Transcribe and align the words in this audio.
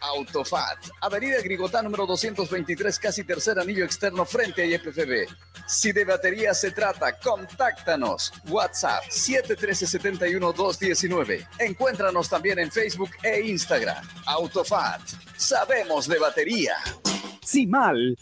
Autofat, 0.00 0.78
Avenida 1.00 1.40
Grigotá 1.42 1.82
número 1.82 2.06
223, 2.06 2.98
casi 2.98 3.24
tercer 3.24 3.58
anillo 3.58 3.84
externo 3.84 4.24
frente 4.24 4.62
a 4.62 4.66
IPFB. 4.66 5.26
Si 5.66 5.92
de 5.92 6.04
batería 6.04 6.54
se 6.54 6.70
trata, 6.70 7.18
contáctanos. 7.18 8.32
WhatsApp 8.48 9.04
713-71-219. 9.04 11.46
Encuéntranos 11.58 12.28
también 12.28 12.58
en 12.58 12.70
Facebook 12.70 13.10
e 13.22 13.40
Instagram. 13.42 14.04
Autofat, 14.26 15.00
sabemos 15.36 16.08
de 16.08 16.18
batería. 16.18 16.74
mal 17.68 18.16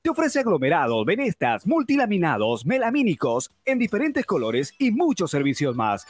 te 0.00 0.10
ofrece 0.10 0.40
aglomerados, 0.40 1.04
venestas, 1.04 1.66
multilaminados, 1.66 2.64
melamínicos 2.64 3.50
en 3.64 3.78
diferentes 3.78 4.24
colores 4.24 4.72
y 4.78 4.92
muchos 4.92 5.30
servicios 5.30 5.76
más. 5.76 6.06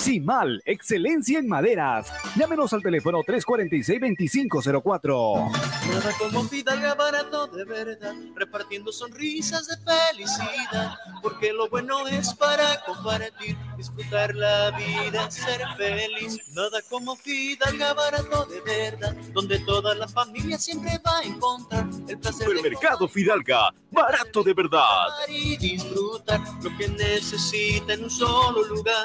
Simal, 0.00 0.62
excelencia 0.64 1.38
en 1.38 1.46
maderas. 1.46 2.10
Llámenos 2.34 2.72
al 2.72 2.82
teléfono 2.82 3.18
346-2504. 3.18 5.52
Nada 5.92 6.12
como 6.18 6.42
Fidalga 6.44 6.94
barato 6.94 7.46
de 7.48 7.66
verdad, 7.66 8.14
repartiendo 8.34 8.92
sonrisas 8.92 9.68
de 9.68 9.76
felicidad, 9.76 10.94
porque 11.20 11.52
lo 11.52 11.68
bueno 11.68 12.08
es 12.08 12.32
para 12.32 12.82
compartir, 12.86 13.58
disfrutar 13.76 14.34
la 14.34 14.70
vida, 14.70 15.30
ser 15.30 15.60
feliz. 15.76 16.38
Nada 16.54 16.80
como 16.88 17.14
Fidalga 17.16 17.92
barato 17.92 18.46
de 18.46 18.62
verdad, 18.62 19.14
donde 19.34 19.58
toda 19.58 19.94
la 19.94 20.08
familia 20.08 20.56
siempre 20.56 20.98
va 21.06 21.18
a 21.18 21.24
encontrar 21.24 21.86
el 22.08 22.18
placer. 22.18 22.46
Supermercado 22.46 23.06
Fidalga, 23.06 23.68
barato 23.90 24.42
de 24.42 24.54
verdad. 24.54 25.08
Y 25.28 25.58
disfrutar 25.58 26.40
lo 26.62 26.74
que 26.78 26.88
necesita 26.88 27.92
en 27.92 28.04
un 28.04 28.10
solo 28.10 28.64
lugar. 28.64 29.04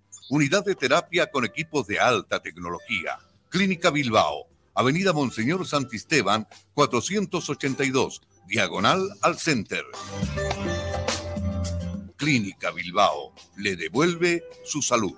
Unidad 0.31 0.63
de 0.63 0.75
terapia 0.75 1.29
con 1.29 1.43
equipos 1.43 1.87
de 1.87 1.99
alta 1.99 2.41
tecnología. 2.41 3.19
Clínica 3.49 3.89
Bilbao, 3.89 4.47
Avenida 4.73 5.11
Monseñor 5.11 5.67
Santisteban, 5.67 6.47
482, 6.73 8.21
diagonal 8.47 9.09
al 9.23 9.37
Center. 9.37 9.83
Clínica 12.15 12.71
Bilbao 12.71 13.33
le 13.57 13.75
devuelve 13.75 14.41
su 14.63 14.81
salud. 14.81 15.17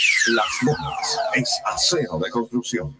Las 0.27 0.45
Lomas 0.61 1.19
es 1.33 1.49
acero 1.65 2.19
de 2.19 2.29
construcción. 2.29 2.95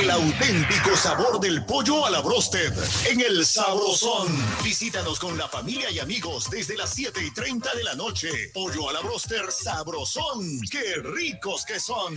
El 0.00 0.10
auténtico 0.10 0.96
sabor 0.96 1.40
del 1.40 1.64
pollo 1.64 2.06
a 2.06 2.10
la 2.10 2.20
brosted 2.20 2.72
en 3.10 3.20
el 3.20 3.44
Sabrosón. 3.44 4.28
Visítanos 4.62 5.18
con 5.18 5.36
la 5.36 5.48
familia 5.48 5.90
y 5.90 5.98
amigos 5.98 6.48
desde 6.50 6.76
las 6.76 6.94
7 6.94 7.20
y 7.24 7.32
30 7.32 7.74
de 7.74 7.84
la 7.84 7.94
noche. 7.94 8.28
Pollo 8.54 8.77
a 8.86 8.92
la 8.92 9.00
broster 9.00 9.50
sabrosón. 9.50 10.60
¡Qué 10.70 10.96
ricos 11.02 11.64
que 11.64 11.80
son! 11.80 12.14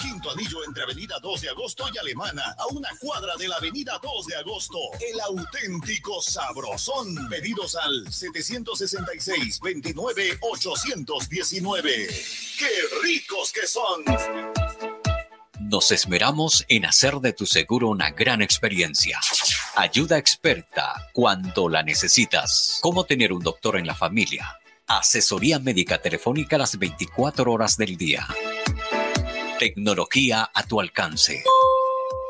Quinto 0.00 0.30
anillo 0.30 0.62
entre 0.64 0.84
Avenida 0.84 1.16
2 1.20 1.40
de 1.40 1.48
Agosto 1.48 1.86
y 1.92 1.98
Alemana, 1.98 2.54
a 2.56 2.66
una 2.66 2.90
cuadra 3.00 3.34
de 3.36 3.48
la 3.48 3.56
Avenida 3.56 3.98
2 4.00 4.26
de 4.26 4.36
Agosto. 4.36 4.78
El 5.00 5.18
auténtico 5.20 6.22
sabrosón. 6.22 7.28
Pedidos 7.28 7.74
al 7.74 8.12
766 8.12 9.60
29 9.60 10.38
819. 10.42 12.06
¡Qué 12.58 12.70
ricos 13.02 13.52
que 13.52 13.66
son! 13.66 14.04
Nos 15.60 15.90
esmeramos 15.90 16.64
en 16.68 16.84
hacer 16.84 17.16
de 17.16 17.32
tu 17.32 17.46
seguro 17.46 17.88
una 17.88 18.10
gran 18.10 18.42
experiencia. 18.42 19.18
Ayuda 19.74 20.18
experta 20.18 21.08
cuando 21.12 21.68
la 21.68 21.82
necesitas. 21.82 22.78
¿Cómo 22.82 23.04
tener 23.04 23.32
un 23.32 23.42
doctor 23.42 23.76
en 23.76 23.86
la 23.86 23.94
familia? 23.94 24.56
Asesoría 24.88 25.58
médica 25.58 25.98
telefónica 25.98 26.56
las 26.56 26.78
24 26.78 27.52
horas 27.52 27.76
del 27.76 27.96
día. 27.96 28.24
Tecnología 29.58 30.48
a 30.54 30.62
tu 30.62 30.80
alcance. 30.80 31.42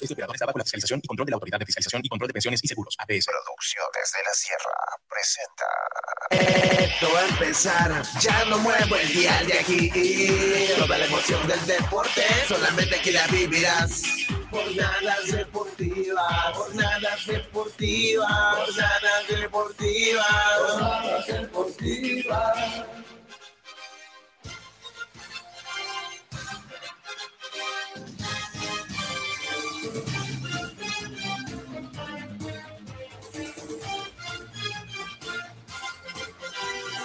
Este 0.00 0.14
operador 0.14 0.34
está 0.34 0.46
bajo 0.46 0.58
la 0.58 0.64
fiscalización 0.64 1.00
y 1.02 1.06
control 1.06 1.26
de 1.26 1.30
la 1.30 1.36
Autoridad 1.36 1.58
de 1.58 1.66
Fiscalización 1.66 2.00
y 2.04 2.08
Control 2.08 2.28
de 2.28 2.32
Pensiones 2.32 2.60
y 2.62 2.68
Seguros, 2.68 2.96
APS. 2.98 3.26
Producciones 3.26 4.12
de 4.16 4.22
la 4.24 4.32
Sierra 4.32 4.74
presenta. 5.08 5.66
Esto 6.84 7.12
va 7.12 7.20
a 7.20 7.28
empezar, 7.28 8.02
ya 8.20 8.44
no 8.46 8.58
muevo 8.58 8.96
el 8.96 9.12
dial 9.12 9.46
de 9.46 9.58
aquí. 9.58 9.90
Toda 10.78 10.96
la 10.96 11.04
emoción 11.04 11.46
del 11.46 11.66
deporte, 11.66 12.22
solamente 12.48 12.96
aquí 12.96 13.10
la 13.10 13.26
vivirás. 13.26 14.02
Jornadas 14.50 15.30
deportivas, 15.30 16.54
jornadas 16.54 17.26
deportivas, 17.26 18.56
jornadas 18.56 19.28
deportivas, 19.28 20.26
jornadas 20.58 21.26
deportivas. 21.26 22.84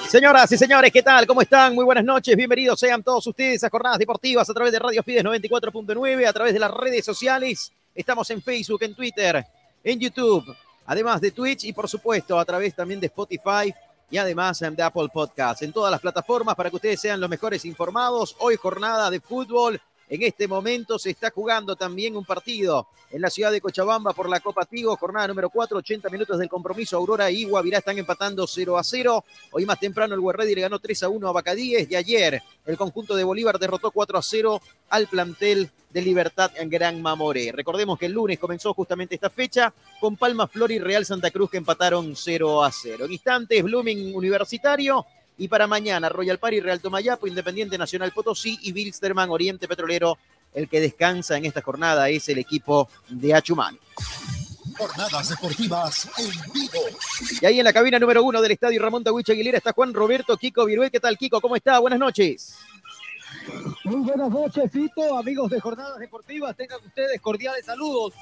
Señoras 0.07 0.51
y 0.51 0.57
señores, 0.57 0.91
¿qué 0.91 1.01
tal? 1.01 1.25
¿Cómo 1.25 1.41
están? 1.41 1.73
Muy 1.73 1.83
buenas 1.83 2.03
noches. 2.03 2.35
Bienvenidos 2.37 2.79
sean 2.79 3.01
todos 3.01 3.25
ustedes 3.25 3.63
a 3.63 3.69
Jornadas 3.69 3.97
Deportivas 3.97 4.47
a 4.47 4.53
través 4.53 4.71
de 4.71 4.77
Radio 4.77 5.01
Fides 5.01 5.23
94.9, 5.23 6.27
a 6.27 6.31
través 6.31 6.53
de 6.53 6.59
las 6.59 6.71
redes 6.71 7.03
sociales. 7.03 7.71
Estamos 7.93 8.29
en 8.29 8.41
Facebook, 8.41 8.83
en 8.83 8.93
Twitter, 8.93 9.43
en 9.83 9.99
YouTube, 9.99 10.55
además 10.85 11.19
de 11.21 11.31
Twitch 11.31 11.65
y 11.65 11.73
por 11.73 11.89
supuesto 11.89 12.39
a 12.39 12.45
través 12.45 12.75
también 12.75 12.99
de 12.99 13.07
Spotify 13.07 13.73
y 14.09 14.17
además 14.17 14.59
de 14.59 14.83
Apple 14.83 15.09
Podcasts. 15.11 15.63
En 15.63 15.73
todas 15.73 15.91
las 15.91 15.99
plataformas 15.99 16.55
para 16.55 16.69
que 16.69 16.75
ustedes 16.75 17.01
sean 17.01 17.19
los 17.19 17.29
mejores 17.29 17.65
informados. 17.65 18.35
Hoy 18.39 18.57
jornada 18.57 19.09
de 19.09 19.19
fútbol 19.19 19.81
en 20.09 20.23
este 20.23 20.47
momento 20.47 20.99
se 20.99 21.09
está 21.09 21.31
jugando 21.31 21.75
también 21.75 22.15
un 22.15 22.25
partido 22.25 22.87
en 23.11 23.21
la 23.21 23.29
ciudad 23.29 23.51
de 23.51 23.61
Cochabamba 23.61 24.13
por 24.13 24.29
la 24.29 24.39
Copa 24.39 24.65
Tigo, 24.65 24.95
jornada 24.97 25.27
número 25.27 25.49
4, 25.49 25.77
80 25.77 26.09
minutos 26.09 26.37
del 26.37 26.49
compromiso. 26.49 26.97
Aurora 26.97 27.31
y 27.31 27.45
Guavirá 27.45 27.79
están 27.79 27.97
empatando 27.97 28.45
0 28.45 28.77
a 28.77 28.83
0. 28.83 29.23
Hoy 29.51 29.65
más 29.65 29.79
temprano 29.79 30.15
el 30.15 30.21
Guerrero 30.21 30.55
le 30.55 30.61
ganó 30.61 30.79
3 30.79 31.03
a 31.03 31.09
1 31.09 31.27
a 31.27 31.31
Bacadíes 31.31 31.89
y 31.89 31.95
ayer 31.95 32.41
el 32.65 32.77
conjunto 32.77 33.15
de 33.15 33.23
Bolívar 33.23 33.57
derrotó 33.57 33.91
4 33.91 34.17
a 34.17 34.21
0 34.21 34.61
al 34.89 35.07
plantel 35.07 35.71
de 35.89 36.01
Libertad 36.01 36.51
en 36.57 36.69
Gran 36.69 37.01
Mamoré. 37.01 37.51
Recordemos 37.51 37.97
que 37.97 38.07
el 38.07 38.11
lunes 38.11 38.37
comenzó 38.37 38.73
justamente 38.73 39.15
esta 39.15 39.29
fecha 39.29 39.73
con 39.99 40.17
Palma 40.17 40.47
Flor 40.47 40.71
y 40.71 40.79
Real 40.79 41.05
Santa 41.05 41.31
Cruz 41.31 41.49
que 41.49 41.57
empataron 41.57 42.15
0 42.15 42.63
a 42.63 42.71
0. 42.71 43.05
En 43.05 43.11
instantes, 43.13 43.63
Blooming 43.63 44.13
Universitario 44.13 45.05
y 45.37 45.47
para 45.47 45.67
mañana, 45.67 46.09
Royal 46.09 46.39
Party, 46.39 46.61
Real 46.61 46.79
Tomayapo, 46.79 47.27
Independiente 47.27 47.77
Nacional 47.77 48.11
Potosí 48.11 48.57
y 48.61 48.71
Wilstermann, 48.71 49.29
Oriente 49.29 49.67
Petrolero. 49.67 50.17
El 50.53 50.69
que 50.69 50.79
descansa 50.79 51.37
en 51.37 51.45
esta 51.45 51.61
jornada 51.61 52.07
es 52.07 52.29
el 52.29 52.37
equipo 52.37 52.89
de 53.09 53.33
Achumani. 53.33 53.77
Jornadas 54.77 55.29
deportivas 55.29 56.09
en 56.17 56.53
vivo. 56.53 56.79
Y 57.41 57.45
ahí 57.45 57.59
en 57.59 57.65
la 57.65 57.73
cabina 57.73 57.99
número 57.99 58.23
uno 58.23 58.41
del 58.41 58.51
estadio 58.51 58.81
Ramón 58.81 59.03
Tawich 59.03 59.29
Aguilera 59.29 59.57
está 59.57 59.73
Juan 59.73 59.93
Roberto 59.93 60.37
Kiko 60.37 60.65
Viruel. 60.65 60.91
¿Qué 60.91 60.99
tal, 61.01 61.17
Kiko? 61.17 61.41
¿Cómo 61.41 61.57
está? 61.57 61.79
Buenas 61.79 61.99
noches. 61.99 62.57
Muy 63.83 64.01
buenas 64.01 64.29
noches, 64.29 64.71
Fito. 64.71 65.17
Amigos 65.17 65.49
de 65.51 65.59
Jornadas 65.59 65.99
Deportivas, 65.99 66.55
tengan 66.55 66.79
ustedes 66.85 67.19
cordiales 67.19 67.65
saludos. 67.65 68.13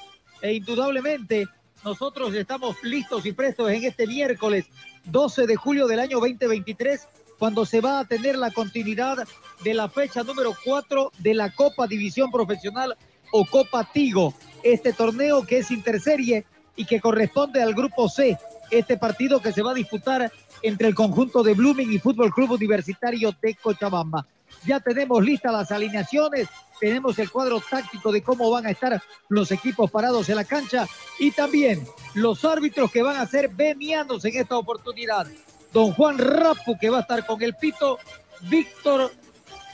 E 0.42 0.54
indudablemente, 0.54 1.46
nosotros 1.84 2.34
estamos 2.34 2.76
listos 2.82 3.24
y 3.26 3.32
prestos 3.32 3.70
en 3.70 3.84
este 3.84 4.06
miércoles 4.06 4.66
12 5.06 5.46
de 5.46 5.56
julio 5.56 5.86
del 5.86 6.00
año 6.00 6.20
2023, 6.20 7.08
cuando 7.38 7.66
se 7.66 7.80
va 7.80 8.00
a 8.00 8.04
tener 8.04 8.36
la 8.36 8.50
continuidad 8.50 9.18
de 9.62 9.74
la 9.74 9.88
fecha 9.88 10.22
número 10.22 10.54
4 10.64 11.12
de 11.18 11.34
la 11.34 11.50
Copa 11.52 11.86
División 11.86 12.30
Profesional 12.30 12.96
o 13.32 13.44
Copa 13.44 13.88
Tigo. 13.92 14.34
Este 14.62 14.92
torneo 14.92 15.44
que 15.44 15.58
es 15.58 15.70
interserie 15.70 16.46
y 16.76 16.84
que 16.84 17.00
corresponde 17.00 17.62
al 17.62 17.74
grupo 17.74 18.08
C. 18.08 18.38
Este 18.70 18.96
partido 18.96 19.40
que 19.40 19.52
se 19.52 19.62
va 19.62 19.72
a 19.72 19.74
disputar 19.74 20.32
entre 20.62 20.88
el 20.88 20.94
conjunto 20.94 21.42
de 21.42 21.54
Blooming 21.54 21.92
y 21.92 21.98
Fútbol 21.98 22.32
Club 22.32 22.52
Universitario 22.52 23.34
de 23.42 23.54
Cochabamba. 23.54 24.26
Ya 24.66 24.80
tenemos 24.80 25.22
listas 25.22 25.52
las 25.52 25.70
alineaciones, 25.70 26.48
tenemos 26.80 27.18
el 27.18 27.30
cuadro 27.30 27.60
táctico 27.60 28.10
de 28.10 28.22
cómo 28.22 28.50
van 28.50 28.66
a 28.66 28.70
estar 28.70 29.00
los 29.28 29.52
equipos 29.52 29.90
parados 29.90 30.28
en 30.28 30.36
la 30.36 30.44
cancha 30.44 30.86
y 31.18 31.30
también 31.30 31.86
los 32.14 32.44
árbitros 32.44 32.90
que 32.90 33.02
van 33.02 33.16
a 33.16 33.26
ser 33.26 33.48
venianos 33.48 34.24
en 34.24 34.36
esta 34.36 34.56
oportunidad. 34.56 35.26
Don 35.72 35.92
Juan 35.92 36.18
Rapu 36.18 36.78
que 36.78 36.90
va 36.90 36.98
a 36.98 37.00
estar 37.02 37.26
con 37.26 37.42
el 37.42 37.54
pito, 37.54 37.98
Víctor, 38.42 39.12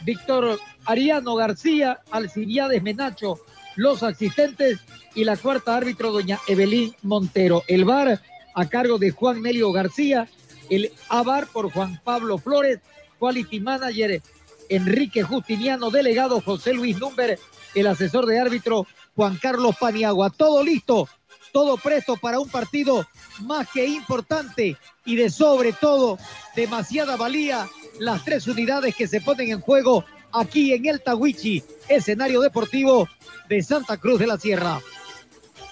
Víctor 0.02 0.58
Ariano 0.86 1.34
García, 1.34 2.00
Alcibiades 2.10 2.82
Menacho, 2.82 3.40
los 3.76 4.02
asistentes 4.02 4.80
y 5.14 5.24
la 5.24 5.36
cuarta 5.36 5.76
árbitro, 5.76 6.12
doña 6.12 6.38
Evelyn 6.48 6.94
Montero. 7.02 7.62
El 7.68 7.84
VAR 7.84 8.20
a 8.54 8.68
cargo 8.68 8.98
de 8.98 9.10
Juan 9.10 9.42
Nelio 9.42 9.72
García, 9.72 10.28
el 10.68 10.92
AVAR 11.08 11.46
por 11.46 11.70
Juan 11.72 12.00
Pablo 12.02 12.38
Flores, 12.38 12.80
Quality 13.18 13.60
Manager 13.60 14.22
Enrique 14.70 15.22
Justiniano, 15.22 15.90
delegado 15.90 16.40
José 16.40 16.72
Luis 16.72 16.98
Number, 16.98 17.38
el 17.74 17.86
asesor 17.86 18.24
de 18.24 18.38
árbitro 18.38 18.86
Juan 19.14 19.36
Carlos 19.36 19.76
Paniagua. 19.78 20.30
Todo 20.30 20.62
listo, 20.62 21.08
todo 21.52 21.76
presto 21.76 22.16
para 22.16 22.40
un 22.40 22.48
partido 22.48 23.06
más 23.42 23.68
que 23.68 23.84
importante 23.84 24.76
y 25.04 25.16
de 25.16 25.28
sobre 25.28 25.72
todo 25.72 26.18
demasiada 26.54 27.16
valía 27.16 27.68
las 27.98 28.24
tres 28.24 28.46
unidades 28.46 28.94
que 28.94 29.08
se 29.08 29.20
ponen 29.20 29.50
en 29.50 29.60
juego 29.60 30.04
aquí 30.32 30.72
en 30.72 30.86
el 30.86 31.02
Tawichi, 31.02 31.62
escenario 31.88 32.40
deportivo 32.40 33.08
de 33.48 33.62
Santa 33.62 33.96
Cruz 33.96 34.20
de 34.20 34.28
la 34.28 34.38
Sierra. 34.38 34.80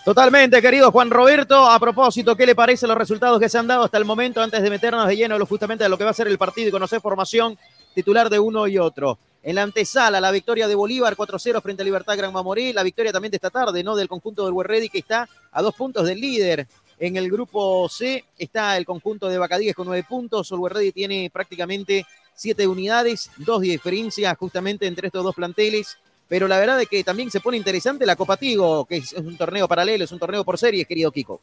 Totalmente, 0.05 0.63
querido 0.63 0.91
Juan 0.91 1.11
Roberto. 1.11 1.71
A 1.71 1.79
propósito, 1.79 2.35
¿qué 2.35 2.47
le 2.47 2.55
parecen 2.55 2.89
los 2.89 2.97
resultados 2.97 3.39
que 3.39 3.49
se 3.49 3.59
han 3.59 3.67
dado 3.67 3.85
hasta 3.85 3.99
el 3.99 4.05
momento 4.05 4.41
antes 4.41 4.63
de 4.63 4.71
meternos 4.71 5.07
de 5.07 5.17
lleno 5.17 5.45
justamente 5.47 5.85
a 5.85 5.89
lo 5.89 5.99
que 5.99 6.05
va 6.05 6.11
a 6.11 6.15
ser 6.15 6.29
el 6.29 6.39
partido 6.39 6.69
y 6.69 6.73
conocer 6.73 7.01
formación 7.01 7.59
titular 7.99 8.31
de 8.31 8.39
uno 8.39 8.69
y 8.69 8.79
otro. 8.79 9.19
En 9.43 9.57
la 9.57 9.65
antesala, 9.65 10.21
la 10.21 10.31
victoria 10.31 10.69
de 10.69 10.77
Bolívar 10.77 11.17
4-0 11.17 11.61
frente 11.61 11.83
a 11.83 11.85
Libertad 11.85 12.17
Gran 12.17 12.33
Mamoré, 12.33 12.73
la 12.73 12.85
victoria 12.85 13.11
también 13.11 13.33
de 13.33 13.39
esta 13.39 13.51
tarde, 13.51 13.83
¿no? 13.83 13.97
Del 13.97 14.07
conjunto 14.07 14.45
del 14.45 14.55
Huerredi 14.55 14.89
que 14.89 14.99
está 14.99 15.29
a 15.51 15.63
dos 15.63 15.75
puntos 15.75 16.07
del 16.07 16.21
líder. 16.21 16.69
En 17.01 17.17
el 17.17 17.29
grupo 17.29 17.89
C 17.89 18.25
está 18.39 18.77
el 18.77 18.87
conjunto 18.87 19.29
de 19.29 19.37
Bacadíes 19.37 19.75
con 19.75 19.89
nueve 19.89 20.07
puntos. 20.09 20.49
El 20.53 20.59
Huerredi 20.59 20.93
tiene 20.93 21.29
prácticamente 21.33 22.07
siete 22.35 22.69
unidades, 22.69 23.33
dos 23.39 23.63
de 23.63 23.69
diferencia 23.69 24.33
justamente 24.37 24.87
entre 24.87 25.09
estos 25.09 25.25
dos 25.25 25.35
planteles. 25.35 25.99
Pero 26.29 26.47
la 26.47 26.61
verdad 26.61 26.81
es 26.81 26.89
que 26.89 27.03
también 27.03 27.33
se 27.33 27.41
pone 27.41 27.57
interesante 27.57 28.07
la 28.07 28.15
Copa 28.15 28.37
Tigo, 28.37 28.85
que 28.85 28.99
es 28.99 29.13
un 29.15 29.37
torneo 29.37 29.67
paralelo, 29.67 30.05
es 30.05 30.13
un 30.13 30.21
torneo 30.21 30.45
por 30.45 30.57
series, 30.57 30.87
querido 30.87 31.11
Kiko. 31.11 31.41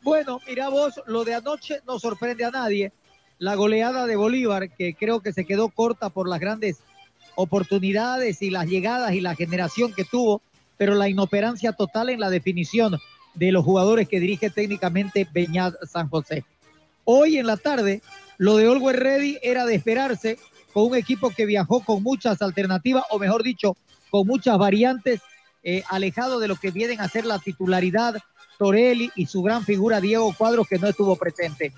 Bueno, 0.00 0.40
mira 0.46 0.70
vos, 0.70 0.94
lo 1.06 1.24
de 1.24 1.34
anoche 1.34 1.82
no 1.86 1.98
sorprende 1.98 2.42
a 2.42 2.50
nadie 2.50 2.90
la 3.38 3.54
goleada 3.54 4.06
de 4.06 4.16
Bolívar, 4.16 4.70
que 4.70 4.94
creo 4.94 5.20
que 5.20 5.32
se 5.32 5.44
quedó 5.44 5.68
corta 5.68 6.10
por 6.10 6.28
las 6.28 6.40
grandes 6.40 6.78
oportunidades 7.34 8.40
y 8.42 8.50
las 8.50 8.66
llegadas 8.66 9.12
y 9.12 9.20
la 9.20 9.34
generación 9.34 9.92
que 9.92 10.04
tuvo, 10.04 10.40
pero 10.76 10.94
la 10.94 11.08
inoperancia 11.08 11.72
total 11.72 12.10
en 12.10 12.20
la 12.20 12.30
definición 12.30 12.98
de 13.34 13.52
los 13.52 13.64
jugadores 13.64 14.08
que 14.08 14.20
dirige 14.20 14.50
técnicamente 14.50 15.28
Beñat 15.32 15.74
San 15.86 16.08
José. 16.08 16.44
Hoy 17.04 17.36
en 17.36 17.46
la 17.46 17.56
tarde, 17.56 18.02
lo 18.38 18.56
de 18.56 18.68
Olwer 18.68 18.98
Ready 18.98 19.38
era 19.42 19.64
de 19.66 19.74
esperarse 19.74 20.38
con 20.72 20.88
un 20.88 20.96
equipo 20.96 21.30
que 21.30 21.46
viajó 21.46 21.80
con 21.84 22.02
muchas 22.02 22.42
alternativas, 22.42 23.04
o 23.10 23.18
mejor 23.18 23.42
dicho, 23.42 23.76
con 24.10 24.26
muchas 24.26 24.58
variantes, 24.58 25.20
eh, 25.62 25.82
alejado 25.88 26.40
de 26.40 26.48
lo 26.48 26.56
que 26.56 26.70
vienen 26.70 27.00
a 27.00 27.08
ser 27.08 27.26
la 27.26 27.38
titularidad 27.38 28.16
Torelli 28.58 29.10
y 29.14 29.26
su 29.26 29.42
gran 29.42 29.64
figura 29.64 30.00
Diego 30.00 30.34
Cuadros, 30.36 30.66
que 30.68 30.78
no 30.78 30.88
estuvo 30.88 31.16
presente. 31.16 31.72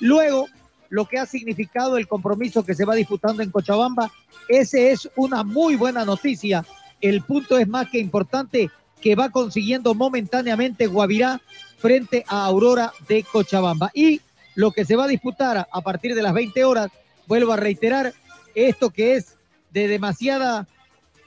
Luego, 0.00 0.48
lo 0.92 1.06
que 1.06 1.18
ha 1.18 1.24
significado 1.24 1.96
el 1.96 2.06
compromiso 2.06 2.66
que 2.66 2.74
se 2.74 2.84
va 2.84 2.94
disputando 2.94 3.42
en 3.42 3.50
Cochabamba. 3.50 4.12
Ese 4.46 4.92
es 4.92 5.08
una 5.16 5.42
muy 5.42 5.74
buena 5.74 6.04
noticia. 6.04 6.66
El 7.00 7.22
punto 7.22 7.56
es 7.56 7.66
más 7.66 7.88
que 7.88 7.98
importante 7.98 8.70
que 9.00 9.14
va 9.14 9.30
consiguiendo 9.30 9.94
momentáneamente 9.94 10.86
Guavirá 10.86 11.40
frente 11.78 12.26
a 12.28 12.44
Aurora 12.44 12.92
de 13.08 13.22
Cochabamba. 13.22 13.90
Y 13.94 14.20
lo 14.54 14.70
que 14.70 14.84
se 14.84 14.94
va 14.94 15.04
a 15.04 15.08
disputar 15.08 15.66
a 15.72 15.80
partir 15.80 16.14
de 16.14 16.20
las 16.20 16.34
20 16.34 16.62
horas, 16.62 16.90
vuelvo 17.26 17.54
a 17.54 17.56
reiterar, 17.56 18.12
esto 18.54 18.90
que 18.90 19.14
es 19.14 19.38
de 19.70 19.88
demasiada 19.88 20.68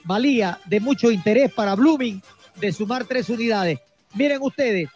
valía, 0.04 0.60
de 0.66 0.78
mucho 0.78 1.10
interés 1.10 1.52
para 1.52 1.74
Blooming, 1.74 2.22
de 2.60 2.72
sumar 2.72 3.04
tres 3.04 3.28
unidades. 3.30 3.80
Miren 4.14 4.38
ustedes, 4.42 4.88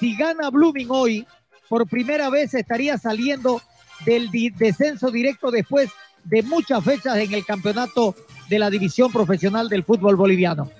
si 0.00 0.16
gana 0.16 0.48
Blooming 0.48 0.88
hoy, 0.88 1.26
por 1.68 1.86
primera 1.86 2.30
vez 2.30 2.54
estaría 2.54 2.96
saliendo 2.96 3.60
del 4.04 4.30
descenso 4.56 5.10
directo 5.10 5.50
después 5.50 5.90
de 6.24 6.42
muchas 6.42 6.82
fechas 6.82 7.16
en 7.18 7.32
el 7.34 7.44
campeonato 7.44 8.14
de 8.48 8.58
la 8.58 8.70
división 8.70 9.12
profesional 9.12 9.68
del 9.68 9.84
fútbol 9.84 10.16
boliviano. 10.16 10.70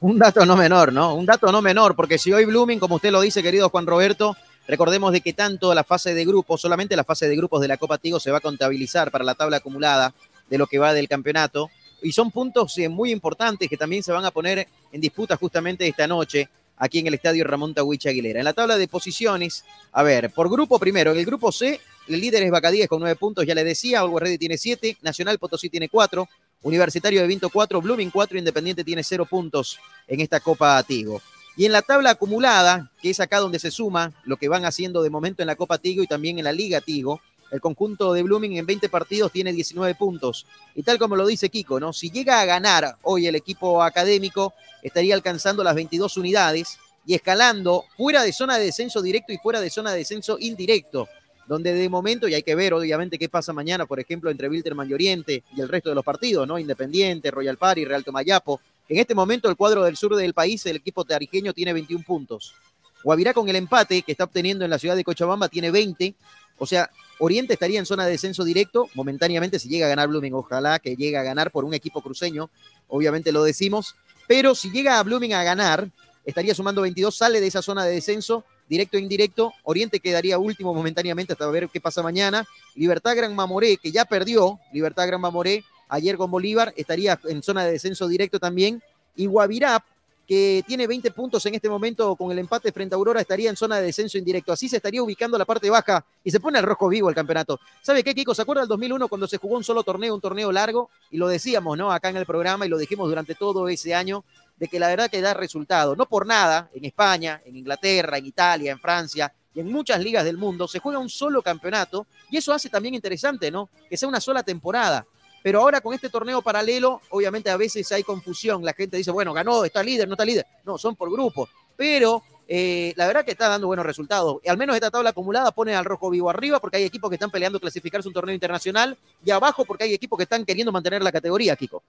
Un 0.00 0.18
dato 0.18 0.44
no 0.44 0.56
menor, 0.56 0.92
¿no? 0.92 1.14
Un 1.14 1.24
dato 1.24 1.50
no 1.50 1.62
menor, 1.62 1.96
porque 1.96 2.18
si 2.18 2.32
hoy 2.32 2.44
Blooming, 2.44 2.78
como 2.78 2.96
usted 2.96 3.10
lo 3.10 3.22
dice, 3.22 3.42
querido 3.42 3.70
Juan 3.70 3.86
Roberto, 3.86 4.36
recordemos 4.68 5.12
de 5.12 5.22
que 5.22 5.32
tanto 5.32 5.74
la 5.74 5.84
fase 5.84 6.12
de 6.14 6.24
grupos, 6.24 6.60
solamente 6.60 6.96
la 6.96 7.04
fase 7.04 7.28
de 7.28 7.36
grupos 7.36 7.62
de 7.62 7.68
la 7.68 7.78
Copa 7.78 7.96
Tigo 7.96 8.20
se 8.20 8.30
va 8.30 8.38
a 8.38 8.42
contabilizar 8.42 9.10
para 9.10 9.24
la 9.24 9.34
tabla 9.34 9.58
acumulada 9.58 10.12
de 10.50 10.58
lo 10.58 10.66
que 10.66 10.78
va 10.78 10.92
del 10.92 11.08
campeonato. 11.08 11.70
y 12.02 12.12
son 12.12 12.30
puntos 12.30 12.76
eh, 12.76 12.90
muy 12.90 13.10
importantes 13.10 13.70
que 13.70 13.76
también 13.76 14.02
se 14.02 14.12
van 14.12 14.24
a 14.26 14.30
poner 14.30 14.68
en 14.92 15.00
disputa 15.00 15.36
justamente 15.36 15.88
esta 15.88 16.06
noche 16.06 16.48
aquí 16.76 16.98
en 16.98 17.06
el 17.06 17.14
estadio 17.14 17.42
Ramón 17.44 17.72
Tawich 17.72 18.06
Aguilera. 18.06 18.38
En 18.38 18.44
la 18.44 18.52
tabla 18.52 18.76
de 18.76 18.86
posiciones, 18.86 19.64
a 19.92 20.02
ver, 20.02 20.30
por 20.30 20.50
grupo 20.50 20.78
primero, 20.78 21.12
en 21.12 21.18
el 21.18 21.24
grupo 21.24 21.50
C, 21.50 21.80
el 22.08 22.20
líder 22.20 22.42
es 22.42 22.50
Bacadíes 22.50 22.88
con 22.88 23.00
nueve 23.00 23.16
puntos, 23.16 23.44
ya 23.46 23.54
le 23.54 23.64
decía, 23.64 24.02
Ready 24.02 24.38
tiene 24.38 24.58
siete, 24.58 24.96
Nacional 25.02 25.38
Potosí 25.38 25.68
tiene 25.68 25.88
cuatro, 25.88 26.28
Universitario 26.62 27.20
de 27.20 27.26
Vinto 27.26 27.50
cuatro, 27.50 27.80
Blooming 27.80 28.10
cuatro, 28.10 28.38
Independiente 28.38 28.84
tiene 28.84 29.04
cero 29.04 29.26
puntos 29.26 29.78
en 30.06 30.20
esta 30.20 30.40
Copa 30.40 30.82
Tigo. 30.82 31.20
Y 31.56 31.64
en 31.64 31.72
la 31.72 31.82
tabla 31.82 32.10
acumulada, 32.10 32.90
que 33.00 33.10
es 33.10 33.20
acá 33.20 33.38
donde 33.38 33.58
se 33.58 33.70
suma 33.70 34.12
lo 34.24 34.36
que 34.36 34.48
van 34.48 34.64
haciendo 34.64 35.02
de 35.02 35.10
momento 35.10 35.42
en 35.42 35.46
la 35.46 35.56
Copa 35.56 35.78
Tigo 35.78 36.02
y 36.02 36.06
también 36.06 36.38
en 36.38 36.44
la 36.44 36.52
Liga 36.52 36.80
Tigo, 36.80 37.20
el 37.50 37.60
conjunto 37.60 38.12
de 38.12 38.22
Blooming 38.22 38.56
en 38.56 38.66
20 38.66 38.88
partidos 38.88 39.32
tiene 39.32 39.52
19 39.52 39.94
puntos. 39.94 40.46
Y 40.74 40.82
tal 40.82 40.98
como 40.98 41.16
lo 41.16 41.26
dice 41.26 41.48
Kiko, 41.48 41.80
¿no? 41.80 41.92
Si 41.92 42.10
llega 42.10 42.40
a 42.40 42.44
ganar 42.44 42.96
hoy 43.02 43.26
el 43.26 43.36
equipo 43.36 43.82
académico, 43.82 44.54
estaría 44.82 45.14
alcanzando 45.14 45.62
las 45.62 45.74
22 45.74 46.16
unidades 46.16 46.78
y 47.06 47.14
escalando 47.14 47.84
fuera 47.96 48.22
de 48.22 48.32
zona 48.32 48.58
de 48.58 48.64
descenso 48.64 49.00
directo 49.00 49.32
y 49.32 49.38
fuera 49.38 49.60
de 49.60 49.70
zona 49.70 49.92
de 49.92 49.98
descenso 49.98 50.38
indirecto, 50.40 51.08
donde 51.46 51.72
de 51.72 51.88
momento, 51.88 52.28
y 52.28 52.34
hay 52.34 52.42
que 52.42 52.54
ver 52.54 52.74
obviamente 52.74 53.18
qué 53.18 53.28
pasa 53.28 53.52
mañana, 53.52 53.86
por 53.86 54.00
ejemplo, 54.00 54.30
entre 54.30 54.48
Wilterman 54.48 54.88
y 54.90 54.94
Oriente 54.94 55.44
y 55.56 55.60
el 55.60 55.68
resto 55.68 55.88
de 55.88 55.94
los 55.94 56.04
partidos, 56.04 56.46
¿no? 56.46 56.58
Independiente, 56.58 57.30
Royal 57.30 57.56
Party, 57.56 57.84
Real 57.84 58.04
Tomayapo. 58.04 58.60
En 58.88 58.98
este 58.98 59.14
momento 59.14 59.48
el 59.48 59.56
cuadro 59.56 59.84
del 59.84 59.96
sur 59.96 60.16
del 60.16 60.34
país, 60.34 60.64
el 60.66 60.76
equipo 60.76 61.04
tarijeño 61.04 61.52
tiene 61.52 61.72
21 61.72 62.04
puntos. 62.04 62.54
Guavirá 63.02 63.32
con 63.32 63.48
el 63.48 63.56
empate 63.56 64.02
que 64.02 64.12
está 64.12 64.24
obteniendo 64.24 64.64
en 64.64 64.70
la 64.70 64.78
ciudad 64.78 64.96
de 64.96 65.04
Cochabamba 65.04 65.48
tiene 65.48 65.70
20. 65.70 66.14
O 66.58 66.66
sea, 66.66 66.90
Oriente 67.18 67.52
estaría 67.52 67.78
en 67.78 67.86
zona 67.86 68.04
de 68.04 68.12
descenso 68.12 68.42
directo. 68.42 68.88
Momentáneamente, 68.94 69.58
si 69.58 69.68
llega 69.68 69.86
a 69.86 69.88
ganar 69.88 70.08
Blooming, 70.08 70.34
ojalá 70.34 70.78
que 70.78 70.96
llegue 70.96 71.16
a 71.16 71.22
ganar 71.22 71.50
por 71.52 71.64
un 71.64 71.74
equipo 71.74 72.02
cruceño. 72.02 72.50
Obviamente 72.88 73.30
lo 73.30 73.44
decimos. 73.44 73.94
Pero 74.26 74.54
si 74.54 74.70
llega 74.70 74.98
a 74.98 75.02
Blooming 75.02 75.34
a 75.34 75.44
ganar, 75.44 75.88
estaría 76.24 76.54
sumando 76.54 76.82
22, 76.82 77.16
sale 77.16 77.40
de 77.40 77.46
esa 77.46 77.62
zona 77.62 77.84
de 77.84 77.94
descenso, 77.94 78.44
directo 78.68 78.96
e 78.96 79.00
indirecto. 79.00 79.52
Oriente 79.64 80.00
quedaría 80.00 80.38
último 80.38 80.74
momentáneamente 80.74 81.32
hasta 81.32 81.46
ver 81.48 81.68
qué 81.72 81.80
pasa 81.80 82.02
mañana. 82.02 82.46
Libertad 82.74 83.16
Gran 83.16 83.34
Mamoré, 83.34 83.76
que 83.76 83.92
ya 83.92 84.04
perdió, 84.04 84.58
Libertad 84.72 85.06
Gran 85.06 85.20
Mamoré 85.20 85.64
ayer 85.88 86.16
con 86.16 86.30
Bolívar, 86.30 86.72
estaría 86.76 87.18
en 87.24 87.42
zona 87.42 87.64
de 87.64 87.72
descenso 87.72 88.08
directo 88.08 88.38
también. 88.38 88.82
Y 89.14 89.26
Guavirá, 89.26 89.82
que 90.26 90.64
tiene 90.66 90.86
20 90.86 91.12
puntos 91.12 91.46
en 91.46 91.54
este 91.54 91.68
momento 91.68 92.16
con 92.16 92.32
el 92.32 92.38
empate 92.38 92.72
frente 92.72 92.94
a 92.94 92.98
Aurora, 92.98 93.20
estaría 93.20 93.48
en 93.48 93.56
zona 93.56 93.76
de 93.76 93.86
descenso 93.86 94.18
indirecto. 94.18 94.52
Así 94.52 94.68
se 94.68 94.76
estaría 94.76 95.02
ubicando 95.02 95.38
la 95.38 95.44
parte 95.44 95.70
baja 95.70 96.04
y 96.24 96.30
se 96.30 96.40
pone 96.40 96.58
al 96.58 96.64
rojo 96.64 96.88
vivo 96.88 97.08
el 97.08 97.14
campeonato. 97.14 97.60
¿Sabe 97.80 98.02
qué, 98.02 98.14
Kiko? 98.14 98.34
¿Se 98.34 98.42
acuerda 98.42 98.62
del 98.62 98.68
2001 98.68 99.08
cuando 99.08 99.28
se 99.28 99.38
jugó 99.38 99.56
un 99.56 99.64
solo 99.64 99.84
torneo, 99.84 100.14
un 100.14 100.20
torneo 100.20 100.50
largo? 100.50 100.90
Y 101.10 101.18
lo 101.18 101.28
decíamos, 101.28 101.78
¿no? 101.78 101.92
Acá 101.92 102.08
en 102.08 102.16
el 102.16 102.26
programa 102.26 102.66
y 102.66 102.68
lo 102.68 102.76
dijimos 102.76 103.08
durante 103.08 103.36
todo 103.36 103.68
ese 103.68 103.94
año, 103.94 104.24
de 104.56 104.68
que 104.68 104.78
la 104.78 104.88
verdad 104.88 105.10
que 105.10 105.20
da 105.20 105.34
resultado. 105.34 105.94
No 105.96 106.06
por 106.06 106.26
nada, 106.26 106.70
en 106.74 106.84
España, 106.84 107.40
en 107.44 107.56
Inglaterra, 107.56 108.18
en 108.18 108.26
Italia, 108.26 108.72
en 108.72 108.78
Francia 108.78 109.32
y 109.54 109.60
en 109.60 109.70
muchas 109.70 110.00
ligas 110.00 110.24
del 110.24 110.36
mundo 110.36 110.68
se 110.68 110.78
juega 110.78 110.98
un 110.98 111.08
solo 111.08 111.42
campeonato 111.42 112.06
y 112.30 112.36
eso 112.36 112.52
hace 112.52 112.68
también 112.68 112.94
interesante, 112.94 113.50
¿no? 113.50 113.68
Que 113.88 113.96
sea 113.96 114.08
una 114.08 114.20
sola 114.20 114.42
temporada. 114.42 115.06
Pero 115.42 115.60
ahora 115.60 115.80
con 115.80 115.94
este 115.94 116.10
torneo 116.10 116.42
paralelo, 116.42 117.00
obviamente 117.10 117.50
a 117.50 117.56
veces 117.56 117.90
hay 117.92 118.02
confusión. 118.02 118.64
La 118.64 118.72
gente 118.72 118.96
dice, 118.96 119.12
bueno, 119.12 119.32
ganó, 119.32 119.64
está 119.64 119.82
líder, 119.82 120.08
no 120.08 120.14
está 120.14 120.24
líder. 120.24 120.44
No, 120.64 120.76
son 120.76 120.96
por 120.96 121.10
grupos. 121.10 121.48
Pero 121.76 122.22
eh, 122.48 122.92
la 122.96 123.06
verdad 123.06 123.24
que 123.24 123.30
está 123.30 123.48
dando 123.48 123.68
buenos 123.68 123.86
resultados. 123.86 124.38
Al 124.46 124.56
menos 124.56 124.74
esta 124.74 124.90
tabla 124.90 125.10
acumulada 125.10 125.52
pone 125.52 125.74
al 125.74 125.84
rojo 125.84 126.10
vivo 126.10 126.30
arriba 126.30 126.58
porque 126.60 126.78
hay 126.78 126.84
equipos 126.84 127.10
que 127.10 127.14
están 127.14 127.30
peleando 127.30 127.60
clasificarse 127.60 128.08
un 128.08 128.14
torneo 128.14 128.34
internacional 128.34 128.96
y 129.24 129.30
abajo 129.30 129.64
porque 129.64 129.84
hay 129.84 129.94
equipos 129.94 130.16
que 130.16 130.24
están 130.24 130.44
queriendo 130.44 130.72
mantener 130.72 131.02
la 131.02 131.12
categoría, 131.12 131.56
Kiko. 131.56 131.82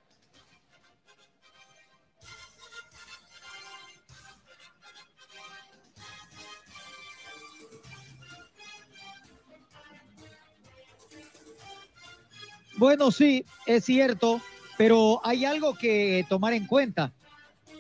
Bueno, 12.78 13.12
sí, 13.12 13.44
es 13.66 13.86
cierto, 13.86 14.40
pero 14.78 15.20
hay 15.24 15.46
algo 15.46 15.74
que 15.74 16.26
tomar 16.30 16.54
en 16.54 16.68
cuenta. 16.68 17.12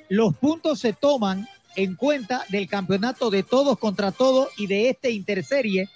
Los 0.10 0.36
puntos 0.36 0.80
se 0.80 0.94
toman 0.94 1.48
en 1.76 1.96
cuenta 1.96 2.44
del 2.50 2.68
campeonato 2.68 3.30
de 3.30 3.44
todos 3.44 3.78
contra 3.78 4.12
todos 4.12 4.50
y 4.58 4.66
de 4.66 4.90
este 4.90 5.12
interserie 5.12 5.88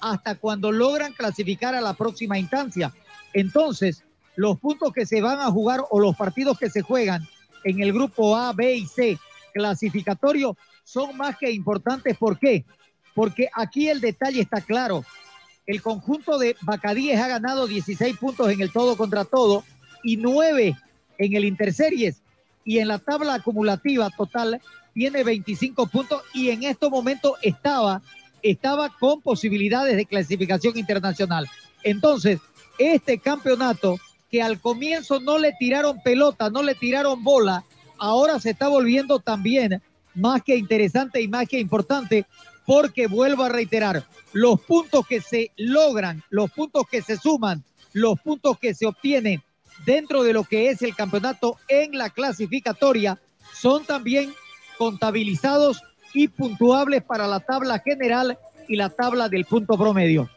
hasta 0.00 0.36
cuando 0.36 0.70
logran 0.70 1.12
clasificar 1.14 1.74
a 1.74 1.80
la 1.80 1.94
próxima 1.94 2.38
instancia. 2.38 2.94
Entonces, 3.32 4.04
los 4.36 4.60
puntos 4.60 4.92
que 4.92 5.04
se 5.04 5.20
van 5.20 5.40
a 5.40 5.50
jugar 5.50 5.82
o 5.90 5.98
los 5.98 6.16
partidos 6.16 6.56
que 6.56 6.70
se 6.70 6.82
juegan 6.82 7.26
en 7.64 7.82
el 7.82 7.92
grupo 7.92 8.36
A, 8.36 8.52
B 8.52 8.76
y 8.76 8.86
C 8.86 9.18
clasificatorio 9.52 10.56
son 10.84 11.16
más 11.16 11.36
que 11.38 11.50
importantes. 11.50 12.16
¿Por 12.16 12.38
qué? 12.38 12.64
Porque 13.14 13.48
aquí 13.52 13.88
el 13.88 14.00
detalle 14.00 14.42
está 14.42 14.60
claro 14.60 15.04
el 15.66 15.82
conjunto 15.82 16.38
de 16.38 16.56
Bacadíes 16.62 17.20
ha 17.20 17.28
ganado 17.28 17.66
16 17.66 18.16
puntos 18.18 18.50
en 18.50 18.60
el 18.60 18.72
todo 18.72 18.96
contra 18.96 19.24
todo 19.24 19.64
y 20.02 20.16
9 20.16 20.76
en 21.18 21.36
el 21.36 21.44
Interseries. 21.44 22.20
Y 22.64 22.78
en 22.78 22.88
la 22.88 22.98
tabla 22.98 23.34
acumulativa 23.34 24.10
total 24.10 24.60
tiene 24.94 25.24
25 25.24 25.86
puntos 25.86 26.22
y 26.32 26.50
en 26.50 26.62
estos 26.64 26.90
momentos 26.90 27.32
estaba, 27.42 28.02
estaba 28.42 28.90
con 28.98 29.20
posibilidades 29.20 29.96
de 29.96 30.06
clasificación 30.06 30.78
internacional. 30.78 31.46
Entonces, 31.82 32.40
este 32.78 33.18
campeonato 33.18 33.98
que 34.30 34.42
al 34.42 34.60
comienzo 34.60 35.20
no 35.20 35.38
le 35.38 35.52
tiraron 35.58 36.02
pelota, 36.02 36.50
no 36.50 36.62
le 36.62 36.74
tiraron 36.74 37.22
bola, 37.22 37.64
ahora 37.98 38.40
se 38.40 38.50
está 38.50 38.68
volviendo 38.68 39.18
también 39.18 39.82
más 40.14 40.42
que 40.42 40.56
interesante 40.56 41.20
y 41.20 41.28
más 41.28 41.48
que 41.48 41.58
importante 41.58 42.26
porque 42.66 43.06
vuelvo 43.06 43.44
a 43.44 43.48
reiterar, 43.48 44.04
los 44.32 44.60
puntos 44.60 45.06
que 45.06 45.20
se 45.20 45.50
logran, 45.56 46.22
los 46.30 46.50
puntos 46.50 46.84
que 46.90 47.02
se 47.02 47.16
suman, 47.16 47.62
los 47.92 48.18
puntos 48.20 48.58
que 48.58 48.74
se 48.74 48.86
obtienen 48.86 49.42
dentro 49.84 50.22
de 50.22 50.32
lo 50.32 50.44
que 50.44 50.68
es 50.68 50.82
el 50.82 50.94
campeonato 50.94 51.56
en 51.68 51.96
la 51.96 52.10
clasificatoria 52.10 53.20
son 53.52 53.84
también 53.84 54.32
contabilizados 54.78 55.82
y 56.12 56.28
puntuables 56.28 57.02
para 57.02 57.26
la 57.26 57.40
tabla 57.40 57.78
general 57.80 58.38
y 58.68 58.76
la 58.76 58.88
tabla 58.88 59.28
del 59.28 59.44
punto 59.44 59.76
promedio. 59.76 60.30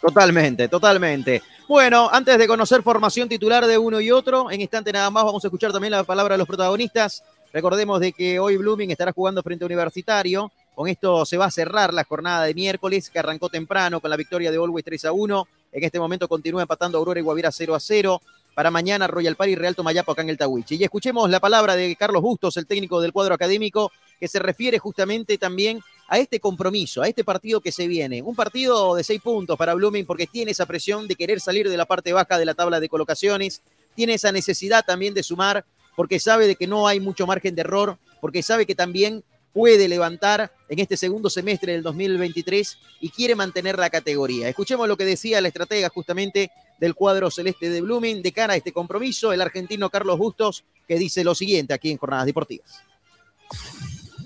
Totalmente, 0.00 0.66
totalmente. 0.68 1.42
Bueno, 1.68 2.08
antes 2.10 2.38
de 2.38 2.48
conocer 2.48 2.82
formación 2.82 3.28
titular 3.28 3.66
de 3.66 3.76
uno 3.76 4.00
y 4.00 4.10
otro, 4.10 4.50
en 4.50 4.60
instante 4.60 4.92
nada 4.92 5.10
más 5.10 5.24
vamos 5.24 5.44
a 5.44 5.48
escuchar 5.48 5.72
también 5.72 5.92
la 5.92 6.04
palabra 6.04 6.34
de 6.34 6.38
los 6.38 6.48
protagonistas. 6.48 7.22
Recordemos 7.52 8.00
de 8.00 8.12
que 8.12 8.38
hoy 8.38 8.56
Blooming 8.56 8.90
estará 8.90 9.12
jugando 9.12 9.42
frente 9.42 9.64
a 9.64 9.66
Universitario. 9.66 10.50
Con 10.80 10.88
esto 10.88 11.26
se 11.26 11.36
va 11.36 11.44
a 11.44 11.50
cerrar 11.50 11.92
la 11.92 12.04
jornada 12.04 12.46
de 12.46 12.54
miércoles, 12.54 13.10
que 13.10 13.18
arrancó 13.18 13.50
temprano 13.50 14.00
con 14.00 14.08
la 14.08 14.16
victoria 14.16 14.50
de 14.50 14.56
Always 14.56 14.82
3 14.82 15.04
a 15.04 15.12
1. 15.12 15.48
En 15.72 15.84
este 15.84 16.00
momento 16.00 16.26
continúa 16.26 16.62
empatando 16.62 16.96
Aurora 16.96 17.20
y 17.20 17.22
Guavira 17.22 17.52
0 17.52 17.74
a 17.74 17.80
0. 17.80 18.22
Para 18.54 18.70
mañana, 18.70 19.06
Royal 19.06 19.36
Party 19.36 19.52
y 19.52 19.56
Real 19.56 19.76
Tomayapo 19.76 20.12
acá 20.12 20.22
en 20.22 20.30
el 20.30 20.38
Tawichi. 20.38 20.76
Y 20.76 20.84
escuchemos 20.84 21.28
la 21.28 21.38
palabra 21.38 21.76
de 21.76 21.94
Carlos 21.96 22.22
Bustos, 22.22 22.56
el 22.56 22.66
técnico 22.66 22.98
del 23.02 23.12
cuadro 23.12 23.34
académico, 23.34 23.92
que 24.18 24.26
se 24.26 24.38
refiere 24.38 24.78
justamente 24.78 25.36
también 25.36 25.82
a 26.08 26.18
este 26.18 26.40
compromiso, 26.40 27.02
a 27.02 27.08
este 27.08 27.24
partido 27.24 27.60
que 27.60 27.72
se 27.72 27.86
viene. 27.86 28.22
Un 28.22 28.34
partido 28.34 28.94
de 28.94 29.04
seis 29.04 29.20
puntos 29.20 29.58
para 29.58 29.74
Blooming 29.74 30.06
porque 30.06 30.28
tiene 30.28 30.52
esa 30.52 30.64
presión 30.64 31.06
de 31.06 31.14
querer 31.14 31.40
salir 31.40 31.68
de 31.68 31.76
la 31.76 31.84
parte 31.84 32.14
baja 32.14 32.38
de 32.38 32.46
la 32.46 32.54
tabla 32.54 32.80
de 32.80 32.88
colocaciones, 32.88 33.60
tiene 33.94 34.14
esa 34.14 34.32
necesidad 34.32 34.82
también 34.82 35.12
de 35.12 35.22
sumar 35.22 35.62
porque 35.94 36.18
sabe 36.18 36.46
de 36.46 36.56
que 36.56 36.66
no 36.66 36.88
hay 36.88 37.00
mucho 37.00 37.26
margen 37.26 37.54
de 37.54 37.60
error, 37.60 37.98
porque 38.22 38.42
sabe 38.42 38.64
que 38.64 38.74
también 38.74 39.22
puede 39.52 39.88
levantar 39.88 40.52
en 40.68 40.78
este 40.78 40.96
segundo 40.96 41.28
semestre 41.30 41.72
del 41.72 41.82
2023 41.82 42.78
y 43.00 43.10
quiere 43.10 43.34
mantener 43.34 43.78
la 43.78 43.90
categoría. 43.90 44.48
Escuchemos 44.48 44.88
lo 44.88 44.96
que 44.96 45.04
decía 45.04 45.40
la 45.40 45.48
estratega 45.48 45.88
justamente 45.88 46.50
del 46.78 46.94
cuadro 46.94 47.30
celeste 47.30 47.68
de 47.68 47.80
Blooming 47.80 48.22
de 48.22 48.32
cara 48.32 48.54
a 48.54 48.56
este 48.56 48.72
compromiso, 48.72 49.32
el 49.32 49.40
argentino 49.40 49.90
Carlos 49.90 50.18
Bustos, 50.18 50.64
que 50.86 50.98
dice 50.98 51.24
lo 51.24 51.34
siguiente 51.34 51.74
aquí 51.74 51.90
en 51.90 51.98
Jornadas 51.98 52.26
Deportivas. 52.26 52.80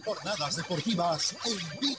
Jornadas 0.05 0.57
Deportivas 0.57 1.37
en 1.47 1.81
vivo. 1.81 1.99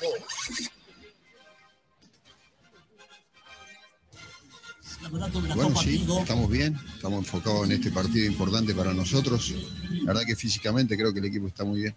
Bueno, 5.56 5.76
sí, 5.76 6.08
estamos 6.20 6.50
bien, 6.50 6.80
estamos 6.96 7.20
enfocados 7.20 7.66
en 7.66 7.74
este 7.74 7.92
partido 7.92 8.26
importante 8.26 8.74
para 8.74 8.94
nosotros. 8.94 9.54
La 9.92 10.14
verdad 10.14 10.24
que 10.26 10.36
físicamente 10.36 10.98
creo 10.98 11.14
que 11.14 11.20
el 11.20 11.26
equipo 11.26 11.48
está 11.48 11.64
muy 11.64 11.82
bien. 11.82 11.96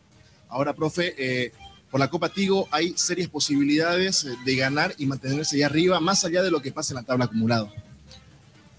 Ahora, 0.49 0.75
profe, 0.75 1.15
eh, 1.19 1.53
por 1.91 2.01
la 2.01 2.09
Copa 2.09 2.29
Tigo 2.29 2.69
hay 2.71 2.95
serias 2.97 3.29
posibilidades 3.29 4.27
de 4.45 4.57
ganar 4.57 4.95
y 4.99 5.07
mantenerse 5.07 5.57
ahí 5.57 5.63
arriba, 5.63 6.01
más 6.01 6.25
allá 6.25 6.43
de 6.43 6.51
lo 6.51 6.61
que 6.61 6.73
pasa 6.73 6.93
en 6.93 6.97
la 6.97 7.03
tabla 7.03 7.27
acumulada. 7.27 7.73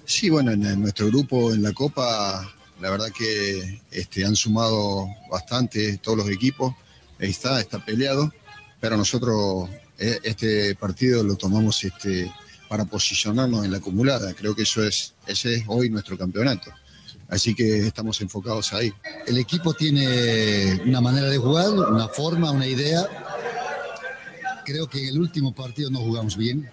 Sí, 0.06 0.30
bueno, 0.30 0.52
en, 0.52 0.82
nuestro 0.82 1.08
grupo 1.08 1.54
en 1.54 1.62
la 1.62 1.74
Copa, 1.74 2.52
la 2.82 2.90
verdad 2.90 3.12
que 3.16 3.82
este, 3.92 4.26
han 4.26 4.36
sumado 4.36 5.08
bastante 5.30 5.98
todos 5.98 6.18
los 6.18 6.30
equipos. 6.30 6.74
Ahí 7.20 7.30
está, 7.30 7.60
está 7.60 7.84
peleado, 7.84 8.32
pero 8.80 8.98
nosotros 8.98 9.70
eh, 9.98 10.20
este 10.24 10.76
partido 10.76 11.24
lo 11.24 11.36
tomamos 11.36 11.84
este, 11.84 12.32
para 12.68 12.86
posicionarnos 12.86 13.66
en 13.66 13.72
la 13.72 13.78
acumulada. 13.78 14.34
Creo 14.34 14.56
que 14.56 14.64
eso 14.64 14.84
es, 14.84 15.14
ese 15.28 15.56
es 15.56 15.64
hoy 15.68 15.90
nuestro 15.90 16.18
campeonato. 16.18 16.72
Así 17.29 17.53
que 17.53 17.86
estamos 17.88 18.19
enfocados 18.21 18.74
ahí. 18.74 18.91
El 19.27 19.38
equipo 19.38 19.74
tiene 19.74 20.81
una 20.86 21.00
manera 21.00 21.27
de 21.29 21.38
jugar, 21.38 21.69
una 21.71 22.07
forma, 22.07 22.50
una 22.51 22.65
idea. 22.65 23.05
Creo 24.65 24.88
que 24.89 25.03
en 25.03 25.09
el 25.09 25.19
último 25.19 25.53
partido 25.53 25.89
no 25.91 26.00
jugamos 26.00 26.36
bien. 26.36 26.69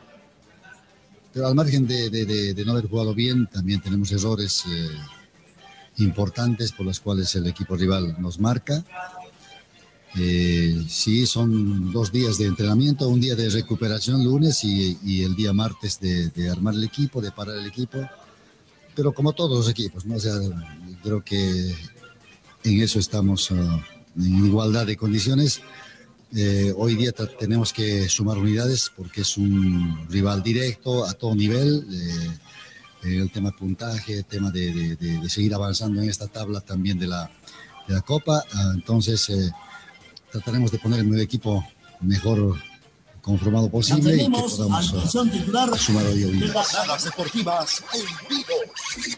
Pero 1.32 1.46
al 1.48 1.54
margen 1.54 1.86
de, 1.86 2.08
de- 2.08 2.24
de- 2.24 2.54
de 2.54 2.64
no 2.64 2.72
haber 2.72 2.88
jugado 2.88 3.14
bien, 3.14 3.46
también 3.48 3.80
tenemos 3.82 4.10
errores 4.12 4.64
eh, 4.66 4.88
importantes 5.98 6.72
por 6.72 6.86
los 6.86 7.00
cuales 7.00 7.34
el 7.34 7.46
equipo 7.46 7.76
rival 7.76 8.16
nos 8.18 8.40
marca. 8.40 8.82
Eh, 10.18 10.86
sí, 10.88 11.26
son 11.26 11.92
dos 11.92 12.10
días 12.10 12.38
de 12.38 12.46
entrenamiento, 12.46 13.06
un 13.08 13.20
día 13.20 13.34
de 13.34 13.50
recuperación 13.50 14.24
lunes 14.24 14.64
y, 14.64 14.98
y 15.04 15.22
el 15.24 15.36
día 15.36 15.52
martes 15.52 16.00
de, 16.00 16.30
de 16.30 16.48
armar 16.48 16.72
el 16.72 16.84
equipo, 16.84 17.20
de 17.20 17.32
parar 17.32 17.56
el 17.56 17.66
equipo. 17.66 17.98
Pero 18.96 19.12
como 19.12 19.32
todos 19.32 19.56
los 19.58 19.68
equipos, 19.68 20.04
¿no? 20.06 20.18
Sea, 20.18 20.32
creo 21.02 21.22
que 21.22 21.74
en 22.64 22.80
eso 22.80 22.98
estamos 22.98 23.50
ah, 23.52 23.80
en 24.16 24.46
igualdad 24.46 24.86
de 24.86 24.96
condiciones. 24.96 25.60
Eh, 26.34 26.72
hoy 26.76 26.96
día 26.96 27.12
tenemos 27.38 27.72
que 27.72 28.08
sumar 28.08 28.38
unidades 28.38 28.90
porque 28.96 29.20
es 29.20 29.36
un 29.36 30.08
rival 30.08 30.42
directo 30.42 31.04
a 31.06 31.12
todo 31.12 31.34
nivel. 31.34 31.86
eh, 31.92 32.38
eh, 33.04 33.18
el 33.18 33.30
tema 33.30 33.50
puntaje, 33.52 34.18
el 34.18 34.24
tema 34.24 34.50
de, 34.50 34.72
de- 34.72 34.96
de- 34.96 35.20
de 35.20 35.28
seguir 35.30 35.54
avanzando 35.54 36.02
en 36.02 36.08
esta 36.08 36.26
tabla 36.26 36.60
también 36.60 36.98
de 36.98 37.06
la, 37.06 37.30
de 37.86 37.94
la 37.94 38.00
Copa. 38.00 38.42
Ah, 38.54 38.72
entonces, 38.74 39.30
trataremos 40.32 40.70
de 40.72 40.78
poner 40.78 41.00
el 41.00 41.06
medio 41.06 41.22
equipo 41.22 41.64
mejor 42.00 42.56
conformado 43.26 43.68
posible 43.68 44.14
y 44.14 44.18
que 44.18 44.30
podamos 44.30 45.80
sumar 45.80 46.06
hoy 46.06 46.24
unidades. 46.24 46.52
Jornadas 46.52 47.04
deportivas 47.04 47.84
en 47.92 48.28
vivo. 48.28 48.54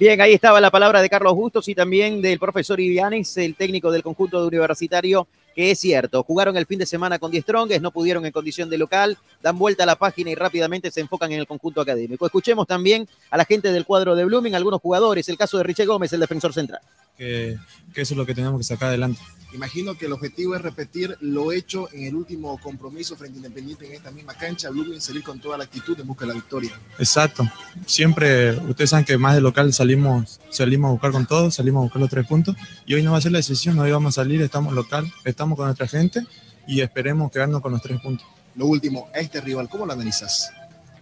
Bien, 0.01 0.19
ahí 0.23 0.33
estaba 0.33 0.63
la 0.63 0.71
palabra 0.71 1.03
de 1.03 1.11
Carlos 1.11 1.35
Bustos 1.35 1.69
y 1.69 1.75
también 1.75 2.23
del 2.23 2.39
profesor 2.39 2.81
Ivianes, 2.81 3.37
el 3.37 3.55
técnico 3.55 3.91
del 3.91 4.03
conjunto 4.03 4.41
de 4.41 4.47
universitario, 4.47 5.29
que 5.55 5.73
es 5.73 5.79
cierto, 5.79 6.23
jugaron 6.23 6.57
el 6.57 6.65
fin 6.65 6.79
de 6.79 6.87
semana 6.87 7.19
con 7.19 7.31
10 7.31 7.43
Strongest, 7.43 7.83
no 7.83 7.91
pudieron 7.91 8.25
en 8.25 8.33
condición 8.33 8.71
de 8.71 8.79
local, 8.79 9.19
dan 9.43 9.59
vuelta 9.59 9.83
a 9.83 9.87
la 9.87 9.97
página 9.97 10.31
y 10.31 10.35
rápidamente 10.35 10.91
se 10.91 11.01
enfocan 11.01 11.31
en 11.33 11.41
el 11.41 11.47
conjunto 11.47 11.83
académico. 11.83 12.25
Escuchemos 12.25 12.67
también 12.67 13.07
a 13.31 13.37
la 13.37 13.45
gente 13.45 13.71
del 13.73 13.85
cuadro 13.85 14.17
de 14.17 14.25
Blooming, 14.25 14.55
algunos 14.55 14.81
jugadores, 14.81 15.29
el 15.29 15.37
caso 15.37 15.59
de 15.59 15.65
Richie 15.65 15.85
Gómez, 15.85 16.15
el 16.15 16.21
defensor 16.21 16.55
central. 16.55 16.81
Que, 17.19 17.59
que 17.93 18.01
eso 18.01 18.15
es 18.15 18.19
lo 18.19 18.25
que 18.25 18.35
tenemos 18.35 18.59
que 18.59 18.65
sacar 18.65 18.89
adelante. 18.89 19.21
Imagino 19.53 19.97
que 19.97 20.07
el 20.07 20.13
objetivo 20.13 20.55
es 20.55 20.61
repetir 20.61 21.17
lo 21.21 21.53
hecho 21.53 21.89
en 21.93 22.05
el 22.05 22.15
último 22.15 22.59
compromiso 22.61 23.17
frente 23.17 23.39
a 23.39 23.39
Independiente 23.39 23.87
en 23.87 23.95
esta 23.95 24.11
misma 24.11 24.35
cancha. 24.35 24.69
Blooming 24.69 25.01
salir 25.01 25.23
con 25.23 25.41
toda 25.41 25.57
la 25.57 25.65
actitud 25.65 25.99
en 25.99 26.07
busca 26.07 26.27
de 26.27 26.29
la 26.29 26.35
victoria. 26.35 26.71
Exacto. 26.99 27.49
Siempre, 27.87 28.51
ustedes 28.51 28.91
saben 28.91 29.07
que 29.07 29.17
más 29.17 29.35
de 29.35 29.41
local 29.41 29.73
salimos, 29.73 30.39
salimos 30.51 30.91
a 30.91 30.93
buscar 30.93 31.13
con 31.13 31.27
todo, 31.27 31.51
salimos 31.51 31.81
a 31.81 31.83
buscar 31.85 32.01
los 32.01 32.11
tres 32.11 32.27
puntos. 32.27 32.57
Y 32.85 32.95
hoy 32.95 33.03
no 33.03 33.13
va 33.13 33.19
a 33.19 33.21
ser 33.23 33.33
la 33.33 33.39
decisión, 33.39 33.79
hoy 33.79 33.91
vamos 33.91 34.19
a 34.19 34.23
salir, 34.23 34.43
estamos 34.43 34.75
local, 34.75 35.11
estamos 35.25 35.57
con 35.57 35.67
nuestra 35.67 35.89
gente 35.89 36.27
y 36.67 36.83
esperemos 36.83 37.33
quedarnos 37.33 37.63
con 37.63 37.73
los 37.73 37.81
tres 37.81 37.99
puntos. 38.01 38.27
Lo 38.55 38.67
último, 38.67 39.09
a 39.15 39.21
este 39.21 39.41
rival, 39.41 39.69
¿cómo 39.71 39.87
lo 39.87 39.95
analizas? 39.95 40.51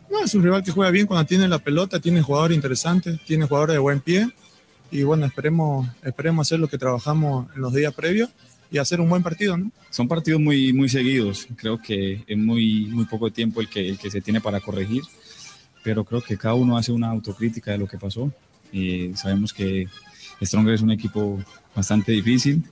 No, 0.08 0.22
es 0.22 0.32
un 0.34 0.44
rival 0.44 0.62
que 0.62 0.70
juega 0.70 0.92
bien 0.92 1.06
cuando 1.08 1.26
tiene 1.26 1.48
la 1.48 1.58
pelota, 1.58 1.98
tiene 1.98 2.22
jugadores 2.22 2.54
interesantes, 2.54 3.18
tiene 3.24 3.46
jugadores 3.46 3.74
de 3.74 3.78
buen 3.80 4.00
pie. 4.00 4.28
Y 4.90 5.02
bueno, 5.02 5.26
esperemos, 5.26 5.88
esperemos 6.02 6.46
hacer 6.46 6.60
lo 6.60 6.68
que 6.68 6.78
trabajamos 6.78 7.48
en 7.54 7.60
los 7.60 7.72
días 7.72 7.92
previos 7.94 8.30
y 8.70 8.78
hacer 8.78 9.00
un 9.00 9.08
buen 9.08 9.22
partido, 9.22 9.56
¿no? 9.56 9.70
Son 9.90 10.08
partidos 10.08 10.40
muy, 10.40 10.72
muy 10.72 10.88
seguidos. 10.88 11.46
Creo 11.56 11.80
que 11.80 12.24
es 12.26 12.38
muy, 12.38 12.86
muy 12.86 13.04
poco 13.04 13.30
tiempo 13.30 13.60
el 13.60 13.68
que, 13.68 13.88
el 13.88 13.98
que 13.98 14.10
se 14.10 14.20
tiene 14.20 14.40
para 14.40 14.60
corregir, 14.60 15.02
pero 15.82 16.04
creo 16.04 16.20
que 16.20 16.36
cada 16.36 16.54
uno 16.54 16.76
hace 16.76 16.92
una 16.92 17.08
autocrítica 17.08 17.72
de 17.72 17.78
lo 17.78 17.86
que 17.86 17.98
pasó. 17.98 18.32
Y 18.72 19.14
sabemos 19.14 19.52
que 19.52 19.88
Stronger 20.42 20.74
es 20.74 20.82
un 20.82 20.90
equipo 20.90 21.38
bastante 21.74 22.12
difícil, 22.12 22.64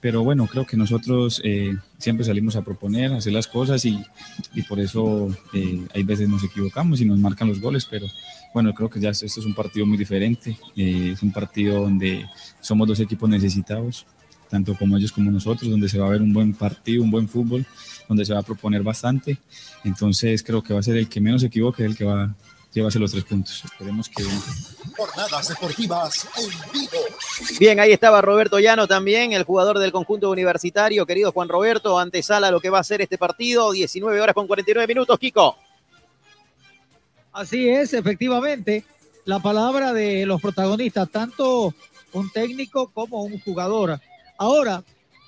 pero 0.00 0.22
bueno, 0.22 0.46
creo 0.46 0.66
que 0.66 0.76
nosotros 0.76 1.40
eh, 1.44 1.74
siempre 1.98 2.24
salimos 2.24 2.56
a 2.56 2.62
proponer, 2.62 3.12
a 3.12 3.16
hacer 3.16 3.32
las 3.32 3.46
cosas 3.46 3.84
y, 3.84 4.02
y 4.54 4.62
por 4.62 4.80
eso 4.80 5.28
eh, 5.52 5.86
hay 5.94 6.02
veces 6.02 6.28
nos 6.28 6.44
equivocamos 6.44 7.00
y 7.00 7.04
nos 7.04 7.18
marcan 7.18 7.48
los 7.48 7.60
goles, 7.60 7.86
pero 7.90 8.06
bueno, 8.56 8.72
creo 8.72 8.88
que 8.88 8.98
ya 8.98 9.10
este 9.10 9.26
es 9.26 9.36
un 9.36 9.52
partido 9.52 9.84
muy 9.84 9.98
diferente, 9.98 10.58
eh, 10.74 11.10
es 11.12 11.22
un 11.22 11.30
partido 11.30 11.82
donde 11.82 12.24
somos 12.58 12.88
dos 12.88 12.98
equipos 13.00 13.28
necesitados, 13.28 14.06
tanto 14.48 14.74
como 14.78 14.96
ellos 14.96 15.12
como 15.12 15.30
nosotros, 15.30 15.70
donde 15.70 15.90
se 15.90 15.98
va 15.98 16.06
a 16.06 16.08
ver 16.08 16.22
un 16.22 16.32
buen 16.32 16.54
partido, 16.54 17.02
un 17.02 17.10
buen 17.10 17.28
fútbol, 17.28 17.66
donde 18.08 18.24
se 18.24 18.32
va 18.32 18.40
a 18.40 18.42
proponer 18.42 18.82
bastante, 18.82 19.36
entonces 19.84 20.42
creo 20.42 20.62
que 20.62 20.72
va 20.72 20.80
a 20.80 20.82
ser 20.82 20.96
el 20.96 21.06
que 21.06 21.20
menos 21.20 21.42
se 21.42 21.48
equivoque, 21.48 21.84
el 21.84 21.94
que 21.94 22.06
va 22.06 22.22
a 22.22 22.34
llevarse 22.72 22.98
los 22.98 23.10
tres 23.10 23.24
puntos. 23.24 23.62
Esperemos 23.62 24.08
que 24.08 24.24
Jornadas 24.96 25.48
deportivas 25.50 26.26
en 26.38 26.72
vivo. 26.72 26.98
Bien, 27.60 27.78
ahí 27.78 27.92
estaba 27.92 28.22
Roberto 28.22 28.58
Llano 28.58 28.86
también, 28.86 29.34
el 29.34 29.42
jugador 29.42 29.78
del 29.78 29.92
conjunto 29.92 30.30
universitario. 30.30 31.04
Querido 31.04 31.30
Juan 31.30 31.50
Roberto, 31.50 31.98
antesala 31.98 32.50
lo 32.50 32.62
que 32.62 32.70
va 32.70 32.78
a 32.78 32.84
ser 32.84 33.02
este 33.02 33.18
partido. 33.18 33.72
19 33.72 34.18
horas 34.18 34.34
con 34.34 34.46
49 34.46 34.86
minutos, 34.86 35.18
Kiko. 35.18 35.58
Así 37.36 37.68
es, 37.68 37.92
efectivamente. 37.92 38.82
La 39.26 39.40
palabra 39.40 39.92
de 39.92 40.24
los 40.24 40.40
protagonistas, 40.40 41.10
tanto 41.10 41.74
un 42.14 42.30
técnico 42.30 42.90
como 42.94 43.24
un 43.24 43.38
jugador. 43.40 44.00
Ahora, 44.38 44.82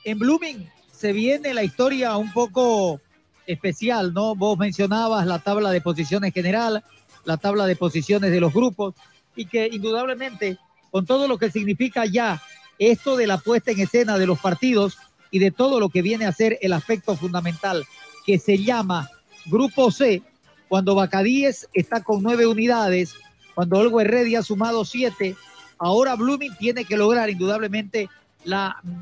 en 0.07 0.18
Blooming 0.18 0.71
se 0.90 1.12
viene 1.12 1.53
la 1.53 1.64
historia 1.64 2.16
un 2.16 2.33
poco 2.33 2.99
especial, 3.47 4.14
¿no? 4.14 4.35
Vos 4.35 4.59
mencionabas 4.59 5.27
la 5.27 5.40
tabla 5.40 5.71
de 5.71 5.83
posiciones 5.83 6.33
general, 6.33 6.83
la 7.27 7.37
tabla 7.37 7.66
de 7.66 7.77
posiciones 7.77 8.31
de 8.31 8.40
los 8.40 8.55
grupos, 8.55 8.94
y 9.37 9.44
que 9.44 9.68
indudablemente, 9.71 10.57
con 10.90 11.05
todo 11.05 11.29
lo 11.29 11.37
que 11.37 11.51
significa 11.51 12.07
ya 12.07 12.40
esto 12.79 13.18
de 13.18 13.27
la 13.27 13.37
puesta 13.37 13.73
en 13.73 13.81
escena 13.81 14.16
de 14.16 14.27
los 14.27 14.38
partidos 14.38 14.97
y 15.31 15.40
de 15.40 15.51
todo 15.51 15.79
lo 15.79 15.90
que 15.90 16.01
viene 16.01 16.25
a 16.25 16.33
ser 16.33 16.59
el 16.62 16.73
aspecto 16.73 17.16
fundamental 17.16 17.85
que 18.25 18.38
se 18.38 18.57
llama 18.57 19.11
Grupo 19.44 19.90
C, 19.90 20.23
cuando 20.68 20.94
Bacadíes 20.94 21.68
está 21.72 22.02
con 22.02 22.22
nueve 22.22 22.46
unidades, 22.46 23.14
cuando 23.54 23.78
Olgo 23.78 24.00
Heredia 24.00 24.40
ha 24.40 24.42
sumado 24.42 24.85
siete, 24.85 25.37
ahora 25.78 26.14
Blooming 26.14 26.57
tiene 26.57 26.85
que 26.85 26.96
lograr 26.96 27.31
indudablemente 27.31 28.09
la, 28.44 28.76
mm, 28.83 28.96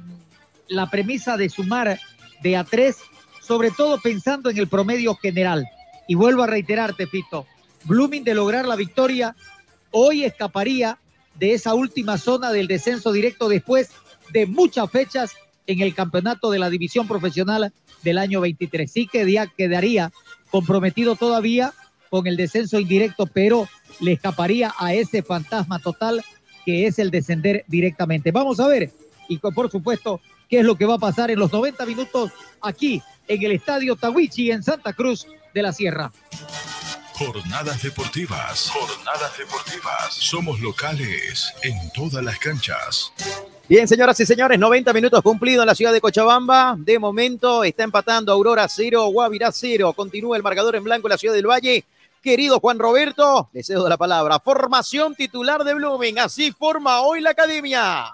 la 0.68 0.90
premisa 0.90 1.36
de 1.36 1.48
sumar 1.48 1.98
de 2.42 2.56
a 2.56 2.64
tres, 2.64 2.98
sobre 3.40 3.70
todo 3.70 4.00
pensando 4.00 4.50
en 4.50 4.58
el 4.58 4.68
promedio 4.68 5.14
general. 5.16 5.66
Y 6.08 6.14
vuelvo 6.14 6.42
a 6.42 6.46
reiterarte, 6.46 7.06
Fito, 7.06 7.46
Blooming 7.84 8.24
de 8.24 8.34
lograr 8.34 8.66
la 8.66 8.76
victoria, 8.76 9.34
hoy 9.90 10.24
escaparía 10.24 10.98
de 11.34 11.52
esa 11.52 11.74
última 11.74 12.18
zona 12.18 12.50
del 12.52 12.66
descenso 12.66 13.12
directo 13.12 13.48
después 13.48 13.90
de 14.32 14.46
muchas 14.46 14.90
fechas 14.90 15.32
en 15.66 15.80
el 15.80 15.94
campeonato 15.94 16.50
de 16.50 16.58
la 16.58 16.70
división 16.70 17.06
profesional 17.06 17.72
del 18.02 18.18
año 18.18 18.40
23. 18.40 18.90
Sí 18.90 19.06
que 19.06 19.48
quedaría 19.56 20.12
comprometido 20.50 21.16
todavía 21.16 21.72
con 22.10 22.26
el 22.26 22.36
descenso 22.36 22.78
indirecto, 22.78 23.26
pero 23.26 23.68
le 24.00 24.12
escaparía 24.12 24.74
a 24.78 24.94
ese 24.94 25.22
fantasma 25.22 25.78
total 25.78 26.24
que 26.64 26.86
es 26.86 26.98
el 26.98 27.10
descender 27.10 27.64
directamente. 27.68 28.32
Vamos 28.32 28.58
a 28.60 28.66
ver, 28.66 28.90
y 29.28 29.38
por 29.38 29.70
supuesto, 29.70 30.20
qué 30.48 30.60
es 30.60 30.64
lo 30.64 30.76
que 30.76 30.84
va 30.84 30.94
a 30.94 30.98
pasar 30.98 31.30
en 31.30 31.38
los 31.38 31.52
90 31.52 31.86
minutos 31.86 32.32
aquí 32.60 33.02
en 33.28 33.42
el 33.42 33.52
Estadio 33.52 33.96
Tawichi 33.96 34.50
en 34.50 34.62
Santa 34.62 34.92
Cruz 34.92 35.26
de 35.54 35.62
la 35.62 35.72
Sierra. 35.72 36.12
Jornadas 37.18 37.82
deportivas. 37.82 38.70
Jornadas 38.70 39.38
deportivas. 39.38 40.12
Somos 40.12 40.60
locales 40.60 41.50
en 41.62 41.90
todas 41.94 42.22
las 42.22 42.38
canchas. 42.38 43.10
Bien, 43.66 43.88
señoras 43.88 44.20
y 44.20 44.26
señores, 44.26 44.58
90 44.58 44.92
minutos 44.92 45.22
cumplidos 45.22 45.62
en 45.62 45.66
la 45.66 45.74
ciudad 45.74 45.94
de 45.94 46.02
Cochabamba. 46.02 46.76
De 46.76 46.98
momento 46.98 47.64
está 47.64 47.84
empatando 47.84 48.32
Aurora 48.32 48.68
0, 48.68 49.06
Guavirá 49.06 49.50
0. 49.50 49.94
Continúa 49.94 50.36
el 50.36 50.42
marcador 50.42 50.76
en 50.76 50.84
blanco 50.84 51.08
en 51.08 51.12
la 51.12 51.16
ciudad 51.16 51.34
del 51.34 51.48
Valle. 51.48 51.86
Querido 52.22 52.60
Juan 52.60 52.78
Roberto, 52.78 53.48
le 53.54 53.64
cedo 53.64 53.88
la 53.88 53.96
palabra. 53.96 54.38
Formación 54.38 55.14
titular 55.14 55.64
de 55.64 55.72
Blooming. 55.72 56.18
Así 56.18 56.52
forma 56.52 57.00
hoy 57.00 57.22
la 57.22 57.30
academia. 57.30 58.12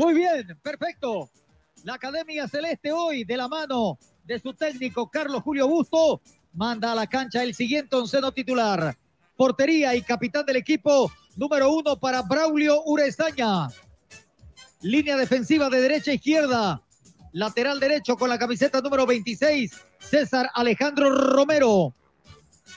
Muy 0.00 0.14
bien, 0.14 0.58
perfecto. 0.62 1.28
La 1.84 1.92
Academia 1.92 2.48
Celeste 2.48 2.90
hoy, 2.90 3.22
de 3.24 3.36
la 3.36 3.48
mano 3.48 3.98
de 4.24 4.38
su 4.38 4.54
técnico 4.54 5.10
Carlos 5.10 5.42
Julio 5.42 5.68
Busto, 5.68 6.22
manda 6.54 6.92
a 6.92 6.94
la 6.94 7.06
cancha 7.06 7.42
el 7.42 7.54
siguiente 7.54 7.96
onceno 7.96 8.32
titular. 8.32 8.96
Portería 9.36 9.94
y 9.94 10.00
capitán 10.00 10.46
del 10.46 10.56
equipo, 10.56 11.12
número 11.36 11.70
uno 11.70 12.00
para 12.00 12.22
Braulio 12.22 12.82
Urezaña. 12.86 13.68
Línea 14.80 15.18
defensiva 15.18 15.68
de 15.68 15.82
derecha 15.82 16.12
a 16.12 16.14
izquierda. 16.14 16.82
Lateral 17.32 17.78
derecho 17.78 18.16
con 18.16 18.30
la 18.30 18.38
camiseta 18.38 18.80
número 18.80 19.04
26, 19.04 19.70
César 19.98 20.48
Alejandro 20.54 21.10
Romero. 21.10 21.94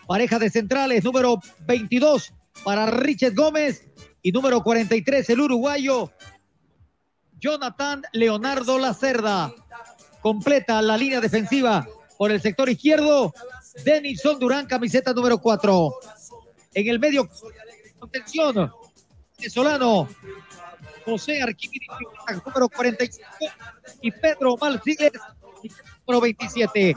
Pareja 0.08 0.40
de 0.40 0.50
centrales, 0.50 1.06
número 1.06 1.40
22 1.68 2.34
para 2.66 2.86
Richard 2.88 3.34
Gómez 3.34 3.88
y 4.22 4.34
número 4.34 4.62
43, 4.62 5.30
el 5.30 5.40
uruguayo 5.40 6.12
Jonathan 7.44 8.02
Leonardo 8.14 8.80
Lacerda. 8.80 9.54
Completa 10.22 10.82
la 10.82 10.96
línea 10.96 11.20
defensiva 11.20 11.86
por 12.18 12.32
el 12.32 12.42
sector 12.42 12.70
izquierdo. 12.70 13.34
Denison 13.84 14.40
Durán, 14.40 14.66
camiseta 14.66 15.12
número 15.12 15.38
4. 15.40 15.94
En 16.74 16.88
el 16.88 17.00
medio, 17.00 17.30
contención, 18.00 18.72
venezolano, 19.38 20.08
José 21.04 21.42
Arquímedes, 21.42 21.90
número 22.46 22.70
45, 22.70 23.28
y 24.02 24.12
Pedro 24.12 24.56
Malcigues, 24.56 25.12
número 26.08 26.22
27. 26.22 26.96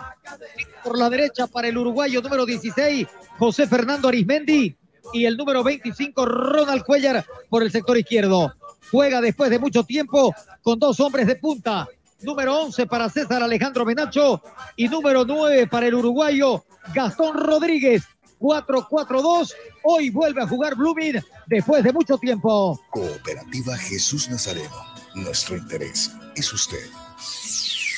Por 0.85 0.97
la 0.97 1.11
derecha 1.11 1.49
para 1.49 1.67
el 1.67 1.77
uruguayo 1.77 2.23
número 2.23 2.47
16, 2.47 3.05
José 3.37 3.67
Fernando 3.67 4.07
Arismendi, 4.07 4.77
y 5.13 5.25
el 5.25 5.37
número 5.37 5.65
25, 5.65 6.25
Ronald 6.25 6.85
Cuellar, 6.85 7.27
por 7.49 7.65
el 7.65 7.73
sector 7.73 7.99
izquierdo. 7.99 8.55
Juega 8.91 9.21
después 9.21 9.51
de 9.51 9.59
mucho 9.59 9.85
tiempo 9.85 10.35
con 10.63 10.79
dos 10.79 10.99
hombres 11.01 11.27
de 11.27 11.37
punta. 11.37 11.89
Número 12.23 12.63
11 12.63 12.87
para 12.87 13.11
César 13.11 13.43
Alejandro 13.43 13.85
Menacho 13.85 14.43
y 14.75 14.89
número 14.89 15.25
9 15.25 15.67
para 15.67 15.87
el 15.87 15.95
uruguayo 15.95 16.65
Gastón 16.95 17.37
Rodríguez. 17.37 18.05
4-4-2. 18.39 19.53
Hoy 19.83 20.11
vuelve 20.11 20.43
a 20.43 20.47
jugar 20.47 20.75
Blooming 20.75 21.23
después 21.47 21.83
de 21.83 21.93
mucho 21.93 22.19
tiempo. 22.19 22.79
Cooperativa 22.91 23.77
Jesús 23.79 24.29
Nazareno. 24.29 24.77
Nuestro 25.15 25.57
interés 25.57 26.11
es 26.35 26.53
usted. 26.53 26.87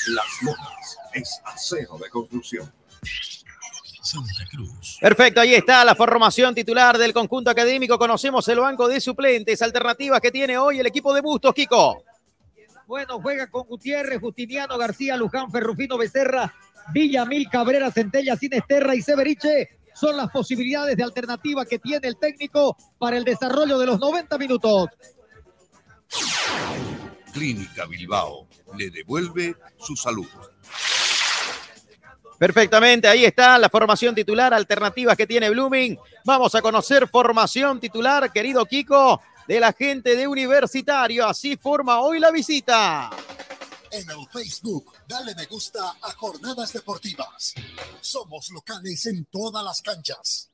Las 0.09 0.42
Lomas 0.42 0.96
es 1.12 1.40
acero 1.44 1.98
de 1.98 2.09
construcción. 2.09 2.72
Santa 4.09 4.44
Cruz. 4.51 4.97
Perfecto, 5.01 5.40
ahí 5.42 5.55
está 5.55 5.85
la 5.85 5.94
formación 5.94 6.55
titular 6.55 6.97
del 6.97 7.12
conjunto 7.12 7.51
académico. 7.51 7.99
Conocemos 7.99 8.49
el 8.49 8.59
banco 8.59 8.88
de 8.88 9.01
suplentes, 9.01 9.61
alternativas 9.61 10.21
que 10.21 10.31
tiene 10.31 10.57
hoy 10.57 10.81
el 10.81 10.87
equipo 10.87 11.12
de 11.12 11.21
Bustos, 11.21 11.53
Kiko. 11.53 12.03
Bueno, 12.87 13.21
juega 13.21 13.51
con 13.51 13.66
Gutiérrez, 13.66 14.18
Justiniano 14.18 14.79
García, 14.79 15.14
Luján, 15.16 15.51
Ferrufino 15.51 15.99
Becerra, 15.99 16.55
Villamil, 16.90 17.51
Cabrera, 17.51 17.90
Centella, 17.90 18.35
Sinesterra 18.35 18.94
y 18.94 19.03
Severiche. 19.03 19.79
Son 19.94 20.16
las 20.16 20.31
posibilidades 20.31 20.97
de 20.97 21.03
alternativa 21.03 21.66
que 21.66 21.79
tiene 21.79 22.09
el 22.09 22.16
técnico 22.16 22.79
para 22.99 23.18
el 23.18 23.25
desarrollo 23.25 23.79
de 23.79 23.87
los 23.87 24.01
90 24.01 24.38
minutos. 24.38 24.87
Clínica 27.35 27.85
Bilbao 27.85 28.49
le 28.79 28.90
devuelve 28.90 29.55
su 29.77 29.94
salud. 29.94 30.27
Perfectamente, 32.38 33.09
ahí 33.09 33.24
está 33.24 33.59
la 33.59 33.68
formación 33.68 34.14
titular, 34.14 34.55
alternativas 34.55 35.16
que 35.16 35.27
tiene 35.27 35.51
Blooming. 35.51 35.98
Vamos 36.24 36.55
a 36.55 36.62
conocer 36.62 37.09
formación 37.09 37.81
titular, 37.81 38.33
querido 38.33 38.64
Kiko, 38.64 39.20
de 39.48 39.59
la 39.59 39.72
gente 39.72 40.14
de 40.14 40.29
Universitario. 40.29 41.27
Así 41.27 41.57
forma 41.57 42.01
hoy 42.01 42.20
la 42.20 42.31
visita. 42.31 43.11
En 43.90 44.09
el 44.11 44.29
Facebook, 44.31 44.92
dale 45.09 45.35
me 45.35 45.46
gusta 45.46 45.96
a 46.01 46.12
Jornadas 46.12 46.72
Deportivas. 46.72 47.55
Somos 48.01 48.51
locales 48.51 49.07
en 49.07 49.24
todas 49.24 49.64
las 49.64 49.83
canchas. 49.83 50.51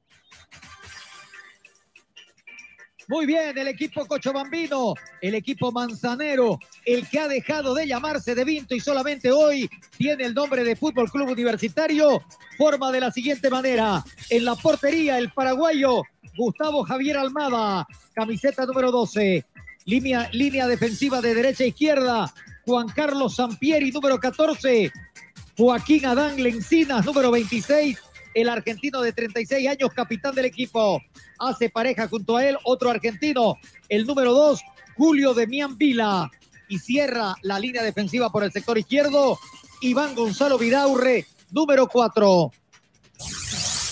Muy 3.06 3.26
bien, 3.26 3.56
el 3.58 3.68
equipo 3.68 4.06
Cochabambino, 4.06 4.94
el 5.20 5.34
equipo 5.34 5.70
Manzanero, 5.70 6.58
el 6.86 7.06
que 7.08 7.18
ha 7.18 7.28
dejado 7.28 7.74
de 7.74 7.86
llamarse 7.86 8.34
de 8.34 8.44
Vinto 8.44 8.74
y 8.74 8.80
solamente 8.80 9.30
hoy 9.30 9.68
tiene 9.98 10.24
el 10.24 10.34
nombre 10.34 10.64
de 10.64 10.74
Fútbol 10.74 11.10
Club 11.10 11.28
Universitario, 11.28 12.22
forma 12.56 12.90
de 12.90 13.00
la 13.00 13.10
siguiente 13.10 13.50
manera. 13.50 14.02
En 14.30 14.46
la 14.46 14.54
portería, 14.54 15.18
el 15.18 15.30
paraguayo 15.32 16.02
Gustavo 16.36 16.82
Javier 16.84 17.18
Almada, 17.18 17.86
camiseta 18.14 18.64
número 18.64 18.90
12. 18.90 19.44
Línea, 19.84 20.30
línea 20.32 20.66
defensiva 20.66 21.20
de 21.20 21.34
derecha 21.34 21.64
a 21.64 21.66
izquierda, 21.66 22.34
Juan 22.64 22.88
Carlos 22.88 23.36
Sampieri, 23.36 23.90
número 23.90 24.18
14. 24.18 24.90
Joaquín 25.58 26.06
Adán 26.06 26.42
Lencinas, 26.42 27.04
número 27.04 27.30
26 27.30 27.98
el 28.34 28.48
argentino 28.48 29.00
de 29.00 29.12
36 29.12 29.68
años, 29.68 29.90
capitán 29.94 30.34
del 30.34 30.46
equipo. 30.46 31.00
Hace 31.38 31.70
pareja 31.70 32.08
junto 32.08 32.36
a 32.36 32.44
él 32.44 32.58
otro 32.64 32.90
argentino, 32.90 33.56
el 33.88 34.06
número 34.06 34.32
2, 34.32 34.60
Julio 34.96 35.34
Demián 35.34 35.78
Vila. 35.78 36.30
Y 36.68 36.78
cierra 36.78 37.34
la 37.42 37.58
línea 37.58 37.82
defensiva 37.82 38.30
por 38.30 38.42
el 38.42 38.50
sector 38.50 38.76
izquierdo, 38.78 39.38
Iván 39.80 40.14
Gonzalo 40.14 40.58
Vidaurre, 40.58 41.26
número 41.50 41.86
4. 41.86 42.50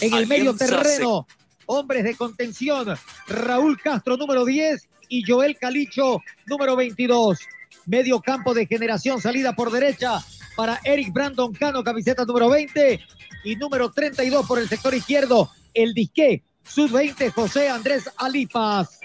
En 0.01 0.15
el 0.15 0.27
medio 0.27 0.55
terreno, 0.57 1.27
hombres 1.67 2.03
de 2.03 2.17
contención, 2.17 2.97
Raúl 3.29 3.81
Castro, 3.81 4.17
número 4.17 4.45
10, 4.45 4.89
y 5.09 5.23
Joel 5.23 5.59
Calicho, 5.59 6.21
número 6.47 6.75
22. 6.75 7.39
Medio 7.87 8.21
campo 8.21 8.55
de 8.55 8.67
generación, 8.67 9.21
salida 9.21 9.55
por 9.55 9.71
derecha 9.71 10.25
para 10.57 10.81
Eric 10.85 11.13
Brandon 11.13 11.53
Cano, 11.53 11.83
camiseta 11.83 12.25
número 12.25 12.49
20, 12.49 13.01
y 13.45 13.57
número 13.57 13.91
32 13.91 14.47
por 14.47 14.59
el 14.59 14.69
sector 14.69 14.95
izquierdo, 14.95 15.51
el 15.75 15.95
disque, 15.95 16.45
sub-20, 16.65 17.33
José 17.33 17.69
Andrés 17.69 18.09
Alipas. 18.17 19.01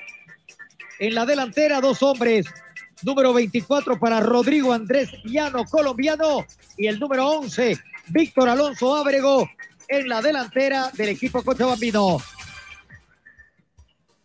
En 1.00 1.16
la 1.16 1.26
delantera, 1.26 1.82
dos 1.82 2.02
hombres. 2.04 2.46
Número 3.04 3.32
24 3.34 4.00
para 4.00 4.20
Rodrigo 4.20 4.74
Andrés 4.74 5.10
Llano, 5.24 5.66
colombiano. 5.66 6.46
Y 6.78 6.88
el 6.88 7.00
número 7.00 7.28
11, 7.28 7.78
Víctor 8.08 8.50
Alonso 8.50 8.96
Ábrego, 8.96 9.48
en 9.88 10.10
la 10.10 10.22
delantera 10.22 10.90
del 10.94 11.10
equipo 11.10 11.44
Cochabambino. 11.44 12.18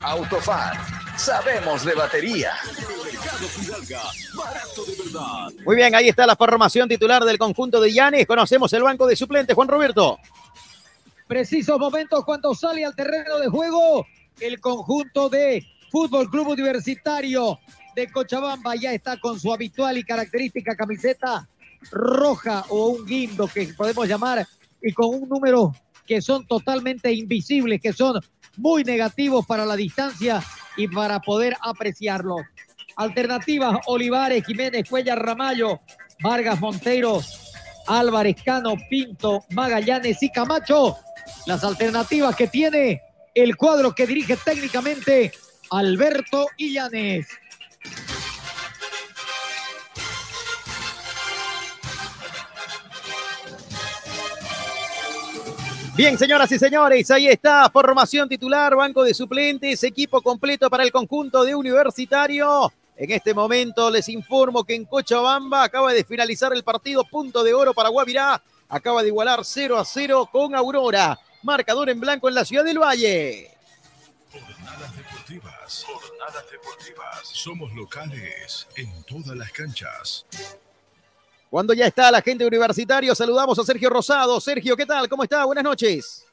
Autofat, 0.01 0.77
sabemos 1.17 1.85
de 1.85 1.95
batería. 1.95 2.53
Muy 5.65 5.77
bien, 5.77 5.95
ahí 5.95 6.09
está 6.09 6.27
la 6.27 6.37
formación 6.37 6.89
titular 6.89 7.25
del 7.25 7.39
conjunto 7.39 7.81
de 7.81 7.93
Llanes. 7.93 8.27
Conocemos 8.27 8.73
el 8.73 8.83
banco 8.83 9.07
de 9.07 9.17
suplentes, 9.17 9.55
Juan 9.55 9.69
Roberto. 9.69 10.19
Precisos 11.27 11.79
momentos 11.79 12.25
cuando 12.25 12.55
sale 12.55 12.85
al 12.85 12.95
terreno 12.95 13.39
de 13.39 13.49
juego 13.49 14.07
el 14.41 14.61
conjunto 14.61 15.29
de 15.29 15.65
Fútbol 15.91 16.29
Club 16.31 16.49
Universitario 16.49 17.59
de 17.95 18.11
Cochabamba 18.11 18.75
ya 18.77 18.93
está 18.93 19.19
con 19.19 19.39
su 19.39 19.53
habitual 19.53 19.99
y 19.99 20.05
característica 20.05 20.75
camiseta 20.75 21.49
roja 21.91 22.65
o 22.69 22.89
un 22.89 23.05
guindo 23.05 23.47
que 23.49 23.67
podemos 23.77 24.09
llamar 24.09 24.47
y 24.81 24.93
con 24.93 25.09
un 25.09 25.29
número 25.29 25.75
que 26.07 26.21
son 26.21 26.47
totalmente 26.47 27.13
invisibles, 27.13 27.81
que 27.81 27.93
son 27.93 28.21
muy 28.57 28.85
negativos 28.85 29.47
para 29.47 29.65
la 29.65 29.77
distancia 29.77 30.43
y 30.77 30.89
para 30.89 31.21
poder 31.21 31.57
apreciarlo. 31.61 32.37
Alternativas, 32.97 33.79
Olivares, 33.87 34.45
Jiménez, 34.45 34.89
Cuellar, 34.89 35.19
Ramallo, 35.19 35.81
Vargas, 36.21 36.61
Monteiro, 36.61 37.21
Álvarez, 37.87 38.37
Cano, 38.45 38.75
Pinto, 38.89 39.45
Magallanes 39.51 40.23
y 40.23 40.31
Camacho. 40.31 40.97
Las 41.47 41.65
alternativas 41.65 42.37
que 42.37 42.49
tiene 42.49 43.03
el 43.35 43.57
cuadro 43.57 43.95
que 43.95 44.07
dirige 44.07 44.37
técnicamente 44.37 45.33
Alberto 45.71 46.47
Illanes. 46.59 47.27
Bien, 55.95 56.17
señoras 56.17 56.51
y 56.51 56.59
señores, 56.59 57.11
ahí 57.11 57.27
está, 57.27 57.69
formación 57.69 58.27
titular, 58.27 58.75
banco 58.75 59.05
de 59.05 59.13
suplentes, 59.13 59.85
equipo 59.85 60.23
completo 60.23 60.71
para 60.71 60.85
el 60.85 60.91
conjunto 60.91 61.45
de 61.45 61.55
Universitario. 61.55 62.73
En 63.03 63.11
este 63.11 63.35
momento 63.35 63.91
les 63.91 64.09
informo 64.09 64.62
que 64.62 64.77
en 64.77 64.85
Cochabamba 64.85 65.65
acaba 65.65 65.93
de 65.93 66.05
finalizar 66.05 66.53
el 66.53 66.62
partido 66.62 67.03
punto 67.03 67.43
de 67.43 67.53
oro 67.53 67.75
para 67.75 67.88
Guavirá. 67.88 68.41
Acaba 68.69 69.03
de 69.03 69.09
igualar 69.09 69.41
0 69.45 69.77
a 69.77 69.85
0 69.85 70.29
con 70.31 70.55
Aurora. 70.55 71.19
Marcador 71.43 71.91
en 71.91 71.99
blanco 71.99 72.29
en 72.29 72.37
la 72.37 72.45
ciudad 72.45 72.62
del 72.62 72.79
Valle. 72.79 73.51
Jornadas 74.31 74.97
deportivas. 74.97 75.85
Jornadas 75.85 76.45
deportivas. 76.49 77.21
Somos 77.25 77.73
locales 77.73 78.69
en 78.77 79.03
todas 79.03 79.37
las 79.37 79.51
canchas. 79.51 80.25
Cuando 81.51 81.75
ya 81.75 81.88
está 81.88 82.09
la 82.09 82.23
gente 82.23 82.47
universitario, 82.47 83.17
saludamos 83.17 83.59
a 83.59 83.65
Sergio 83.65 83.91
Rosado. 83.91 84.41
Sergio, 84.41 84.77
¿qué 84.77 84.87
tal? 84.87 85.09
¿Cómo 85.09 85.25
está? 85.25 85.45
Buenas 85.45 85.65
noches. 85.65 86.25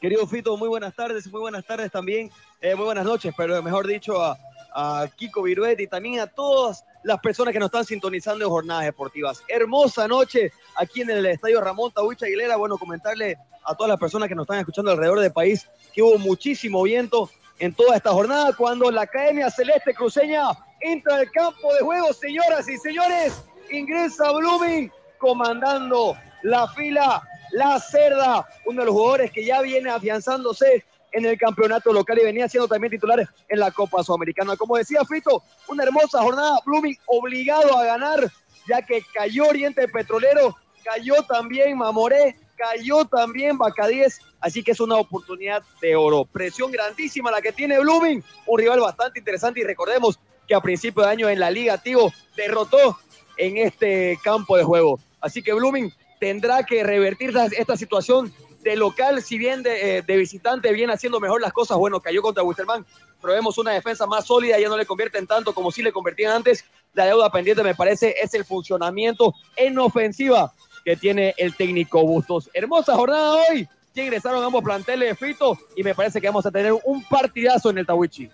Querido 0.00 0.24
Fito, 0.28 0.56
muy 0.56 0.68
buenas 0.68 0.94
tardes, 0.94 1.26
muy 1.26 1.40
buenas 1.40 1.66
tardes 1.66 1.90
también, 1.90 2.30
eh, 2.60 2.76
muy 2.76 2.84
buenas 2.84 3.04
noches, 3.04 3.34
pero 3.36 3.60
mejor 3.62 3.86
dicho 3.86 4.22
a, 4.22 4.38
a 4.78 5.08
Kiko 5.16 5.42
Viruet 5.42 5.80
y 5.80 5.86
también 5.86 6.20
a 6.20 6.26
todas 6.26 6.84
las 7.02 7.18
personas 7.20 7.52
que 7.52 7.58
nos 7.58 7.68
están 7.68 7.86
sintonizando 7.86 8.44
en 8.44 8.50
jornadas 8.50 8.84
deportivas. 8.84 9.42
Hermosa 9.48 10.06
noche 10.06 10.52
aquí 10.74 11.00
en 11.00 11.08
el 11.08 11.24
Estadio 11.24 11.62
Ramón 11.62 11.92
Tawich 11.92 12.22
Aguilera. 12.22 12.56
Bueno, 12.56 12.76
comentarle 12.76 13.38
a 13.64 13.74
todas 13.74 13.88
las 13.88 13.98
personas 13.98 14.28
que 14.28 14.34
nos 14.34 14.44
están 14.44 14.58
escuchando 14.58 14.90
alrededor 14.90 15.20
del 15.20 15.32
país 15.32 15.66
que 15.94 16.02
hubo 16.02 16.18
muchísimo 16.18 16.82
viento 16.82 17.30
en 17.58 17.72
toda 17.72 17.96
esta 17.96 18.10
jornada 18.10 18.52
cuando 18.52 18.90
la 18.90 19.02
Academia 19.02 19.50
Celeste 19.50 19.94
Cruceña 19.94 20.50
entra 20.80 21.16
al 21.16 21.30
campo 21.30 21.72
de 21.72 21.80
juego, 21.80 22.12
señoras 22.12 22.68
y 22.68 22.76
señores. 22.76 23.44
Ingresa 23.70 24.30
Blooming 24.30 24.92
comandando 25.16 26.18
la 26.42 26.68
fila, 26.68 27.22
la 27.52 27.80
cerda, 27.80 28.46
uno 28.66 28.82
de 28.82 28.86
los 28.86 28.94
jugadores 28.94 29.32
que 29.32 29.42
ya 29.42 29.62
viene 29.62 29.88
afianzándose 29.88 30.84
en 31.16 31.24
el 31.24 31.38
campeonato 31.38 31.92
local 31.94 32.18
y 32.20 32.24
venía 32.24 32.46
siendo 32.46 32.68
también 32.68 32.90
titular 32.90 33.26
en 33.48 33.58
la 33.58 33.70
Copa 33.70 34.04
Sudamericana. 34.04 34.54
Como 34.54 34.76
decía 34.76 35.00
Fito, 35.08 35.42
una 35.66 35.82
hermosa 35.82 36.20
jornada, 36.20 36.60
Blooming 36.64 36.96
obligado 37.06 37.76
a 37.78 37.86
ganar, 37.86 38.30
ya 38.68 38.82
que 38.82 39.00
cayó 39.14 39.48
Oriente 39.48 39.88
Petrolero, 39.88 40.54
cayó 40.84 41.22
también 41.22 41.78
Mamoré, 41.78 42.36
cayó 42.54 43.06
también 43.06 43.56
Bacadíes, 43.56 44.20
así 44.40 44.62
que 44.62 44.72
es 44.72 44.80
una 44.80 44.96
oportunidad 44.96 45.62
de 45.80 45.96
oro. 45.96 46.26
Presión 46.26 46.70
grandísima 46.70 47.30
la 47.30 47.40
que 47.40 47.52
tiene 47.52 47.78
Blooming, 47.78 48.22
un 48.46 48.58
rival 48.58 48.80
bastante 48.80 49.18
interesante 49.18 49.60
y 49.60 49.64
recordemos 49.64 50.20
que 50.46 50.54
a 50.54 50.60
principio 50.60 51.02
de 51.02 51.08
año 51.08 51.28
en 51.30 51.40
la 51.40 51.50
Liga 51.50 51.78
Tigo 51.78 52.12
derrotó 52.36 52.98
en 53.38 53.56
este 53.56 54.18
campo 54.22 54.58
de 54.58 54.64
juego. 54.64 55.00
Así 55.22 55.42
que 55.42 55.54
Blooming 55.54 55.90
tendrá 56.20 56.62
que 56.64 56.84
revertir 56.84 57.32
esta 57.56 57.76
situación 57.76 58.32
de 58.70 58.76
local, 58.76 59.22
si 59.22 59.38
bien 59.38 59.62
de, 59.62 59.98
eh, 59.98 60.02
de, 60.02 60.16
visitante 60.16 60.72
viene 60.72 60.92
haciendo 60.92 61.20
mejor 61.20 61.40
las 61.40 61.52
cosas, 61.52 61.78
bueno, 61.78 62.00
cayó 62.00 62.20
contra 62.20 62.42
Wisterman, 62.42 62.84
pero 63.22 63.32
vemos 63.32 63.56
una 63.58 63.70
defensa 63.70 64.06
más 64.06 64.26
sólida, 64.26 64.58
ya 64.58 64.68
no 64.68 64.76
le 64.76 64.84
convierten 64.84 65.24
tanto 65.24 65.54
como 65.54 65.70
si 65.70 65.82
le 65.82 65.92
convertían 65.92 66.32
antes. 66.32 66.64
La 66.92 67.06
deuda 67.06 67.30
pendiente, 67.30 67.62
me 67.62 67.76
parece, 67.76 68.16
es 68.20 68.34
el 68.34 68.44
funcionamiento 68.44 69.32
en 69.54 69.78
ofensiva 69.78 70.52
que 70.84 70.96
tiene 70.96 71.32
el 71.36 71.54
técnico 71.54 72.02
Bustos. 72.02 72.50
Hermosa 72.52 72.96
jornada 72.96 73.36
hoy, 73.48 73.68
ya 73.94 74.02
ingresaron 74.02 74.42
ambos 74.42 74.64
planteles 74.64 75.10
de 75.10 75.14
Fito 75.14 75.56
y 75.76 75.84
me 75.84 75.94
parece 75.94 76.20
que 76.20 76.26
vamos 76.26 76.44
a 76.44 76.50
tener 76.50 76.72
un 76.84 77.04
partidazo 77.04 77.70
en 77.70 77.78
el 77.78 77.86
Tawichi. 77.86 78.28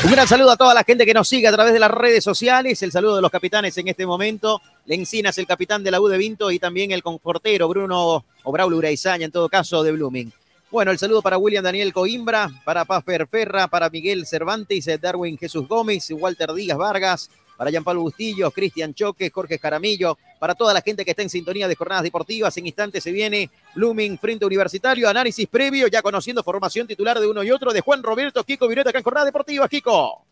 Un 0.03 0.11
gran 0.11 0.27
saludo 0.27 0.51
a 0.51 0.57
toda 0.57 0.73
la 0.73 0.83
gente 0.83 1.05
que 1.05 1.13
nos 1.13 1.27
sigue 1.27 1.47
a 1.47 1.51
través 1.51 1.73
de 1.73 1.79
las 1.79 1.91
redes 1.91 2.23
sociales. 2.23 2.81
El 2.83 2.91
saludo 2.91 3.17
de 3.17 3.21
los 3.21 3.31
capitanes 3.31 3.77
en 3.77 3.89
este 3.89 4.05
momento. 4.05 4.61
Lencinas, 4.85 5.37
el 5.37 5.45
capitán 5.45 5.83
de 5.83 5.91
la 5.91 5.99
U 5.99 6.07
de 6.07 6.17
Vinto, 6.17 6.51
y 6.51 6.59
también 6.59 6.91
el 6.91 7.03
confortero 7.03 7.67
Bruno 7.67 8.23
o 8.43 8.51
Braulio 8.51 8.77
Uraizaña, 8.77 9.25
en 9.25 9.31
todo 9.31 9.49
caso, 9.49 9.83
de 9.83 9.91
Blooming. 9.91 10.31
Bueno, 10.71 10.91
el 10.91 10.99
saludo 10.99 11.21
para 11.21 11.37
William 11.37 11.63
Daniel 11.63 11.91
Coimbra, 11.91 12.49
para 12.63 12.85
Paffer 12.85 13.27
Ferra, 13.27 13.67
para 13.67 13.89
Miguel 13.89 14.25
Cervantes, 14.27 14.87
Darwin 15.01 15.37
Jesús 15.37 15.67
Gómez, 15.67 16.07
Walter 16.11 16.53
Díaz 16.53 16.77
Vargas, 16.77 17.29
para 17.59 17.71
Jean 17.71 17.83
Pablo 17.83 18.03
Bustillo, 18.03 18.51
Cristian 18.51 18.93
Choque, 18.93 19.29
Jorge 19.29 19.59
Jaramillo, 19.59 20.17
para 20.39 20.55
toda 20.55 20.73
la 20.73 20.79
gente 20.79 21.03
que 21.03 21.11
está 21.11 21.23
en 21.23 21.29
sintonía 21.29 21.67
de 21.67 21.75
jornadas 21.75 22.05
deportivas. 22.05 22.55
En 22.55 22.65
instantes 22.65 23.03
se 23.03 23.11
viene 23.11 23.49
Blooming 23.75 24.17
Frente 24.17 24.45
Universitario, 24.45 25.09
análisis 25.09 25.45
previo, 25.45 25.87
ya 25.87 26.01
conociendo 26.01 26.41
formación 26.41 26.87
titular 26.87 27.19
de 27.19 27.27
uno 27.27 27.43
y 27.43 27.51
otro 27.51 27.73
de 27.73 27.81
Juan 27.81 28.01
Roberto 28.01 28.45
Kiko 28.45 28.65
Vireta 28.65 28.91
acá 28.91 28.99
en 28.99 29.03
jornadas 29.03 29.27
deportivas. 29.27 29.69
Kiko. 29.69 30.23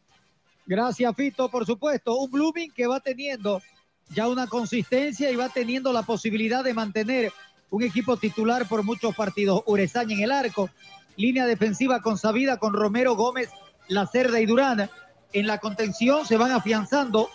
Gracias, 0.65 1.13
Fito, 1.17 1.49
por 1.49 1.65
supuesto. 1.65 2.15
Un 2.15 2.31
Blooming 2.31 2.71
que 2.71 2.87
va 2.87 3.01
teniendo 3.01 3.61
ya 4.11 4.29
una 4.29 4.47
consistencia 4.47 5.29
y 5.29 5.35
va 5.35 5.49
teniendo 5.49 5.91
la 5.91 6.03
posibilidad 6.03 6.63
de 6.63 6.73
mantener 6.73 7.33
un 7.71 7.83
equipo 7.83 8.15
titular 8.15 8.69
por 8.69 8.83
muchos 8.83 9.13
partidos. 9.13 9.63
Urezaña 9.65 10.15
en 10.15 10.23
el 10.23 10.31
arco, 10.31 10.69
línea 11.17 11.45
defensiva 11.45 11.99
con 11.99 12.17
Sabida, 12.17 12.55
con 12.55 12.71
Romero 12.71 13.17
Gómez, 13.17 13.49
La 13.89 14.07
Cerda 14.07 14.39
y 14.39 14.45
Durán 14.45 14.89
en 15.33 15.47
la 15.47 15.59
contención 15.59 16.25
se 16.25 16.37
van 16.37 16.51
afianzando 16.51 17.29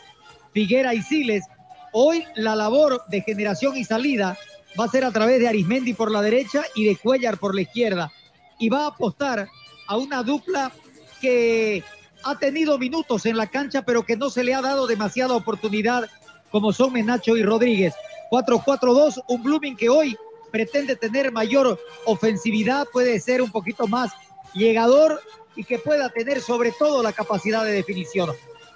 Figuera 0.52 0.94
y 0.94 1.02
Siles. 1.02 1.44
Hoy 1.92 2.24
la 2.37 2.57
labor 2.57 3.02
de 3.09 3.20
generación 3.22 3.76
y 3.76 3.85
salida 3.85 4.37
va 4.78 4.85
a 4.85 4.88
ser 4.88 5.05
a 5.05 5.11
través 5.11 5.40
de 5.40 5.48
Arismendi 5.48 5.94
por 5.94 6.11
la 6.11 6.22
derecha 6.22 6.64
y 6.74 6.85
de 6.85 6.96
Cuellar 6.96 7.38
por 7.38 7.55
la 7.55 7.62
izquierda. 7.62 8.12
Y 8.59 8.68
va 8.68 8.85
a 8.85 8.88
apostar 8.88 9.48
a 9.87 9.96
una 9.96 10.22
dupla 10.22 10.72
que 11.20 11.83
ha 12.24 12.38
tenido 12.38 12.78
minutos 12.78 13.26
en 13.26 13.37
la 13.37 13.48
cancha, 13.48 13.83
pero 13.83 14.05
que 14.05 14.16
no 14.16 14.31
se 14.31 14.44
le 14.44 14.55
ha 14.55 14.62
dado 14.62 14.87
demasiada 14.87 15.35
oportunidad, 15.35 16.09
como 16.50 16.72
son 16.72 16.92
Menacho 16.92 17.37
y 17.37 17.42
Rodríguez. 17.42 17.94
4-4-2, 18.31 19.22
un 19.28 19.42
Blooming 19.42 19.76
que 19.76 19.88
hoy 19.88 20.16
pretende 20.50 20.96
tener 20.96 21.33
mayor 21.33 21.78
ofensividad, 22.07 22.87
puede 22.92 23.18
ser 23.20 23.42
un 23.42 23.50
poquito 23.50 23.87
más 23.87 24.12
llegador 24.55 25.20
y 25.56 25.64
que 25.64 25.78
pueda 25.78 26.08
tener 26.08 26.40
sobre 26.40 26.72
todo 26.72 27.02
la 27.02 27.12
capacidad 27.12 27.64
de 27.64 27.72
definición. 27.72 28.30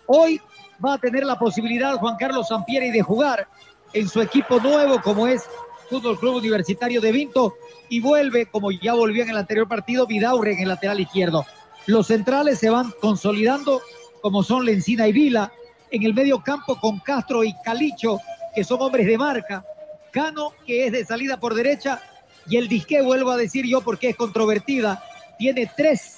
Hoy 0.06 0.40
va 0.84 0.94
a 0.94 0.98
tener 0.98 1.24
la 1.24 1.38
posibilidad 1.38 1.96
Juan 1.96 2.16
Carlos 2.18 2.48
Sampieri 2.48 2.90
de 2.90 3.02
jugar 3.02 3.48
en 3.92 4.08
su 4.08 4.20
equipo 4.20 4.60
nuevo 4.60 5.00
como 5.00 5.26
es 5.26 5.44
Fútbol 5.88 6.18
Club 6.18 6.36
Universitario 6.36 7.00
de 7.00 7.12
Vinto 7.12 7.54
y 7.88 8.00
vuelve, 8.00 8.46
como 8.46 8.70
ya 8.72 8.94
volvió 8.94 9.22
en 9.22 9.30
el 9.30 9.36
anterior 9.36 9.68
partido, 9.68 10.06
Vidaurre 10.06 10.52
en 10.52 10.60
el 10.60 10.68
lateral 10.68 11.00
izquierdo. 11.00 11.46
Los 11.86 12.08
centrales 12.08 12.58
se 12.58 12.68
van 12.68 12.92
consolidando 13.00 13.80
como 14.20 14.42
son 14.42 14.64
Lencina 14.64 15.06
y 15.06 15.12
Vila, 15.12 15.52
en 15.90 16.02
el 16.02 16.12
medio 16.12 16.42
campo 16.42 16.78
con 16.80 16.98
Castro 16.98 17.44
y 17.44 17.54
Calicho, 17.64 18.18
que 18.54 18.64
son 18.64 18.82
hombres 18.82 19.06
de 19.06 19.16
marca, 19.16 19.64
Cano, 20.10 20.52
que 20.66 20.86
es 20.86 20.92
de 20.92 21.04
salida 21.04 21.38
por 21.38 21.54
derecha, 21.54 22.00
y 22.48 22.56
el 22.56 22.68
disque, 22.68 23.02
vuelvo 23.02 23.30
a 23.30 23.36
decir 23.36 23.66
yo 23.66 23.82
porque 23.82 24.08
es 24.08 24.16
controvertida, 24.16 25.02
tiene 25.38 25.70
tres 25.76 26.15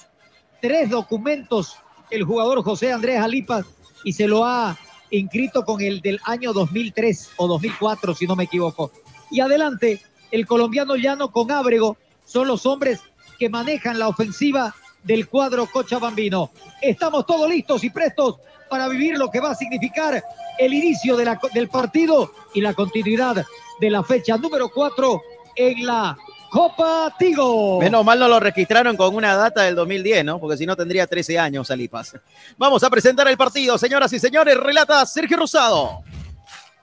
tres 0.61 0.89
documentos 0.89 1.77
el 2.09 2.23
jugador 2.23 2.63
José 2.63 2.91
Andrés 2.91 3.19
Alipas 3.19 3.65
y 4.03 4.13
se 4.13 4.27
lo 4.27 4.45
ha 4.45 4.77
inscrito 5.11 5.63
con 5.63 5.81
el 5.81 6.01
del 6.01 6.19
año 6.25 6.53
2003 6.53 7.31
o 7.37 7.47
2004, 7.47 8.15
si 8.15 8.27
no 8.27 8.35
me 8.35 8.45
equivoco. 8.45 8.91
Y 9.31 9.39
adelante, 9.41 10.01
el 10.31 10.45
colombiano 10.45 10.95
Llano 10.95 11.31
con 11.31 11.51
Ábrego 11.51 11.97
son 12.25 12.47
los 12.47 12.65
hombres 12.65 13.01
que 13.37 13.49
manejan 13.49 13.99
la 13.99 14.07
ofensiva 14.07 14.75
del 15.03 15.27
cuadro 15.27 15.67
Cochabambino. 15.67 16.51
Estamos 16.81 17.25
todos 17.25 17.49
listos 17.49 17.83
y 17.83 17.89
prestos 17.89 18.35
para 18.69 18.87
vivir 18.87 19.17
lo 19.17 19.31
que 19.31 19.39
va 19.39 19.51
a 19.51 19.55
significar 19.55 20.23
el 20.59 20.73
inicio 20.73 21.17
del 21.17 21.69
partido 21.69 22.31
y 22.53 22.61
la 22.61 22.73
continuidad 22.73 23.45
de 23.79 23.89
la 23.89 24.03
fecha 24.03 24.37
número 24.37 24.69
4 24.69 25.21
en 25.55 25.85
la 25.85 26.17
Copa 26.49 27.15
Tigo. 27.17 27.79
Menos 27.79 28.03
mal 28.03 28.19
no 28.19 28.27
lo 28.27 28.39
registraron 28.39 28.97
con 28.97 29.15
una 29.15 29.35
data 29.35 29.63
del 29.63 29.75
2010, 29.75 30.25
¿no? 30.25 30.39
Porque 30.39 30.57
si 30.57 30.65
no 30.65 30.75
tendría 30.75 31.07
13 31.07 31.37
años 31.39 31.69
Alipas. 31.71 32.17
Vamos 32.57 32.83
a 32.83 32.89
presentar 32.89 33.27
el 33.27 33.37
partido, 33.37 33.77
señoras 33.77 34.11
y 34.13 34.19
señores. 34.19 34.57
Relata 34.57 35.05
Sergio 35.05 35.37
Rosado. 35.37 36.03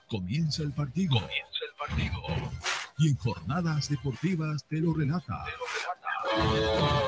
Comienza 0.07 0.63
el 0.63 0.71
partido. 0.71 1.15
Comienza 1.15 1.59
el 1.69 1.75
partido. 1.77 2.13
Y 2.99 3.09
en 3.09 3.17
jornadas 3.17 3.89
deportivas 3.89 4.63
te 4.69 4.77
lo 4.77 4.93
relata. 4.93 5.45
Te 5.45 5.51
lo 5.51 5.65
relata. 5.67 7.07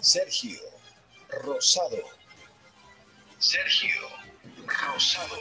Sergio 0.00 0.58
Rosado. 1.28 1.96
Sergio 3.38 3.90
Rosado. 4.66 5.36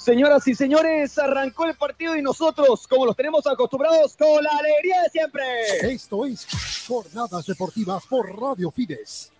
Señoras 0.00 0.48
y 0.48 0.54
señores, 0.54 1.18
arrancó 1.18 1.66
el 1.66 1.74
partido 1.74 2.16
y 2.16 2.22
nosotros, 2.22 2.88
como 2.88 3.04
los 3.04 3.14
tenemos 3.14 3.46
acostumbrados, 3.46 4.16
con 4.16 4.42
la 4.42 4.50
alegría 4.50 5.02
de 5.02 5.10
siempre. 5.10 5.42
Esto 5.82 6.24
es 6.24 6.46
Jornadas 6.88 7.44
Deportivas 7.44 8.06
por 8.06 8.40
Radio 8.40 8.70
Fides. 8.70 9.30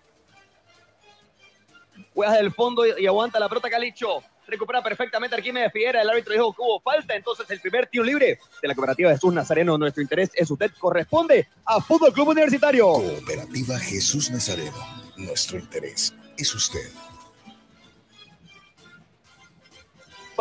Juega 2.13 2.35
del 2.35 2.53
fondo 2.53 2.85
y 2.87 3.07
aguanta 3.07 3.41
la 3.41 3.49
pelota 3.49 3.71
Calicho. 3.71 4.23
Recupera 4.47 4.83
perfectamente 4.83 5.35
Arquímedes 5.35 5.73
Figuera. 5.73 6.03
El 6.03 6.11
árbitro 6.11 6.35
dijo 6.35 6.53
que 6.53 6.61
hubo 6.61 6.79
falta. 6.81 7.15
Entonces, 7.15 7.49
el 7.49 7.61
primer 7.63 7.87
tiro 7.87 8.05
libre 8.05 8.39
de 8.61 8.69
la 8.69 8.75
cooperativa 8.75 9.13
Jesús 9.13 9.33
Nazareno. 9.33 9.79
Nuestro 9.79 10.03
interés 10.03 10.31
es 10.35 10.51
usted. 10.51 10.73
Corresponde 10.79 11.49
a 11.65 11.81
Fútbol 11.81 12.13
Club 12.13 12.29
Universitario. 12.29 12.87
Cooperativa 12.87 13.79
Jesús 13.79 14.31
Nazareno. 14.31 14.77
Nuestro 15.17 15.59
interés 15.59 16.13
es 16.37 16.55
usted. 16.55 16.91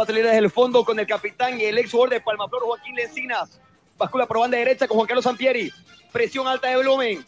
Desde 0.08 0.38
el 0.38 0.50
fondo 0.50 0.86
con 0.86 0.98
el 1.00 1.06
capitán 1.06 1.60
y 1.60 1.66
el 1.66 1.78
ex 1.78 1.92
jugador 1.92 2.12
de 2.12 2.22
Palmaflor, 2.22 2.64
Joaquín 2.64 2.96
Lencinas. 2.96 3.60
Bascula 3.98 4.26
por 4.26 4.40
banda 4.40 4.58
derecha 4.58 4.88
con 4.88 4.96
Juan 4.96 5.08
Carlos 5.08 5.26
Sampieri. 5.26 5.72
Presión 6.12 6.48
alta 6.48 6.70
de 6.70 6.78
Blumen. 6.78 7.26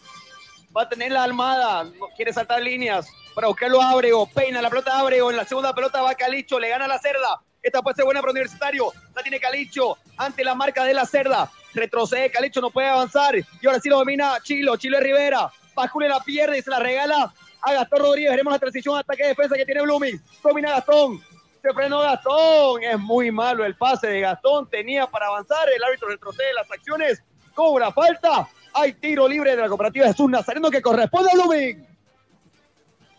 Va 0.75 0.83
a 0.83 0.89
tener 0.89 1.11
la 1.11 1.23
Almada. 1.23 1.83
No 1.83 2.07
quiere 2.15 2.31
saltar 2.31 2.61
líneas 2.61 3.07
para 3.35 3.47
buscarlo 3.47 3.81
Abrego. 3.81 4.25
Peina 4.27 4.61
la 4.61 4.69
pelota 4.69 4.97
Abrego. 4.97 5.29
En 5.31 5.37
la 5.37 5.45
segunda 5.45 5.75
pelota 5.75 6.01
va 6.01 6.15
Calicho. 6.15 6.59
Le 6.59 6.69
gana 6.69 6.87
la 6.87 6.97
cerda. 6.97 7.41
Esta 7.61 7.81
puede 7.81 7.95
ser 7.95 8.05
buena 8.05 8.21
para 8.21 8.31
Universitario. 8.31 8.91
La 9.13 9.21
tiene 9.21 9.39
Calicho 9.39 9.97
ante 10.17 10.43
la 10.43 10.55
marca 10.55 10.85
de 10.85 10.93
la 10.93 11.05
cerda. 11.05 11.51
Retrocede 11.73 12.31
Calicho, 12.31 12.61
no 12.61 12.69
puede 12.71 12.87
avanzar. 12.87 13.35
Y 13.35 13.67
ahora 13.67 13.79
sí 13.79 13.89
lo 13.89 13.97
domina 13.97 14.37
Chilo. 14.43 14.77
Chilo 14.77 14.99
Rivera. 14.99 15.51
Bascula 15.75 16.07
la 16.07 16.21
pierde 16.21 16.57
y 16.57 16.61
se 16.61 16.69
la 16.69 16.79
regala 16.79 17.33
a 17.61 17.73
Gastón 17.73 17.99
Rodríguez. 17.99 18.31
Veremos 18.31 18.53
la 18.53 18.59
transición 18.59 18.97
ataque-defensa 18.97 19.57
que 19.57 19.65
tiene 19.65 19.81
Blooming. 19.81 20.21
Domina 20.41 20.71
Gastón 20.71 21.21
Se 21.61 21.73
frenó 21.73 21.99
Gastón. 21.99 22.83
Es 22.83 22.99
muy 22.99 23.31
malo 23.31 23.63
el 23.63 23.75
pase 23.75 24.07
de 24.07 24.21
Gastón. 24.21 24.69
Tenía 24.69 25.07
para 25.07 25.27
avanzar. 25.27 25.67
El 25.75 25.83
árbitro 25.83 26.09
retrocede 26.09 26.53
las 26.53 26.69
acciones. 26.71 27.23
Cobra 27.53 27.91
falta. 27.91 28.49
Hay 28.73 28.93
tiro 28.93 29.27
libre 29.27 29.51
de 29.55 29.61
la 29.61 29.67
cooperativa 29.67 30.07
Jesús 30.07 30.29
Nazareno 30.29 30.71
que 30.71 30.81
corresponde 30.81 31.29
a 31.31 31.35
Blooming. 31.35 31.87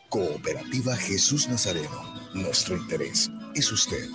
Cooperativa 0.09 0.97
Jesús 0.97 1.49
Nazareno. 1.49 2.21
Nuestro 2.35 2.77
interés 2.77 3.31
es 3.55 3.71
usted. 3.71 4.09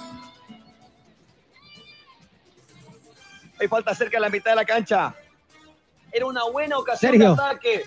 Hay 3.60 3.68
falta 3.68 3.96
cerca 3.96 4.18
de 4.18 4.22
la 4.22 4.30
mitad 4.30 4.52
de 4.52 4.56
la 4.56 4.66
cancha. 4.66 5.16
Era 6.12 6.26
una 6.26 6.44
buena 6.46 6.78
ocasión 6.78 7.12
Sergio. 7.12 7.36
de 7.36 7.42
ataque. 7.42 7.84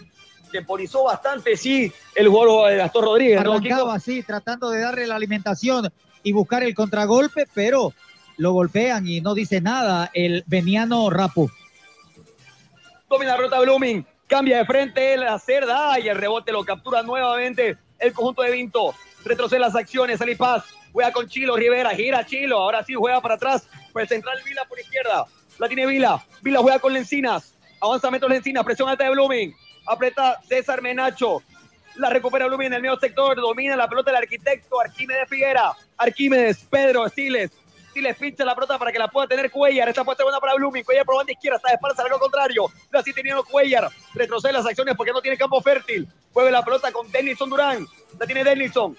Temporizó 0.50 1.05
bastante, 1.05 1.57
sí, 1.57 1.92
el 2.16 2.26
jugador 2.26 2.70
de 2.70 2.76
Gastón 2.79 3.05
Rodríguez. 3.05 3.38
Arrancaba 3.38 3.94
así, 3.94 4.22
tratando 4.24 4.70
de 4.70 4.81
darle 4.81 5.07
la 5.07 5.14
alimentación 5.14 5.92
y 6.22 6.33
buscar 6.33 6.62
el 6.62 6.74
contragolpe, 6.74 7.46
pero 7.54 7.92
lo 8.37 8.52
golpean 8.52 9.06
y 9.06 9.20
no 9.20 9.35
dice 9.35 9.61
nada 9.61 10.11
el 10.14 10.44
veniano 10.46 11.11
Rapu. 11.11 11.50
Domina 13.09 13.33
la 13.33 13.37
rota 13.37 13.61
Blooming. 13.61 14.06
Cambia 14.26 14.59
de 14.59 14.64
frente 14.64 15.16
la 15.16 15.38
cerda 15.38 15.98
y 15.98 16.09
el 16.09 16.16
rebote 16.16 16.52
lo 16.52 16.64
captura 16.64 17.02
nuevamente 17.02 17.76
el 17.98 18.12
conjunto 18.12 18.42
de 18.42 18.52
Vinto. 18.52 18.94
Retrocede 19.24 19.61
las 19.61 19.76
acciones. 19.76 20.20
Ali 20.20 20.35
Paz 20.35 20.64
juega 20.92 21.12
con 21.12 21.28
Chilo 21.28 21.56
Rivera. 21.56 21.90
Gira 21.90 22.24
Chilo. 22.24 22.59
Ahora 22.59 22.83
sí 22.85 22.94
juega 22.94 23.20
para 23.20 23.35
atrás. 23.35 23.68
El 23.94 24.09
central 24.09 24.38
Vila 24.44 24.64
por 24.68 24.78
izquierda. 24.78 25.26
La 25.59 25.68
tiene 25.68 25.87
Vila. 25.87 26.24
Vila 26.42 26.61
juega 26.61 26.78
con 26.78 26.92
Lencinas. 26.92 27.54
Avanza 27.80 28.11
metros 28.11 28.30
Lencinas. 28.30 28.64
Presión 28.64 28.88
alta 28.88 29.04
de 29.04 29.11
Blooming. 29.11 29.54
Aprieta 29.87 30.40
César 30.48 30.80
Menacho. 30.80 31.42
La 31.96 32.09
recupera 32.09 32.46
Blooming 32.46 32.68
en 32.68 32.74
el 32.74 32.83
medio 32.83 32.98
sector. 32.98 33.37
Domina 33.37 33.76
la 33.76 33.88
pelota 33.88 34.11
el 34.11 34.16
arquitecto 34.16 34.80
Arquímedes 34.80 35.28
Figuera. 35.28 35.72
Arquímedes, 36.00 36.64
Pedro, 36.70 37.06
Siles. 37.10 37.50
Siles 37.92 38.16
pincha 38.16 38.42
la 38.42 38.54
pelota 38.54 38.78
para 38.78 38.90
que 38.90 38.98
la 38.98 39.08
pueda 39.08 39.28
tener 39.28 39.50
Cuellar. 39.50 39.86
Esta 39.86 40.02
puede 40.02 40.16
ser 40.16 40.24
buena 40.24 40.40
para 40.40 40.54
Blooming. 40.54 40.82
Cuellar 40.82 41.04
por 41.04 41.16
banda 41.16 41.30
izquierda. 41.30 41.58
Está 41.58 41.68
de 41.68 41.74
espaldas 41.74 41.98
al 41.98 42.18
contrario. 42.18 42.68
La 42.90 43.02
sigue 43.02 43.16
teniendo 43.16 43.44
Cuellar. 43.44 43.90
Retrocede 44.14 44.54
las 44.54 44.64
acciones 44.64 44.94
porque 44.96 45.12
no 45.12 45.20
tiene 45.20 45.36
campo 45.36 45.60
fértil. 45.60 46.08
Mueve 46.34 46.52
la 46.52 46.64
pelota 46.64 46.90
con 46.90 47.12
Denilson 47.12 47.50
Durán. 47.50 47.86
La 48.18 48.24
tiene 48.24 48.42
Denilson. 48.44 48.96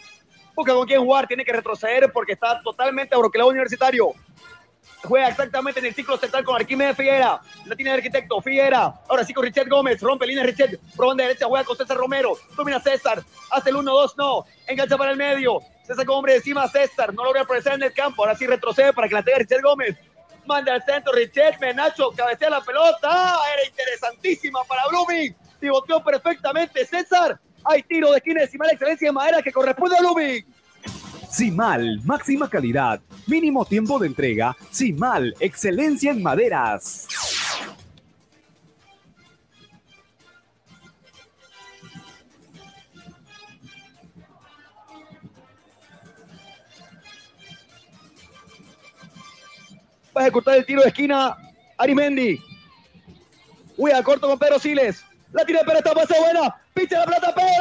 Busca 0.53 0.73
con 0.73 0.85
quién 0.85 0.99
jugar. 1.01 1.27
Tiene 1.27 1.43
que 1.43 1.53
retroceder 1.53 2.11
porque 2.11 2.33
está 2.33 2.61
totalmente 2.61 3.15
abroquelado 3.15 3.49
universitario. 3.49 4.09
Juega 5.03 5.29
exactamente 5.29 5.79
en 5.79 5.87
el 5.87 5.95
ciclo 5.95 6.17
central 6.17 6.43
con 6.43 6.55
Arquímedes 6.55 6.95
Figuera. 6.95 7.41
La 7.65 7.75
tiene 7.75 7.89
el 7.93 7.97
arquitecto 7.97 8.39
Figuera. 8.41 8.93
Ahora 9.09 9.23
sí 9.23 9.33
con 9.33 9.43
Richard 9.43 9.67
Gómez. 9.67 9.99
Rompe 10.01 10.27
línea 10.27 10.43
Richard. 10.43 10.77
Por 10.95 11.07
banda 11.07 11.23
derecha 11.23 11.47
juega 11.47 11.65
con 11.65 11.75
César 11.75 11.97
Romero. 11.97 12.37
Domina 12.55 12.79
César. 12.79 13.23
Hace 13.49 13.71
el 13.71 13.77
1-2, 13.77 14.13
no. 14.17 14.45
Engancha 14.67 14.99
para 14.99 15.09
el 15.09 15.17
medio. 15.17 15.61
Hombre 16.07 16.33
de 16.33 16.37
encima 16.39 16.67
César. 16.67 17.13
No 17.13 17.23
logra 17.23 17.41
aparecer 17.41 17.73
en 17.73 17.83
el 17.83 17.93
campo. 17.93 18.23
Ahora 18.23 18.35
sí 18.35 18.47
retrocede 18.47 18.93
para 18.93 19.07
que 19.07 19.15
la 19.15 19.23
tenga 19.23 19.39
Richard 19.39 19.61
Gómez. 19.61 19.97
Manda 20.45 20.73
al 20.73 20.83
centro 20.83 21.13
Richard 21.13 21.59
Menacho. 21.59 22.11
Cabecea 22.11 22.49
la 22.49 22.61
pelota. 22.61 22.99
¡Ah! 23.03 23.39
Era 23.53 23.67
interesantísima 23.67 24.63
para 24.63 24.81
Blooming. 24.89 25.35
Pivoteó 25.59 26.03
perfectamente 26.03 26.85
César. 26.85 27.39
Hay 27.63 27.83
tiro 27.83 28.11
de 28.11 28.17
esquina 28.17 28.39
de 28.39 28.73
Excelencia 28.73 29.07
de 29.07 29.11
Madera 29.11 29.41
que 29.41 29.51
corresponde 29.51 29.97
a 29.97 30.01
Blooming. 30.01 30.45
Simal, 31.31 32.01
máxima 32.03 32.49
calidad, 32.49 32.99
mínimo 33.25 33.63
tiempo 33.63 33.97
de 33.97 34.07
entrega. 34.07 34.55
Simal, 34.69 35.33
excelencia 35.39 36.11
en 36.11 36.21
maderas. 36.21 37.07
Va 50.15 50.21
a 50.21 50.23
ejecutar 50.25 50.57
el 50.57 50.65
tiro 50.65 50.81
de 50.81 50.89
esquina 50.89 51.37
Arimendi. 51.77 52.41
Juega 53.77 54.03
corto 54.03 54.27
con 54.27 54.37
Pedro 54.37 54.59
Siles. 54.59 55.03
La 55.31 55.45
tira 55.45 55.59
de 55.59 55.65
Pedro, 55.65 55.77
esta 55.77 55.93
pase 55.93 56.19
buena. 56.19 56.55
Picha 56.73 56.99
la 56.99 57.05
plata, 57.05 57.33
Pedro. 57.33 57.51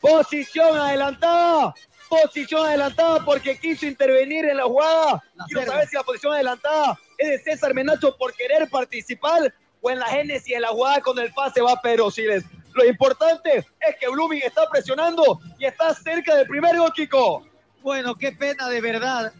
Posición 0.00 0.76
adelantada. 0.76 1.74
Posición 2.08 2.66
adelantada 2.66 3.24
porque 3.24 3.58
quiso 3.58 3.86
intervenir 3.86 4.46
en 4.46 4.56
la 4.56 4.64
jugada. 4.64 5.22
Quiero 5.46 5.70
saber 5.70 5.88
si 5.88 5.96
la 5.96 6.02
posición 6.02 6.34
adelantada 6.34 6.98
es 7.18 7.28
de 7.28 7.38
César 7.38 7.74
Menacho 7.74 8.16
por 8.16 8.34
querer 8.34 8.68
participar 8.68 9.54
o 9.80 9.90
en 9.90 9.98
la 9.98 10.06
génesis 10.06 10.54
de 10.54 10.60
la 10.60 10.68
jugada 10.68 11.00
con 11.00 11.18
el 11.18 11.32
pase 11.32 11.60
va 11.60 11.80
Pedro 11.80 12.10
Siles. 12.10 12.44
Lo 12.74 12.84
importante 12.84 13.58
es 13.58 13.96
que 14.00 14.08
Blooming 14.08 14.42
está 14.42 14.68
presionando 14.70 15.40
y 15.58 15.66
está 15.66 15.94
cerca 15.94 16.34
del 16.36 16.46
primer 16.46 16.76
gol, 16.76 16.92
Kiko. 16.92 17.44
Bueno, 17.82 18.14
qué 18.14 18.32
pena 18.32 18.68
de 18.68 18.80
verdad, 18.80 19.32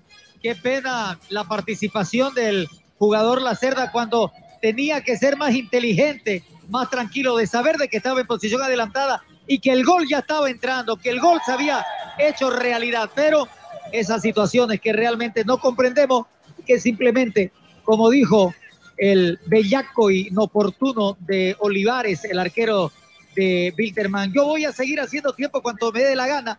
qué 0.43 0.55
pena 0.55 1.19
la 1.29 1.45
participación 1.45 2.35
del 2.35 2.69
jugador 2.99 3.41
Lacerda 3.41 3.91
cuando 3.91 4.33
tenía 4.61 5.03
que 5.03 5.17
ser 5.17 5.37
más 5.37 5.55
inteligente, 5.55 6.45
más 6.69 6.91
tranquilo, 6.91 7.37
de 7.37 7.47
saber 7.47 7.77
de 7.77 7.89
que 7.89 7.97
estaba 7.97 8.21
en 8.21 8.27
posición 8.27 8.63
adelantada 8.63 9.23
y 9.47 9.59
que 9.59 9.73
el 9.73 9.85
gol 9.85 10.07
ya 10.09 10.19
estaba 10.19 10.51
entrando, 10.51 10.97
que 10.97 11.11
el 11.11 11.21
gol 11.21 11.41
se 11.45 11.53
había 11.53 11.85
hecho 12.19 12.51
realidad, 12.51 13.11
pero 13.15 13.49
esas 13.93 14.23
situaciones 14.23 14.81
que 14.81 14.93
realmente 14.93 15.45
no 15.45 15.59
comprendemos, 15.59 16.27
que 16.67 16.79
simplemente, 16.79 17.53
como 17.83 18.11
dijo 18.11 18.55
el 18.97 19.39
bellaco 19.47 20.11
y 20.11 20.29
inoportuno 20.29 21.17
de 21.21 21.57
Olivares, 21.59 22.25
el 22.25 22.39
arquero 22.39 22.93
de 23.35 23.73
Bilderman, 23.77 24.33
yo 24.33 24.45
voy 24.45 24.65
a 24.65 24.73
seguir 24.73 25.01
haciendo 25.01 25.33
tiempo 25.33 25.63
cuanto 25.63 25.93
me 25.93 26.03
dé 26.03 26.15
la 26.15 26.27
gana, 26.27 26.59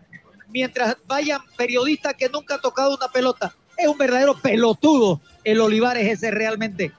mientras 0.50 0.98
vayan 1.08 1.42
periodistas 1.58 2.14
que 2.16 2.30
nunca 2.30 2.56
han 2.56 2.62
tocado 2.62 2.96
una 2.96 3.08
pelota. 3.10 3.56
Es 3.78 3.88
un 3.88 3.98
verdadero 3.98 4.36
pelotudo 4.40 5.22
el 5.44 5.60
Olivares 5.62 6.08
ese 6.08 6.32
realmente. 6.32 6.92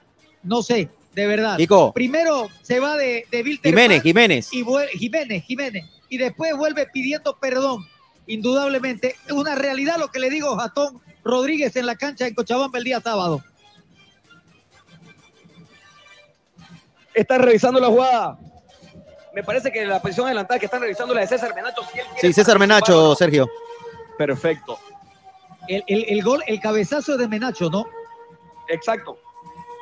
No 0.43 0.61
sé, 0.61 0.89
de 1.13 1.27
verdad. 1.27 1.57
Primero 1.93 2.49
se 2.61 2.79
va 2.79 2.97
de, 2.97 3.25
de 3.31 3.43
Bilderman 3.43 4.01
Jiménez, 4.01 4.03
Jiménez. 4.03 4.49
y 4.51 4.97
Jiménez, 4.97 5.43
Jiménez. 5.43 5.85
Y 6.09 6.17
después 6.17 6.55
vuelve 6.55 6.85
pidiendo 6.87 7.37
perdón. 7.37 7.85
Indudablemente, 8.27 9.15
es 9.25 9.31
una 9.31 9.55
realidad 9.55 9.97
lo 9.99 10.09
que 10.09 10.19
le 10.19 10.29
digo 10.29 10.53
a 10.53 10.63
Jatón 10.63 10.99
Rodríguez 11.23 11.75
en 11.75 11.85
la 11.85 11.95
cancha 11.95 12.27
en 12.27 12.33
Cochabamba 12.33 12.77
el 12.77 12.83
día 12.83 12.99
sábado. 12.99 13.43
Están 17.13 17.41
revisando 17.41 17.79
la 17.79 17.87
jugada. 17.87 18.37
Me 19.35 19.43
parece 19.43 19.71
que 19.71 19.85
la 19.85 20.01
posición 20.01 20.25
adelantada 20.27 20.57
que 20.59 20.65
están 20.65 20.81
revisando 20.81 21.13
la 21.13 21.21
de 21.21 21.27
César 21.27 21.53
Menacho. 21.53 21.81
si 21.91 21.99
él 21.99 22.05
Sí, 22.19 22.33
César 22.33 22.57
Menacho, 22.57 23.13
Sergio. 23.15 23.47
Perfecto. 24.17 24.79
El, 25.67 25.83
el- 25.87 26.05
el 26.09 26.23
gol, 26.23 26.41
el 26.47 26.59
cabezazo 26.61 27.17
de 27.17 27.27
Menacho, 27.27 27.69
¿no? 27.69 27.85
Exacto. 28.69 29.19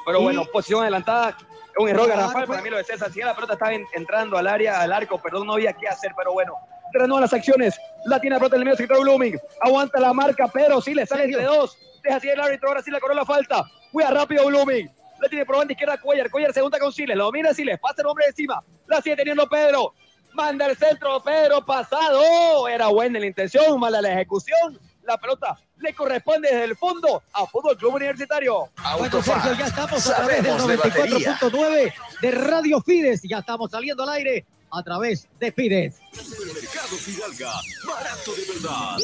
Pero 0.06 0.20
Y- 0.20 0.24
bueno, 0.24 0.44
posición 0.52 0.82
adelantada. 0.82 1.30
Es 1.40 1.78
un 1.78 1.88
error 1.90 2.06
Ah, 2.12 2.16
garrafal 2.16 2.46
pues. 2.46 2.48
para 2.50 2.62
mí 2.62 2.70
lo 2.70 2.78
de 2.78 2.84
César. 2.84 3.12
Si 3.12 3.20
ya 3.20 3.28
la 3.28 3.36
pelota 3.36 3.54
estaba 3.54 3.74
en- 3.74 3.86
entrando 3.94 4.38
al 4.38 4.48
área, 4.48 4.82
al 4.82 4.92
arco, 4.92 5.22
perdón, 5.22 5.46
no 5.48 5.54
había 5.54 5.74
qué 5.74 5.88
hacer, 5.88 6.12
pero 6.18 6.34
bueno. 6.34 6.56
Renueva 6.92 7.22
las 7.22 7.34
acciones. 7.34 7.80
La 8.06 8.20
tiene 8.20 8.36
la 8.36 8.40
pelota 8.40 8.56
en 8.56 8.62
el 8.62 8.66
medio 8.66 8.78
sector 8.78 9.00
Blooming. 9.02 9.40
Aguanta 9.62 10.00
la 10.00 10.14
marca, 10.14 10.48
pero 10.54 10.82
sí 10.82 10.94
le 10.94 11.06
sale 11.06 11.24
entre 11.26 11.44
dos. 11.44 11.78
Deja 12.04 12.18
así 12.18 12.30
el 12.30 12.40
árbitro, 12.40 12.70
ahora 12.70 12.82
sí 12.84 12.92
la 12.92 13.00
corrió 13.00 13.16
la 13.16 13.26
falta. 13.26 13.64
Cuida 13.92 14.12
rápido 14.12 14.46
Blooming. 14.48 14.92
La 15.24 15.30
tiene 15.30 15.46
por 15.46 15.56
banda 15.56 15.72
izquierda 15.72 15.98
Cuellar. 15.98 16.30
Cuellar 16.30 16.52
segunda 16.52 16.78
con 16.78 16.92
Siles. 16.92 17.16
Lo 17.16 17.26
domina 17.26 17.54
Siles. 17.54 17.80
Pasa 17.80 18.02
el 18.02 18.08
hombre 18.08 18.26
encima. 18.28 18.62
La 18.88 19.02
sigue 19.02 19.16
teniendo 19.16 19.48
Pedro. 19.48 19.94
Manda 20.34 20.66
el 20.66 20.76
centro, 20.76 21.24
Pedro 21.24 21.66
pasado. 21.66 22.68
Era 22.68 22.88
buena 22.88 23.20
la 23.20 23.26
intención, 23.26 23.80
mala 23.80 24.02
la 24.02 24.12
ejecución. 24.12 24.78
La 25.04 25.18
pelota 25.18 25.58
le 25.78 25.94
corresponde 25.94 26.50
desde 26.50 26.66
el 26.66 26.76
fondo 26.76 27.24
a 27.32 27.46
Fútbol 27.46 27.78
Club 27.78 27.94
Universitario. 27.96 28.70
Bueno, 28.98 29.24
Sergio, 29.24 29.54
ya 29.54 29.66
estamos 29.66 30.10
a 30.10 30.16
través 30.18 30.44
del 30.44 30.58
94.9 30.58 31.94
de 32.22 32.32
Radio 32.32 32.82
Fides. 32.82 33.22
Ya 33.24 33.40
estamos 33.40 33.72
saliendo 33.72 34.04
al 34.04 34.10
aire 34.10 34.46
a 34.74 34.84
través 34.84 35.28
de 35.40 35.52
Fides. 35.52 36.00
Mercado 36.12 36.98
Fidalga, 36.98 37.54
barato 37.88 38.34
de 38.34 38.54
verdad. 38.54 38.98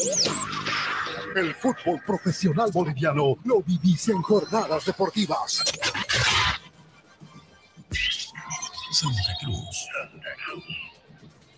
El 1.35 1.53
fútbol 1.55 2.01
profesional 2.05 2.71
boliviano 2.71 3.37
lo 3.45 3.61
vivís 3.61 4.09
en 4.09 4.21
jornadas 4.21 4.85
deportivas. 4.85 5.63
Santa 8.91 9.37
Cruz. 9.41 9.87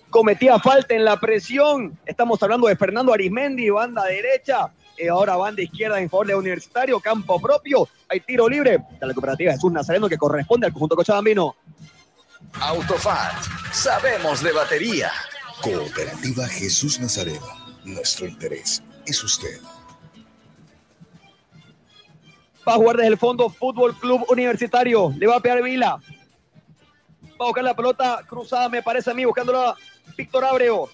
cometía 0.10 0.60
falta 0.60 0.94
en 0.94 1.06
la 1.06 1.18
presión. 1.18 1.98
Estamos 2.06 2.44
hablando 2.44 2.68
de 2.68 2.76
Fernando 2.76 3.14
Arismendi, 3.14 3.70
banda 3.70 4.04
derecha. 4.04 4.74
Y 4.98 5.08
ahora 5.08 5.38
banda 5.38 5.62
izquierda 5.62 6.00
en 6.02 6.10
favor 6.10 6.28
de 6.28 6.36
Universitario, 6.36 7.00
campo 7.00 7.40
propio. 7.40 7.88
Hay 8.10 8.20
tiro 8.20 8.50
libre 8.50 8.80
de 9.00 9.08
la 9.08 9.14
cooperativa 9.14 9.54
Jesús 9.54 9.72
Nazareno 9.72 10.10
que 10.10 10.18
corresponde 10.18 10.68
al 10.68 10.74
conjunto 10.74 10.98
cochabambino. 10.98 11.56
Autofat, 12.60 13.44
sabemos 13.72 14.44
de 14.44 14.52
batería. 14.52 15.12
Cooperativa 15.62 16.48
Jesús 16.48 17.00
Nazareno. 17.00 17.48
Nuestro 17.84 18.28
interés 18.28 18.84
es 19.06 19.24
usted. 19.24 19.60
Va 22.68 22.74
a 22.74 22.76
jugar 22.76 22.98
desde 22.98 23.10
el 23.10 23.18
fondo 23.18 23.50
Fútbol 23.50 23.98
Club 24.00 24.26
Universitario. 24.30 25.14
Le 25.18 25.28
va 25.28 25.38
a 25.38 25.40
pegar 25.40 25.64
Vila. 25.64 26.00
Va 27.40 27.46
a 27.46 27.48
buscar 27.48 27.64
la 27.64 27.76
pelota 27.76 28.22
cruzada, 28.28 28.70
me 28.70 28.84
parece 28.84 29.10
a 29.10 29.14
mí, 29.14 29.26
buscándola 29.26 29.76
Víctor 30.16 30.46
Abreu. 30.46 30.88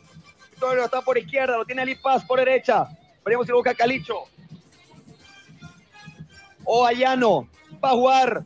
Víctor 0.52 0.70
Abreu 0.70 0.86
está 0.86 1.02
por 1.02 1.18
izquierda, 1.18 1.58
lo 1.58 1.66
tiene 1.66 1.82
Ali 1.82 1.96
Paz 1.96 2.24
por 2.26 2.40
derecha. 2.40 2.88
Veremos 3.26 3.46
si 3.46 3.52
lo 3.52 3.58
busca 3.58 3.76
Calicho. 3.76 4.24
O 6.64 6.86
Ayano. 6.86 7.50
Va 7.84 7.90
a 7.90 7.94
jugar. 7.94 8.46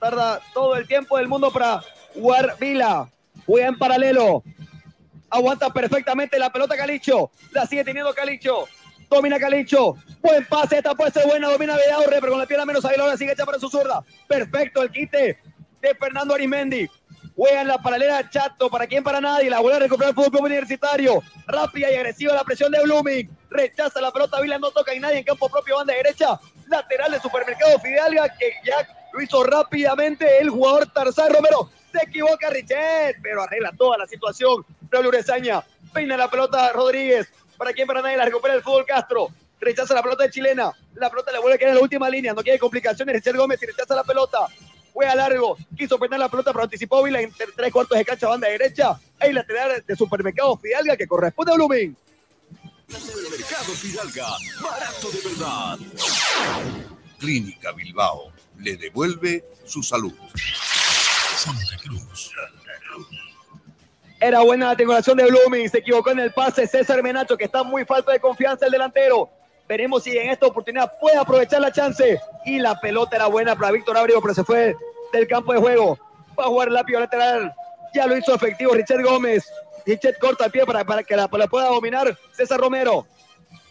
Tarda 0.00 0.40
todo 0.52 0.76
el 0.76 0.86
tiempo 0.88 1.16
del 1.16 1.28
mundo 1.28 1.50
para 1.52 1.82
jugar 2.14 2.56
Vila. 2.58 3.10
Juega 3.46 3.68
en 3.68 3.78
paralelo. 3.78 4.42
Aguanta 5.28 5.70
perfectamente 5.70 6.38
la 6.38 6.50
pelota 6.50 6.76
Calicho. 6.76 7.30
La 7.52 7.66
sigue 7.66 7.84
teniendo 7.84 8.14
Calicho. 8.14 8.66
Domina 9.10 9.38
Calicho. 9.38 9.96
Buen 10.22 10.46
pase. 10.46 10.78
Esta 10.78 10.94
puede 10.94 11.10
ser 11.10 11.26
buena. 11.26 11.50
Domina 11.50 11.76
Vidaurre, 11.76 12.20
pero 12.20 12.32
con 12.32 12.38
la 12.38 12.46
pierna 12.46 12.64
menos 12.64 12.84
Aguilar. 12.84 13.18
Sigue 13.18 13.32
hecha 13.32 13.44
para 13.44 13.58
su 13.58 13.68
zurda. 13.68 14.04
Perfecto 14.28 14.82
el 14.82 14.90
quite 14.90 15.38
de 15.80 15.94
Fernando 15.94 16.34
Arismendi. 16.34 16.88
Juega 17.36 17.62
en 17.62 17.68
la 17.68 17.78
paralela 17.78 18.30
Chato. 18.30 18.70
¿Para 18.70 18.86
quién? 18.86 19.02
Para 19.02 19.20
nadie. 19.20 19.50
La 19.50 19.60
vuelve 19.60 19.76
a 19.76 19.80
recuperar 19.80 20.10
el 20.10 20.14
fútbol 20.14 20.44
universitario. 20.44 21.22
Rápida 21.46 21.90
y 21.90 21.96
agresiva 21.96 22.32
la 22.32 22.44
presión 22.44 22.70
de 22.70 22.82
Blooming. 22.82 23.28
Rechaza 23.50 24.00
la 24.00 24.12
pelota. 24.12 24.40
Vila 24.40 24.58
no 24.58 24.70
toca 24.70 24.94
y 24.94 25.00
nadie 25.00 25.18
en 25.18 25.24
campo 25.24 25.48
propio. 25.48 25.76
Banda 25.76 25.94
derecha. 25.94 26.38
Lateral 26.68 27.12
de 27.12 27.20
Supermercado 27.20 27.78
Fidalga 27.80 28.28
que 28.38 28.52
ya 28.64 28.86
lo 29.12 29.20
hizo 29.20 29.44
rápidamente 29.44 30.38
el 30.40 30.50
jugador 30.50 30.86
Tarzán 30.86 31.32
Romero. 31.32 31.70
Se 31.94 32.02
equivoca 32.02 32.50
Richet, 32.50 33.18
pero 33.22 33.42
arregla 33.42 33.70
toda 33.78 33.96
la 33.98 34.06
situación. 34.06 34.66
Raúl 34.90 35.06
Urezaña 35.06 35.62
peina 35.92 36.16
la 36.16 36.28
pelota 36.28 36.72
Rodríguez. 36.72 37.28
¿Para 37.56 37.72
quién? 37.72 37.86
Para 37.86 38.02
nadie. 38.02 38.16
La 38.16 38.24
recupera 38.24 38.54
el 38.54 38.62
fútbol 38.62 38.84
Castro. 38.84 39.28
Rechaza 39.60 39.94
la 39.94 40.02
pelota 40.02 40.24
de 40.24 40.30
chilena. 40.30 40.72
La 40.96 41.08
pelota 41.08 41.30
le 41.30 41.38
vuelve 41.38 41.54
a 41.54 41.58
quedar 41.58 41.70
en 41.70 41.76
la 41.76 41.82
última 41.82 42.10
línea. 42.10 42.34
No 42.34 42.42
quiere 42.42 42.58
complicaciones. 42.58 43.14
Richard 43.14 43.36
Gómez 43.36 43.62
y 43.62 43.66
rechaza 43.66 43.94
la 43.94 44.02
pelota. 44.02 44.40
Juega 44.92 45.14
largo. 45.14 45.56
Quiso 45.76 45.96
perder 45.96 46.18
la 46.18 46.28
pelota, 46.28 46.52
pero 46.52 46.64
anticipó 46.64 47.00
Vila 47.04 47.20
en 47.20 47.32
tres 47.32 47.72
cuartos 47.72 47.96
de 47.96 48.04
cancha, 48.04 48.26
banda 48.26 48.48
derecha. 48.48 48.98
Hay 49.20 49.32
lateral 49.32 49.84
de 49.86 49.96
Supermercado 49.96 50.56
Fidalga 50.56 50.96
que 50.96 51.06
corresponde 51.06 51.52
a 51.52 51.54
Blooming. 51.54 51.96
Supermercado 52.88 53.72
Fidalga, 53.72 54.26
barato 54.60 55.10
de 55.12 55.28
verdad. 55.28 55.78
Clínica 57.20 57.70
Bilbao 57.70 58.32
le 58.58 58.76
devuelve 58.76 59.44
su 59.64 59.80
salud. 59.82 60.12
Era 64.20 64.40
buena 64.40 64.68
la 64.68 64.74
triangulación 64.74 65.16
de 65.18 65.26
Blooming. 65.26 65.68
Se 65.68 65.78
equivocó 65.78 66.10
en 66.10 66.20
el 66.20 66.32
pase 66.32 66.66
César 66.66 67.02
Menacho, 67.02 67.36
que 67.36 67.44
está 67.44 67.62
muy 67.62 67.84
falta 67.84 68.12
de 68.12 68.20
confianza 68.20 68.66
el 68.66 68.72
delantero. 68.72 69.30
Veremos 69.68 70.02
si 70.02 70.16
en 70.16 70.30
esta 70.30 70.46
oportunidad 70.46 70.92
puede 71.00 71.16
aprovechar 71.16 71.60
la 71.60 71.72
chance. 71.72 72.18
Y 72.44 72.58
la 72.58 72.78
pelota 72.80 73.16
era 73.16 73.26
buena 73.26 73.56
para 73.56 73.72
Víctor 73.72 73.96
Abreu, 73.96 74.20
pero 74.22 74.34
se 74.34 74.44
fue 74.44 74.76
del 75.12 75.26
campo 75.26 75.52
de 75.52 75.58
juego. 75.58 75.98
Va 76.38 76.44
a 76.44 76.48
jugar 76.48 76.70
lápido 76.70 77.00
lateral. 77.00 77.54
Ya 77.94 78.06
lo 78.06 78.16
hizo 78.16 78.34
efectivo 78.34 78.72
Richard 78.72 79.02
Gómez. 79.02 79.44
Richard 79.86 80.18
corta 80.18 80.46
el 80.46 80.50
pie 80.50 80.64
para, 80.64 80.84
para 80.84 81.02
que 81.02 81.14
la, 81.14 81.28
pueda 81.28 81.68
dominar 81.68 82.18
César 82.32 82.58
Romero. 82.58 83.06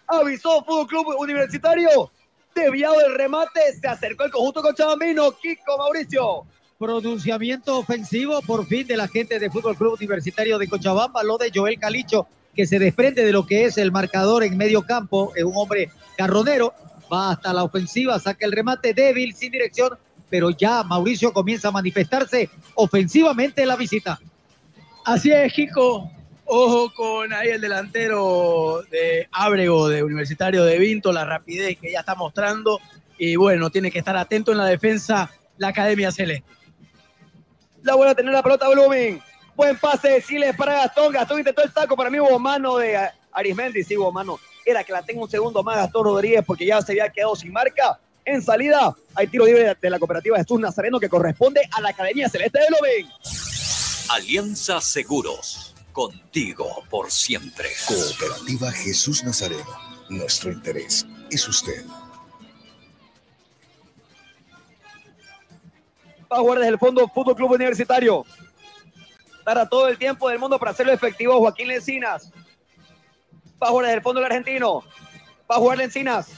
Avisó 0.08 0.64
Fútbol 0.64 0.86
Club 0.86 1.14
Universitario. 1.18 2.10
Desviado 2.54 3.00
el 3.06 3.14
remate. 3.14 3.60
Se 3.80 3.86
acercó 3.86 4.24
el 4.24 4.30
conjunto 4.30 4.62
con 4.62 4.74
Chabambino. 4.74 5.32
Kiko 5.32 5.78
Mauricio. 5.78 6.46
Pronunciamiento 6.78 7.78
ofensivo 7.78 8.42
por 8.42 8.66
fin 8.66 8.86
de 8.86 8.98
la 8.98 9.08
gente 9.08 9.38
de 9.38 9.50
Fútbol 9.50 9.76
Club 9.76 9.94
Universitario 9.94 10.58
de 10.58 10.68
Cochabamba, 10.68 11.22
lo 11.22 11.38
de 11.38 11.50
Joel 11.54 11.78
Calicho, 11.78 12.26
que 12.54 12.66
se 12.66 12.78
desprende 12.78 13.24
de 13.24 13.32
lo 13.32 13.46
que 13.46 13.64
es 13.64 13.78
el 13.78 13.90
marcador 13.90 14.44
en 14.44 14.58
medio 14.58 14.82
campo, 14.82 15.32
es 15.34 15.44
un 15.44 15.56
hombre 15.56 15.90
carronero, 16.18 16.74
va 17.12 17.30
hasta 17.32 17.52
la 17.52 17.64
ofensiva, 17.64 18.18
saca 18.18 18.46
el 18.46 18.52
remate 18.52 18.94
débil, 18.94 19.34
sin 19.34 19.52
dirección, 19.52 19.98
pero 20.28 20.50
ya 20.50 20.82
Mauricio 20.82 21.32
comienza 21.32 21.68
a 21.68 21.72
manifestarse 21.72 22.50
ofensivamente 22.74 23.62
en 23.62 23.68
la 23.68 23.76
visita. 23.76 24.18
Así 25.04 25.30
es, 25.30 25.52
Kiko. 25.52 26.10
Ojo 26.48 26.92
con 26.94 27.32
ahí 27.32 27.48
el 27.48 27.60
delantero 27.60 28.82
de 28.90 29.28
Ábrego, 29.32 29.88
de 29.88 30.04
Universitario 30.04 30.64
de 30.64 30.78
Vinto, 30.78 31.12
la 31.12 31.24
rapidez 31.24 31.76
que 31.80 31.90
ya 31.90 32.00
está 32.00 32.14
mostrando. 32.14 32.80
Y 33.18 33.34
bueno, 33.34 33.70
tiene 33.70 33.90
que 33.90 33.98
estar 33.98 34.16
atento 34.16 34.52
en 34.52 34.58
la 34.58 34.66
defensa 34.66 35.30
la 35.58 35.68
Academia 35.68 36.12
Celeste. 36.12 36.48
La 37.82 37.94
vuelve 37.94 38.12
a 38.12 38.14
tener 38.14 38.32
la 38.32 38.42
pelota 38.42 38.68
Blooming. 38.68 39.20
Buen 39.56 39.76
pase 39.78 40.08
de 40.08 40.20
Siles 40.20 40.56
para 40.56 40.74
Gastón. 40.74 41.12
Gastón 41.12 41.38
intentó 41.38 41.62
el 41.62 41.72
taco. 41.72 41.96
Para 41.96 42.10
mí 42.10 42.20
hubo 42.20 42.38
mano 42.38 42.76
de 42.76 42.96
Arismendi. 43.32 43.82
Sí, 43.82 43.96
hubo 43.96 44.12
mano. 44.12 44.38
Era 44.68 44.82
que 44.82 44.92
la 44.92 45.02
tenga 45.02 45.22
un 45.22 45.30
segundo 45.30 45.62
más 45.62 45.76
Gastón 45.76 46.04
Rodríguez 46.04 46.42
porque 46.44 46.66
ya 46.66 46.82
se 46.82 46.90
había 46.90 47.08
quedado 47.08 47.36
sin 47.36 47.52
marca. 47.52 48.00
En 48.24 48.42
salida 48.42 48.92
hay 49.14 49.28
tiro 49.28 49.46
libre 49.46 49.76
de 49.80 49.90
la 49.90 50.00
cooperativa 50.00 50.36
Jesús 50.36 50.58
Nazareno 50.58 50.98
que 50.98 51.08
corresponde 51.08 51.60
a 51.70 51.80
la 51.80 51.90
Academia 51.90 52.28
Celeste 52.28 52.58
de 52.58 52.66
Blooming. 52.66 53.08
Alianza 54.10 54.80
Seguros. 54.80 55.72
Contigo 55.92 56.82
por 56.90 57.12
siempre. 57.12 57.68
Cooperativa 57.86 58.72
Jesús 58.72 59.22
Nazareno. 59.22 59.78
Nuestro 60.08 60.50
interés 60.50 61.06
es 61.30 61.46
usted. 61.46 61.86
Va 66.30 66.38
a 66.38 66.40
jugar 66.40 66.58
desde 66.58 66.72
el 66.72 66.78
fondo 66.78 67.06
Fútbol 67.06 67.36
Club 67.36 67.52
Universitario. 67.52 68.24
Dará 69.44 69.68
todo 69.68 69.86
el 69.86 69.96
tiempo 69.96 70.28
del 70.28 70.40
mundo 70.40 70.58
para 70.58 70.72
hacerlo 70.72 70.92
efectivo 70.92 71.38
Joaquín 71.38 71.68
Lencinas. 71.68 72.32
Va 73.62 73.68
a 73.68 73.70
jugar 73.70 73.86
desde 73.86 73.96
el 73.96 74.02
fondo 74.02 74.20
el 74.20 74.26
argentino. 74.26 74.82
Va 75.50 75.56
a 75.56 75.58
jugar 75.58 75.78
Lencinas. 75.78 76.30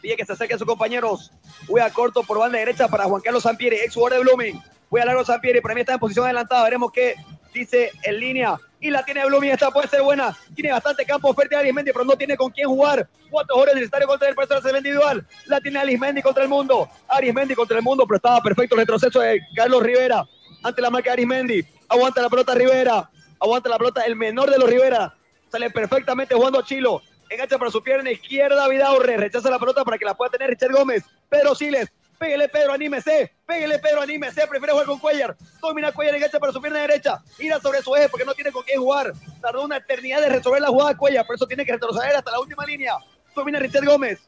Pide 0.00 0.16
que 0.16 0.24
se 0.24 0.32
acerque 0.32 0.54
a 0.54 0.58
sus 0.58 0.66
compañeros. 0.66 1.32
Juega 1.66 1.90
corto 1.90 2.22
por 2.22 2.38
banda 2.38 2.58
derecha 2.58 2.88
para 2.88 3.04
Juan 3.04 3.20
Carlos 3.20 3.42
Sampieri, 3.42 3.76
ex 3.76 3.94
jugador 3.94 4.18
de 4.18 4.24
Blooming. 4.24 4.62
Juega 4.88 5.06
largo 5.06 5.24
Sampieri, 5.24 5.60
para 5.60 5.74
mí 5.74 5.80
está 5.80 5.94
en 5.94 5.98
posición 5.98 6.24
adelantada. 6.24 6.64
Veremos 6.64 6.92
qué 6.92 7.14
dice 7.52 7.90
en 8.04 8.20
línea. 8.20 8.56
Y 8.80 8.90
la 8.90 9.04
tiene 9.04 9.26
Blooming, 9.26 9.50
esta 9.50 9.70
puede 9.70 9.88
ser 9.88 10.02
buena. 10.02 10.36
Tiene 10.54 10.70
bastante 10.70 11.04
campo 11.04 11.34
fuerte 11.34 11.56
Arismendi, 11.56 11.92
pero 11.92 12.04
no 12.04 12.16
tiene 12.16 12.36
con 12.36 12.50
quién 12.50 12.68
jugar. 12.68 13.08
Cuatro 13.28 13.54
jugadores 13.54 13.74
necesarios 13.74 14.08
contra 14.08 14.28
el 14.28 14.36
personal 14.36 14.76
individual. 14.76 15.26
La 15.46 15.60
tiene 15.60 15.80
Arismendi 15.80 16.22
contra 16.22 16.44
el 16.44 16.48
mundo. 16.48 16.88
Arismendi 17.08 17.54
contra 17.54 17.76
el 17.76 17.82
mundo, 17.82 18.06
pero 18.06 18.16
estaba 18.16 18.40
perfecto 18.40 18.76
el 18.76 18.82
retroceso 18.82 19.20
de 19.20 19.40
Carlos 19.54 19.82
Rivera. 19.82 20.24
Ante 20.62 20.80
la 20.80 20.90
marca 20.90 21.10
de 21.10 21.14
Arismendi. 21.14 21.66
Aguanta 21.88 22.22
la 22.22 22.28
pelota 22.30 22.54
Rivera. 22.54 23.10
Aguanta 23.40 23.68
la 23.68 23.78
pelota 23.78 24.02
el 24.02 24.14
menor 24.14 24.48
de 24.48 24.58
los 24.58 24.70
Rivera. 24.70 25.17
Sale 25.50 25.70
perfectamente 25.70 26.34
jugando 26.34 26.62
Chilo. 26.62 27.02
Engancha 27.30 27.58
para 27.58 27.70
su 27.70 27.82
pierna 27.82 28.10
izquierda 28.10 28.68
Vidaurre. 28.68 29.16
Rechaza 29.16 29.50
la 29.50 29.58
pelota 29.58 29.84
para 29.84 29.98
que 29.98 30.04
la 30.04 30.14
pueda 30.14 30.30
tener 30.30 30.50
Richard 30.50 30.72
Gómez. 30.72 31.04
Pedro 31.28 31.54
Siles. 31.54 31.90
Pégale 32.18 32.48
Pedro, 32.48 32.72
anímese. 32.72 33.32
Pégale 33.46 33.78
Pedro, 33.78 34.02
anímese. 34.02 34.46
Prefiere 34.46 34.72
jugar 34.72 34.86
con 34.86 34.98
Cuellar. 34.98 35.36
Domina 35.60 35.92
Cuellar, 35.92 36.16
engancha 36.16 36.40
para 36.40 36.52
su 36.52 36.60
pierna 36.60 36.80
derecha. 36.80 37.22
Ira 37.38 37.60
sobre 37.60 37.80
su 37.80 37.94
eje 37.94 38.08
porque 38.08 38.24
no 38.24 38.34
tiene 38.34 38.50
con 38.50 38.64
quién 38.64 38.80
jugar. 38.80 39.12
Tardó 39.40 39.64
una 39.64 39.76
eternidad 39.76 40.20
de 40.20 40.30
resolver 40.30 40.60
la 40.60 40.68
jugada 40.68 40.96
Cuellar. 40.96 41.24
Por 41.26 41.36
eso 41.36 41.46
tiene 41.46 41.64
que 41.64 41.72
retroceder 41.72 42.16
hasta 42.16 42.32
la 42.32 42.40
última 42.40 42.66
línea. 42.66 42.94
Domina 43.36 43.60
Richard 43.60 43.84
Gómez. 43.84 44.20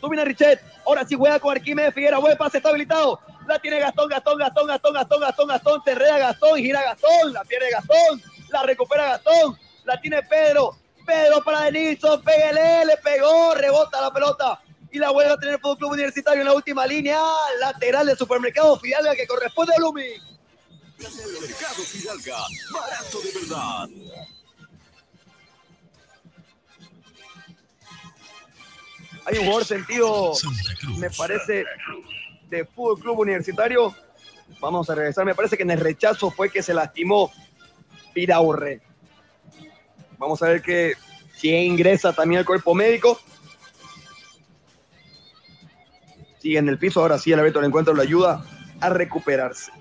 Domina 0.00 0.24
Richard. 0.24 0.58
Ahora 0.84 1.06
sí 1.06 1.14
juega 1.14 1.38
con 1.38 1.52
Arquímedes 1.52 1.94
Figuera. 1.94 2.18
Buen 2.18 2.36
pase, 2.36 2.56
está 2.56 2.70
habilitado. 2.70 3.20
La 3.46 3.58
tiene 3.58 3.78
Gastón, 3.78 4.08
Gastón, 4.08 4.38
Gastón, 4.38 4.66
Gastón, 4.66 4.94
Gastón, 4.94 5.20
Gastón, 5.20 5.48
Gastón. 5.48 5.84
Terrea 5.84 6.18
Gastón, 6.18 6.58
gira 6.58 6.82
Gastón. 6.82 7.32
La 7.32 7.44
pierde 7.44 7.70
Gastón. 7.70 8.22
La 8.50 8.62
recupera 8.64 9.04
Gastón. 9.04 9.56
La 9.84 10.00
tiene 10.00 10.22
Pedro. 10.22 10.76
Pedro 11.06 11.42
para 11.42 11.62
Denilson. 11.62 12.22
Pégale, 12.22 12.86
le 12.86 12.96
pegó. 12.98 13.54
Rebota 13.54 14.00
la 14.00 14.12
pelota. 14.12 14.60
y 14.92 14.98
la 14.98 15.10
vuelve 15.10 15.32
a 15.32 15.36
tener 15.36 15.54
el 15.54 15.60
Fútbol 15.60 15.78
Club 15.78 15.92
Universitario 15.92 16.40
en 16.40 16.48
la 16.48 16.54
última 16.54 16.84
línea 16.86 17.20
lateral 17.60 18.06
del 18.06 18.18
supermercado 18.18 18.78
Fidalga 18.78 19.14
que 19.14 19.26
corresponde 19.26 19.72
a 19.72 19.76
Blooming. 19.78 20.20
Mercado 20.98 21.82
Fidalga, 21.84 22.38
barato 22.72 23.20
de 23.20 23.32
verdad. 23.40 23.88
Hay 29.26 29.38
un 29.38 29.44
jugador 29.44 29.64
sentido, 29.64 30.32
me 30.98 31.10
parece, 31.10 31.64
de 32.48 32.64
Fútbol 32.64 33.00
Club 33.00 33.18
Universitario. 33.20 33.94
Vamos 34.60 34.90
a 34.90 34.94
regresar. 34.94 35.24
Me 35.24 35.34
parece 35.34 35.56
que 35.56 35.62
en 35.62 35.70
el 35.70 35.80
rechazo 35.80 36.30
fue 36.30 36.50
que 36.50 36.62
se 36.62 36.74
lastimó 36.74 37.30
Piraurre. 38.12 38.82
Vamos 40.20 40.42
a 40.42 40.48
ver 40.48 40.60
que 40.60 40.92
si 41.34 41.48
ingresa 41.48 42.12
también 42.12 42.40
el 42.40 42.44
cuerpo 42.44 42.74
médico. 42.74 43.18
Sigue 46.38 46.58
en 46.58 46.68
el 46.68 46.78
piso. 46.78 47.00
Ahora 47.00 47.18
sí, 47.18 47.32
el 47.32 47.40
árbitro 47.40 47.62
le 47.62 47.68
encuentra 47.68 47.94
lo 47.94 48.02
ayuda 48.02 48.44
a 48.80 48.90
recuperarse. 48.90 49.72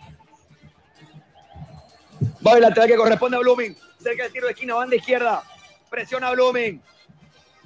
Va 2.45 2.53
el 2.53 2.61
lateral 2.61 2.87
que 2.87 2.95
corresponde 2.95 3.35
a 3.35 3.41
Blooming. 3.41 3.75
Cerca 4.01 4.23
del 4.23 4.31
tiro 4.31 4.45
de 4.45 4.53
esquina, 4.53 4.75
banda 4.75 4.95
izquierda. 4.95 5.43
Presiona 5.89 6.29
a 6.29 6.31
Blooming. 6.31 6.81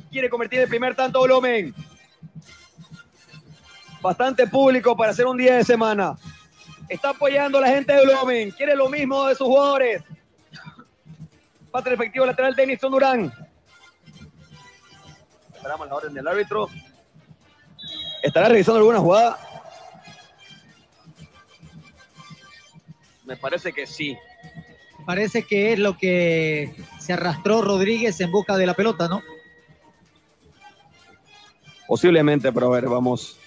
Quiere 0.10 0.28
convertir 0.28 0.62
el 0.62 0.68
primer 0.68 0.96
tanto 0.96 1.22
Blooming. 1.22 1.76
Bastante 4.02 4.48
público 4.48 4.98
para 4.98 5.12
hacer 5.12 5.28
un 5.28 5.38
día 5.38 5.58
de 5.58 5.64
semana. 5.64 6.18
Está 6.90 7.12
apoyando 7.12 7.60
a 7.60 7.62
la 7.62 7.68
gente 7.68 7.94
de 7.94 8.04
Blooming. 8.04 8.50
Quiere 8.50 8.76
lo 8.76 8.90
mismo 8.90 9.28
de 9.28 9.36
sus 9.36 9.46
jugadores. 9.46 10.02
Pate 11.74 11.90
el 11.90 11.96
efectivo 11.96 12.24
lateral 12.28 12.56
Denison 12.56 12.92
Durán. 12.92 13.34
Esperamos 15.56 15.88
la 15.88 15.96
orden 15.96 16.14
del 16.14 16.28
árbitro. 16.28 16.70
¿Estará 18.22 18.48
revisando 18.48 18.78
alguna 18.78 19.00
jugada? 19.00 19.40
Me 23.26 23.36
parece 23.38 23.74
que 23.74 23.88
sí. 23.88 24.16
Parece 25.04 25.48
que 25.48 25.74
es 25.74 25.80
lo 25.80 25.98
que 25.98 26.76
se 27.00 27.14
arrastró 27.14 27.64
Rodríguez 27.64 28.22
en 28.22 28.32
busca 28.32 28.56
de 28.56 28.68
la 28.68 28.76
pelota, 28.76 29.08
¿no? 29.08 29.24
Posiblemente, 31.88 32.54
pero 32.54 32.68
a 32.68 32.76
ver, 32.76 32.88
vamos. 32.88 33.40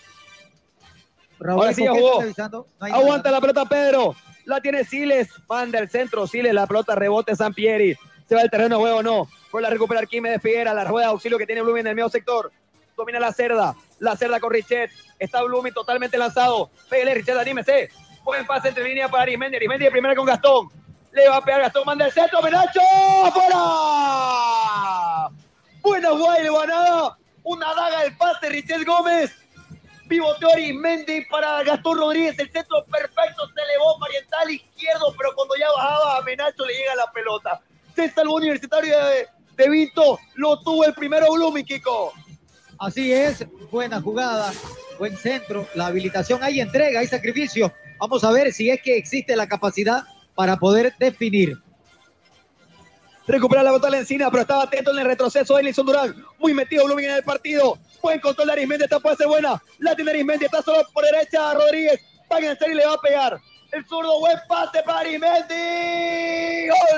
Raúl, 1.39 1.61
Ahora 1.61 1.73
sí 1.73 1.85
ya 1.85 1.91
¿por 1.91 2.01
qué 2.25 2.33
jugó. 2.43 2.67
No 2.81 2.87
Aguanta 2.87 3.31
la 3.31 3.41
pelota 3.41 3.65
Pedro. 3.67 4.17
La 4.47 4.61
tiene 4.61 4.83
Siles. 4.83 5.29
Manda 5.49 5.79
el 5.79 5.89
centro. 5.89 6.27
Siles. 6.27 6.53
La 6.53 6.67
pelota 6.67 6.97
rebote 6.97 7.37
Sampieri. 7.37 7.97
Se 8.29 8.35
va 8.35 8.41
al 8.41 8.51
terreno 8.51 8.77
de 8.77 8.83
juego. 8.83 9.03
No. 9.03 9.29
Fue 9.51 9.63
la 9.63 9.71
recuperar 9.71 10.07
Quime 10.09 10.31
de 10.31 10.41
Figuera. 10.41 10.75
La 10.75 10.85
rueda 10.85 11.07
de 11.07 11.13
auxilio 11.13 11.39
que 11.39 11.47
tiene 11.47 11.63
Blooming 11.63 11.83
en 11.83 11.87
el 11.89 11.95
medio 11.95 12.09
sector. 12.09 12.51
Domina 12.97 13.21
la 13.21 13.33
cerda. 13.33 13.75
La 14.01 14.17
cerda 14.17 14.41
con 14.41 14.51
Richet. 14.51 14.91
Está 15.19 15.43
Blooming 15.43 15.73
totalmente 15.73 16.19
lanzado. 16.19 16.71
Pégale, 16.89 17.15
Richet, 17.15 17.37
anímese. 17.37 17.91
Buen 18.25 18.47
pase 18.47 18.69
entre 18.69 18.85
línea 18.85 19.09
para 19.09 19.23
Arismendi. 19.25 19.57
Arismendi 19.57 19.85
de 19.85 19.91
primera 19.91 20.15
con 20.17 20.27
Gastón. 20.27 20.69
Le 21.13 21.29
va 21.29 21.37
a 21.37 21.45
pegar 21.45 21.61
Gastón. 21.63 21.85
Manda 21.87 22.07
el 22.07 22.13
centro. 22.13 22.43
Menacho. 22.43 22.81
¡Fuera! 23.33 25.29
Buena 25.81 26.11
jugada 26.11 26.41
y 26.41 26.43
Levanada. 26.43 27.19
Una 27.45 27.75
daga 27.75 28.01
del 28.03 28.17
pase. 28.17 28.49
Richet 28.49 28.85
Gómez. 28.85 29.33
Pivoteó 30.09 30.51
Arismendi 30.51 31.25
para 31.27 31.63
Gastón 31.63 31.99
Rodríguez. 31.99 32.39
El 32.39 32.51
centro 32.51 32.85
perfecto. 32.87 33.47
Se 33.55 33.63
elevó 33.63 33.99
Mariental 33.99 34.51
izquierdo. 34.51 35.15
Pero 35.17 35.35
cuando 35.35 35.55
ya 35.57 35.71
bajaba 35.71 36.17
a 36.17 36.23
Menacho 36.23 36.65
le 36.67 36.75
llega 36.75 36.95
la 36.97 37.13
pelota. 37.13 37.61
Salvó 38.15 38.37
Universitario 38.37 38.95
de, 38.97 39.27
de 39.57 39.71
Vinto. 39.71 40.19
Lo 40.35 40.61
tuvo 40.61 40.85
el 40.85 40.95
primero 40.95 41.33
Blooming, 41.33 41.65
Kiko. 41.65 42.13
Así 42.79 43.13
es, 43.13 43.47
buena 43.71 44.03
jugada, 44.03 44.53
buen 44.99 45.17
centro, 45.17 45.67
la 45.75 45.87
habilitación, 45.87 46.43
hay 46.43 46.61
entrega, 46.61 47.01
hay 47.01 47.07
sacrificio. 47.07 47.73
Vamos 47.99 48.23
a 48.23 48.31
ver 48.31 48.53
si 48.53 48.69
es 48.69 48.83
que 48.83 48.99
existe 48.99 49.35
la 49.35 49.49
capacidad 49.49 50.05
para 50.35 50.57
poder 50.57 50.95
definir. 50.99 51.57
Recupera 53.27 53.63
la 53.63 53.73
bota 53.73 53.89
la 53.89 53.99
encina, 53.99 54.31
pero 54.31 54.43
estaba 54.43 54.65
atento 54.65 54.93
en 54.93 54.99
el 54.99 55.07
retroceso 55.07 55.55
de 55.55 55.63
Elison 55.63 55.87
Durán. 55.87 56.15
Muy 56.39 56.53
metido 56.53 56.85
Blooming 56.85 57.07
en 57.07 57.17
el 57.17 57.23
partido. 57.25 57.79
Buen 58.03 58.21
control 58.21 58.49
de 58.49 58.53
Arismendi, 58.53 58.85
esta 58.85 59.01
puede 59.01 59.17
ser 59.17 59.27
buena. 59.27 59.61
La 59.79 59.97
tiene 59.97 60.11
Arismendi, 60.11 60.45
está 60.45 60.63
solo 60.63 60.87
por 60.93 61.05
derecha 61.05 61.55
Rodríguez. 61.55 62.01
Va 62.31 62.37
a 62.37 62.39
enganchar 62.41 62.71
y 62.71 62.75
le 62.75 62.87
va 62.87 62.93
a 62.93 63.01
pegar. 63.01 63.41
El 63.77 63.85
zurdo, 63.85 64.21
buen 64.21 64.39
pase 64.49 64.83
para 64.85 65.01
Arismendi. 65.01 66.67
¡Gol! 66.67 66.97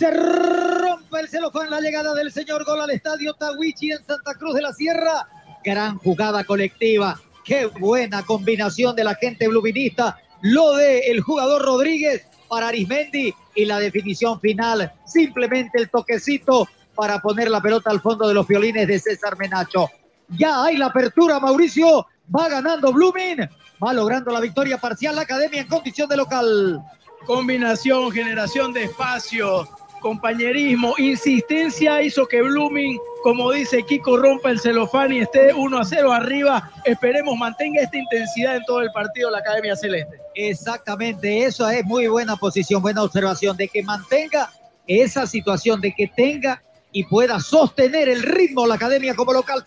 Se 0.00 0.10
rompe 0.10 1.20
el 1.20 1.28
celofán 1.28 1.68
la 1.68 1.78
llegada 1.78 2.14
del 2.14 2.32
señor 2.32 2.64
gol 2.64 2.80
al 2.80 2.88
estadio 2.88 3.34
Tawichi 3.34 3.92
en 3.92 3.98
Santa 3.98 4.32
Cruz 4.32 4.54
de 4.54 4.62
la 4.62 4.72
Sierra. 4.72 5.28
Gran 5.62 5.98
jugada 5.98 6.42
colectiva. 6.42 7.20
Qué 7.44 7.66
buena 7.66 8.22
combinación 8.22 8.96
de 8.96 9.04
la 9.04 9.14
gente 9.14 9.46
bluminista. 9.46 10.16
Lo 10.40 10.74
de 10.76 11.00
el 11.00 11.20
jugador 11.20 11.60
Rodríguez 11.60 12.26
para 12.48 12.68
Arismendi 12.68 13.34
y 13.54 13.66
la 13.66 13.78
definición 13.78 14.40
final. 14.40 14.90
Simplemente 15.04 15.78
el 15.78 15.90
toquecito 15.90 16.66
para 16.94 17.18
poner 17.18 17.50
la 17.50 17.60
pelota 17.60 17.90
al 17.90 18.00
fondo 18.00 18.26
de 18.26 18.32
los 18.32 18.48
violines 18.48 18.88
de 18.88 18.98
César 18.98 19.36
Menacho. 19.36 19.90
Ya 20.28 20.64
hay 20.64 20.78
la 20.78 20.86
apertura, 20.86 21.38
Mauricio. 21.40 22.06
Va 22.34 22.48
ganando 22.48 22.90
Blooming. 22.90 23.46
Va 23.84 23.92
logrando 23.92 24.32
la 24.32 24.40
victoria 24.40 24.78
parcial 24.78 25.14
la 25.14 25.22
academia 25.22 25.60
en 25.60 25.68
condición 25.68 26.08
de 26.08 26.16
local. 26.16 26.82
Combinación, 27.26 28.10
generación 28.12 28.72
de 28.72 28.84
espacio, 28.84 29.68
compañerismo, 30.00 30.94
insistencia 30.98 32.02
hizo 32.02 32.26
que 32.26 32.42
Blooming, 32.42 32.98
como 33.22 33.52
dice 33.52 33.82
Kiko, 33.82 34.16
rompa 34.16 34.50
el 34.50 34.58
celofán 34.58 35.12
y 35.12 35.20
esté 35.20 35.52
1 35.54 35.78
a 35.78 35.84
0 35.84 36.12
arriba. 36.12 36.70
Esperemos 36.84 37.36
mantenga 37.38 37.82
esta 37.82 37.96
intensidad 37.96 38.56
en 38.56 38.64
todo 38.64 38.80
el 38.80 38.90
partido 38.92 39.30
la 39.30 39.38
Academia 39.38 39.76
Celeste. 39.76 40.18
Exactamente, 40.34 41.44
eso 41.44 41.68
es 41.68 41.84
muy 41.84 42.08
buena 42.08 42.36
posición, 42.36 42.82
buena 42.82 43.02
observación, 43.02 43.56
de 43.56 43.68
que 43.68 43.82
mantenga 43.82 44.50
esa 44.86 45.26
situación, 45.26 45.80
de 45.80 45.94
que 45.94 46.08
tenga 46.08 46.62
y 46.92 47.04
pueda 47.04 47.38
sostener 47.38 48.08
el 48.08 48.22
ritmo 48.22 48.66
la 48.66 48.74
academia 48.74 49.14
como 49.14 49.32
local, 49.32 49.62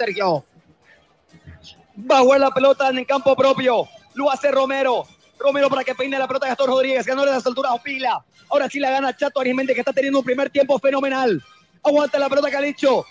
a 2.10 2.20
jugar 2.20 2.40
la 2.40 2.52
pelota 2.52 2.90
en 2.90 2.98
el 2.98 3.06
campo 3.06 3.36
propio. 3.36 3.88
Lo 4.14 4.32
hace 4.32 4.52
Romero. 4.52 5.06
Romero 5.44 5.70
para 5.70 5.84
que 5.84 5.94
peine 5.94 6.18
la 6.18 6.28
pelota 6.28 6.48
Gastón 6.48 6.68
Rodríguez. 6.68 7.06
Ganó 7.06 7.26
de 7.26 7.32
las 7.32 7.46
alturas 7.46 7.74
Opila. 7.74 8.24
Ahora 8.50 8.70
sí 8.70 8.80
la 8.80 8.90
gana 8.90 9.16
Chato 9.16 9.42
Arismendi 9.42 9.74
que 9.74 9.82
está 9.82 9.92
teniendo 9.92 10.20
un 10.20 10.26
primer 10.26 10.50
tiempo 10.50 10.80
fenomenal. 10.80 11.44
Aguanta 11.84 12.18
la 12.18 12.30
pelota 12.30 12.50
Calicho. 12.50 13.06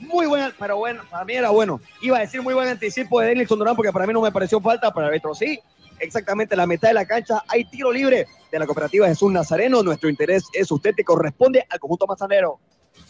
Muy 0.00 0.26
buena, 0.26 0.54
pero 0.58 0.76
bueno, 0.76 1.02
para 1.10 1.24
mí 1.24 1.34
era 1.34 1.50
bueno. 1.50 1.80
Iba 2.00 2.18
a 2.18 2.20
decir 2.20 2.42
muy 2.42 2.54
buen 2.54 2.68
anticipo 2.68 3.20
de 3.20 3.28
Denilson 3.28 3.58
Durán 3.58 3.74
porque 3.74 3.92
para 3.92 4.06
mí 4.06 4.12
no 4.12 4.20
me 4.20 4.30
pareció 4.30 4.60
falta, 4.60 4.92
para 4.92 5.08
el 5.08 5.14
retro 5.14 5.34
sí. 5.34 5.60
Exactamente 5.98 6.56
la 6.56 6.66
mitad 6.66 6.88
de 6.88 6.94
la 6.94 7.06
cancha 7.06 7.42
hay 7.48 7.64
tiro 7.64 7.92
libre 7.92 8.26
de 8.50 8.58
la 8.58 8.66
cooperativa 8.66 9.06
Jesús 9.08 9.32
Nazareno. 9.32 9.82
Nuestro 9.82 10.08
interés 10.08 10.44
es 10.52 10.70
usted 10.70 10.94
que 10.96 11.04
corresponde 11.04 11.64
al 11.68 11.78
conjunto 11.78 12.06
mazanero. 12.06 12.60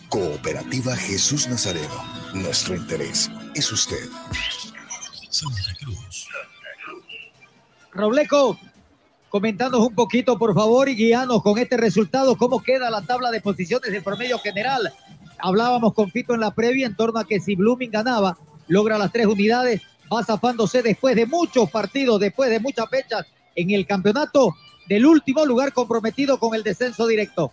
Cooperativa 0.08 0.94
Jesús 0.96 1.48
Nazareno. 1.48 2.04
Nuestro 2.34 2.74
interés 2.74 3.30
es 3.54 3.72
usted. 3.72 4.08
Santa 5.30 5.74
Cruz. 5.80 6.28
Robleco, 7.94 8.58
comentándonos 9.28 9.88
un 9.88 9.94
poquito, 9.94 10.38
por 10.38 10.54
favor, 10.54 10.88
y 10.88 10.94
guianos 10.94 11.42
con 11.42 11.58
este 11.58 11.76
resultado, 11.76 12.36
cómo 12.36 12.62
queda 12.62 12.90
la 12.90 13.02
tabla 13.02 13.30
de 13.30 13.42
posiciones 13.42 13.92
del 13.92 14.02
promedio 14.02 14.38
general. 14.38 14.92
Hablábamos 15.38 15.92
con 15.92 16.10
Fito 16.10 16.32
en 16.32 16.40
la 16.40 16.54
previa 16.54 16.86
en 16.86 16.96
torno 16.96 17.20
a 17.20 17.26
que 17.26 17.38
si 17.40 17.54
Blooming 17.54 17.90
ganaba, 17.90 18.38
logra 18.68 18.96
las 18.96 19.12
tres 19.12 19.26
unidades, 19.26 19.82
va 20.12 20.24
zafándose 20.24 20.82
después 20.82 21.16
de 21.16 21.26
muchos 21.26 21.70
partidos, 21.70 22.18
después 22.18 22.48
de 22.48 22.60
muchas 22.60 22.88
fechas 22.88 23.26
en 23.54 23.70
el 23.70 23.86
campeonato 23.86 24.54
del 24.88 25.04
último 25.04 25.44
lugar 25.44 25.72
comprometido 25.72 26.38
con 26.38 26.54
el 26.54 26.62
descenso 26.62 27.06
directo. 27.06 27.52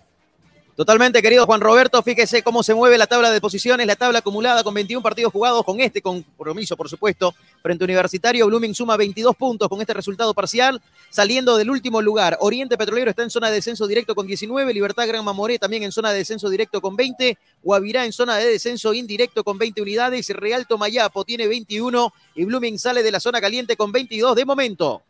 Totalmente, 0.80 1.22
querido 1.22 1.46
Juan 1.46 1.60
Roberto, 1.60 2.02
fíjese 2.02 2.42
cómo 2.42 2.64
se 2.64 2.74
mueve 2.74 2.98
la 2.98 3.06
tabla 3.06 3.32
de 3.32 3.42
posiciones, 3.42 3.86
la 3.86 3.98
tabla 3.98 4.20
acumulada 4.20 4.64
con 4.64 4.74
21 4.74 5.04
partidos 5.04 5.34
jugados, 5.34 5.66
con 5.66 5.82
este 5.82 6.02
compromiso, 6.02 6.78
por 6.78 6.88
supuesto, 6.88 7.36
frente 7.62 7.84
Universitario. 7.84 8.48
Blooming 8.48 8.74
suma 8.74 8.96
22 8.96 9.36
puntos 9.36 9.68
con 9.68 9.82
este 9.82 9.94
resultado 9.94 10.34
parcial, 10.34 10.82
saliendo 11.10 11.58
del 11.58 11.70
último 11.70 12.02
lugar. 12.02 12.38
Oriente 12.40 12.78
Petrolero 12.78 13.10
está 13.10 13.24
en 13.24 13.30
zona 13.30 13.50
de 13.50 13.56
descenso 13.56 13.88
directo 13.88 14.16
con 14.16 14.26
19, 14.26 14.74
Libertad 14.74 15.06
Gran 15.06 15.26
Mamoré 15.26 15.60
también 15.60 15.84
en 15.84 15.92
zona 15.92 16.14
de 16.14 16.20
descenso 16.20 16.48
directo 16.48 16.80
con 16.80 16.96
20, 16.96 17.38
Guavirá 17.62 18.06
en 18.06 18.14
zona 18.14 18.38
de 18.38 18.46
descenso 18.46 18.94
indirecto 18.94 19.44
con 19.44 19.58
20 19.58 19.82
unidades, 19.82 20.30
Real 20.30 20.66
Tomayapo 20.66 21.26
tiene 21.26 21.48
21 21.48 22.14
y 22.36 22.46
Blooming 22.46 22.80
sale 22.80 23.04
de 23.04 23.12
la 23.12 23.20
zona 23.20 23.42
caliente 23.42 23.76
con 23.76 23.92
22 23.92 24.34
de 24.34 24.46
momento. 24.46 25.04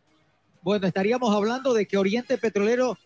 Bueno, 0.64 0.88
estaríamos 0.88 1.36
hablando 1.36 1.76
de 1.76 1.86
que 1.86 1.96
Oriente 1.96 2.40
Petrolero 2.40 2.98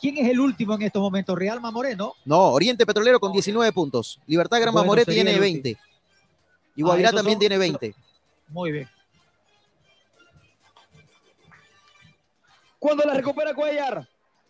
¿Quién 0.00 0.18
es 0.18 0.28
el 0.28 0.40
último 0.40 0.74
en 0.74 0.82
estos 0.82 1.00
momentos? 1.00 1.38
¿Real 1.38 1.60
Mamoré, 1.60 1.96
no? 1.96 2.12
No, 2.24 2.50
Oriente 2.52 2.84
Petrolero 2.84 3.18
con 3.18 3.32
19 3.32 3.72
puntos. 3.72 4.20
Libertad 4.26 4.60
Gran 4.60 4.72
Bueno, 4.72 4.84
Mamoré 4.84 5.04
tiene 5.06 5.32
el 5.32 5.40
20. 5.40 5.70
Y 5.70 5.74
Ah, 6.82 6.84
Guavirá 6.86 7.08
esos 7.08 7.16
también 7.18 7.34
son- 7.36 7.40
tiene 7.40 7.58
20. 7.58 7.94
Muy 8.48 8.72
bien. 8.72 8.88
Cuando 12.78 13.04
la 13.04 13.14
recupera 13.14 13.54
Cuellar, 13.54 14.08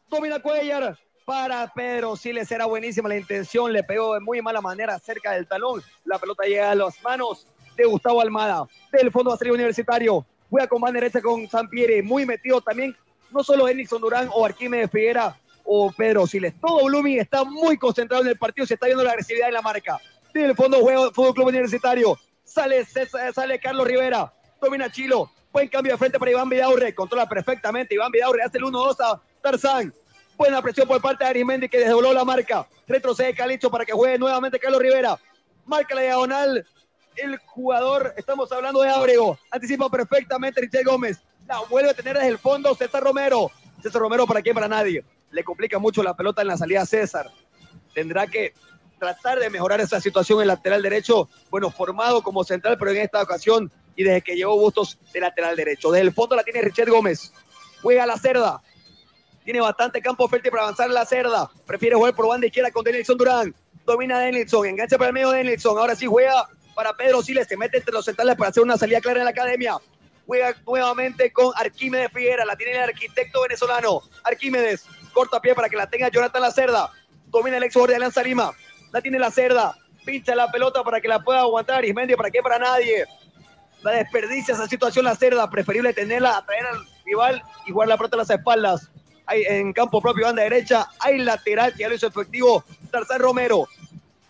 domina 0.09 0.39
Cuellar 0.41 0.99
para 1.24 1.72
Pedro 1.72 2.16
Siles. 2.16 2.51
Era 2.51 2.66
buenísima 2.66 3.09
la 3.09 3.16
intención, 3.16 3.72
le 3.72 3.83
pegó 3.83 4.14
de 4.14 4.20
muy 4.20 4.41
mala 4.41 4.61
manera 4.61 4.99
cerca 4.99 5.33
del 5.33 5.47
talón. 5.47 5.83
La 6.05 6.18
pelota 6.18 6.45
llega 6.45 6.70
a 6.70 6.74
las 6.74 7.01
manos 7.03 7.47
de 7.76 7.85
Gustavo 7.87 8.20
Almada, 8.20 8.66
del 8.93 9.11
fondo 9.11 9.33
hacia 9.33 9.53
universitario. 9.53 10.24
Juega 10.49 10.68
con 10.68 10.81
mano 10.81 10.95
derecha 10.95 11.20
con 11.20 11.49
Sampieri, 11.49 12.03
muy 12.03 12.26
metido 12.26 12.61
también, 12.61 12.97
no 13.33 13.45
solo 13.45 13.68
Enixon 13.68 14.01
Durán 14.01 14.28
o 14.33 14.45
Arquímedes 14.45 14.91
Figuera 14.91 15.37
o 15.64 15.93
Pedro 15.93 16.26
Siles. 16.26 16.55
Todo 16.61 16.85
Blooming 16.87 17.20
está 17.20 17.45
muy 17.45 17.76
concentrado 17.76 18.22
en 18.22 18.31
el 18.31 18.39
partido, 18.39 18.66
se 18.66 18.74
está 18.74 18.87
viendo 18.87 19.05
la 19.05 19.11
agresividad 19.11 19.49
en 19.49 19.55
la 19.55 19.62
marca. 19.62 19.99
Del 20.35 20.55
fondo 20.55 20.78
juega 20.81 21.11
Fútbol 21.12 21.35
Club 21.35 21.49
Universitario. 21.49 22.18
Sale, 22.45 22.85
sale 22.85 23.61
Carlos 23.61 23.87
Rivera, 23.87 24.33
domina 24.61 24.91
Chilo. 24.91 25.31
Buen 25.53 25.68
cambio 25.68 25.93
de 25.93 25.99
frente 25.99 26.18
para 26.18 26.31
Iván 26.31 26.49
Vidaurre, 26.49 26.95
controla 26.95 27.28
perfectamente. 27.28 27.95
Iván 27.95 28.12
Vidaurre 28.12 28.43
hace 28.43 28.59
el 28.59 28.64
1-2 28.64 28.97
a 29.01 29.20
Tarzán. 29.43 29.93
Buena 30.37 30.62
presión 30.62 30.89
por 30.89 31.01
parte 31.03 31.24
de 31.24 31.31
Arismendi 31.31 31.68
que 31.68 31.78
desdobló 31.78 32.12
la 32.12 32.24
marca. 32.24 32.66
Retrocede 32.87 33.35
Calicho 33.35 33.70
para 33.70 33.85
que 33.85 33.93
juegue 33.93 34.18
nuevamente 34.18 34.59
Carlos 34.59 34.81
Rivera. 34.81 35.18
Marca 35.66 35.95
la 35.95 36.03
diagonal. 36.03 36.66
El 37.16 37.37
jugador, 37.39 38.14
estamos 38.16 38.51
hablando 38.51 38.81
de 38.81 38.89
Ábrego. 38.89 39.39
Anticipa 39.51 39.91
perfectamente 39.91 40.61
Richel 40.61 40.85
Gómez. 40.85 41.20
Vuelve 41.68 41.90
a 41.90 41.94
tener 41.94 42.16
desde 42.16 42.28
el 42.28 42.38
fondo 42.38 42.74
César 42.74 43.03
Romero. 43.03 43.51
César 43.82 44.01
Romero 44.01 44.26
para 44.26 44.42
quién, 44.42 44.55
para 44.55 44.68
nadie. 44.68 45.05
Le 45.30 45.44
complica 45.44 45.78
mucho 45.78 46.03
la 46.03 46.14
pelota 46.14 46.42
en 46.42 46.48
la 46.48 46.57
salida 46.57 46.82
a 46.82 46.86
César. 46.86 47.30
Tendrá 47.94 48.26
que 48.26 48.55
tratar 48.98 49.38
de 49.38 49.51
mejorar 49.51 49.80
esa 49.80 50.01
situación 50.01 50.40
en 50.40 50.48
lateral 50.48 50.82
derecho. 50.82 51.28
Bueno, 51.51 51.70
formado 51.70 52.22
como 52.22 52.44
central, 52.44 52.76
pero 52.78 52.90
en 52.92 52.98
esta 52.98 53.22
ocasión 53.22 53.70
y 53.96 54.05
desde 54.05 54.22
que 54.22 54.36
llegó 54.36 54.57
Bustos 54.57 54.98
de 55.12 55.20
lateral 55.20 55.57
derecho. 55.57 55.90
Desde 55.90 56.07
el 56.07 56.12
fondo 56.12 56.36
la 56.36 56.44
tiene 56.44 56.62
Richard 56.62 56.88
Gómez. 56.88 57.32
Juega 57.82 58.07
la 58.07 58.16
cerda. 58.16 58.62
Tiene 59.44 59.61
bastante 59.61 60.01
campo 60.01 60.28
fértil 60.28 60.51
para 60.51 60.64
avanzar 60.64 60.90
la 60.90 61.05
cerda. 61.05 61.51
Prefiere 61.66 61.96
jugar 61.96 62.14
por 62.14 62.28
banda 62.28 62.46
izquierda 62.46 62.70
con 62.70 62.84
Denilson 62.84 63.16
Durán. 63.16 63.55
Domina 63.84 64.20
Denilson. 64.20 64.66
Engancha 64.66 64.98
para 64.98 65.09
el 65.09 65.14
medio 65.14 65.30
Denilson. 65.30 65.78
Ahora 65.78 65.96
sí 65.96 66.07
juega 66.07 66.48
para 66.74 66.94
Pedro 66.94 67.22
Siles. 67.22 67.48
Se 67.48 67.57
mete 67.57 67.78
entre 67.78 67.92
los 67.92 68.05
centrales 68.05 68.36
para 68.36 68.51
hacer 68.51 68.62
una 68.62 68.76
salida 68.76 69.01
clara 69.01 69.20
en 69.20 69.24
la 69.24 69.30
academia. 69.30 69.76
Juega 70.31 70.55
nuevamente 70.64 71.33
con 71.33 71.51
Arquímedes 71.57 72.12
Figuera. 72.12 72.45
La 72.45 72.55
tiene 72.55 72.74
el 72.74 72.83
arquitecto 72.85 73.43
venezolano. 73.43 74.01
Arquímedes. 74.22 74.87
Corta 75.12 75.41
pie 75.41 75.57
para 75.57 75.68
que 75.68 75.74
la 75.76 75.91
tenga 75.91 76.09
Jonathan 76.09 76.41
La 76.41 76.53
Cerda. 76.53 76.93
Domina 77.26 77.57
el 77.57 77.64
ex 77.64 77.74
de 77.74 77.97
Alianza 77.97 78.22
Lima. 78.22 78.53
La 78.93 79.01
tiene 79.01 79.18
La 79.18 79.33
Cerda. 79.33 79.76
Pincha 80.05 80.37
la 80.37 80.49
pelota 80.49 80.85
para 80.85 81.01
que 81.01 81.09
la 81.09 81.18
pueda 81.18 81.41
aguantar 81.41 81.78
Arismendi. 81.78 82.14
¿Para 82.14 82.31
qué? 82.31 82.41
Para 82.45 82.61
nadie. 82.61 83.07
La 83.83 83.91
desperdicia 83.91 84.55
esa 84.55 84.68
situación 84.68 85.05
la 85.05 85.16
cerda. 85.16 85.51
Preferible 85.51 85.93
tenerla, 85.93 86.37
atraer 86.37 86.64
al 86.64 86.87
rival 87.05 87.43
y 87.66 87.72
jugar 87.72 87.89
la 87.89 87.97
pelota 87.97 88.14
a 88.14 88.18
las 88.18 88.31
espaldas. 88.31 88.89
Hay 89.26 89.43
en 89.49 89.72
campo 89.72 90.01
propio, 90.01 90.26
banda 90.26 90.45
derecha. 90.45 90.87
Hay 91.01 91.18
lateral 91.18 91.72
que 91.72 91.81
ya 91.81 91.89
lo 91.89 91.97
hizo 91.97 92.07
efectivo. 92.07 92.62
Tarzán 92.93 93.18
Romero. 93.18 93.66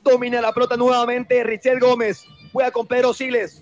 Domina 0.03 0.40
la 0.40 0.55
pelota 0.55 0.78
nuevamente. 0.78 1.44
Richel 1.44 1.78
Gómez. 1.78 2.24
Juega 2.55 2.70
con 2.70 2.86
Pedro 2.86 3.12
Siles. 3.12 3.59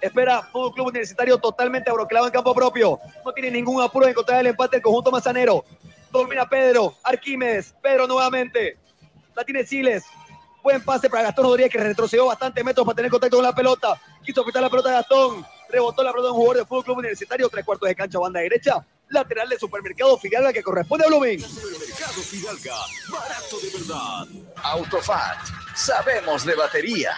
Espera 0.00 0.42
Fútbol 0.42 0.72
Club 0.74 0.86
Universitario 0.88 1.38
totalmente 1.38 1.90
abroclado 1.90 2.26
en 2.26 2.32
campo 2.32 2.54
propio. 2.54 3.00
No 3.24 3.32
tiene 3.32 3.50
ningún 3.50 3.82
apuro 3.82 4.06
de 4.06 4.12
encontrar 4.12 4.40
el 4.40 4.48
empate 4.48 4.76
el 4.76 4.82
conjunto 4.82 5.10
mazanero. 5.10 5.64
Domina 6.10 6.48
Pedro. 6.48 6.94
Arquímedes. 7.02 7.74
Pedro 7.82 8.06
nuevamente. 8.06 8.78
La 9.34 9.44
tiene 9.44 9.64
Siles. 9.64 10.04
Buen 10.62 10.84
pase 10.84 11.08
para 11.08 11.24
Gastón 11.24 11.46
Rodríguez 11.46 11.72
que 11.72 11.78
retrocedió 11.78 12.26
bastante 12.26 12.62
metros 12.62 12.84
para 12.84 12.96
tener 12.96 13.10
contacto 13.10 13.36
con 13.36 13.44
la 13.44 13.54
pelota. 13.54 14.00
Quiso 14.24 14.44
quitar 14.44 14.62
la 14.62 14.70
pelota 14.70 14.90
de 14.90 14.94
Gastón. 14.96 15.44
Rebotó 15.68 16.02
la 16.02 16.12
pelota 16.12 16.28
de 16.28 16.32
un 16.32 16.36
jugador 16.36 16.56
del 16.58 16.66
Fútbol 16.66 16.84
Club 16.84 16.98
Universitario. 16.98 17.48
Tres 17.48 17.64
cuartos 17.64 17.88
de 17.88 17.94
cancha, 17.94 18.18
banda 18.18 18.40
derecha. 18.40 18.84
Lateral 19.10 19.48
de 19.48 19.58
Supermercado 19.58 20.18
Fidalga 20.18 20.52
que 20.52 20.62
corresponde 20.62 21.04
a 21.04 21.08
Blooming. 21.08 21.40
Supermercado 21.40 22.22
Fidalga, 22.22 22.76
barato 23.10 23.58
de 23.60 23.70
verdad. 23.70 24.26
Autofat, 24.62 25.38
sabemos 25.74 26.44
de 26.44 26.54
batería. 26.54 27.16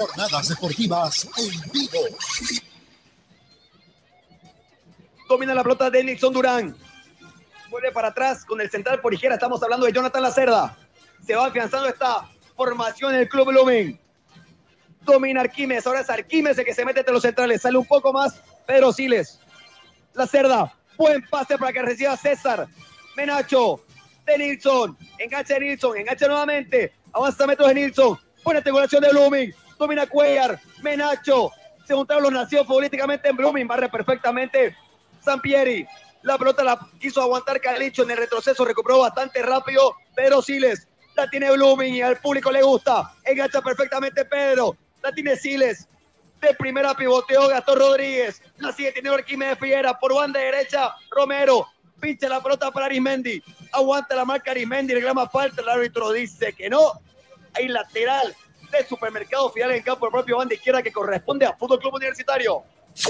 Jornadas 0.00 0.48
deportivas 0.48 1.28
en 1.36 1.72
vivo. 1.72 1.98
Domina 5.28 5.52
la 5.52 5.62
pelota 5.62 5.90
de 5.90 6.02
Nixon 6.02 6.32
Durán. 6.32 6.74
Vuelve 7.68 7.92
para 7.92 8.08
atrás 8.08 8.46
con 8.46 8.62
el 8.62 8.70
central 8.70 9.02
por 9.02 9.12
izquierda. 9.12 9.34
Estamos 9.34 9.62
hablando 9.62 9.84
de 9.84 9.92
Jonathan 9.92 10.22
Lacerda. 10.22 10.74
Se 11.26 11.34
va 11.34 11.46
afianzando 11.46 11.86
esta 11.86 12.26
formación 12.56 13.14
en 13.14 13.20
el 13.20 13.28
Club 13.28 13.48
Blooming. 13.48 14.00
Domina 15.02 15.42
Arquímedes. 15.42 15.86
Ahora 15.86 16.00
es 16.00 16.08
Arquímedes 16.08 16.56
el 16.56 16.64
que 16.64 16.72
se 16.72 16.82
mete 16.82 17.00
entre 17.00 17.12
los 17.12 17.22
centrales. 17.22 17.60
Sale 17.60 17.76
un 17.76 17.86
poco 17.86 18.10
más 18.10 18.40
Pedro 18.66 18.94
Siles. 18.94 19.38
La 20.14 20.26
cerda. 20.26 20.74
Buen 20.96 21.22
pase 21.28 21.58
para 21.58 21.74
que 21.74 21.82
reciba 21.82 22.16
César. 22.16 22.66
Menacho. 23.18 23.84
De 24.24 24.38
Nilsson. 24.38 24.96
Engancha 25.18 25.54
de 25.54 25.60
Nilsson. 25.60 25.98
Engancha 25.98 26.26
nuevamente. 26.26 26.94
Avanza 27.12 27.46
metros 27.46 27.68
de 27.68 27.74
Nilsson. 27.74 28.18
Buena 28.42 28.62
triangulación 28.62 29.02
de 29.02 29.10
Blooming. 29.10 29.54
Domina 29.80 30.06
Cuellar. 30.06 30.60
Menacho. 30.82 31.50
Se 31.86 31.94
juntaron 31.94 32.22
los 32.22 32.32
nacidos 32.32 32.66
futbolísticamente 32.66 33.30
en 33.30 33.36
Blooming. 33.36 33.66
Barre 33.66 33.88
perfectamente 33.88 34.76
Sampieri. 35.20 35.86
La 36.22 36.36
pelota 36.36 36.62
la 36.62 36.78
quiso 37.00 37.22
aguantar 37.22 37.60
Calicho 37.62 38.02
en 38.02 38.10
el 38.10 38.18
retroceso. 38.18 38.62
Recuperó 38.64 38.98
bastante 38.98 39.42
rápido 39.42 39.96
Pedro 40.14 40.42
Siles. 40.42 40.86
La 41.16 41.28
tiene 41.30 41.50
Blooming 41.50 41.94
y 41.94 42.02
al 42.02 42.18
público 42.18 42.52
le 42.52 42.62
gusta. 42.62 43.14
Engancha 43.24 43.62
perfectamente 43.62 44.26
Pedro. 44.26 44.76
La 45.02 45.12
tiene 45.12 45.34
Siles. 45.34 45.88
De 46.42 46.54
primera 46.54 46.94
pivoteó 46.94 47.48
Gastón 47.48 47.78
Rodríguez. 47.78 48.42
La 48.58 48.72
sigue 48.72 48.92
teniendo 48.92 49.14
Arquímedes 49.14 49.58
Figuera. 49.58 49.98
Por 49.98 50.14
banda 50.14 50.40
derecha, 50.40 50.94
Romero. 51.10 51.66
Pincha 51.98 52.28
la 52.28 52.42
pelota 52.42 52.70
para 52.70 52.84
Arismendi. 52.86 53.42
Aguanta 53.72 54.14
la 54.14 54.26
marca 54.26 54.50
Arismendi. 54.50 54.92
Reclama 54.92 55.26
falta. 55.26 55.62
El 55.62 55.70
árbitro 55.70 56.12
dice 56.12 56.52
que 56.52 56.68
no. 56.68 57.00
Hay 57.54 57.66
lateral 57.68 58.36
de 58.70 58.86
Supermercado 58.86 59.50
Fidal 59.50 59.72
en 59.72 59.82
campo 59.82 60.06
de 60.06 60.12
propio 60.12 60.36
banda 60.38 60.54
izquierda 60.54 60.82
que 60.82 60.92
corresponde 60.92 61.46
a 61.46 61.56
Fútbol 61.56 61.78
Club 61.78 61.94
Universitario. 61.94 62.62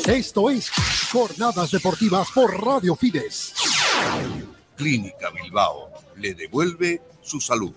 Esto 0.06 0.50
es 0.50 0.70
Jornadas 1.10 1.70
Deportivas 1.70 2.28
por 2.34 2.64
Radio 2.64 2.94
Fides. 2.96 3.54
Clínica 4.76 5.30
Bilbao 5.30 5.90
le 6.16 6.34
devuelve 6.34 7.00
su 7.22 7.40
salud. 7.40 7.74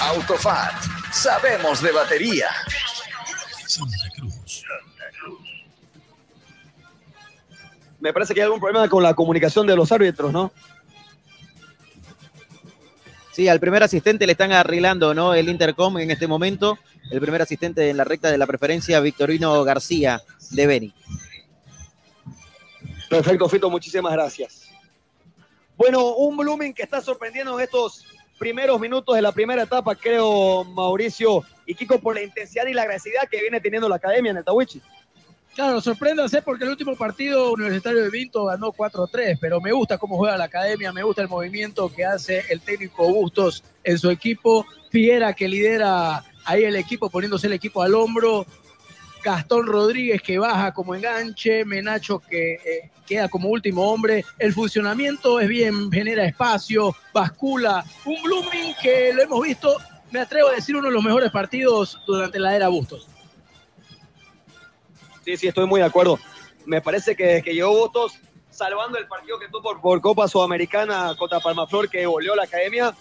Autofat, 0.00 0.74
sabemos 1.12 1.80
de 1.80 1.92
batería. 1.92 2.48
Me 8.00 8.12
parece 8.12 8.34
que 8.34 8.40
hay 8.40 8.44
algún 8.44 8.60
problema 8.60 8.88
con 8.88 9.02
la 9.02 9.14
comunicación 9.14 9.66
de 9.66 9.74
los 9.74 9.90
árbitros, 9.90 10.32
¿no? 10.32 10.52
Sí, 13.36 13.50
al 13.50 13.60
primer 13.60 13.82
asistente 13.82 14.24
le 14.24 14.32
están 14.32 14.52
arreglando 14.52 15.12
¿no? 15.12 15.34
el 15.34 15.50
intercom 15.50 15.98
en 15.98 16.10
este 16.10 16.26
momento. 16.26 16.78
El 17.10 17.20
primer 17.20 17.42
asistente 17.42 17.90
en 17.90 17.98
la 17.98 18.04
recta 18.04 18.30
de 18.30 18.38
la 18.38 18.46
preferencia, 18.46 18.98
Victorino 19.00 19.62
García 19.62 20.22
de 20.52 20.66
Beni. 20.66 20.94
Perfecto, 23.10 23.46
Fito, 23.46 23.68
muchísimas 23.68 24.10
gracias. 24.14 24.70
Bueno, 25.76 26.14
un 26.14 26.34
Blooming 26.38 26.72
que 26.72 26.82
está 26.82 27.02
sorprendiendo 27.02 27.58
en 27.58 27.64
estos 27.64 28.06
primeros 28.38 28.80
minutos 28.80 29.14
de 29.14 29.20
la 29.20 29.32
primera 29.32 29.64
etapa, 29.64 29.94
creo, 29.94 30.64
Mauricio 30.64 31.42
y 31.66 31.74
Kiko, 31.74 31.98
por 31.98 32.14
la 32.14 32.22
intensidad 32.22 32.64
y 32.64 32.72
la 32.72 32.84
agresividad 32.84 33.28
que 33.30 33.42
viene 33.42 33.60
teniendo 33.60 33.86
la 33.86 33.96
academia 33.96 34.30
en 34.30 34.38
el 34.38 34.44
Tawichi. 34.46 34.80
Claro, 35.56 35.80
sorpréndase 35.80 36.42
porque 36.42 36.64
el 36.64 36.70
último 36.70 36.94
partido 36.96 37.50
Universitario 37.50 38.02
de 38.02 38.10
Vinto 38.10 38.44
ganó 38.44 38.74
4-3, 38.74 39.38
pero 39.40 39.58
me 39.58 39.72
gusta 39.72 39.96
cómo 39.96 40.18
juega 40.18 40.36
la 40.36 40.44
academia, 40.44 40.92
me 40.92 41.02
gusta 41.02 41.22
el 41.22 41.28
movimiento 41.28 41.90
que 41.90 42.04
hace 42.04 42.44
el 42.50 42.60
técnico 42.60 43.08
Bustos 43.08 43.64
en 43.82 43.98
su 43.98 44.10
equipo, 44.10 44.66
Fiera 44.90 45.32
que 45.32 45.48
lidera 45.48 46.22
ahí 46.44 46.64
el 46.64 46.76
equipo 46.76 47.08
poniéndose 47.08 47.46
el 47.46 47.54
equipo 47.54 47.80
al 47.80 47.94
hombro, 47.94 48.44
Gastón 49.24 49.66
Rodríguez 49.66 50.20
que 50.20 50.38
baja 50.38 50.74
como 50.74 50.94
enganche, 50.94 51.64
Menacho 51.64 52.18
que 52.18 52.52
eh, 52.56 52.90
queda 53.06 53.30
como 53.30 53.48
último 53.48 53.90
hombre. 53.90 54.26
El 54.38 54.52
funcionamiento 54.52 55.40
es 55.40 55.48
bien, 55.48 55.90
genera 55.90 56.26
espacio, 56.26 56.94
bascula. 57.14 57.82
Un 58.04 58.22
Blooming 58.22 58.74
que 58.82 59.14
lo 59.14 59.22
hemos 59.22 59.42
visto, 59.42 59.78
me 60.10 60.20
atrevo 60.20 60.50
a 60.50 60.52
decir, 60.52 60.76
uno 60.76 60.88
de 60.88 60.94
los 60.94 61.02
mejores 61.02 61.30
partidos 61.30 61.98
durante 62.06 62.38
la 62.38 62.54
era 62.54 62.68
Bustos. 62.68 63.08
Sí, 65.26 65.36
sí, 65.36 65.48
estoy 65.48 65.66
muy 65.66 65.80
de 65.80 65.86
acuerdo. 65.86 66.20
Me 66.66 66.80
parece 66.80 67.16
que 67.16 67.42
que 67.42 67.52
llegó 67.52 67.76
Bustos, 67.76 68.12
salvando 68.48 68.96
el 68.96 69.08
partido 69.08 69.40
que 69.40 69.48
tuvo 69.48 69.76
por, 69.80 70.00
Copa 70.00 70.28
Sudamericana 70.28 71.16
contra 71.18 71.40
Palmaflor, 71.40 71.90
que 71.90 72.06
volvió 72.06 72.34
a 72.34 72.36
la 72.36 72.44
academia, 72.44 72.94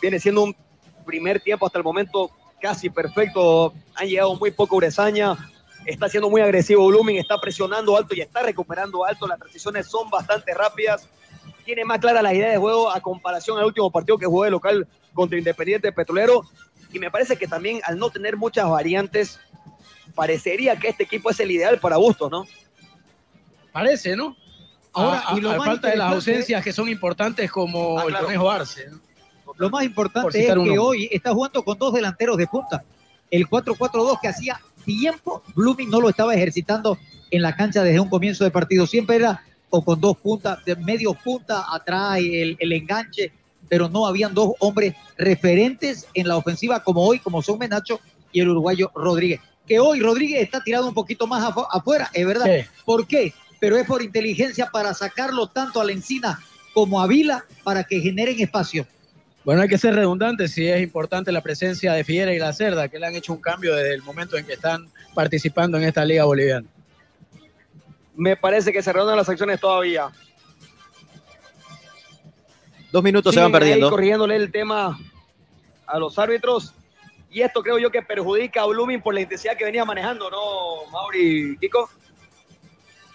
viene 0.00 0.18
siendo 0.18 0.42
un 0.42 0.56
primer 1.04 1.38
tiempo 1.38 1.66
hasta 1.66 1.76
el 1.76 1.84
momento 1.84 2.30
casi 2.62 2.88
perfecto. 2.88 3.74
Han 3.94 4.08
llegado 4.08 4.34
muy 4.36 4.52
poco 4.52 4.76
Urezaña. 4.76 5.36
Está 5.84 6.08
siendo 6.08 6.30
muy 6.30 6.40
agresivo 6.40 6.86
Blooming, 6.86 7.18
está 7.18 7.38
presionando 7.38 7.94
alto 7.94 8.14
y 8.14 8.22
está 8.22 8.42
recuperando 8.42 9.04
alto. 9.04 9.26
Las 9.26 9.38
transiciones 9.38 9.86
son 9.86 10.08
bastante 10.08 10.54
rápidas. 10.54 11.06
Tiene 11.66 11.84
más 11.84 11.98
clara 11.98 12.22
la 12.22 12.32
idea 12.32 12.52
de 12.52 12.56
juego 12.56 12.90
a 12.90 13.02
comparación 13.02 13.58
al 13.58 13.66
último 13.66 13.90
partido 13.90 14.16
que 14.16 14.24
jugó 14.24 14.44
de 14.44 14.50
local 14.50 14.88
contra 15.12 15.36
Independiente 15.36 15.92
Petrolero. 15.92 16.40
Y 16.90 16.98
me 16.98 17.10
parece 17.10 17.36
que 17.36 17.46
también 17.46 17.80
al 17.84 17.98
no 17.98 18.08
tener 18.08 18.38
muchas 18.38 18.66
variantes, 18.66 19.38
parecería 20.14 20.76
que 20.76 20.88
este 20.88 21.04
equipo 21.04 21.30
es 21.30 21.40
el 21.40 21.50
ideal 21.50 21.78
para 21.78 21.96
Bustos, 21.96 22.30
¿no? 22.30 22.46
Parece, 23.72 24.16
¿no? 24.16 24.36
Ahora, 24.92 25.22
a, 25.26 25.36
y 25.36 25.40
lo 25.40 25.50
a 25.50 25.56
más 25.58 25.66
falta 25.66 25.88
de 25.88 25.96
las 25.96 26.12
ausencias 26.12 26.64
que 26.64 26.72
son 26.72 26.88
importantes 26.88 27.50
como 27.50 27.98
Ah, 27.98 28.02
el 28.04 28.08
claro. 28.08 28.24
Conejo 28.26 28.50
Arce. 28.50 28.88
¿no? 28.90 29.00
Lo 29.58 29.70
más 29.70 29.80
Por 29.80 29.84
importante 29.84 30.40
es 30.40 30.52
que 30.52 30.58
uno. 30.58 30.82
hoy 30.82 31.08
está 31.12 31.32
jugando 31.32 31.62
con 31.62 31.78
dos 31.78 31.92
delanteros 31.92 32.36
de 32.38 32.46
punta. 32.46 32.82
El 33.30 33.46
4-4-2 33.48 34.18
que 34.20 34.28
hacía 34.28 34.60
tiempo 34.84 35.42
Blooming 35.54 35.90
no 35.90 36.00
lo 36.00 36.08
estaba 36.08 36.34
ejercitando 36.34 36.96
en 37.30 37.42
la 37.42 37.54
cancha 37.56 37.82
desde 37.82 38.00
un 38.00 38.08
comienzo 38.08 38.44
de 38.44 38.50
partido. 38.50 38.86
Siempre 38.86 39.16
era 39.16 39.42
o 39.68 39.84
con 39.84 40.00
dos 40.00 40.16
puntas, 40.18 40.64
de 40.64 40.76
medio 40.76 41.12
punta 41.12 41.64
atrás, 41.70 42.18
el, 42.18 42.56
el 42.60 42.72
enganche, 42.72 43.32
pero 43.68 43.88
no 43.88 44.06
habían 44.06 44.32
dos 44.32 44.52
hombres 44.60 44.94
referentes 45.18 46.06
en 46.14 46.28
la 46.28 46.36
ofensiva 46.36 46.82
como 46.82 47.04
hoy, 47.04 47.18
como 47.18 47.42
son 47.42 47.58
Menacho 47.58 48.00
y 48.32 48.40
el 48.40 48.48
uruguayo 48.48 48.90
Rodríguez. 48.94 49.40
Que 49.66 49.78
hoy 49.80 50.00
Rodríguez 50.00 50.42
está 50.42 50.62
tirado 50.62 50.86
un 50.88 50.94
poquito 50.94 51.26
más 51.26 51.42
afu- 51.44 51.66
afuera, 51.70 52.08
es 52.12 52.26
verdad. 52.26 52.46
Sí. 52.46 52.66
¿Por 52.84 53.06
qué? 53.06 53.32
Pero 53.58 53.76
es 53.76 53.86
por 53.86 54.02
inteligencia 54.02 54.66
para 54.66 54.94
sacarlo 54.94 55.46
tanto 55.48 55.80
a 55.80 55.84
la 55.84 55.92
encina 55.92 56.38
como 56.74 57.00
a 57.00 57.06
Vila 57.06 57.44
para 57.64 57.82
que 57.84 58.00
generen 58.00 58.38
espacio. 58.40 58.86
Bueno, 59.44 59.62
hay 59.62 59.68
que 59.68 59.78
ser 59.78 59.94
redundantes 59.94 60.52
si 60.52 60.66
es 60.66 60.82
importante 60.82 61.30
la 61.32 61.40
presencia 61.40 61.92
de 61.92 62.04
Figuera 62.04 62.34
y 62.34 62.38
la 62.38 62.52
Cerda, 62.52 62.88
que 62.88 62.98
le 62.98 63.06
han 63.06 63.14
hecho 63.14 63.32
un 63.32 63.40
cambio 63.40 63.74
desde 63.74 63.94
el 63.94 64.02
momento 64.02 64.36
en 64.36 64.44
que 64.44 64.54
están 64.54 64.88
participando 65.14 65.78
en 65.78 65.84
esta 65.84 66.04
liga 66.04 66.24
boliviana. 66.24 66.66
Me 68.16 68.36
parece 68.36 68.72
que 68.72 68.82
se 68.82 68.92
reúnen 68.92 69.16
las 69.16 69.28
acciones 69.28 69.60
todavía. 69.60 70.08
Dos 72.92 73.02
minutos 73.02 73.34
se 73.34 73.40
van 73.40 73.52
perdiendo. 73.52 73.90
corrigiéndole 73.90 74.36
el 74.36 74.50
tema 74.50 74.98
a 75.86 75.98
los 75.98 76.18
árbitros. 76.18 76.72
Y 77.36 77.42
esto 77.42 77.62
creo 77.62 77.78
yo 77.78 77.90
que 77.90 78.00
perjudica 78.00 78.62
a 78.62 78.64
Blooming 78.64 79.02
por 79.02 79.12
la 79.12 79.20
intensidad 79.20 79.58
que 79.58 79.66
venía 79.66 79.84
manejando, 79.84 80.30
¿no, 80.30 80.90
Mauri 80.90 81.58
Kiko? 81.60 81.86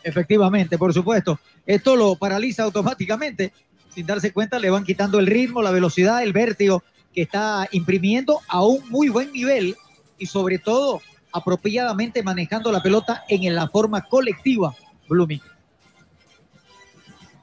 Efectivamente, 0.04 0.78
por 0.78 0.94
supuesto. 0.94 1.40
Esto 1.66 1.96
lo 1.96 2.14
paraliza 2.14 2.62
automáticamente. 2.62 3.52
Sin 3.90 4.06
darse 4.06 4.32
cuenta, 4.32 4.60
le 4.60 4.70
van 4.70 4.84
quitando 4.84 5.18
el 5.18 5.26
ritmo, 5.26 5.64
la 5.64 5.72
velocidad, 5.72 6.22
el 6.22 6.34
vértigo 6.34 6.84
que 7.12 7.24
está 7.24 7.68
imprimiendo 7.72 8.42
a 8.48 8.64
un 8.64 8.88
muy 8.92 9.10
buen 9.10 9.32
nivel 9.32 9.76
y 10.20 10.28
sobre 10.28 10.60
todo 10.60 11.02
apropiadamente 11.34 12.22
manejando 12.22 12.72
la 12.72 12.84
pelota 12.84 13.24
en 13.28 13.56
la 13.56 13.70
forma 13.70 14.04
colectiva, 14.04 14.76
Blooming. 15.10 15.42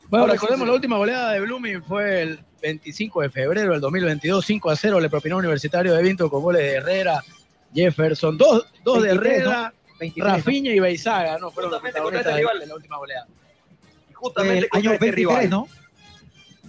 Bueno, 0.09 0.23
Ahora 0.25 0.35
recordemos 0.35 0.65
sí. 0.65 0.67
la 0.69 0.73
última 0.75 0.97
goleada 0.97 1.33
de 1.33 1.41
Blooming 1.41 1.83
fue 1.83 2.23
el 2.23 2.41
25 2.63 3.23
de 3.23 3.31
febrero 3.31 3.73
del 3.73 3.81
2022, 3.81 4.45
5 4.45 4.71
a 4.71 4.77
0 4.77 5.01
le 5.01 5.11
propinó 5.11 5.37
Universitario 5.37 5.95
de 5.95 6.03
Vinto 6.03 6.31
con 6.31 6.43
goles 6.43 6.63
de 6.63 6.75
Herrera, 6.77 7.23
Jefferson, 7.75 8.39
dos, 8.39 8.67
dos 8.85 9.03
de 9.03 9.09
23, 9.09 9.33
Herrera, 9.37 9.63
¿no? 9.63 9.97
23, 10.01 10.33
Rafinha 10.33 10.73
y 10.73 10.81
Beizaga, 10.81 11.39
¿no? 11.39 11.51
Fueron 11.51 11.73
los 11.73 11.81
Justamente 11.81 12.01
contra 12.01 12.21
protagonistas 12.21 12.21
este 12.21 12.31
de, 12.31 12.37
rival. 12.39 12.61
de 12.61 12.67
la 12.67 12.75
última 12.75 12.97
goleada. 12.97 13.27
Y 14.09 14.13
justamente 14.15 14.59
El 14.59 14.69
contra 14.69 14.79
año 14.79 14.93
este 14.95 15.05
23, 15.07 15.15
rival. 15.15 15.51
¿no? 15.51 15.69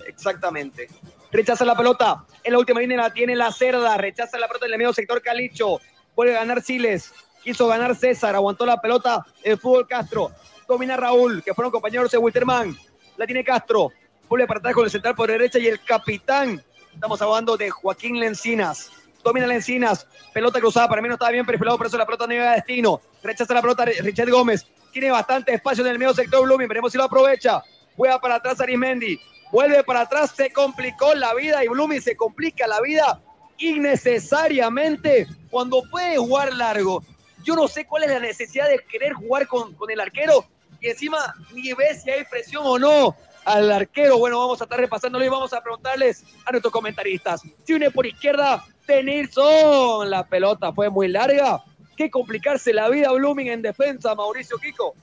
Exactamente. 0.05 0.87
Rechaza 1.31 1.63
la 1.63 1.75
pelota. 1.75 2.25
En 2.43 2.53
la 2.53 2.59
última 2.59 2.81
línea 2.81 2.97
la 2.97 3.13
tiene 3.13 3.35
la 3.35 3.51
cerda. 3.51 3.97
Rechaza 3.97 4.37
la 4.39 4.47
pelota 4.47 4.65
en 4.65 4.73
el 4.73 4.77
medio 4.79 4.93
sector 4.93 5.21
Calicho. 5.21 5.79
Vuelve 6.15 6.35
a 6.35 6.39
ganar 6.39 6.61
Siles. 6.61 7.13
Quiso 7.43 7.67
ganar 7.67 7.95
César. 7.95 8.35
Aguantó 8.35 8.65
la 8.65 8.81
pelota 8.81 9.25
el 9.43 9.57
fútbol 9.57 9.87
Castro. 9.87 10.31
Domina 10.67 10.97
Raúl, 10.97 11.43
que 11.43 11.53
fueron 11.53 11.71
compañeros 11.71 12.11
de 12.11 12.17
Wilterman. 12.17 12.75
La 13.19 13.25
tiene 13.25 13.43
Castro. 13.43 13.91
Vuelve 14.29 14.47
para 14.47 14.59
atrás 14.59 14.73
con 14.73 14.85
el 14.85 14.89
central 14.89 15.13
por 15.13 15.29
derecha 15.29 15.59
y 15.59 15.67
el 15.67 15.83
capitán. 15.83 16.63
Estamos 16.93 17.21
hablando 17.21 17.57
de 17.57 17.69
Joaquín 17.69 18.17
Lencinas. 18.17 18.89
Domina 19.21 19.45
Lencinas. 19.45 20.07
Pelota 20.33 20.61
cruzada. 20.61 20.87
Para 20.87 21.01
mí 21.01 21.09
no 21.09 21.15
estaba 21.15 21.31
bien 21.31 21.45
perfilado, 21.45 21.77
por 21.77 21.87
eso 21.87 21.97
la 21.97 22.05
pelota 22.05 22.25
no 22.25 22.31
llega 22.31 22.53
a 22.53 22.55
destino. 22.55 23.01
Rechaza 23.21 23.53
la 23.53 23.61
pelota 23.61 23.83
Richard 23.83 24.29
Gómez. 24.29 24.65
Tiene 24.93 25.11
bastante 25.11 25.53
espacio 25.53 25.83
en 25.83 25.91
el 25.91 25.99
medio 25.99 26.13
sector 26.13 26.41
Blooming. 26.45 26.69
Veremos 26.69 26.93
si 26.93 26.97
lo 26.97 27.03
aprovecha. 27.03 27.61
Juega 27.97 28.21
para 28.21 28.35
atrás 28.35 28.61
Arismendi. 28.61 29.19
Vuelve 29.51 29.83
para 29.83 29.99
atrás. 29.99 30.31
Se 30.33 30.53
complicó 30.53 31.13
la 31.13 31.33
vida 31.33 31.61
y 31.65 31.67
Blooming 31.67 32.01
se 32.01 32.15
complica 32.15 32.67
la 32.67 32.79
vida 32.79 33.21
innecesariamente 33.57 35.27
cuando 35.49 35.83
puede 35.91 36.15
jugar 36.15 36.53
largo. 36.53 37.03
Yo 37.43 37.57
no 37.57 37.67
sé 37.67 37.85
cuál 37.85 38.05
es 38.05 38.11
la 38.11 38.21
necesidad 38.21 38.69
de 38.69 38.79
querer 38.89 39.11
jugar 39.11 39.45
con, 39.45 39.73
con 39.73 39.91
el 39.91 39.99
arquero 39.99 40.45
y 40.81 40.87
encima 40.87 41.35
ni 41.53 41.73
ve 41.73 41.95
si 41.95 42.09
hay 42.09 42.23
presión 42.25 42.63
o 42.65 42.79
no 42.79 43.15
al 43.45 43.71
arquero. 43.71 44.17
Bueno, 44.17 44.39
vamos 44.39 44.61
a 44.61 44.65
estar 44.65 44.79
repasándolo 44.79 45.25
y 45.25 45.29
vamos 45.29 45.53
a 45.53 45.61
preguntarles 45.61 46.23
a 46.45 46.51
nuestros 46.51 46.71
comentaristas. 46.71 47.41
Si 47.65 47.73
une 47.73 47.91
por 47.91 48.05
izquierda, 48.05 48.63
Tenilson. 48.85 50.09
La 50.09 50.25
pelota 50.25 50.73
fue 50.73 50.89
muy 50.89 51.07
larga. 51.07 51.63
Qué 51.95 52.09
complicarse 52.09 52.73
la 52.73 52.89
vida 52.89 53.11
Blooming 53.11 53.47
en 53.47 53.61
defensa, 53.61 54.15
Mauricio 54.15 54.57
Kiko. 54.57 54.95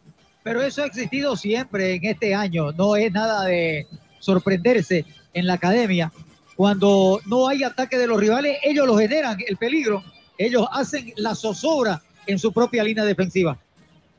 Pero 0.43 0.63
eso 0.63 0.83
ha 0.83 0.87
existido 0.87 1.37
siempre 1.37 1.95
en 1.95 2.05
este 2.05 2.35
año. 2.35 2.73
No 2.73 2.97
es 2.97 3.13
nada 3.13 3.45
de 3.45 3.87
sorprenderse 4.19 5.05
en 5.35 5.47
la 5.47 5.55
academia. 5.55 6.13
Cuando 6.57 7.21
no 7.27 7.49
hay 7.49 7.63
ataque 7.65 7.99
de 7.99 8.07
los 8.07 8.19
rivales, 8.19 8.59
ellos 8.63 8.87
lo 8.87 8.97
generan, 8.97 9.39
el 9.47 9.57
peligro. 9.57 10.03
Ellos 10.39 10.67
hacen 10.73 11.13
la 11.17 11.35
zozobra 11.35 12.03
en 12.27 12.39
su 12.39 12.53
propia 12.53 12.83
línea 12.83 13.05
defensiva. 13.05 13.59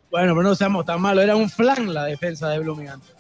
Bueno, 0.10 0.34
pero 0.36 0.44
no 0.44 0.56
seamos 0.56 0.86
tan 0.86 1.02
malos, 1.02 1.24
era 1.24 1.36
un 1.36 1.50
flan 1.50 1.94
la 1.94 2.06
defensa 2.06 2.50
de 2.50 2.60
Blooming 2.60 2.90
antes. 2.90 3.14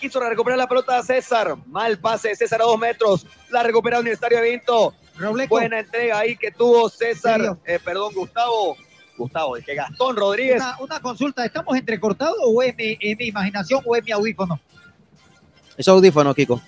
Quiso 0.00 0.20
recuperar 0.20 0.58
la 0.58 0.68
pelota 0.68 0.98
a 0.98 1.02
César. 1.02 1.56
Mal 1.66 1.98
pase 1.98 2.28
de 2.28 2.36
César 2.36 2.62
a 2.62 2.64
dos 2.64 2.78
metros. 2.78 3.26
La 3.50 3.62
recupera 3.64 3.98
Universitario 3.98 4.40
de 4.40 4.50
Vinto. 4.50 4.94
Buena 5.48 5.80
entrega 5.80 6.20
ahí 6.20 6.36
que 6.36 6.52
tuvo 6.52 6.88
César. 6.88 7.58
Eh, 7.64 7.80
perdón, 7.84 8.14
Gustavo. 8.14 8.76
Gustavo, 9.16 9.56
es 9.56 9.64
que 9.64 9.74
Gastón 9.74 10.16
Rodríguez. 10.16 10.62
Una, 10.62 10.78
una 10.78 11.00
consulta, 11.00 11.44
¿estamos 11.44 11.76
entrecortados 11.76 12.38
o 12.44 12.62
es 12.62 12.76
mi, 12.76 12.96
es 13.00 13.18
mi 13.18 13.26
imaginación 13.26 13.82
o 13.84 13.96
es 13.96 14.04
mi 14.04 14.12
audífono? 14.12 14.60
Es 15.76 15.88
audífono, 15.88 16.32
Kiko. 16.32 16.60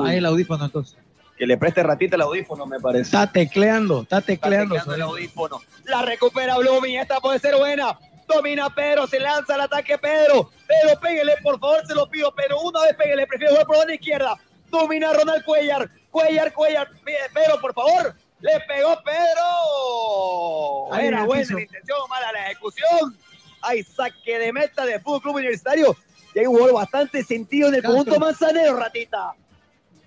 Ah, 0.00 0.12
es 0.12 0.18
el 0.18 0.26
audífono 0.26 0.64
entonces. 0.64 1.01
Que 1.42 1.46
le 1.48 1.56
preste 1.56 1.82
ratita 1.82 2.14
el 2.14 2.22
audífono, 2.22 2.66
me 2.66 2.78
parece. 2.78 3.02
Está 3.02 3.26
tecleando, 3.26 4.02
está 4.02 4.20
tecleando. 4.20 4.76
tecleando 4.76 4.94
el 4.94 5.02
audífono. 5.02 5.60
La 5.86 6.02
recupera 6.02 6.56
Blooming. 6.56 7.00
Esta 7.00 7.18
puede 7.18 7.40
ser 7.40 7.56
buena. 7.56 7.98
Domina 8.28 8.72
Pedro, 8.72 9.08
se 9.08 9.18
lanza 9.18 9.56
al 9.56 9.62
ataque 9.62 9.98
Pedro. 9.98 10.50
Pedro, 10.68 11.00
pégale, 11.00 11.32
por 11.42 11.58
favor, 11.58 11.84
se 11.84 11.96
lo 11.96 12.08
pido. 12.08 12.32
Pero 12.36 12.60
una 12.60 12.82
vez 12.82 12.94
pégale, 12.94 13.26
prefiero 13.26 13.54
jugar 13.54 13.66
por 13.66 13.84
la 13.88 13.92
izquierda. 13.92 14.38
Domina 14.70 15.12
Ronald 15.12 15.44
Cuellar. 15.44 15.90
Cuellar, 16.12 16.52
Cuellar. 16.52 16.88
Pedro, 17.04 17.60
por 17.60 17.74
favor. 17.74 18.14
Le 18.38 18.60
pegó 18.68 19.02
Pedro. 19.02 20.94
Ahí 20.94 21.08
Era 21.08 21.24
buena 21.24 21.54
la 21.56 21.60
intención, 21.60 21.98
mala 22.08 22.30
la 22.30 22.50
ejecución. 22.52 23.18
Hay 23.62 23.82
saque 23.82 24.38
de 24.38 24.52
meta 24.52 24.86
de 24.86 25.00
Fútbol 25.00 25.22
Club 25.22 25.34
Universitario. 25.34 25.96
Y 26.36 26.38
hay 26.38 26.46
un 26.46 26.56
gol 26.56 26.72
bastante 26.72 27.24
sentido 27.24 27.66
en 27.68 27.74
el 27.74 27.82
conjunto 27.82 28.20
manzanero, 28.20 28.76
ratita. 28.76 29.34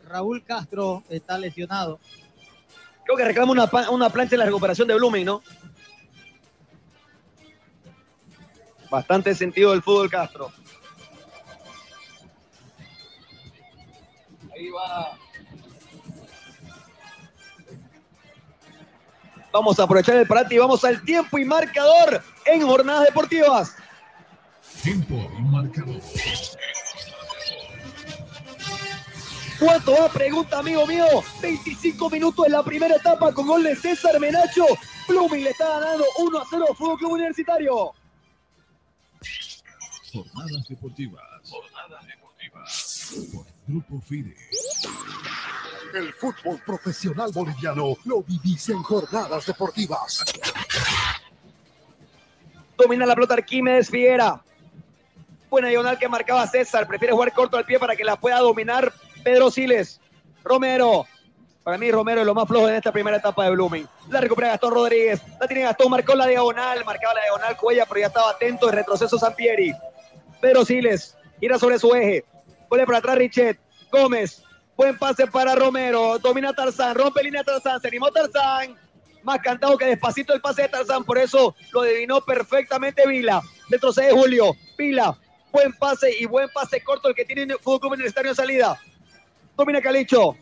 Raúl 0.05 0.43
Castro 0.43 1.03
está 1.09 1.37
lesionado. 1.37 1.99
Creo 3.03 3.17
que 3.17 3.25
reclama 3.25 3.51
una, 3.51 3.69
una 3.89 4.09
plancha 4.09 4.35
en 4.35 4.39
la 4.39 4.45
recuperación 4.45 4.87
de 4.87 4.95
Blooming, 4.95 5.25
¿no? 5.25 5.41
Bastante 8.89 9.35
sentido 9.35 9.71
del 9.71 9.81
fútbol 9.81 10.09
Castro. 10.09 10.51
Ahí 14.53 14.69
va. 14.69 15.17
Vamos 19.51 19.79
a 19.79 19.83
aprovechar 19.83 20.15
el 20.17 20.27
parate 20.27 20.55
y 20.55 20.57
vamos 20.57 20.83
al 20.83 21.01
tiempo 21.03 21.37
y 21.37 21.45
marcador 21.45 22.21
en 22.45 22.61
jornadas 22.61 23.05
deportivas. 23.05 23.75
Tiempo 24.83 25.31
y 25.37 25.41
marcador. 25.43 26.01
¿Cuánto 29.59 29.93
va? 29.93 30.09
Pregunta, 30.09 30.59
amigo 30.59 30.85
mío. 30.85 31.05
25 31.41 32.09
minutos 32.09 32.45
en 32.45 32.51
la 32.51 32.63
primera 32.63 32.95
etapa 32.95 33.33
con 33.33 33.47
gol 33.47 33.63
de 33.63 33.75
César 33.75 34.19
Menacho. 34.19 34.65
Blooming 35.07 35.43
le 35.43 35.51
está 35.51 35.79
ganando 35.79 36.03
1 36.19 36.39
a 36.39 36.45
0 36.49 36.65
Fútbol 36.77 36.97
Club 36.97 37.11
Universitario. 37.13 37.91
Jornadas 40.11 40.67
deportivas. 40.67 41.23
Jornadas 41.49 42.07
deportivas. 42.07 43.29
Por 43.33 43.45
Grupo 43.67 44.01
FIDE. 44.01 44.35
El 45.93 46.13
fútbol 46.13 46.61
profesional 46.65 47.31
boliviano 47.31 47.95
lo 48.03 48.21
vivís 48.21 48.69
en 48.69 48.83
jornadas 48.83 49.45
deportivas. 49.45 50.23
Domina 52.77 53.05
la 53.05 53.15
pelota 53.15 53.35
Arquímedes 53.35 53.89
Figuera. 53.89 54.41
Buena 55.49 55.69
diagonal 55.69 55.97
que 55.97 56.09
marcaba 56.09 56.45
César. 56.47 56.85
Prefiere 56.87 57.13
jugar 57.13 57.33
corto 57.33 57.57
al 57.57 57.65
pie 57.65 57.79
para 57.79 57.95
que 57.95 58.03
la 58.03 58.17
pueda 58.17 58.39
dominar 58.39 58.93
Pedro 59.25 59.49
Siles. 59.49 59.99
Romero. 60.43 61.07
Para 61.63 61.79
mí 61.79 61.89
Romero 61.89 62.21
es 62.21 62.27
lo 62.27 62.35
más 62.35 62.47
flojo 62.47 62.69
en 62.69 62.75
esta 62.75 62.91
primera 62.91 63.17
etapa 63.17 63.45
de 63.45 63.49
Blooming. 63.49 63.87
La 64.11 64.21
recupera 64.21 64.49
Gastón 64.49 64.71
Rodríguez. 64.71 65.19
La 65.41 65.47
tiene 65.47 65.63
Gastón, 65.63 65.89
marcó 65.89 66.13
la 66.13 66.27
diagonal. 66.27 66.85
Marcaba 66.85 67.15
la 67.15 67.21
diagonal 67.23 67.57
Cuella, 67.57 67.87
pero 67.87 68.01
ya 68.01 68.07
estaba 68.07 68.29
atento. 68.29 68.69
El 68.69 68.75
retroceso 68.75 69.17
Sampieri. 69.17 69.73
Pedro 70.39 70.63
Siles. 70.63 71.17
Gira 71.39 71.57
sobre 71.57 71.79
su 71.79 71.91
eje. 71.95 72.23
Vuelve 72.69 72.85
por 72.85 72.95
atrás 72.95 73.17
Richet. 73.17 73.59
Gómez. 73.91 74.43
Buen 74.77 74.95
pase 74.99 75.25
para 75.25 75.55
Romero. 75.55 76.19
Domina 76.19 76.53
Tarzán. 76.53 76.93
Rompe 76.93 77.23
línea 77.23 77.43
Tarzán. 77.43 77.81
Se 77.81 77.87
animó 77.87 78.11
Tarzán. 78.11 78.75
Más 79.23 79.39
cantado 79.39 79.75
que 79.75 79.85
despacito 79.85 80.35
el 80.35 80.41
pase 80.41 80.61
de 80.61 80.69
Tarzán. 80.69 81.03
Por 81.03 81.17
eso 81.17 81.55
lo 81.73 81.81
adivinó 81.81 82.21
perfectamente 82.21 83.07
Vila. 83.07 83.41
Retrocede 83.71 84.11
Julio. 84.11 84.55
Vila. 84.77 85.17
Buen 85.51 85.73
pase 85.73 86.15
y 86.19 86.27
buen 86.27 86.47
pase 86.49 86.83
corto 86.83 87.07
el 87.07 87.15
que 87.15 87.25
tiene 87.25 87.41
el 87.41 87.57
Fútbol 87.57 87.79
Club 87.79 87.93
Universitario 87.93 88.31
de 88.31 88.35
salida. 88.35 88.79
Domina 89.55 89.81
Calicho. 89.81 90.35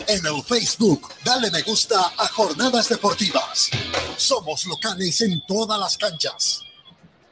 En 0.08 0.26
el 0.26 0.42
Facebook, 0.44 1.10
dale 1.24 1.50
me 1.52 1.62
gusta 1.62 2.00
a 2.18 2.28
Jornadas 2.28 2.90
Deportivas. 2.90 3.70
Somos 4.18 4.66
locales 4.66 5.22
en 5.22 5.42
todas 5.48 5.80
las 5.80 5.98
canchas. 5.98 6.66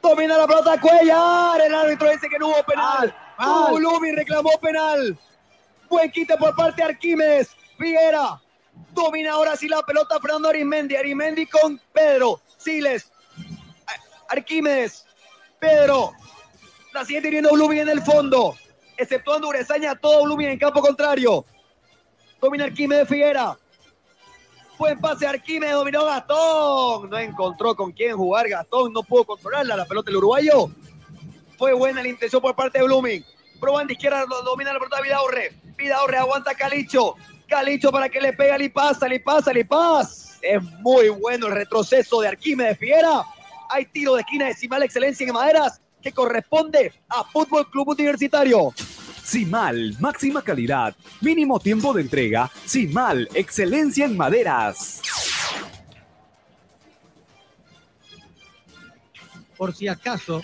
Domina 0.02 0.38
la 0.38 0.46
pelota 0.46 0.80
Cuellar. 0.80 1.60
El 1.60 1.74
árbitro 1.74 2.10
dice 2.10 2.28
que 2.28 2.38
no 2.38 2.48
hubo 2.48 2.62
penal. 2.64 3.14
Lumi 3.38 4.12
reclamó 4.12 4.50
penal. 4.60 5.18
Buen 5.88 6.10
quite 6.10 6.36
por 6.36 6.54
parte 6.56 6.82
de 6.82 6.88
Arquímedes. 6.88 7.50
Figuera. 7.78 8.40
Domina 8.92 9.32
ahora 9.32 9.56
sí 9.56 9.68
la 9.68 9.82
pelota 9.82 10.20
Fernando 10.20 10.48
Arimendi. 10.48 10.96
Arimendi 10.96 11.46
con 11.46 11.80
Pedro. 11.92 12.40
Siles. 12.56 13.10
Arquímedes. 14.28 15.06
Pedro. 15.58 16.12
La 16.92 17.04
sigue 17.04 17.22
teniendo 17.22 17.52
Blooming 17.52 17.80
en 17.80 17.88
el 17.88 18.02
fondo. 18.02 18.56
Exceptuando 18.96 19.48
Urezaña, 19.48 19.94
todo 19.94 20.24
Blooming 20.24 20.48
en 20.48 20.58
campo 20.58 20.80
contrario. 20.80 21.44
Domina 22.40 22.64
Arquímedes 22.64 23.08
Figuera. 23.08 23.56
Buen 24.78 25.00
pase 25.00 25.26
Arquímedes, 25.26 25.74
dominó 25.74 26.04
Gastón. 26.04 27.10
No 27.10 27.18
encontró 27.18 27.74
con 27.74 27.92
quién 27.92 28.16
jugar 28.16 28.48
Gastón, 28.48 28.92
no 28.92 29.02
pudo 29.02 29.24
controlarla 29.24 29.76
la 29.76 29.84
pelota 29.86 30.06
del 30.06 30.18
uruguayo. 30.18 30.70
Fue 31.58 31.72
buena 31.72 32.02
la 32.02 32.08
intención 32.08 32.40
por 32.40 32.54
parte 32.54 32.78
de 32.78 32.84
Blooming. 32.84 33.24
Probando 33.58 33.92
izquierda, 33.92 34.24
lo 34.28 34.42
domina 34.42 34.72
la 34.72 34.78
pelota 34.78 35.00
Vidaurre. 35.02 35.52
Vidaurre 35.76 36.16
aguanta 36.16 36.52
a 36.52 36.54
Calicho. 36.54 37.16
Calicho 37.48 37.90
para 37.90 38.08
que 38.08 38.20
le 38.20 38.32
pegue 38.32 38.52
a 38.52 38.58
Lipaz, 38.58 39.02
a 39.02 39.08
Lipaz, 39.08 39.48
a 39.48 39.52
Lipaz. 39.52 40.38
Es 40.40 40.62
muy 40.62 41.08
bueno 41.08 41.48
el 41.48 41.54
retroceso 41.54 42.20
de 42.20 42.28
Arquímedes 42.28 42.78
Fiera. 42.78 43.24
Hay 43.70 43.86
tiro 43.86 44.14
de 44.14 44.20
esquina 44.20 44.46
decimal 44.46 44.84
excelencia 44.84 45.26
en 45.26 45.32
maderas 45.32 45.80
que 46.00 46.12
corresponde 46.12 46.92
a 47.08 47.24
Fútbol 47.24 47.68
Club 47.68 47.88
Universitario. 47.88 48.72
Simal, 49.24 49.96
máxima 49.98 50.42
calidad, 50.42 50.94
mínimo 51.20 51.58
tiempo 51.58 51.92
de 51.92 52.02
entrega. 52.02 52.48
Simal, 52.64 53.28
excelencia 53.34 54.04
en 54.04 54.16
maderas. 54.16 55.02
por 59.58 59.74
si 59.74 59.88
acaso, 59.88 60.40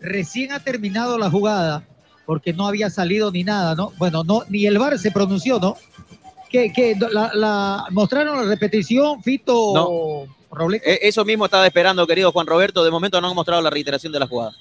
recién 0.00 0.52
ha 0.52 0.60
terminado 0.60 1.18
la 1.18 1.30
jugada, 1.30 1.86
porque 2.26 2.52
no 2.52 2.66
había 2.66 2.90
salido 2.90 3.30
ni 3.30 3.44
nada, 3.44 3.74
¿no? 3.74 3.92
Bueno, 3.98 4.22
no, 4.24 4.42
ni 4.48 4.66
el 4.66 4.78
VAR 4.78 4.98
se 4.98 5.10
pronunció, 5.10 5.58
¿no? 5.58 5.76
Que, 6.50 6.72
que 6.72 6.96
la, 6.98 7.30
la- 7.34 7.84
mostraron 7.90 8.36
la 8.38 8.44
repetición, 8.54 9.22
Fito 9.22 9.72
No. 9.74 10.34
Robledo. 10.56 10.82
E- 10.86 11.00
Eso 11.02 11.24
mismo 11.24 11.44
estaba 11.44 11.66
esperando, 11.66 12.06
querido 12.06 12.32
Juan 12.32 12.46
Roberto. 12.46 12.82
De 12.84 12.90
momento 12.90 13.20
no 13.20 13.28
han 13.28 13.34
mostrado 13.34 13.60
la 13.60 13.70
reiteración 13.70 14.12
de 14.12 14.18
la 14.20 14.26
jugada. 14.26 14.52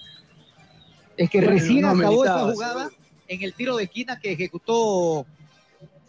Es 1.15 1.29
que 1.29 1.39
Bueno, 1.39 1.53
recién 1.53 1.81
no 1.81 1.89
acabó 1.89 2.25
esta 2.25 2.41
ameritaba, 2.41 2.51
jugada 2.53 2.89
en 3.29 3.41
el 3.43 3.53
tiro 3.53 3.77
de 3.77 3.83
esquina 3.85 4.19
que 4.19 4.33
ejecutó 4.33 5.25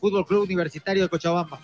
Fútbol 0.00 0.26
Club 0.26 0.42
Universitario 0.42 1.02
de 1.04 1.08
Cochabamba. 1.08 1.60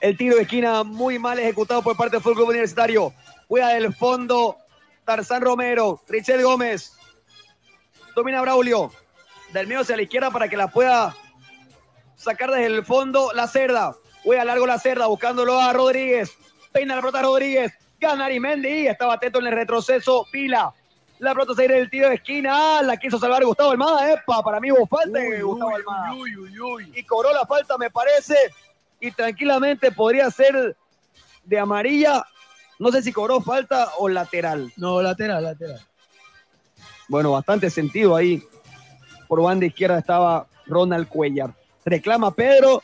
El 0.00 0.16
tiro 0.16 0.34
de 0.36 0.42
esquina 0.42 0.82
muy 0.82 1.18
mal 1.18 1.38
ejecutado 1.38 1.80
por 1.82 1.96
parte 1.96 2.16
del 2.16 2.22
Fútbol 2.22 2.36
Club 2.36 2.48
Universitario. 2.50 3.12
Juega 3.52 3.68
del 3.68 3.92
fondo 3.92 4.56
Tarzán 5.04 5.42
Romero, 5.42 6.00
Richel 6.08 6.42
Gómez. 6.42 6.96
Domina 8.16 8.40
Braulio. 8.40 8.90
Del 9.52 9.66
medio 9.66 9.82
hacia 9.82 9.96
la 9.96 10.00
izquierda 10.04 10.30
para 10.30 10.48
que 10.48 10.56
la 10.56 10.68
pueda 10.68 11.14
sacar 12.16 12.50
desde 12.50 12.64
el 12.64 12.82
fondo 12.82 13.30
la 13.34 13.46
cerda. 13.46 13.94
Juega 14.24 14.46
largo 14.46 14.66
la 14.66 14.78
cerda 14.78 15.06
buscándolo 15.06 15.60
a 15.60 15.70
Rodríguez. 15.74 16.34
Peina 16.72 16.94
la 16.94 17.02
pelota 17.02 17.20
Rodríguez. 17.20 17.74
Gana 18.00 18.24
Arimendi. 18.24 18.86
Estaba 18.86 19.12
atento 19.12 19.38
en 19.40 19.48
el 19.48 19.52
retroceso. 19.52 20.26
Pila. 20.32 20.72
La 21.18 21.34
pelota 21.34 21.52
se 21.54 21.66
irá 21.66 21.74
del 21.74 21.90
tiro 21.90 22.08
de 22.08 22.14
esquina. 22.14 22.78
Ah, 22.78 22.82
la 22.82 22.96
quiso 22.96 23.18
salvar 23.18 23.44
Gustavo 23.44 23.72
Almada. 23.72 24.14
Epa, 24.14 24.42
para 24.42 24.60
mí 24.60 24.72
hubo 24.72 24.86
falta 24.86 25.20
Gustavo 25.42 25.74
Almada. 25.74 26.14
Y 26.94 27.02
cobró 27.02 27.30
la 27.34 27.44
falta, 27.44 27.76
me 27.76 27.90
parece. 27.90 28.34
Y 28.98 29.10
tranquilamente 29.10 29.92
podría 29.92 30.30
ser 30.30 30.74
de 31.44 31.58
amarilla. 31.58 32.24
No 32.82 32.90
sé 32.90 33.00
si 33.00 33.12
cobró 33.12 33.40
falta 33.40 33.90
o 33.98 34.08
lateral. 34.08 34.72
No, 34.76 35.00
lateral, 35.00 35.44
lateral. 35.44 35.80
Bueno, 37.06 37.30
bastante 37.30 37.70
sentido 37.70 38.16
ahí. 38.16 38.42
Por 39.28 39.40
banda 39.40 39.66
izquierda 39.66 40.00
estaba 40.00 40.48
Ronald 40.66 41.06
Cuellar. 41.06 41.54
Reclama 41.84 42.34
Pedro. 42.34 42.82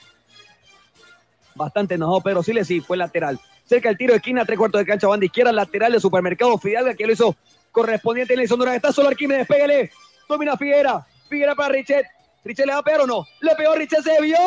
Bastante 1.56 1.96
enojado 1.96 2.20
Pedro 2.20 2.44
Siles, 2.44 2.68
sí, 2.68 2.80
fue 2.80 2.96
lateral. 2.96 3.40
Cerca 3.64 3.88
el 3.88 3.98
tiro 3.98 4.12
de 4.12 4.18
esquina, 4.18 4.44
tres 4.44 4.56
cuartos 4.56 4.78
de 4.80 4.86
cancha, 4.86 5.08
banda 5.08 5.26
izquierda, 5.26 5.50
lateral 5.50 5.90
de 5.90 5.98
Supermercado 5.98 6.56
Fidalga, 6.58 6.94
que 6.94 7.04
lo 7.04 7.12
hizo 7.12 7.34
correspondiente 7.72 8.34
en 8.34 8.38
Nelson 8.38 8.60
Durán. 8.60 8.76
Está 8.76 8.92
solo 8.92 9.08
Arquímedes, 9.08 9.48
pégale. 9.48 9.90
Domina 10.28 10.56
Figuera. 10.56 11.04
Figuera 11.28 11.56
para 11.56 11.70
Richet. 11.74 12.06
Richet 12.44 12.66
le 12.66 12.72
va 12.72 12.78
a 12.78 12.84
pegar 12.84 13.00
o 13.00 13.06
no. 13.08 13.26
Le 13.40 13.56
pegó 13.56 13.74
Richet, 13.74 14.04
se 14.04 14.22
vio. 14.22 14.38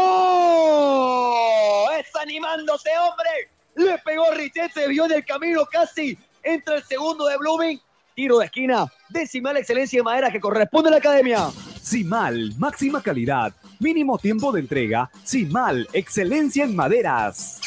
Es 2.00 2.16
animándose, 2.16 2.90
hombre. 2.98 3.52
Le 3.76 3.98
pegó 4.00 4.32
Richet, 4.34 4.72
se 4.74 4.88
vio 4.88 5.06
en 5.06 5.14
el 5.14 5.26
camino 5.26 5.66
casi. 5.66 6.18
Entra 6.44 6.76
el 6.76 6.84
segundo 6.84 7.26
de 7.28 7.38
Blooming. 7.38 7.80
Tiro 8.16 8.40
de 8.40 8.46
esquina. 8.46 8.86
Decimal 9.10 9.58
excelencia 9.58 10.00
de 10.00 10.04
madera 10.04 10.32
que 10.32 10.40
corresponde 10.40 10.90
a 10.90 10.92
la 10.92 10.98
academia. 10.98 11.50
Simal, 11.82 12.54
máxima 12.58 13.02
calidad, 13.02 13.54
mínimo 13.80 14.18
tiempo 14.18 14.52
de 14.52 14.60
entrega. 14.60 15.10
Simal, 15.24 15.88
excelencia 15.94 16.64
en 16.64 16.76
maderas. 16.76 17.62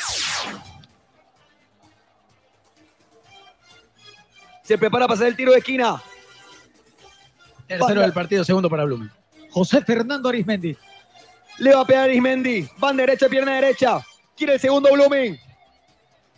Se 4.63 4.79
prepara 4.79 5.07
para 5.07 5.15
hacer 5.15 5.29
el 5.29 5.37
tiro 5.37 5.53
de 5.53 5.59
esquina. 5.59 6.03
Tercero 7.67 8.01
del 8.01 8.13
partido, 8.13 8.45
segundo 8.45 8.71
para 8.71 8.85
Blumen. 8.85 9.11
José 9.51 9.83
Fernando 9.83 10.29
Arismendi. 10.29 10.77
Le 11.59 11.75
va 11.75 11.83
a 11.83 11.85
pegar 11.87 12.05
Arismendi. 12.05 12.69
Van 12.79 12.97
derecha, 12.97 13.29
pierna 13.29 13.55
derecha. 13.55 14.01
Quiere 14.37 14.55
el 14.55 14.61
segundo 14.61 14.91
Blooming. 14.93 15.39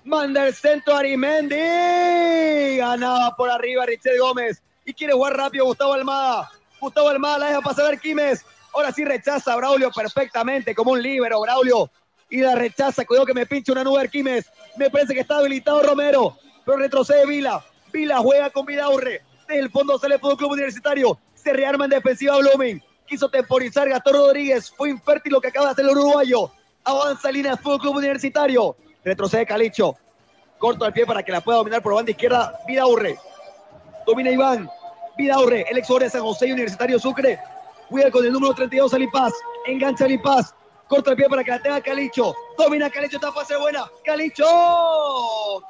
Manda 0.07 0.47
el 0.47 0.55
centro 0.55 0.95
Arismendi. 0.95 1.57
Ganaba 2.77 3.35
por 3.35 3.51
arriba 3.51 3.85
Richel 3.85 4.21
Gómez. 4.21 4.63
Y 4.85 4.95
quiere 4.95 5.13
jugar 5.13 5.37
rápido 5.37 5.65
Gustavo 5.65 5.95
Almada. 5.95 6.49
Gustavo 6.81 7.09
Almada 7.09 7.39
la 7.39 7.47
deja 7.49 7.61
pasar 7.61 7.87
a 7.87 7.89
Arquímedes. 7.89 8.47
Ahora 8.73 8.93
sí 8.93 9.05
rechaza 9.05 9.53
a 9.53 9.57
Braulio 9.57 9.91
perfectamente, 9.91 10.77
como 10.77 10.93
un 10.93 11.03
líbero, 11.03 11.41
Braulio. 11.41 11.91
Y 12.31 12.41
la 12.41 12.55
rechaza. 12.55 13.05
Cuidado 13.05 13.27
que 13.27 13.35
me 13.35 13.47
pinche 13.47 13.73
una 13.73 13.83
nube 13.83 14.01
Arquímedes. 14.01 14.49
Me 14.77 14.91
parece 14.91 15.13
que 15.13 15.21
está 15.21 15.39
habilitado 15.39 15.83
Romero. 15.83 16.37
Pero 16.65 16.79
retrocede 16.79 17.27
Vila. 17.27 17.65
Vila 17.93 18.19
juega 18.19 18.51
con 18.51 18.65
Vidaurre. 18.65 19.23
Desde 19.49 19.61
el 19.61 19.71
fondo 19.71 19.99
sale 19.99 20.15
el 20.15 20.21
Club 20.21 20.53
Universitario. 20.53 21.19
Se 21.35 21.53
rearma 21.53 21.87
en 21.87 21.91
defensiva 21.91 22.37
Blooming. 22.39 22.81
Quiso 23.09 23.29
temporizar 23.29 23.89
Gastón 23.89 24.15
Rodríguez. 24.15 24.71
Fue 24.71 24.89
infértil 24.89 25.33
lo 25.33 25.41
que 25.41 25.49
acaba 25.49 25.67
de 25.67 25.73
hacer 25.73 25.85
el 25.85 25.91
uruguayo. 25.91 26.53
Avanza 26.85 27.33
línea 27.33 27.57
Fútbol 27.57 27.81
Club 27.81 27.97
Universitario. 27.97 28.77
Retrocede 29.07 29.47
Calicho. 29.47 29.97
Corto 30.59 30.85
al 30.85 30.93
pie 30.93 31.07
para 31.07 31.23
que 31.23 31.31
la 31.31 31.41
pueda 31.41 31.59
dominar 31.59 31.81
por 31.81 31.95
banda 31.95 32.11
izquierda. 32.11 32.59
Vidaurre. 32.67 33.17
Domina 34.05 34.33
Iván. 34.33 34.69
Vidaurre. 35.17 35.65
El 35.71 35.79
ex 35.79 35.89
de 35.89 36.11
San 36.11 36.23
José 36.23 36.53
Universitario 36.53 36.99
Sucre. 36.99 37.39
Cuida 37.89 38.11
con 38.11 38.25
el 38.27 38.33
número 38.33 38.53
32 38.53 38.93
Alipaz. 38.95 39.33
Engancha 39.65 40.07
Alipaz. 40.07 40.53
Corta 40.89 41.13
el 41.13 41.17
pie 41.17 41.29
para 41.29 41.45
que 41.45 41.53
la 41.53 41.63
tenga 41.63 41.81
Calicho. 41.81 42.35
Domina 42.59 42.91
Calicho. 42.91 43.19
Esta 43.19 43.31
fase 43.31 43.57
buena. 43.57 43.89
Calicho. 44.05 44.45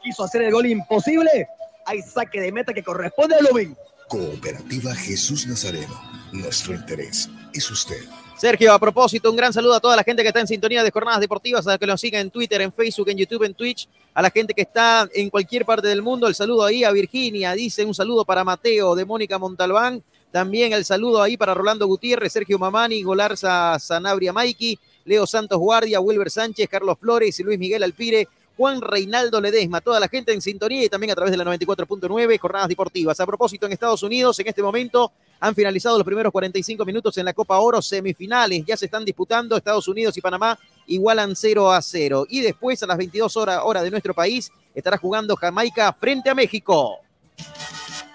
Quiso 0.03 0.24
hacer 0.24 0.41
el 0.41 0.53
gol 0.53 0.64
imposible. 0.64 1.47
Hay 1.84 2.01
saque 2.01 2.41
de 2.41 2.51
meta 2.51 2.72
que 2.72 2.82
corresponde 2.82 3.34
a 3.34 3.41
Blooming. 3.41 3.76
Cooperativa 4.09 4.95
Jesús 4.95 5.47
Nazareno. 5.47 6.01
Nuestro 6.32 6.72
interés 6.72 7.28
es 7.53 7.70
usted. 7.70 8.03
Sergio, 8.37 8.70
a 8.74 8.78
propósito, 8.78 9.30
un 9.30 9.37
gran 9.37 9.51
saludo 9.51 9.74
a 9.76 9.80
toda 9.80 9.97
la 9.97 10.05
gente 10.05 10.20
que 10.20 10.28
está 10.28 10.41
en 10.41 10.47
sintonía 10.47 10.84
de 10.84 10.91
Jornadas 10.91 11.20
Deportivas, 11.20 11.66
a 11.66 11.70
la 11.70 11.78
que 11.78 11.87
nos 11.87 11.99
siga 11.99 12.20
en 12.20 12.30
Twitter, 12.30 12.61
en 12.61 12.70
Facebook, 12.70 13.09
en 13.09 13.16
YouTube, 13.16 13.45
en 13.45 13.55
Twitch, 13.55 13.89
a 14.12 14.20
la 14.20 14.28
gente 14.28 14.53
que 14.53 14.61
está 14.61 15.09
en 15.14 15.30
cualquier 15.30 15.64
parte 15.64 15.89
del 15.89 16.03
mundo. 16.03 16.26
El 16.26 16.34
saludo 16.34 16.64
ahí 16.64 16.84
a 16.84 16.91
Virginia, 16.91 17.53
dice 17.55 17.82
un 17.87 17.95
saludo 17.95 18.26
para 18.26 18.45
Mateo, 18.45 18.95
de 18.95 19.07
Mónica 19.07 19.39
Montalbán. 19.39 20.03
También 20.30 20.74
el 20.74 20.84
saludo 20.84 21.22
ahí 21.22 21.39
para 21.39 21.55
Rolando 21.55 21.87
Gutiérrez, 21.87 22.30
Sergio 22.30 22.59
Mamani, 22.59 23.03
Golarza 23.03 23.78
Sanabria 23.78 24.34
Maiki, 24.34 24.78
Leo 25.07 25.26
Santos 25.26 25.59
Guardia, 25.59 25.99
Wilber 26.01 26.30
Sánchez, 26.30 26.68
Carlos 26.68 26.99
Flores 27.01 27.41
y 27.41 27.43
Luis 27.43 27.59
Miguel 27.59 27.84
Alpire. 27.84 28.28
Juan 28.57 28.80
Reinaldo 28.80 29.40
Ledesma, 29.40 29.80
toda 29.80 30.00
la 30.00 30.09
gente 30.09 30.32
en 30.32 30.40
sintonía 30.40 30.84
y 30.84 30.88
también 30.88 31.11
a 31.11 31.14
través 31.14 31.30
de 31.30 31.36
la 31.36 31.44
94.9 31.44 32.38
Jornadas 32.38 32.68
Deportivas. 32.68 33.20
A 33.20 33.26
propósito, 33.26 33.66
en 33.66 33.72
Estados 33.72 34.02
Unidos, 34.02 34.38
en 34.40 34.48
este 34.48 34.62
momento 34.62 35.12
han 35.40 35.54
finalizado 35.54 35.98
los 35.98 36.04
primeros 36.04 36.32
45 36.32 36.84
minutos 36.84 37.16
en 37.18 37.26
la 37.26 37.34
Copa 37.34 37.59
Oro 37.59 37.82
semifinales. 37.82 38.64
Ya 38.66 38.76
se 38.76 38.86
están 38.86 39.04
disputando 39.04 39.57
Estados 39.57 39.86
Unidos 39.88 40.16
y 40.16 40.20
Panamá 40.20 40.59
igualan 40.86 41.36
0 41.36 41.70
a 41.70 41.82
0. 41.82 42.26
Y 42.30 42.40
después, 42.40 42.82
a 42.82 42.86
las 42.86 42.96
22 42.96 43.36
horas 43.36 43.61
hora 43.62 43.82
de 43.82 43.90
nuestro 43.90 44.14
país, 44.14 44.50
estará 44.74 44.96
jugando 44.96 45.36
Jamaica 45.36 45.92
frente 45.92 46.30
a 46.30 46.34
México. 46.34 46.98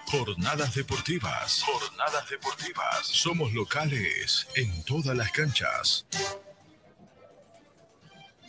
Jornadas 0.06 0.74
deportivas. 0.74 1.62
Jornadas 1.62 2.28
deportivas. 2.28 3.06
Somos 3.06 3.52
locales 3.52 4.46
en 4.56 4.82
todas 4.84 5.16
las 5.16 5.30
canchas. 5.30 6.04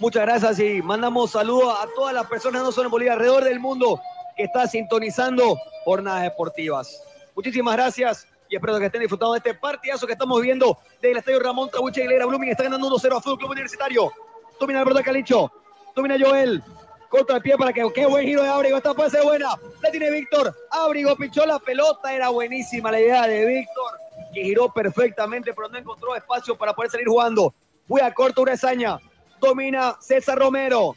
Muchas 0.04 0.24
gracias 0.24 0.60
y 0.60 0.82
mandamos 0.82 1.32
saludos 1.32 1.74
a 1.80 1.88
todas 1.96 2.14
las 2.14 2.28
personas, 2.28 2.62
no 2.62 2.74
solo 2.74 2.88
en 2.88 2.92
Bolivia, 2.92 3.14
alrededor 3.14 3.46
del 3.46 3.62
mundo, 3.62 4.02
que 4.36 4.44
está 4.44 4.68
sintonizando 4.68 5.58
jornadas 5.86 6.24
deportivas. 6.24 7.02
Muchísimas 7.34 7.74
gracias 7.78 8.28
y 8.50 8.58
espero 8.58 8.78
que 8.80 8.88
estén 8.88 9.00
disfrutando 9.00 9.32
de 9.32 9.38
este 9.38 9.54
partidazo 9.54 10.06
que 10.06 10.12
estamos 10.12 10.42
viendo 10.42 10.78
del 11.02 11.16
Estadio 11.16 11.40
Ramón 11.40 11.70
Tabucha 11.70 12.02
Aguilera. 12.02 12.26
Blooming 12.26 12.50
está 12.50 12.64
ganando 12.64 12.90
1-0 12.90 13.18
a 13.18 13.22
Fútbol 13.22 13.38
Club 13.38 13.52
Universitario. 13.52 14.12
Domina 14.60 14.80
el 14.80 14.86
verdad 14.86 15.04
Calicho. 15.06 15.50
Domina 15.96 16.18
Joel. 16.20 16.62
Corta 17.08 17.38
el 17.38 17.42
pie 17.42 17.58
para 17.58 17.72
que 17.72 17.90
qué 17.96 18.06
buen 18.06 18.26
giro 18.26 18.44
de 18.44 18.50
Abrigo. 18.50 18.76
Esta 18.76 19.10
ser 19.10 19.24
buena. 19.24 19.56
La 19.82 19.90
tiene 19.90 20.12
Víctor. 20.12 20.54
Abrigo 20.70 21.16
pichó 21.16 21.46
la 21.46 21.60
pelota. 21.60 22.14
Era 22.14 22.28
buenísima 22.28 22.92
la 22.92 23.00
idea 23.00 23.26
de 23.26 23.46
Víctor, 23.46 23.94
que 24.34 24.44
giró 24.44 24.68
perfectamente, 24.68 25.54
pero 25.54 25.70
no 25.70 25.78
encontró 25.78 26.14
espacio 26.14 26.58
para 26.58 26.74
poder 26.74 26.92
salir 26.92 27.08
jugando. 27.08 27.54
Fue 27.88 28.02
a 28.02 28.14
corto 28.14 28.42
Urezaña 28.42 29.00
domina 29.48 29.98
César 30.00 30.38
Romero. 30.38 30.96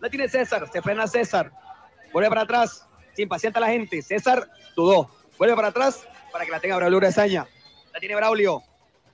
La 0.00 0.08
tiene 0.08 0.28
César, 0.28 0.68
se 0.72 0.82
frena 0.82 1.06
César. 1.06 1.52
Vuelve 2.12 2.28
para 2.28 2.42
atrás, 2.42 2.86
se 3.14 3.22
impacienta 3.22 3.60
la 3.60 3.68
gente. 3.68 4.02
César 4.02 4.48
dudó. 4.74 5.10
Vuelve 5.38 5.54
para 5.54 5.68
atrás 5.68 6.06
para 6.32 6.44
que 6.44 6.50
la 6.50 6.60
tenga 6.60 6.76
Braulio 6.76 6.98
Urezaña. 6.98 7.46
La 7.92 8.00
tiene 8.00 8.16
Braulio. 8.16 8.62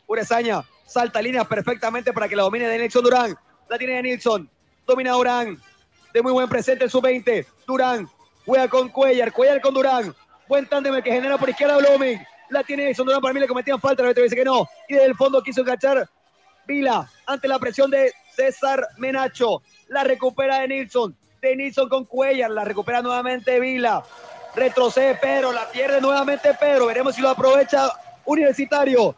Urezaña 0.06 0.64
salta 0.86 1.20
línea 1.20 1.44
perfectamente 1.44 2.12
para 2.12 2.28
que 2.28 2.36
la 2.36 2.44
domine 2.44 2.66
de 2.66 2.78
Nilson 2.78 3.04
Durán. 3.04 3.36
La 3.68 3.76
tiene 3.76 3.94
de 3.94 4.02
Nilsson. 4.02 4.48
Domina 4.86 5.12
Durán. 5.12 5.60
De 6.14 6.22
muy 6.22 6.32
buen 6.32 6.48
presente 6.48 6.84
en 6.84 6.90
su 6.90 7.00
20. 7.00 7.46
Durán. 7.66 8.08
Juega 8.46 8.68
con 8.68 8.88
Cuellar. 8.88 9.32
Cuellar 9.32 9.60
con 9.60 9.74
Durán. 9.74 10.14
Buen 10.48 10.66
tándem 10.66 11.02
que 11.02 11.12
genera 11.12 11.36
por 11.36 11.50
izquierda 11.50 11.76
Blooming. 11.76 12.18
La 12.48 12.64
tiene 12.64 12.86
Nilsson 12.86 13.04
Durán. 13.04 13.20
Para 13.20 13.34
mí 13.34 13.40
le 13.40 13.46
cometían 13.46 13.80
falta. 13.80 14.02
La 14.02 14.12
dice 14.12 14.34
que 14.34 14.44
no. 14.44 14.66
Y 14.88 14.94
desde 14.94 15.06
el 15.06 15.14
fondo 15.14 15.42
quiso 15.42 15.60
enganchar 15.60 16.08
Vila 16.66 17.10
ante 17.26 17.48
la 17.48 17.58
presión 17.58 17.90
de 17.90 18.12
César 18.38 18.86
Menacho. 18.98 19.62
La 19.88 20.04
recupera 20.04 20.60
de 20.60 20.68
Nilsson. 20.68 21.16
De 21.42 21.56
Nilsson 21.56 21.88
con 21.88 22.04
Cuellar. 22.04 22.52
La 22.52 22.64
recupera 22.64 23.02
nuevamente 23.02 23.58
Vila. 23.58 24.04
Retrocede 24.54 25.16
Pedro. 25.16 25.50
La 25.50 25.68
pierde 25.68 26.00
nuevamente 26.00 26.54
Pedro. 26.54 26.86
Veremos 26.86 27.16
si 27.16 27.20
lo 27.20 27.30
aprovecha 27.30 27.90
Universitario. 28.24 29.16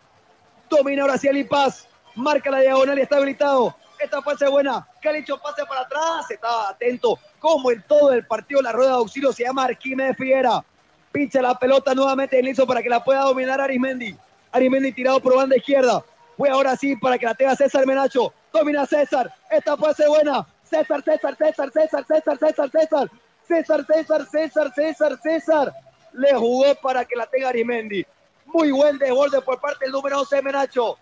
Domina 0.70 1.02
ahora 1.02 1.14
hacia 1.14 1.32
Paz. 1.46 1.86
Marca 2.14 2.50
la 2.50 2.60
diagonal 2.60 2.98
y 2.98 3.02
está 3.02 3.18
habilitado. 3.18 3.76
Esta 3.98 4.22
pase 4.22 4.48
buena. 4.48 4.88
Calicho 5.02 5.36
pase 5.36 5.66
para 5.66 5.82
atrás. 5.82 6.30
Estaba 6.30 6.70
atento. 6.70 7.18
Como 7.38 7.70
en 7.70 7.82
todo 7.82 8.14
el 8.14 8.26
partido, 8.26 8.62
la 8.62 8.72
rueda 8.72 8.92
de 8.92 8.96
auxilio 8.96 9.34
se 9.34 9.44
llama 9.44 9.64
Arquímedes 9.64 10.16
Fiera. 10.16 10.64
Pincha 11.12 11.42
la 11.42 11.58
pelota 11.58 11.94
nuevamente 11.94 12.36
de 12.36 12.42
Nilsson 12.42 12.66
para 12.66 12.82
que 12.82 12.88
la 12.88 13.04
pueda 13.04 13.20
dominar 13.20 13.60
Arismendi. 13.60 14.16
Arismendi 14.50 14.92
tirado 14.92 15.20
por 15.20 15.36
banda 15.36 15.58
izquierda. 15.58 16.02
Fue 16.38 16.48
ahora 16.48 16.74
sí 16.74 16.96
para 16.96 17.18
que 17.18 17.26
la 17.26 17.34
tenga 17.34 17.54
César 17.54 17.86
Menacho. 17.86 18.32
Domina 18.52 18.86
César. 18.86 19.32
Esta 19.50 19.76
puede 19.76 19.94
ser 19.94 20.08
buena. 20.08 20.46
César, 20.64 21.02
César, 21.02 21.36
César, 21.36 21.70
César, 21.72 22.04
César, 22.06 22.38
César, 22.38 22.70
César. 22.70 23.10
César, 23.46 23.86
César, 23.86 24.26
César, 24.26 24.72
César, 24.74 25.20
César. 25.22 25.72
Le 26.12 26.34
jugó 26.34 26.74
para 26.82 27.04
que 27.04 27.16
la 27.16 27.26
tenga 27.26 27.48
Arimendi. 27.48 28.04
Muy 28.46 28.70
buen 28.70 28.98
desborde 28.98 29.40
por 29.42 29.60
parte 29.60 29.84
del 29.84 29.92
número 29.92 30.20
11 30.20 30.42
Menacho. 30.42 30.98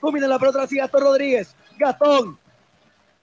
Domina 0.00 0.26
la 0.26 0.38
pelota 0.38 0.62
así 0.62 0.76
Gastón 0.76 1.02
Rodríguez. 1.02 1.54
Gastón. 1.78 2.38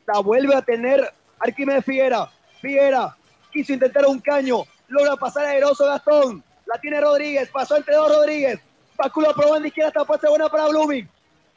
La 0.05 0.19
vuelve 0.19 0.55
a 0.55 0.61
tener 0.61 1.11
Arquímedes 1.39 1.85
Figuera. 1.85 2.29
Figuera 2.61 3.15
quiso 3.51 3.73
intentar 3.73 4.05
un 4.05 4.19
caño. 4.19 4.63
Logra 4.87 5.15
pasar 5.15 5.45
a 5.45 5.55
Eroso 5.55 5.85
Gastón. 5.85 6.43
La 6.65 6.79
tiene 6.79 7.01
Rodríguez. 7.01 7.49
Pasó 7.49 7.77
entre 7.77 7.95
dos 7.95 8.09
Rodríguez. 8.09 8.59
Báculo 8.95 9.33
probando 9.33 9.67
izquierda. 9.67 10.01
Esta 10.01 10.17
ser 10.19 10.29
buena 10.29 10.49
para 10.49 10.67
Blooming. 10.67 11.09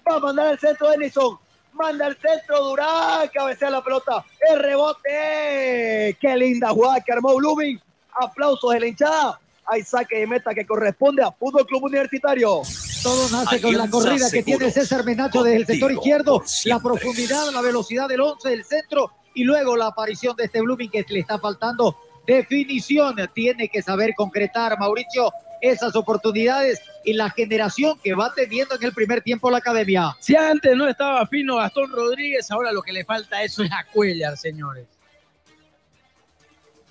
Va 0.08 0.16
a 0.16 0.18
mandar 0.18 0.52
el 0.52 0.58
centro 0.58 0.90
de 0.90 0.98
Denison. 0.98 1.38
Manda 1.72 2.06
el 2.06 2.16
centro 2.16 2.64
Durán. 2.64 3.28
Cabecea 3.32 3.70
la 3.70 3.82
pelota. 3.82 4.24
El 4.50 4.58
rebote. 4.58 6.16
Qué 6.20 6.36
linda 6.36 6.70
jugada 6.70 7.00
que 7.00 7.12
armó 7.12 7.34
Blooming. 7.36 7.80
Aplausos 8.20 8.72
de 8.72 8.80
la 8.80 8.86
hinchada. 8.86 9.40
Hay 9.66 9.82
saque 9.82 10.18
de 10.18 10.26
meta 10.26 10.52
que 10.54 10.66
corresponde 10.66 11.22
a 11.22 11.30
Fútbol 11.30 11.66
Club 11.66 11.84
Universitario. 11.84 12.62
Todo 13.02 13.28
nace 13.30 13.60
con 13.60 13.76
la 13.76 13.88
corrida 13.88 14.30
que 14.30 14.42
tiene 14.42 14.70
César 14.70 15.04
Menacho 15.04 15.42
desde 15.42 15.58
el 15.58 15.66
sector 15.66 15.92
izquierdo, 15.92 16.42
la 16.66 16.78
profundidad, 16.78 17.50
la 17.52 17.60
velocidad 17.60 18.08
del 18.08 18.20
11 18.20 18.48
del 18.48 18.64
centro 18.64 19.10
y 19.34 19.44
luego 19.44 19.76
la 19.76 19.88
aparición 19.88 20.36
de 20.36 20.44
este 20.44 20.60
Blooming 20.60 20.90
que 20.90 21.04
le 21.08 21.20
está 21.20 21.38
faltando 21.38 21.96
definición. 22.26 23.16
Tiene 23.34 23.68
que 23.68 23.82
saber 23.82 24.14
concretar 24.16 24.78
Mauricio 24.78 25.32
esas 25.62 25.94
oportunidades 25.94 26.82
y 27.04 27.12
la 27.14 27.30
generación 27.30 27.98
que 28.02 28.14
va 28.14 28.34
teniendo 28.34 28.74
en 28.74 28.82
el 28.82 28.92
primer 28.92 29.22
tiempo 29.22 29.50
la 29.50 29.58
academia. 29.58 30.14
Si 30.18 30.34
antes 30.34 30.76
no 30.76 30.88
estaba 30.88 31.24
fino 31.28 31.56
Gastón 31.56 31.90
Rodríguez, 31.90 32.50
ahora 32.50 32.72
lo 32.72 32.82
que 32.82 32.92
le 32.92 33.04
falta 33.04 33.42
eso 33.42 33.62
es 33.62 33.70
a 33.70 33.84
Cuellar, 33.84 34.36
señores. 34.36 34.86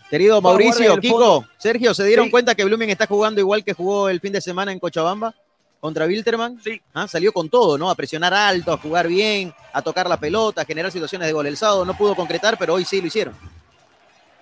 Querido 0.09 0.41
Mauricio, 0.41 0.97
Kiko, 0.97 1.45
Sergio, 1.57 1.93
¿se 1.93 2.05
dieron 2.05 2.29
cuenta 2.29 2.55
que 2.55 2.63
Blooming 2.63 2.89
está 2.89 3.05
jugando 3.07 3.39
igual 3.39 3.63
que 3.63 3.73
jugó 3.73 4.09
el 4.09 4.19
fin 4.19 4.33
de 4.33 4.41
semana 4.41 4.71
en 4.71 4.79
Cochabamba 4.79 5.35
contra 5.81 6.05
Wilterman? 6.05 6.59
Sí. 6.63 6.81
Ah, 6.93 7.07
salió 7.07 7.33
con 7.33 7.49
todo, 7.49 7.77
¿no? 7.77 7.89
A 7.89 7.95
presionar 7.95 8.33
alto, 8.33 8.71
a 8.73 8.77
jugar 8.77 9.07
bien, 9.07 9.53
a 9.73 9.81
tocar 9.81 10.09
la 10.09 10.17
pelota, 10.17 10.61
a 10.61 10.65
generar 10.65 10.91
situaciones 10.91 11.27
de 11.27 11.33
gol. 11.33 11.47
El 11.47 11.57
sábado 11.57 11.85
no 11.85 11.97
pudo 11.97 12.15
concretar, 12.15 12.57
pero 12.57 12.73
hoy 12.73 12.85
sí 12.85 13.01
lo 13.01 13.07
hicieron. 13.07 13.33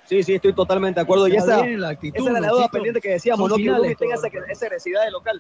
Sí, 0.09 0.23
sí, 0.23 0.33
estoy 0.33 0.53
totalmente 0.53 0.99
de 0.99 1.03
acuerdo. 1.03 1.27
Y 1.27 1.35
Está 1.35 1.57
esa, 1.57 1.61
bien 1.61 1.81
la 1.81 1.89
actitud, 1.89 2.17
esa 2.17 2.31
era 2.31 2.39
la 2.39 2.49
duda 2.49 2.67
pendiente 2.67 2.99
que 2.99 3.09
decíamos, 3.09 3.47
¿no? 3.47 3.55
Que 3.55 3.61
finales 3.61 3.79
Blooming 3.79 3.95
tenga 3.95 4.15
esa, 4.15 4.51
esa 4.51 4.65
agresividad 4.65 5.05
de 5.05 5.11
local. 5.11 5.39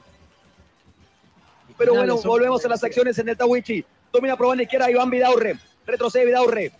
Pero 1.75 1.93
Finales 1.93 2.13
bueno, 2.13 2.29
volvemos 2.29 2.63
a 2.63 2.69
las 2.69 2.83
acciones 2.83 3.17
en 3.17 3.29
el 3.29 3.35
Tawichi. 3.35 3.83
Domina 4.13 4.37
por 4.37 4.45
banda 4.45 4.61
izquierda 4.61 4.91
Iván 4.91 5.09
Vidaurre. 5.09 5.57
Retrocede 5.87 6.27
Vidaurre. 6.27 6.71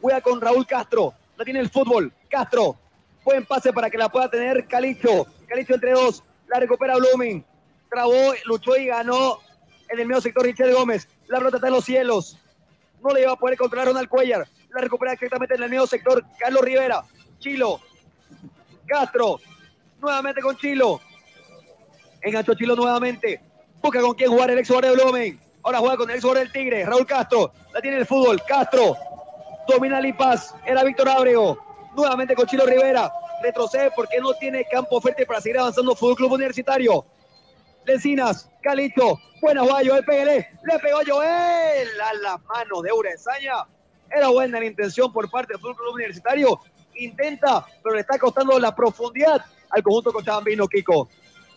Juega 0.00 0.20
con 0.20 0.40
Raúl 0.40 0.64
Castro. 0.68 1.14
La 1.36 1.44
tiene 1.44 1.58
el 1.58 1.68
fútbol. 1.68 2.12
Castro. 2.30 2.76
Buen 3.24 3.44
pase 3.44 3.72
para 3.72 3.90
que 3.90 3.98
la 3.98 4.08
pueda 4.08 4.30
tener 4.30 4.68
Calicho. 4.68 5.26
Calicho 5.48 5.74
entre 5.74 5.94
dos. 5.94 6.22
La 6.46 6.60
recupera 6.60 6.94
Blooming. 6.94 7.44
Trabó, 7.90 8.34
luchó 8.44 8.76
y 8.76 8.86
ganó 8.86 9.40
en 9.88 9.98
el 9.98 10.06
medio 10.06 10.20
sector 10.20 10.44
Richard 10.44 10.72
Gómez. 10.72 11.08
La 11.26 11.38
pelota 11.38 11.56
está 11.56 11.66
en 11.66 11.74
los 11.74 11.84
cielos. 11.84 12.38
No 13.02 13.10
le 13.10 13.22
iba 13.22 13.32
a 13.32 13.36
poder 13.36 13.58
controlar 13.58 13.88
Ronald 13.88 14.08
Cuellar. 14.08 14.46
La 14.72 14.80
recupera 14.80 15.12
exactamente 15.12 15.56
en 15.56 15.64
el 15.64 15.70
medio 15.70 15.88
sector 15.88 16.22
Carlos 16.38 16.62
Rivera. 16.62 17.02
Chilo. 17.38 17.80
Castro. 18.86 19.40
Nuevamente 20.00 20.40
con 20.40 20.56
Chilo. 20.56 21.00
Enganchó 22.22 22.54
Chilo 22.54 22.76
nuevamente. 22.76 23.40
Busca 23.82 24.00
con 24.00 24.14
quién 24.14 24.30
jugar 24.30 24.50
el 24.50 24.58
ex 24.58 24.68
jugador 24.68 24.96
de 24.96 25.02
Blooming. 25.02 25.40
Ahora 25.62 25.78
juega 25.78 25.96
con 25.96 26.10
el 26.10 26.16
ex 26.16 26.34
del 26.34 26.52
Tigre. 26.52 26.84
Raúl 26.84 27.06
Castro. 27.06 27.52
La 27.72 27.80
tiene 27.80 27.98
el 27.98 28.06
fútbol. 28.06 28.42
Castro. 28.46 28.96
Domina 29.68 30.00
Lipas. 30.00 30.54
Era 30.64 30.84
Víctor 30.84 31.08
Ábrego. 31.08 31.58
Nuevamente 31.94 32.34
con 32.34 32.46
Chilo 32.46 32.66
Rivera. 32.66 33.12
Retrocede 33.42 33.90
porque 33.94 34.20
no 34.20 34.34
tiene 34.34 34.64
campo 34.70 35.00
fuerte 35.00 35.26
para 35.26 35.40
seguir 35.40 35.58
avanzando 35.58 35.94
Fútbol 35.94 36.16
Club 36.16 36.32
Universitario. 36.32 37.04
Lencinas, 37.86 38.50
Calito, 38.62 39.20
buena 39.40 39.62
Guayo, 39.62 39.96
el 39.96 40.04
PL, 40.04 40.48
le 40.64 40.78
pegó 40.80 40.98
Joel 41.06 42.00
a 42.00 42.14
las 42.14 42.42
manos 42.44 42.82
de 42.82 42.92
Urezaña. 42.92 43.64
Era 44.10 44.28
buena 44.28 44.58
la 44.58 44.66
intención 44.66 45.12
por 45.12 45.30
parte 45.30 45.52
del 45.52 45.62
Club 45.62 45.94
Universitario. 45.94 46.60
Intenta, 46.98 47.64
pero 47.82 47.94
le 47.94 48.00
está 48.00 48.18
costando 48.18 48.58
la 48.58 48.74
profundidad 48.74 49.44
al 49.70 49.82
conjunto 49.82 50.12
cochabambino, 50.12 50.66
Kiko. 50.68 51.08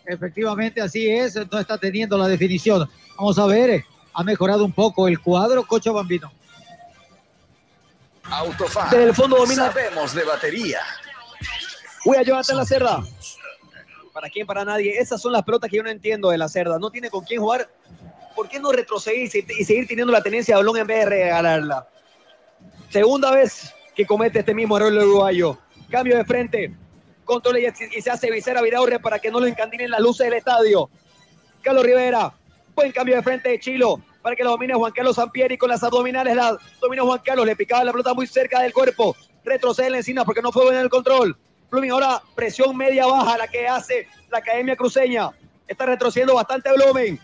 Efectivamente, 0.06 0.82
así 0.82 1.10
es, 1.10 1.36
no 1.52 1.60
está 1.60 1.78
teniendo 1.78 2.18
la 2.18 2.28
definición. 2.28 2.90
Vamos 3.18 3.38
a 3.38 3.46
ver, 3.46 3.84
ha 4.14 4.24
mejorado 4.24 4.66
un 4.66 4.72
poco 4.72 5.08
el 5.08 5.20
cuadro 5.20 5.64
Cochabambino. 5.66 6.32
Autofan. 8.24 8.90
Desde 8.90 9.04
el 9.06 9.16
fondo 9.16 9.38
domina. 9.38 9.72
Sabemos 9.72 10.14
de 10.14 10.24
batería. 10.24 10.80
Voy 12.06 12.18
a 12.18 12.24
Jonathan 12.24 12.58
La 12.58 12.66
Cerda. 12.66 13.04
¿Para 14.14 14.30
quién? 14.30 14.46
Para 14.48 14.66
nadie. 14.66 15.00
Esas 15.00 15.22
son 15.22 15.32
las 15.32 15.44
pelotas 15.44 15.70
que 15.70 15.78
yo 15.78 15.84
no 15.84 15.90
entiendo 15.90 16.30
de 16.30 16.38
La 16.38 16.50
Cerda. 16.50 16.80
No 16.80 16.90
tiene 16.90 17.10
con 17.10 17.24
quién 17.24 17.42
jugar. 17.42 17.70
¿Por 18.36 18.48
qué 18.48 18.60
no 18.60 18.72
retroceder 18.72 19.20
y 19.20 19.28
seguir 19.28 19.88
teniendo 19.88 20.14
la 20.14 20.24
tenencia 20.24 20.56
de 20.56 20.62
balón 20.62 20.78
en 20.78 20.88
vez 20.88 21.00
de 21.00 21.06
regalarla? 21.06 21.88
Segunda 22.90 23.32
vez 23.32 23.74
que 24.00 24.06
comete 24.06 24.40
este 24.40 24.54
mismo 24.54 24.78
error 24.78 24.94
el 24.94 25.00
uruguayo. 25.00 25.58
Cambio 25.90 26.16
de 26.16 26.24
frente. 26.24 26.74
Controla 27.26 27.60
y, 27.60 28.02
se 28.02 28.10
hace 28.10 28.32
visera 28.32 28.62
a 28.62 28.64
Vidaurre 28.64 28.98
para 28.98 29.20
que 29.20 29.30
no 29.30 29.42
lo 29.42 29.46
encandilen 29.46 29.92
las 29.92 30.00
luces 30.00 30.26
del 30.26 30.38
estadio. 30.38 30.90
Carlos 31.62 31.84
Rivera. 31.84 32.34
Buen 32.74 32.94
cambio 32.94 33.18
de 33.18 33.24
frente 33.24 33.50
de 33.50 33.60
Chilo 33.60 34.02
para 34.22 34.38
que 34.38 34.44
lo 34.46 34.52
domine 34.52 34.74
Juan 34.74 34.94
Carlos 34.94 35.18
Sampieri 35.18 35.58
con 35.58 35.70
las 35.70 35.84
abdominales. 35.84 36.34
Domina 36.80 37.02
Juan 37.02 37.20
Carlos. 37.26 37.46
Le 37.46 37.58
picaba 37.58 37.84
la 37.84 37.92
pelota 37.92 38.14
muy 38.14 38.26
cerca 38.26 38.62
del 38.62 38.72
cuerpo. 38.72 39.18
Retrocede 39.44 39.90
la 39.90 39.98
encina 39.98 40.24
porque 40.24 40.42
no 40.42 40.54
fue 40.54 40.64
bueno 40.64 40.78
en 40.78 40.86
el 40.86 40.90
control. 40.90 41.38
Blooming 41.70 41.92
ahora 41.92 42.24
presión 42.36 42.78
media 42.78 43.06
baja 43.06 43.38
la 43.38 43.50
que 43.50 43.68
hace 43.68 44.08
la 44.32 44.38
Academia 44.38 44.78
Cruceña. 44.78 45.30
Está 45.68 45.88
retrocediendo 45.88 46.36
bastante 46.36 46.72
Blooming. 46.72 47.20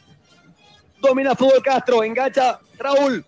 Domina 0.99 1.35
Fútbol 1.35 1.63
Castro. 1.63 2.03
Engancha 2.03 2.59
Raúl. 2.77 3.25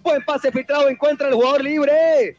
Buen 0.00 0.24
pase 0.24 0.50
filtrado. 0.50 0.88
Encuentra 0.88 1.28
el 1.28 1.34
jugador 1.34 1.62
libre. 1.62 2.36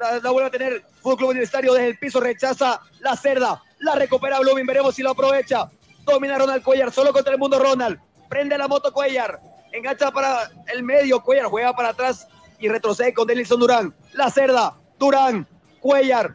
La, 0.00 0.30
vuelve 0.30 0.48
a 0.48 0.50
tener 0.50 0.82
Fútbol 1.02 1.16
Club 1.18 1.30
Universitario 1.30 1.74
desde 1.74 1.88
el 1.88 1.98
piso. 1.98 2.20
Rechaza 2.20 2.80
la 3.00 3.14
cerda. 3.16 3.62
La 3.80 3.96
recupera 3.96 4.40
Blooming. 4.40 4.64
Veremos 4.64 4.94
si 4.94 5.02
lo 5.02 5.10
aprovecha. 5.10 5.68
Domina 6.04 6.38
Ronald 6.38 6.62
Cuellar. 6.62 6.90
Solo 6.90 7.12
contra 7.12 7.34
el 7.34 7.38
mundo 7.38 7.58
Ronald. 7.58 8.00
Prende 8.30 8.56
la 8.56 8.66
moto 8.66 8.94
Cuellar. 8.94 9.38
Engancha 9.72 10.10
para 10.10 10.50
el 10.72 10.82
medio. 10.82 11.20
Cuellar 11.20 11.46
juega 11.46 11.74
para 11.74 11.90
atrás 11.90 12.26
y 12.58 12.68
retrocede 12.68 13.12
con 13.12 13.26
Denilson 13.26 13.60
Durán. 13.60 13.94
La 14.14 14.30
cerda. 14.30 14.74
Durán. 14.98 15.46
Cuellar. 15.80 16.34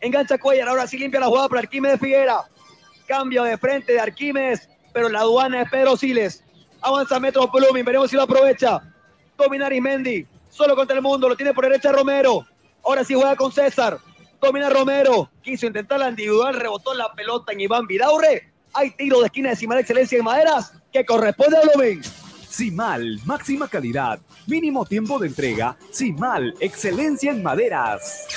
Engancha 0.00 0.38
Cuellar. 0.38 0.68
Ahora 0.68 0.86
sí 0.86 0.96
limpia 0.96 1.20
la 1.20 1.26
jugada 1.26 1.50
para 1.50 1.60
Arquímedes 1.60 2.00
Figuera. 2.00 2.44
Cambio 3.06 3.42
de 3.42 3.58
frente 3.58 3.92
de 3.92 4.00
Arquímedes. 4.00 4.70
Pero 4.94 5.10
la 5.10 5.20
aduana 5.20 5.60
es 5.60 5.70
Pedro 5.70 5.98
Siles. 5.98 6.42
Avanza 6.80 7.20
Metro 7.20 7.46
Blooming. 7.46 7.84
Veremos 7.84 8.08
si 8.08 8.16
lo 8.16 8.22
aprovecha. 8.22 8.80
Domina 9.36 9.66
Arismendi. 9.66 10.26
Solo 10.48 10.74
contra 10.74 10.96
el 10.96 11.02
mundo. 11.02 11.28
Lo 11.28 11.36
tiene 11.36 11.52
por 11.52 11.64
derecha 11.64 11.92
Romero. 11.92 12.46
Ahora 12.84 13.04
sí 13.04 13.14
juega 13.14 13.36
con 13.36 13.50
César. 13.52 13.98
Domina 14.40 14.68
Romero. 14.68 15.30
Quiso 15.42 15.66
intentar 15.66 15.98
la 15.98 16.10
individual. 16.10 16.54
Rebotó 16.54 16.94
la 16.94 17.12
pelota 17.14 17.52
en 17.52 17.60
Iván 17.60 17.86
Vidaurre. 17.86 18.52
Hay 18.72 18.90
tiro 18.90 19.20
de 19.20 19.26
esquina 19.26 19.50
de 19.50 19.56
Simar 19.56 19.78
Excelencia 19.78 20.18
en 20.18 20.24
Maderas 20.24 20.72
que 20.92 21.04
corresponde 21.04 21.56
a 21.56 21.60
Blooming. 21.62 22.02
Simal, 22.54 23.20
máxima 23.24 23.66
calidad, 23.66 24.20
mínimo 24.46 24.86
tiempo 24.86 25.18
de 25.18 25.26
entrega. 25.26 25.76
Simal, 25.90 26.54
excelencia 26.60 27.32
en 27.32 27.42
maderas. 27.42 28.28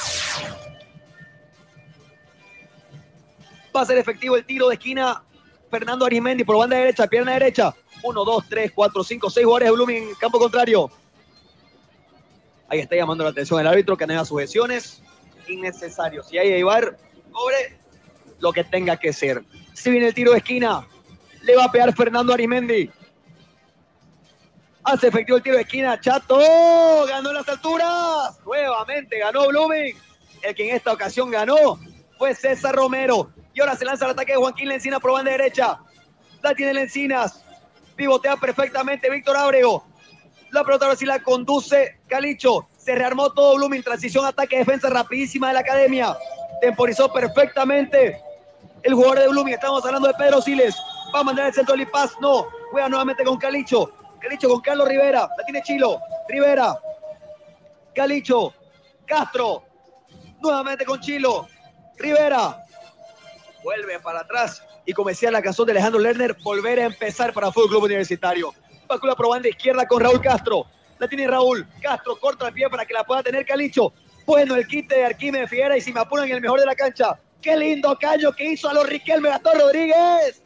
Va 3.76 3.82
a 3.82 3.86
ser 3.86 4.00
efectivo 4.00 4.36
el 4.36 4.44
tiro 4.44 4.70
de 4.70 4.74
esquina. 4.74 5.24
Fernando 5.70 6.04
Arismendi 6.04 6.44
por 6.44 6.58
banda 6.58 6.78
derecha, 6.78 7.06
pierna 7.06 7.34
derecha. 7.34 7.76
1, 8.02 8.26
2, 8.26 8.46
3, 8.50 8.72
4, 8.74 9.04
5, 9.04 9.30
6 9.30 9.46
jugadores 9.46 9.68
de 9.68 9.76
Blooming 9.76 10.04
en 10.10 10.16
campo 10.16 10.40
contrario. 10.40 10.90
Ahí 12.70 12.80
está 12.80 12.96
llamando 12.96 13.24
la 13.24 13.30
atención 13.30 13.60
el 13.60 13.68
árbitro 13.68 13.96
que 13.96 14.04
anega 14.04 14.26
sujeciones. 14.26 15.02
Innecesario. 15.48 16.24
Si 16.24 16.38
hay 16.38 16.54
Ibar, 16.54 16.98
cobre 17.32 17.78
lo 18.40 18.52
que 18.52 18.64
tenga 18.64 18.98
que 18.98 19.14
ser. 19.14 19.44
Si 19.74 19.90
viene 19.90 20.08
el 20.08 20.14
tiro 20.14 20.32
de 20.32 20.40
esquina, 20.40 20.86
le 21.44 21.56
va 21.56 21.66
a 21.66 21.72
pegar 21.72 21.96
Fernando 21.96 22.34
Arismendi. 22.34 22.90
Hace 24.84 25.08
efectivo 25.08 25.38
el 25.38 25.44
tiro 25.44 25.56
de 25.56 25.62
esquina. 25.62 26.00
Chato 26.00 27.06
ganó 27.08 27.32
las 27.34 27.48
alturas. 27.48 28.40
Nuevamente 28.46 29.20
ganó 29.20 29.48
Blooming. 29.48 29.96
El 30.44 30.56
que 30.56 30.70
en 30.70 30.76
esta 30.76 30.94
ocasión 30.94 31.32
ganó 31.32 31.80
fue 32.18 32.36
César 32.36 32.76
Romero. 32.76 33.32
Y 33.54 33.62
ahora 33.62 33.76
se 33.76 33.86
lanza 33.86 34.06
el 34.06 34.12
ataque 34.12 34.34
de 34.34 34.38
Joaquín 34.38 34.70
Lencina 34.70 35.00
por 35.00 35.24
derecha. 35.24 35.80
La 36.42 36.54
tiene 36.54 36.74
Lencinas. 36.74 37.44
Pivotea 37.96 38.36
perfectamente 38.36 39.10
Víctor 39.10 39.38
Ábrego. 39.38 39.86
La 40.52 40.64
pelota 40.64 40.86
ahora 40.86 40.98
sí 40.98 41.06
la 41.06 41.22
conduce 41.22 42.00
Calicho. 42.08 42.68
Se 42.78 42.96
rearmó 42.96 43.32
todo 43.32 43.56
Blooming. 43.56 43.84
Transición, 43.84 44.26
ataque, 44.26 44.58
defensa 44.58 44.90
rapidísima 44.90 45.50
de 45.50 45.56
la 45.56 45.60
academia. 45.60 46.18
Temporizó 46.62 47.12
perfectamente 47.12 48.22
el 48.84 48.94
jugador 48.94 49.20
de 49.20 49.28
Blooming. 49.28 49.54
Estamos 49.54 49.86
hablando 49.86 50.08
de 50.08 50.14
Pedro 50.14 50.42
Siles. 50.42 50.76
Va 51.14 51.20
a 51.20 51.24
mandar 51.24 51.48
el 51.48 51.54
centro 51.54 51.74
de 51.74 51.80
Lipaz. 51.80 52.14
No. 52.22 52.48
Juega 52.72 52.90
nuevamente 52.90 53.24
con 53.24 53.38
Calicho. 53.38 53.92
Calicho 54.20 54.50
con 54.50 54.62
Carlos 54.62 54.88
Rivera. 54.88 55.30
La 55.38 55.44
tiene 55.46 55.62
Chilo. 55.62 56.00
Rivera. 56.28 56.80
Calicho. 57.94 58.54
Castro. 59.06 59.64
Nuevamente 60.40 60.86
con 60.86 61.00
Chilo. 61.00 61.48
Rivera. 61.98 62.64
Vuelve 63.64 64.00
para 64.00 64.22
atrás. 64.22 64.64
Y 64.86 64.94
como 64.94 65.10
decía 65.10 65.30
la 65.30 65.42
canción 65.42 65.66
de 65.66 65.74
Alejandro 65.74 66.00
Lerner, 66.00 66.38
volver 66.42 66.80
a 66.80 66.86
empezar 66.86 67.34
para 67.34 67.52
Fútbol 67.52 67.70
Club 67.70 67.84
Universitario. 67.84 68.54
Bacula 68.88 69.16
probando 69.16 69.48
izquierda 69.48 69.86
con 69.86 70.02
Raúl 70.02 70.22
Castro. 70.22 70.66
La 71.00 71.08
tiene 71.08 71.28
Raúl. 71.28 71.68
Castro 71.82 72.18
corta 72.20 72.48
el 72.48 72.54
pie 72.54 72.70
para 72.70 72.86
que 72.86 72.94
la 72.94 73.04
pueda 73.04 73.24
tener 73.24 73.46
Calicho. 73.46 73.94
Bueno, 74.26 74.56
el 74.56 74.68
quite 74.68 74.96
de 74.96 75.06
Arquímedes 75.06 75.50
Figuera 75.50 75.78
y 75.78 75.82
si 75.82 75.94
me 75.94 76.00
apuran 76.00 76.30
el 76.30 76.42
mejor 76.42 76.60
de 76.60 76.66
la 76.66 76.76
cancha. 76.76 77.20
Qué 77.42 77.56
lindo 77.56 77.98
caño 78.00 78.32
que 78.34 78.52
hizo 78.52 78.70
a 78.70 78.74
los 78.74 78.88
Riquelme 78.88 79.30
Gastón 79.30 79.60
Rodríguez. 79.60 80.42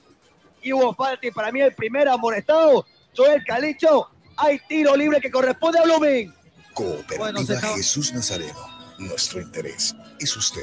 Y 0.61 0.73
hubo 0.73 0.93
falta 0.93 1.25
y 1.25 1.31
para 1.31 1.51
mí 1.51 1.61
el 1.61 1.73
primer 1.73 2.07
amonestado, 2.07 2.85
Joel 3.15 3.43
Calicho. 3.45 4.09
Hay 4.37 4.59
tiro 4.67 4.95
libre 4.95 5.19
que 5.19 5.31
corresponde 5.31 5.79
a 5.79 5.83
Blooming. 5.83 6.33
Cooperativa 6.73 7.59
Jesús 7.75 8.13
Nazareno. 8.13 8.59
Nuestro 8.99 9.41
interés 9.41 9.95
es 10.19 10.35
usted. 10.37 10.61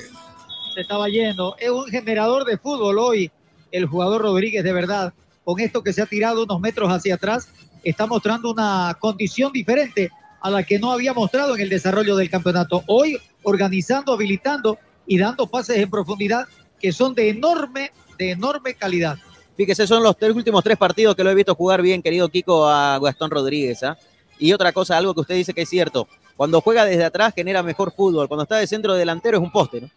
se 0.74 0.82
estaba 0.82 1.08
yendo. 1.08 1.56
Es 1.58 1.70
un 1.70 1.86
generador 1.86 2.44
de 2.44 2.56
fútbol 2.56 2.98
hoy 2.98 3.32
el 3.72 3.86
jugador 3.86 4.22
Rodríguez, 4.22 4.62
de 4.64 4.72
verdad. 4.72 5.12
Con 5.44 5.60
esto 5.60 5.82
que 5.82 5.92
se 5.92 6.02
ha 6.02 6.06
tirado 6.06 6.44
unos 6.44 6.60
metros 6.60 6.90
hacia 6.90 7.14
atrás, 7.14 7.48
está 7.82 8.06
mostrando 8.06 8.50
una 8.50 8.96
condición 9.00 9.52
diferente 9.52 10.10
a 10.40 10.50
la 10.50 10.62
que 10.62 10.78
no 10.78 10.92
había 10.92 11.12
mostrado 11.12 11.54
en 11.54 11.62
el 11.62 11.68
desarrollo 11.68 12.16
del 12.16 12.30
campeonato. 12.30 12.84
Hoy 12.86 13.18
organizando, 13.42 14.12
habilitando 14.12 14.78
y 15.06 15.18
dando 15.18 15.46
pases 15.46 15.78
en 15.78 15.90
profundidad 15.90 16.46
que 16.80 16.92
son 16.92 17.14
de 17.14 17.30
enorme, 17.30 17.92
de 18.18 18.32
enorme 18.32 18.74
calidad. 18.74 19.18
Fíjese, 19.56 19.86
son 19.86 20.02
los 20.02 20.16
tres 20.16 20.34
últimos 20.36 20.62
tres 20.62 20.76
partidos 20.76 21.16
que 21.16 21.24
lo 21.24 21.30
he 21.30 21.34
visto 21.34 21.54
jugar 21.54 21.82
bien, 21.82 22.02
querido 22.02 22.28
Kiko, 22.28 22.68
a 22.68 22.98
Gastón 23.00 23.30
Rodríguez. 23.30 23.82
¿ah? 23.82 23.98
Y 24.38 24.52
otra 24.52 24.72
cosa, 24.72 24.96
algo 24.96 25.14
que 25.14 25.22
usted 25.22 25.34
dice 25.34 25.52
que 25.52 25.62
es 25.62 25.68
cierto. 25.68 26.06
Cuando 26.36 26.60
juega 26.60 26.84
desde 26.84 27.04
atrás 27.04 27.34
genera 27.34 27.64
mejor 27.64 27.92
fútbol. 27.92 28.28
Cuando 28.28 28.44
está 28.44 28.56
de 28.56 28.68
centro 28.68 28.94
delantero 28.94 29.38
es 29.38 29.42
un 29.42 29.50
poste, 29.50 29.80
¿no? 29.80 29.90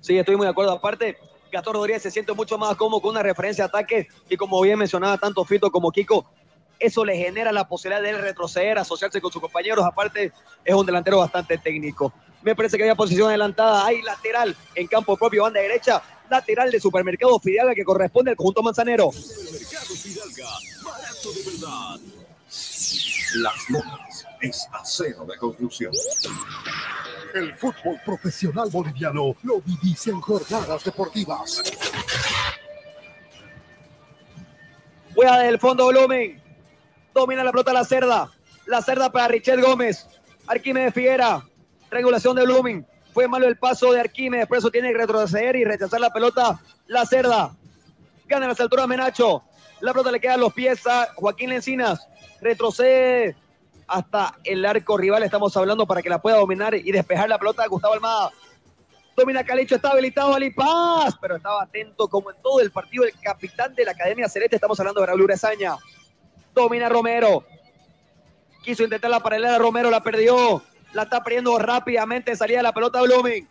Sí, 0.00 0.16
estoy 0.16 0.36
muy 0.36 0.46
de 0.46 0.50
acuerdo. 0.50 0.72
Aparte, 0.72 1.16
Gastón 1.52 1.74
Rodríguez 1.74 2.02
se 2.02 2.10
siente 2.10 2.32
mucho 2.32 2.56
más 2.56 2.74
cómodo 2.76 3.02
con 3.02 3.10
una 3.10 3.22
referencia 3.22 3.64
de 3.64 3.68
ataque 3.68 4.08
y 4.28 4.36
como 4.38 4.58
bien 4.62 4.78
mencionaba 4.78 5.18
tanto 5.18 5.44
Fito 5.44 5.70
como 5.70 5.92
Kiko, 5.92 6.24
eso 6.78 7.04
le 7.04 7.14
genera 7.14 7.52
la 7.52 7.68
posibilidad 7.68 8.02
de 8.02 8.08
él 8.08 8.18
retroceder, 8.18 8.78
asociarse 8.78 9.20
con 9.20 9.30
sus 9.30 9.40
compañeros. 9.40 9.84
Aparte, 9.84 10.32
es 10.64 10.74
un 10.74 10.86
delantero 10.86 11.18
bastante 11.18 11.58
técnico. 11.58 12.12
Me 12.40 12.56
parece 12.56 12.76
que 12.76 12.82
había 12.82 12.94
posición 12.94 13.28
adelantada. 13.28 13.86
Hay 13.86 14.00
lateral 14.02 14.56
en 14.74 14.86
campo 14.86 15.16
propio, 15.16 15.42
banda 15.42 15.60
derecha. 15.60 16.02
Lateral 16.30 16.70
de 16.70 16.80
Supermercado 16.80 17.38
Fidalga 17.38 17.74
que 17.74 17.84
corresponde 17.84 18.30
al 18.30 18.36
conjunto 18.36 18.62
manzanero. 18.62 19.10
Mercado 19.12 19.94
Fidalga, 19.94 20.48
barato 20.82 21.32
de 21.32 21.50
verdad. 21.50 22.00
Las 23.34 23.70
Lomas 23.70 24.26
es 24.40 24.66
acero 24.72 25.24
de 25.26 25.36
construcción. 25.36 25.92
El 27.34 27.54
fútbol 27.54 27.98
profesional 28.04 28.68
boliviano 28.70 29.34
lo 29.42 29.60
vivís 29.62 30.06
en 30.06 30.20
jornadas 30.20 30.84
deportivas. 30.84 31.62
Juega 35.14 35.38
del 35.38 35.58
fondo 35.58 35.84
volumen. 35.84 36.42
Domina 37.14 37.42
la 37.42 37.50
pelota 37.50 37.72
la 37.72 37.84
cerda. 37.84 38.30
La 38.66 38.82
cerda 38.82 39.10
para 39.10 39.28
Richel 39.28 39.62
Gómez. 39.62 40.06
Arquímedes 40.46 40.92
Figuera. 40.92 41.42
Regulación 41.90 42.36
de 42.36 42.44
Blooming. 42.44 42.86
Fue 43.14 43.28
malo 43.28 43.46
el 43.46 43.58
paso 43.58 43.92
de 43.92 44.00
Arquímedes, 44.00 44.46
por 44.46 44.56
eso 44.56 44.70
tiene 44.70 44.90
que 44.92 44.98
retroceder 44.98 45.56
y 45.56 45.64
rechazar 45.64 46.00
la 46.00 46.10
pelota. 46.10 46.60
La 46.86 47.06
cerda. 47.06 47.54
Gana 48.26 48.48
las 48.48 48.60
alturas 48.60 48.88
Menacho. 48.88 49.42
La 49.80 49.92
pelota 49.92 50.12
le 50.12 50.20
queda 50.20 50.34
a 50.34 50.38
los 50.38 50.52
pies 50.52 50.86
a 50.86 51.08
Joaquín 51.14 51.50
Lencinas. 51.50 52.06
Retrocede 52.40 53.36
hasta 53.92 54.38
el 54.44 54.64
arco 54.64 54.96
rival. 54.96 55.22
Estamos 55.22 55.54
hablando 55.56 55.86
para 55.86 56.00
que 56.00 56.08
la 56.08 56.20
pueda 56.20 56.38
dominar 56.38 56.74
y 56.74 56.90
despejar 56.90 57.28
la 57.28 57.38
pelota 57.38 57.62
a 57.62 57.66
Gustavo 57.66 57.92
Almada. 57.92 58.30
Domina 59.14 59.44
Calicho, 59.44 59.74
está 59.74 59.90
habilitado 59.90 60.34
Ali 60.34 60.50
Paz, 60.50 61.14
pero 61.20 61.36
estaba 61.36 61.62
atento 61.62 62.08
como 62.08 62.30
en 62.30 62.36
todo 62.42 62.60
el 62.60 62.70
partido 62.70 63.04
el 63.04 63.12
capitán 63.20 63.74
de 63.74 63.84
la 63.84 63.92
Academia 63.92 64.28
Celeste. 64.30 64.56
Estamos 64.56 64.80
hablando 64.80 65.02
de 65.02 65.06
Raúl 65.06 65.20
Urezaña. 65.20 65.76
Domina 66.54 66.88
Romero. 66.88 67.44
Quiso 68.64 68.82
intentar 68.82 69.10
la 69.10 69.20
paralela 69.20 69.52
de 69.52 69.58
Romero, 69.58 69.90
la 69.90 70.02
perdió. 70.02 70.62
La 70.94 71.02
está 71.02 71.22
perdiendo 71.22 71.58
rápidamente. 71.58 72.34
Salía 72.34 72.62
la 72.62 72.72
pelota 72.72 73.02
Blooming. 73.02 73.46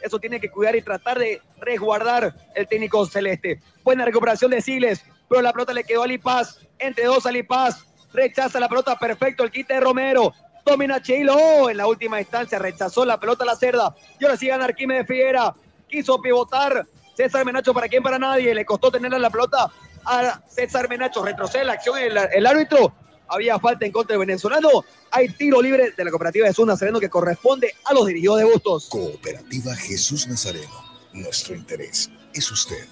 Eso 0.00 0.20
tiene 0.20 0.40
que 0.40 0.50
cuidar 0.50 0.76
y 0.76 0.82
tratar 0.82 1.18
de 1.18 1.42
resguardar 1.58 2.32
el 2.54 2.68
técnico 2.68 3.04
celeste. 3.06 3.60
Buena 3.82 4.04
recuperación 4.04 4.52
de 4.52 4.60
Siles, 4.60 5.04
pero 5.28 5.42
la 5.42 5.52
pelota 5.52 5.72
le 5.72 5.82
quedó 5.82 6.04
a 6.04 6.06
Lipaz. 6.06 6.60
Entre 6.78 7.04
dos 7.06 7.26
a 7.26 7.32
Lipaz. 7.32 7.89
Rechaza 8.12 8.58
la 8.60 8.68
pelota 8.68 8.96
perfecto 8.98 9.44
el 9.44 9.50
quite 9.50 9.74
de 9.74 9.80
Romero. 9.80 10.32
Domina 10.64 11.00
Chilo. 11.02 11.70
En 11.70 11.76
la 11.76 11.86
última 11.86 12.20
instancia 12.20 12.58
rechazó 12.58 13.04
la 13.04 13.18
pelota 13.18 13.44
a 13.44 13.46
la 13.46 13.56
cerda. 13.56 13.94
Y 14.18 14.24
ahora 14.24 14.36
sí 14.36 14.48
gana 14.48 14.64
Arquímedes 14.64 15.06
Figuera. 15.06 15.54
Quiso 15.88 16.20
pivotar. 16.20 16.86
César 17.16 17.44
Menacho 17.44 17.74
para 17.74 17.88
quién, 17.88 18.02
para 18.02 18.18
nadie. 18.18 18.54
Le 18.54 18.64
costó 18.64 18.90
tenerla 18.90 19.18
la 19.18 19.30
pelota 19.30 19.70
a 20.04 20.40
César 20.48 20.88
Menacho. 20.88 21.24
Retrocede 21.24 21.64
la 21.64 21.74
acción 21.74 21.98
el, 21.98 22.16
el 22.16 22.46
árbitro. 22.46 22.94
Había 23.28 23.58
falta 23.58 23.86
en 23.86 23.92
contra 23.92 24.14
del 24.14 24.26
venezolano. 24.26 24.68
Hay 25.10 25.28
tiro 25.28 25.62
libre 25.62 25.92
de 25.96 26.04
la 26.04 26.10
cooperativa 26.10 26.46
Jesús 26.46 26.66
Nazareno 26.66 26.98
que 26.98 27.08
corresponde 27.08 27.74
a 27.84 27.94
los 27.94 28.06
dirigidos 28.06 28.38
de 28.38 28.44
Bustos. 28.44 28.88
Cooperativa 28.88 29.74
Jesús 29.76 30.26
Nazareno. 30.26 30.84
Nuestro 31.12 31.54
interés 31.54 32.10
es 32.32 32.50
usted. 32.50 32.86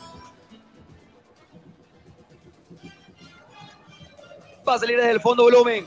Va 4.68 4.74
a 4.74 4.78
salir 4.78 4.98
desde 4.98 5.12
el 5.12 5.20
fondo 5.20 5.44
volumen. 5.44 5.86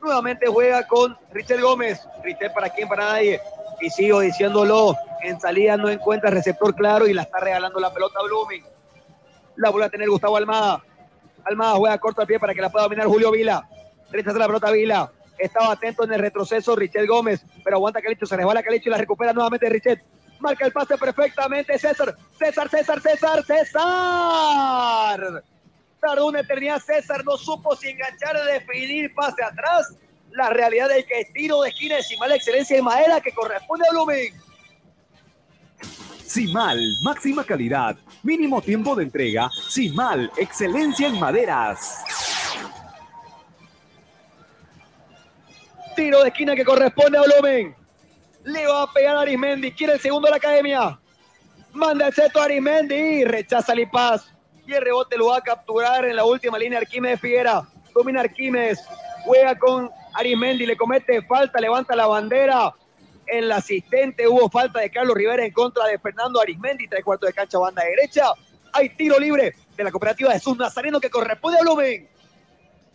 Nuevamente 0.00 0.46
juega 0.46 0.86
con 0.86 1.14
Richel 1.30 1.60
Gómez. 1.60 2.00
Richel 2.22 2.50
para 2.52 2.70
quién, 2.70 2.88
para 2.88 3.04
nadie. 3.04 3.38
Y 3.82 3.90
sigo 3.90 4.20
diciéndolo. 4.20 4.96
En 5.22 5.38
salida 5.38 5.76
no 5.76 5.90
encuentra 5.90 6.30
receptor 6.30 6.74
claro 6.74 7.06
y 7.06 7.12
la 7.12 7.22
está 7.22 7.40
regalando 7.40 7.80
la 7.80 7.92
pelota 7.92 8.20
Blumen. 8.22 8.62
La 9.56 9.70
vuelve 9.70 9.86
a 9.86 9.90
tener 9.90 10.08
Gustavo 10.08 10.38
Almada. 10.38 10.82
Almada 11.44 11.74
juega 11.74 11.98
corto 11.98 12.22
al 12.22 12.26
pie 12.26 12.38
para 12.38 12.54
que 12.54 12.62
la 12.62 12.70
pueda 12.70 12.84
dominar 12.84 13.06
Julio 13.06 13.30
Vila. 13.30 13.68
Rechaza 14.10 14.38
la 14.38 14.46
pelota 14.46 14.70
Vila. 14.70 15.12
Estaba 15.38 15.72
atento 15.72 16.04
en 16.04 16.12
el 16.14 16.20
retroceso 16.20 16.74
Richel 16.76 17.06
Gómez, 17.06 17.44
pero 17.62 17.76
aguanta 17.76 18.00
Calicho, 18.00 18.24
se 18.24 18.36
resbala 18.36 18.62
Calicho 18.62 18.88
y 18.88 18.92
la 18.92 18.98
recupera 18.98 19.32
nuevamente 19.32 19.68
Richet. 19.68 20.02
Marca 20.40 20.64
el 20.64 20.72
pase 20.72 20.96
perfectamente 20.96 21.78
César. 21.78 22.14
César, 22.38 22.68
César, 22.68 23.00
César, 23.00 23.44
César. 23.44 25.42
Tardó 26.04 26.26
una 26.26 26.40
eternidad 26.40 26.80
César, 26.80 27.24
no 27.24 27.38
supo 27.38 27.74
si 27.76 27.88
enganchar 27.88 28.36
definir 28.44 29.14
pase 29.14 29.42
atrás. 29.42 29.96
La 30.32 30.50
realidad 30.50 30.90
es 30.90 31.06
que 31.06 31.24
tiro 31.32 31.62
de 31.62 31.70
esquina 31.70 31.96
de 31.96 32.28
la 32.28 32.36
excelencia 32.36 32.76
de 32.76 32.82
madera 32.82 33.20
que 33.20 33.32
corresponde 33.32 33.86
a 33.88 33.92
Blumen. 33.92 34.34
Simal, 36.26 36.78
máxima 37.04 37.44
calidad, 37.44 37.96
mínimo 38.22 38.60
tiempo 38.60 38.94
de 38.94 39.04
entrega. 39.04 39.48
Simal, 39.70 40.30
excelencia 40.36 41.08
en 41.08 41.18
maderas. 41.18 42.04
Tiro 45.96 46.22
de 46.22 46.28
esquina 46.28 46.54
que 46.54 46.64
corresponde 46.64 47.16
a 47.16 47.22
Blumen. 47.22 47.74
Le 48.42 48.66
va 48.66 48.82
a 48.82 48.92
pegar 48.92 49.16
a 49.16 49.20
Arismendi. 49.22 49.72
Quiere 49.72 49.94
el 49.94 50.00
segundo 50.00 50.26
de 50.26 50.32
la 50.32 50.36
academia. 50.36 50.98
Manda 51.72 52.08
el 52.08 52.12
seto 52.12 52.40
a 52.40 52.44
Arismendi. 52.44 53.24
Rechaza 53.24 53.74
Lipaz. 53.74 54.33
Y 54.66 54.72
el 54.72 54.82
rebote 54.82 55.16
lo 55.16 55.26
va 55.26 55.38
a 55.38 55.42
capturar 55.42 56.04
en 56.04 56.16
la 56.16 56.24
última 56.24 56.58
línea 56.58 56.78
Arquímedes 56.78 57.20
Figuera. 57.20 57.66
Domina 57.94 58.20
Arquímedes. 58.20 58.80
Juega 59.24 59.58
con 59.58 59.90
Arismendi. 60.14 60.66
Le 60.66 60.76
comete 60.76 61.22
falta. 61.22 61.60
Levanta 61.60 61.94
la 61.94 62.06
bandera. 62.06 62.72
El 63.26 63.50
asistente 63.52 64.28
hubo 64.28 64.50
falta 64.50 64.80
de 64.80 64.90
Carlos 64.90 65.14
Rivera 65.16 65.44
en 65.44 65.52
contra 65.52 65.86
de 65.86 65.98
Fernando 65.98 66.40
Arismendi. 66.40 66.88
Tres 66.88 67.04
cuartos 67.04 67.28
de 67.28 67.32
cancha, 67.32 67.58
banda 67.58 67.82
derecha. 67.84 68.32
Hay 68.72 68.88
tiro 68.90 69.18
libre 69.18 69.54
de 69.76 69.84
la 69.84 69.90
cooperativa 69.90 70.32
Jesús 70.32 70.56
Nazareno 70.56 71.00
que 71.00 71.10
corresponde 71.10 71.58
a 71.58 71.62
Blumen. 71.62 72.08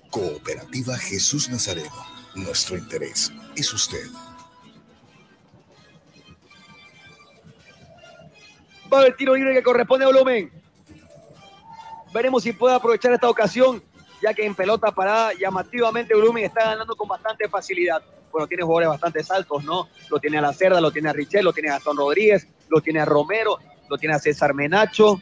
Cooperativa 0.09 0.97
Jesús 0.97 1.49
Nazareno. 1.49 2.05
Nuestro 2.35 2.77
interés 2.77 3.31
es 3.55 3.73
usted. 3.73 4.05
Va 8.91 9.05
el 9.05 9.15
tiro 9.15 9.35
libre 9.35 9.53
que 9.53 9.63
corresponde 9.63 10.05
a 10.05 10.09
Blumen. 10.09 10.59
Veremos 12.14 12.44
si 12.44 12.53
puede 12.53 12.76
aprovechar 12.76 13.14
esta 13.14 13.30
ocasión, 13.30 13.84
ya 14.22 14.34
que 14.34 14.45
en 14.45 14.56
pelota 14.56 14.91
parada 14.91 15.31
llamativamente 15.34 16.15
Blumen 16.15 16.45
está 16.45 16.65
ganando 16.65 16.95
con 16.95 17.07
bastante 17.07 17.48
facilidad. 17.48 18.02
Bueno, 18.31 18.48
tiene 18.48 18.64
jugadores 18.64 18.90
bastante 18.90 19.22
altos, 19.30 19.64
¿no? 19.64 19.90
Lo 20.10 20.19
tiene 20.19 20.38
a 20.38 20.41
La 20.41 20.53
Cerda, 20.53 20.81
lo 20.81 20.91
tiene 20.91 21.10
a 21.10 21.14
Richel, 21.14 21.45
lo 21.45 21.53
tiene 21.53 21.69
a 21.69 21.73
Gastón 21.73 21.98
Rodríguez, 21.98 22.48
lo 22.69 22.81
tiene 22.81 22.99
a 22.99 23.06
Romero, 23.06 23.57
lo 23.90 23.98
tiene 23.98 24.15
a 24.15 24.19
César 24.19 24.53
Menacho. 24.53 25.19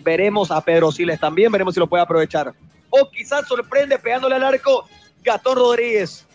Veremos 0.00 0.50
a 0.50 0.60
Pedro 0.60 0.90
Siles 0.90 1.20
también, 1.20 1.52
veremos 1.52 1.74
si 1.74 1.80
lo 1.80 1.86
puede 1.86 2.02
aprovechar. 2.02 2.52
O 2.90 3.08
quizás 3.10 3.46
sorprende 3.46 3.98
pegándole 3.98 4.34
al 4.34 4.42
arco 4.42 4.88
Gastón 5.22 5.56
Rodríguez, 5.56 6.26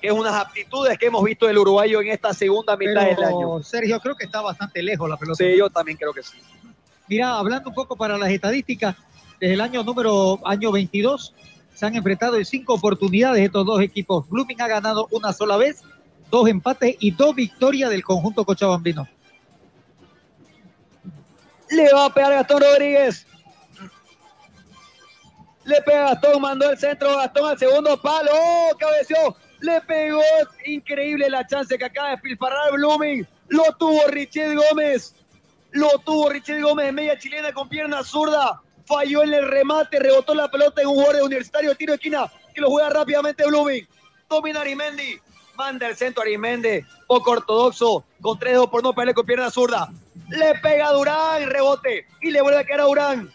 que 0.00 0.08
es 0.08 0.12
unas 0.12 0.34
aptitudes 0.34 0.96
que 0.98 1.06
hemos 1.06 1.24
visto 1.24 1.46
del 1.46 1.58
uruguayo 1.58 2.00
en 2.00 2.08
esta 2.08 2.32
segunda 2.32 2.76
mitad 2.76 3.02
Pero, 3.02 3.16
del 3.16 3.24
año. 3.24 3.62
Sergio, 3.62 3.98
creo 4.00 4.16
que 4.16 4.24
está 4.24 4.40
bastante 4.40 4.82
lejos 4.82 5.08
la 5.08 5.16
pelota. 5.16 5.44
Sí, 5.44 5.56
yo 5.56 5.68
también 5.70 5.96
creo 5.96 6.12
que 6.12 6.22
sí. 6.22 6.38
Mira, 7.08 7.38
hablando 7.38 7.70
un 7.70 7.74
poco 7.74 7.96
para 7.96 8.18
las 8.18 8.30
estadísticas, 8.30 8.94
desde 9.40 9.54
el 9.54 9.60
año 9.60 9.82
número 9.82 10.40
año 10.46 10.72
22 10.72 11.34
se 11.74 11.86
han 11.86 11.94
enfrentado 11.94 12.36
en 12.36 12.44
cinco 12.44 12.74
oportunidades 12.74 13.44
estos 13.44 13.64
dos 13.64 13.80
equipos. 13.80 14.28
Blooming 14.28 14.60
ha 14.60 14.66
ganado 14.66 15.06
una 15.12 15.32
sola 15.32 15.56
vez, 15.56 15.82
dos 16.28 16.48
empates 16.48 16.96
y 16.98 17.12
dos 17.12 17.34
victorias 17.36 17.90
del 17.90 18.02
conjunto 18.02 18.44
cochabambino. 18.44 19.06
Le 21.70 21.92
va 21.92 22.06
a 22.06 22.12
pegar 22.14 22.32
Gastón 22.32 22.62
Rodríguez. 22.62 23.26
Le 25.64 25.82
pega 25.82 26.10
Gastón, 26.10 26.42
mandó 26.42 26.70
el 26.70 26.78
centro, 26.78 27.16
Gastón 27.16 27.50
al 27.50 27.58
segundo 27.58 28.00
palo, 28.00 28.30
¡Oh, 28.32 28.76
cabeció, 28.76 29.36
le 29.60 29.80
pegó, 29.82 30.22
increíble 30.64 31.28
la 31.28 31.46
chance 31.46 31.76
que 31.76 31.84
acaba 31.84 32.08
de 32.08 32.14
despilfarrar 32.14 32.72
Blooming, 32.72 33.26
lo 33.48 33.64
tuvo 33.78 34.00
Richel 34.08 34.56
Gómez, 34.56 35.14
lo 35.72 35.90
tuvo 36.04 36.30
Richel 36.30 36.62
Gómez, 36.62 36.92
media 36.92 37.18
chilena 37.18 37.52
con 37.52 37.68
pierna 37.68 38.02
zurda, 38.02 38.62
falló 38.88 39.22
en 39.22 39.34
el 39.34 39.46
remate, 39.46 39.98
rebotó 39.98 40.34
la 40.34 40.50
pelota 40.50 40.80
en 40.80 40.88
un 40.88 40.94
jugador 40.94 41.22
universitario, 41.22 41.74
tiro 41.74 41.92
de 41.92 41.96
esquina, 41.96 42.32
que 42.54 42.60
lo 42.62 42.70
juega 42.70 42.88
rápidamente 42.88 43.46
Blooming, 43.46 43.86
domina 44.28 44.62
Arimendi, 44.62 45.20
manda 45.56 45.86
el 45.86 45.94
centro 45.94 46.22
Arimendi, 46.22 46.80
poco 47.06 47.32
ortodoxo, 47.32 48.04
con 48.22 48.38
tres 48.38 48.54
dedos 48.54 48.70
por 48.70 48.82
no 48.82 48.94
pegarle 48.94 49.12
con 49.12 49.26
pierna 49.26 49.50
zurda, 49.50 49.90
le 50.30 50.54
pega 50.62 50.88
a 50.88 50.92
Durán, 50.92 51.50
rebote, 51.50 52.06
y 52.22 52.30
le 52.30 52.40
vuelve 52.40 52.60
a 52.60 52.64
quedar 52.64 52.80
a 52.80 52.84
Durán, 52.84 53.30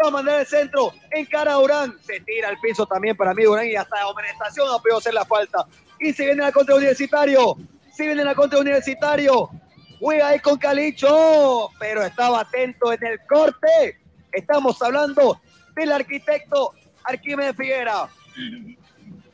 va 0.00 0.08
a 0.08 0.10
mandar 0.12 0.40
el 0.40 0.46
centro, 0.46 0.92
encara 1.10 1.54
a 1.54 1.56
Durán, 1.56 1.98
se 2.00 2.20
tira 2.20 2.48
al 2.48 2.60
piso 2.60 2.86
también 2.86 3.16
para 3.16 3.34
mí 3.34 3.42
Durán 3.42 3.66
y 3.66 3.74
hasta 3.74 3.96
de 3.96 4.02
amonestación 4.02 4.68
no 4.68 4.80
puede 4.80 4.96
hacer 4.96 5.14
la 5.14 5.24
falta. 5.24 5.66
Y 5.98 6.12
se 6.12 6.24
viene 6.24 6.42
la 6.42 6.52
contra 6.52 6.76
Universitario, 6.76 7.56
se 7.92 8.06
viene 8.06 8.24
la 8.24 8.34
contra 8.34 8.58
Universitario, 8.58 9.50
juega 10.00 10.28
ahí 10.28 10.38
con 10.38 10.58
Calicho, 10.58 11.70
pero 11.78 12.02
estaba 12.02 12.40
atento 12.40 12.92
en 12.92 13.04
el 13.04 13.18
corte. 13.28 14.01
Estamos 14.32 14.80
hablando 14.82 15.40
del 15.74 15.92
arquitecto 15.92 16.72
Arquímedes 17.04 17.56
Figuera. 17.56 18.08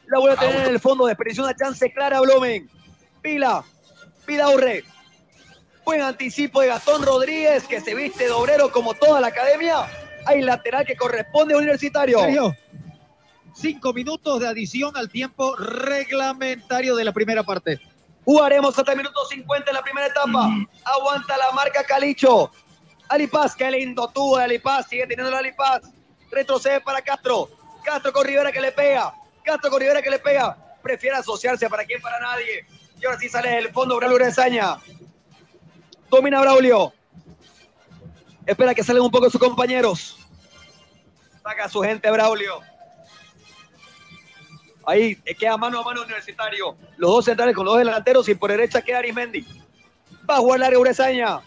La 0.07 0.19
vuelve 0.19 0.37
a 0.37 0.41
tener 0.41 0.66
en 0.66 0.75
el 0.75 0.81
fondo, 0.81 1.07
desperdició 1.07 1.45
una 1.45 1.55
chance 1.55 1.93
clara 1.93 2.20
Blumen. 2.20 2.69
Pila, 3.23 3.65
Pidaurre. 4.27 4.85
Buen 5.85 6.03
anticipo 6.03 6.61
de 6.61 6.69
Gastón 6.69 7.03
Rodríguez, 7.03 7.66
que 7.66 7.81
se 7.81 7.95
viste 7.95 8.25
de 8.25 8.31
obrero 8.31 8.70
como 8.70 8.95
toda 8.95 9.20
la 9.20 9.29
academia. 9.29 9.87
Hay 10.27 10.43
lateral 10.43 10.85
que 10.85 10.97
corresponde 10.97 11.55
a 11.55 11.59
Universitario. 11.59 12.20
Sergio, 12.20 12.55
cinco 13.55 13.93
minutos 13.93 14.41
de 14.41 14.49
adición 14.49 14.97
al 14.97 15.09
tiempo 15.09 15.57
reglamentario 15.57 16.95
de 16.97 17.05
la 17.05 17.12
primera 17.12 17.43
parte. 17.43 17.81
Jugaremos 18.25 18.79
hasta 18.79 18.93
el 18.93 18.99
minuto 18.99 19.25
50 19.27 19.70
en 19.70 19.75
la 19.75 19.83
primera 19.83 20.07
etapa. 20.07 20.51
Aguanta 20.85 21.37
la 21.39 21.51
marca 21.53 21.83
Calicho. 21.85 22.51
Alipaz, 23.09 23.55
qué 23.55 23.71
lindo 23.71 24.13
de 24.37 24.43
Alipaz. 24.43 24.89
Sigue 24.89 25.07
teniendo 25.07 25.31
la 25.31 25.39
Alipaz. 25.39 25.83
Retrocede 26.31 26.81
para 26.81 27.01
Castro. 27.01 27.49
Castro 27.83 28.13
con 28.13 28.27
que 28.27 28.61
le 28.61 28.73
pega. 28.73 29.15
Castro 29.43 29.71
con 29.71 29.81
que 29.81 30.11
le 30.11 30.19
pega. 30.19 30.57
Prefiere 30.83 31.17
asociarse 31.17 31.69
para 31.69 31.85
quién, 31.85 32.01
para 32.03 32.21
nadie. 32.21 32.67
Y 33.01 33.07
ahora 33.07 33.19
sí 33.19 33.29
sale 33.29 33.51
del 33.51 33.73
fondo 33.73 33.97
Braulio 33.97 34.17
Urezaña. 34.17 34.77
Domina 36.11 36.41
Braulio. 36.41 36.93
Espera 38.45 38.75
que 38.75 38.83
salgan 38.83 39.05
un 39.05 39.11
poco 39.11 39.31
sus 39.31 39.41
compañeros. 39.41 40.17
Saca 41.43 41.69
su 41.69 41.81
gente 41.83 42.11
Braulio. 42.11 42.61
Ahí 44.87 45.17
queda 45.39 45.57
mano 45.57 45.81
a 45.81 45.85
mano 45.85 46.03
universitario. 46.03 46.77
Los 46.97 47.11
dos 47.11 47.25
centrales 47.27 47.55
con 47.55 47.65
los 47.65 47.75
dos 47.75 47.79
delanteros 47.79 48.29
y 48.29 48.35
por 48.35 48.51
derecha 48.51 48.83
queda 48.83 48.99
Arismendi. 48.99 49.47
Va 50.29 50.37
a 50.37 50.39
jugar 50.39 50.61
larga 50.61 50.79
Urezaña. 50.79 51.41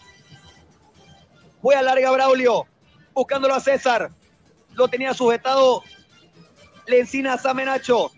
Juega 1.62 1.80
larga 1.80 2.10
Braulio. 2.10 2.66
Buscándolo 3.14 3.54
a 3.54 3.60
César. 3.60 4.10
Lo 4.74 4.88
tenía 4.88 5.14
sujetado 5.14 5.82
Lencina 6.86 7.38
Samenacho. 7.38 8.10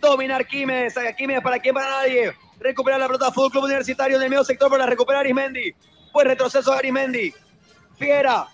Domina 0.00 0.36
Arquímedes. 0.36 0.96
Arquímedes 0.96 1.42
para 1.42 1.58
quién, 1.60 1.74
para 1.74 1.88
nadie. 1.88 2.32
Recupera 2.58 2.98
la 2.98 3.06
pelota 3.06 3.32
Fútbol 3.32 3.52
Club 3.52 3.64
Universitario 3.64 4.16
en 4.16 4.22
el 4.24 4.30
medio 4.30 4.44
sector 4.44 4.68
para 4.68 4.86
recuperar 4.86 5.20
Arismendi. 5.20 5.72
Pues 6.12 6.26
retroceso 6.26 6.72
de 6.72 6.78
Arismendi. 6.78 7.32
Fiera. 7.96 8.48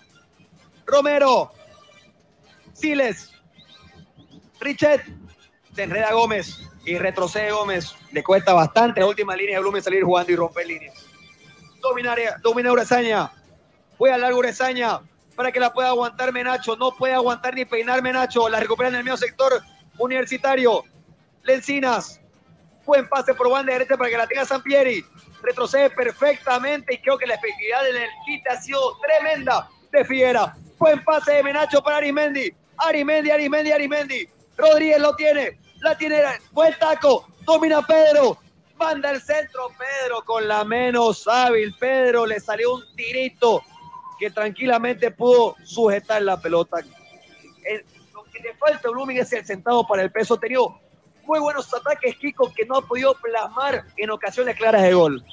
Romero. 0.85 1.51
Siles. 2.73 3.31
Richet. 4.59 5.01
Se 5.73 5.83
enreda 5.83 6.13
Gómez 6.13 6.59
y 6.85 6.97
retrocede 6.97 7.51
Gómez. 7.51 7.95
Le 8.11 8.23
cuesta 8.23 8.53
bastante 8.53 8.99
la 8.99 9.07
última 9.07 9.35
línea 9.35 9.57
de 9.57 9.61
Blumen 9.61 9.83
salir 9.83 10.03
jugando 10.03 10.31
y 10.31 10.35
romper 10.35 10.67
líneas. 10.67 11.05
Domina, 11.81 12.15
domina 12.41 12.71
Urezaña. 12.71 13.31
Fue 13.97 14.11
a 14.11 14.17
largo 14.17 14.39
Urezaña 14.39 14.99
para 15.35 15.51
que 15.51 15.59
la 15.59 15.71
pueda 15.71 15.89
aguantar 15.89 16.33
Menacho. 16.33 16.75
No 16.75 16.91
puede 16.91 17.13
aguantar 17.13 17.53
ni 17.55 17.65
peinar 17.65 18.01
Menacho. 18.01 18.49
La 18.49 18.59
recupera 18.59 18.89
en 18.89 18.95
el 18.95 19.03
medio 19.03 19.17
sector 19.17 19.61
universitario. 19.97 20.83
Lencinas. 21.43 22.19
Buen 22.85 23.07
pase 23.07 23.33
por 23.33 23.49
banda 23.49 23.73
derecha 23.73 23.97
para 23.97 24.09
que 24.09 24.17
la 24.17 24.27
tenga 24.27 24.45
Sampieri. 24.45 25.03
Retrocede 25.41 25.89
perfectamente 25.89 26.95
y 26.95 26.97
creo 26.99 27.17
que 27.17 27.27
la 27.27 27.35
efectividad 27.35 27.87
en 27.89 28.03
el 28.03 28.09
quite 28.25 28.49
ha 28.49 28.61
sido 28.61 28.97
tremenda 28.99 29.69
de 29.91 30.05
Figuera. 30.05 30.55
Buen 30.77 31.03
pase 31.03 31.33
de 31.33 31.43
Menacho 31.43 31.81
para 31.81 31.97
Arimendi. 31.97 32.51
Arimendi, 32.77 33.31
Arimendi, 33.31 33.71
Arimendi. 33.71 34.27
Rodríguez 34.57 34.99
lo 34.99 35.15
tiene. 35.15 35.59
La 35.81 35.97
tiene. 35.97 36.21
Buen 36.51 36.77
taco. 36.79 37.27
Domina 37.41 37.81
Pedro. 37.81 38.37
Manda 38.77 39.11
el 39.11 39.21
centro. 39.21 39.69
Pedro 39.77 40.23
con 40.23 40.47
la 40.47 40.63
menos 40.63 41.27
hábil. 41.27 41.75
Pedro 41.79 42.25
le 42.25 42.39
salió 42.39 42.75
un 42.75 42.95
tirito 42.95 43.61
que 44.19 44.29
tranquilamente 44.29 45.11
pudo 45.11 45.55
sujetar 45.63 46.21
la 46.21 46.39
pelota. 46.39 46.79
El- 46.79 47.83
lo 48.13 48.23
que 48.23 48.39
le 48.39 48.53
falta 48.55 48.87
a 48.87 48.91
Blooming 48.91 49.17
es 49.17 49.31
el 49.33 49.45
sentado 49.45 49.85
para 49.87 50.03
el 50.03 50.11
peso. 50.11 50.35
Ha 50.35 50.39
tenido 50.39 50.79
muy 51.25 51.39
buenos 51.39 51.73
ataques, 51.73 52.15
Kiko, 52.17 52.53
que 52.53 52.65
no 52.65 52.77
ha 52.77 52.81
podido 52.81 53.13
plasmar 53.15 53.83
en 53.97 54.09
ocasiones 54.09 54.55
claras 54.55 54.83
de 54.83 54.93
gol. 54.93 55.23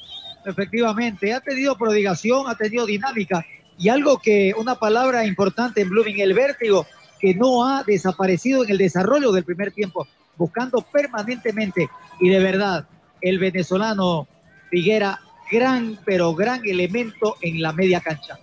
Efectivamente, 0.45 1.33
ha 1.33 1.41
tenido 1.41 1.77
prodigación, 1.77 2.49
ha 2.49 2.57
tenido 2.57 2.85
dinámica 2.85 3.45
y 3.79 3.89
algo 3.89 4.19
que, 4.19 4.55
una 4.57 4.75
palabra 4.75 5.25
importante 5.25 5.81
en 5.81 5.91
Blooming, 5.91 6.21
el 6.21 6.35
vértigo, 6.35 6.87
que 7.19 7.35
no 7.35 7.67
ha 7.67 7.83
desaparecido 7.85 8.65
en 8.65 8.71
el 8.71 8.79
desarrollo 8.79 9.33
del 9.33 9.45
primer 9.45 9.73
tiempo, 9.73 10.07
buscando 10.37 10.83
permanentemente 10.83 11.89
y 12.21 12.29
de 12.29 12.39
verdad, 12.39 12.87
el 13.21 13.39
venezolano 13.39 14.29
Figuera, 14.69 15.21
gran, 15.51 15.99
pero 16.05 16.35
gran 16.35 16.61
elemento 16.67 17.37
en 17.41 17.63
la 17.63 17.73
media 17.73 18.01
cancha. 18.01 18.39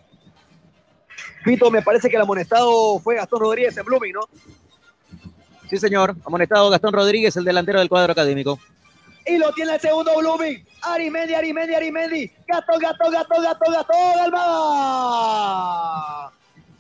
Vito, 1.46 1.72
me 1.72 1.82
parece 1.82 2.10
que 2.10 2.16
el 2.16 2.22
amonestado 2.22 3.00
fue 3.00 3.16
Gastón 3.16 3.40
Rodríguez 3.40 3.76
en 3.78 3.86
Blooming, 3.86 4.14
¿no? 4.14 4.22
Sí, 5.70 5.78
señor. 5.78 6.16
Amonestado 6.26 6.70
Gastón 6.70 6.94
Rodríguez, 6.94 7.36
el 7.38 7.46
delantero 7.46 7.80
del 7.80 7.90
cuadro 7.90 8.12
académico. 8.12 8.60
Y 9.26 9.38
lo 9.38 9.52
tiene 9.54 9.76
el 9.76 9.80
segundo 9.80 10.12
Blooming. 10.18 10.66
Arimendi, 10.82 11.34
Arimendi, 11.34 11.74
Arimendi. 11.74 12.32
Gato, 12.48 12.78
gato, 12.80 13.10
gato, 13.10 13.42
gato, 13.42 13.72
gato. 13.72 13.94
Almada. 14.24 15.52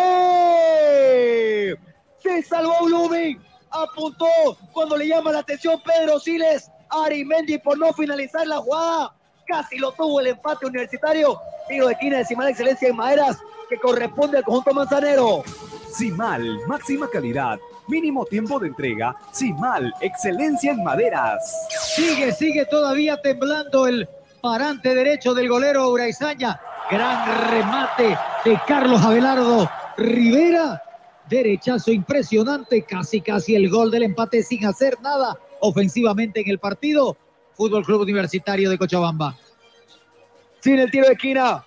Se 2.22 2.42
salvó 2.42 2.84
Blooming. 2.84 3.42
Apuntó 3.70 4.26
cuando 4.72 4.96
le 4.96 5.08
llama 5.08 5.32
la 5.32 5.38
atención 5.40 5.80
Pedro 5.82 6.20
Siles. 6.20 6.70
Arimendi 6.90 7.58
por 7.58 7.78
no 7.78 7.92
finalizar 7.94 8.46
la 8.46 8.58
jugada. 8.58 9.14
Casi 9.46 9.78
lo 9.78 9.92
tuvo 9.92 10.20
el 10.20 10.26
empate 10.28 10.66
universitario. 10.66 11.40
Tiro 11.68 11.86
de 11.86 11.94
esquina 11.94 12.18
de 12.18 12.26
Simal 12.26 12.48
Excelencia 12.48 12.88
en 12.88 12.96
Maderas 12.96 13.38
que 13.68 13.78
corresponde 13.78 14.38
al 14.38 14.44
conjunto 14.44 14.72
manzanero. 14.72 15.42
Simal, 15.90 16.60
máxima 16.66 17.08
calidad, 17.08 17.58
mínimo 17.88 18.24
tiempo 18.24 18.58
de 18.58 18.68
entrega. 18.68 19.16
Simal, 19.32 19.92
excelencia 20.00 20.72
en 20.72 20.82
maderas. 20.82 21.68
Sigue, 21.94 22.32
sigue 22.32 22.66
todavía 22.66 23.20
temblando 23.20 23.86
el 23.86 24.08
parante 24.40 24.94
derecho 24.94 25.34
del 25.34 25.48
golero 25.48 25.90
Uraizaña. 25.90 26.60
Gran 26.90 27.50
remate 27.50 28.16
de 28.44 28.60
Carlos 28.66 29.02
Abelardo 29.02 29.70
Rivera. 29.96 30.82
Derechazo 31.28 31.90
impresionante, 31.92 32.82
casi 32.84 33.20
casi 33.20 33.54
el 33.54 33.68
gol 33.68 33.90
del 33.90 34.04
empate 34.04 34.42
sin 34.42 34.64
hacer 34.64 34.98
nada 35.02 35.38
ofensivamente 35.60 36.40
en 36.40 36.48
el 36.48 36.58
partido. 36.58 37.16
Fútbol 37.54 37.84
Club 37.84 38.02
Universitario 38.02 38.70
de 38.70 38.78
Cochabamba. 38.78 39.36
Sin 40.60 40.78
el 40.78 40.90
tiro 40.90 41.06
de 41.06 41.12
esquina. 41.12 41.64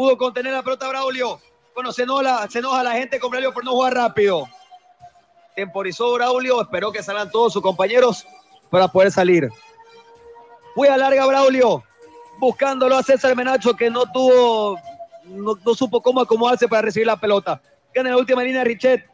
Pudo 0.00 0.16
contener 0.16 0.54
la 0.54 0.62
pelota 0.62 0.88
Braulio. 0.88 1.38
Bueno, 1.74 1.92
se 1.92 2.04
enoja, 2.04 2.48
se 2.48 2.60
enoja 2.60 2.82
la 2.82 2.92
gente 2.92 3.20
con 3.20 3.30
Braulio 3.30 3.52
por 3.52 3.62
no 3.62 3.72
jugar 3.72 3.92
rápido. 3.92 4.48
Temporizó 5.54 6.14
Braulio, 6.14 6.62
esperó 6.62 6.90
que 6.90 7.02
salgan 7.02 7.30
todos 7.30 7.52
sus 7.52 7.60
compañeros 7.60 8.26
para 8.70 8.88
poder 8.88 9.12
salir. 9.12 9.50
Fue 10.74 10.88
a 10.88 10.96
larga 10.96 11.26
Braulio, 11.26 11.84
buscándolo 12.38 12.96
a 12.96 13.02
César 13.02 13.36
Menacho 13.36 13.76
que 13.76 13.90
no 13.90 14.10
tuvo, 14.10 14.78
no, 15.26 15.54
no 15.62 15.74
supo 15.74 16.00
cómo 16.00 16.22
acomodarse 16.22 16.66
para 16.66 16.80
recibir 16.80 17.06
la 17.06 17.20
pelota. 17.20 17.60
Gana 17.92 18.08
la 18.08 18.16
última 18.16 18.42
línea 18.42 18.64
Richet. 18.64 19.04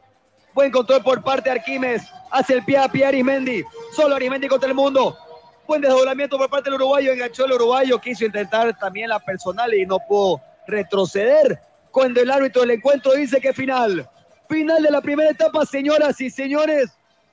Buen 0.55 0.71
control 0.71 1.03
por 1.03 1.21
parte 1.21 1.51
de 1.51 1.59
Arquímedes. 1.59 2.05
Hace 2.31 2.55
el 2.55 2.65
pie 2.65 2.79
a 2.79 2.87
pie 2.87 3.07
Arismendi. 3.07 3.65
Solo 3.91 4.15
Arismendi 4.15 4.47
contra 4.47 4.69
el 4.69 4.77
mundo. 4.77 5.19
Buen 5.67 5.81
desdoblamiento 5.81 6.39
por 6.39 6.49
parte 6.49 6.71
del 6.71 6.75
uruguayo. 6.75 7.13
Enganchó 7.13 7.45
el 7.45 7.55
uruguayo. 7.55 8.01
Quiso 8.01 8.25
intentar 8.25 8.79
también 8.79 9.09
la 9.09 9.19
personal 9.19 9.75
y 9.75 9.85
no 9.85 9.99
pudo 9.99 10.41
retroceder. 10.67 11.61
Cuando 11.91 12.21
el 12.21 12.31
árbitro 12.31 12.63
del 12.63 12.73
encuentro 12.73 13.13
dice 13.13 13.41
que 13.41 13.53
final. 13.53 14.09
Final 14.49 14.83
de 14.83 14.91
la 14.91 15.01
primera 15.01 15.31
etapa, 15.31 15.65
señoras 15.65 16.21
y 16.21 16.31
señores. 16.31 16.91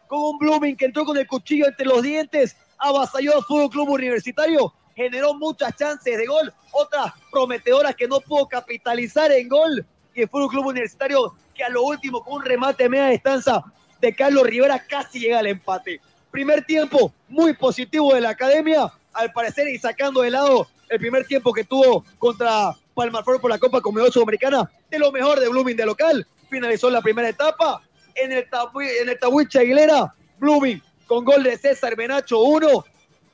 Con 0.08 0.22
un 0.22 0.38
Blooming 0.40 0.76
que 0.76 0.86
entró 0.86 1.06
con 1.06 1.18
el 1.18 1.28
cuchillo 1.28 1.68
entre 1.68 1.86
los 1.86 2.02
dientes. 2.02 2.56
Avasalló 2.78 3.38
al 3.38 3.44
Fútbol 3.44 3.70
Club 3.70 3.90
Universitario. 3.90 4.74
Generó 4.96 5.34
muchas 5.34 5.76
chances 5.76 6.18
de 6.18 6.26
gol. 6.26 6.54
Otras 6.72 7.14
prometedoras 7.32 7.96
que 7.96 8.08
no 8.08 8.20
pudo 8.22 8.48
capitalizar 8.48 9.32
en 9.32 9.50
gol. 9.50 9.86
Y 10.14 10.22
el 10.22 10.30
Fútbol 10.30 10.50
Club 10.50 10.68
Universitario 10.68 11.34
que 11.54 11.64
a 11.64 11.70
lo 11.70 11.84
último 11.84 12.24
con 12.24 12.36
un 12.36 12.46
remate 12.46 12.90
media 12.90 13.08
distancia 13.08 13.64
de 14.02 14.14
Carlos 14.14 14.46
Rivera 14.46 14.84
casi 14.86 15.20
llega 15.20 15.40
al 15.40 15.48
empate. 15.48 16.02
Primer 16.32 16.66
tiempo 16.66 17.14
muy 17.30 17.54
positivo 17.54 18.14
de 18.14 18.22
la 18.22 18.32
academia, 18.32 18.92
al 19.14 19.32
parecer 19.32 19.68
y 19.70 19.78
sacando 19.78 20.22
de 20.22 20.32
lado 20.32 20.68
el 20.90 21.00
primer 21.00 21.26
tiempo 21.26 21.54
que 21.54 21.64
tuvo 21.64 22.04
contra 22.18 22.76
Palmarflor 22.94 23.42
por 23.42 23.50
la 23.50 23.58
Copa 23.58 23.82
Comedor 23.82 24.12
Sudamericana, 24.12 24.70
de 24.90 25.00
lo 25.00 25.12
mejor 25.12 25.40
de 25.40 25.50
Blooming 25.50 25.76
de 25.76 25.86
local. 25.86 26.28
Finalizó 26.50 26.90
la 26.90 27.02
primera 27.02 27.30
etapa 27.30 27.82
en 28.16 28.32
el, 28.32 28.50
tabu, 28.50 28.82
en 28.82 29.10
el 29.10 29.20
Tabuicha 29.20 29.60
Aguilera, 29.60 30.14
Blooming 30.38 30.82
con 31.08 31.26
gol 31.26 31.44
de 31.44 31.58
César 31.58 31.98
Menacho 31.98 32.40
1, 32.40 32.86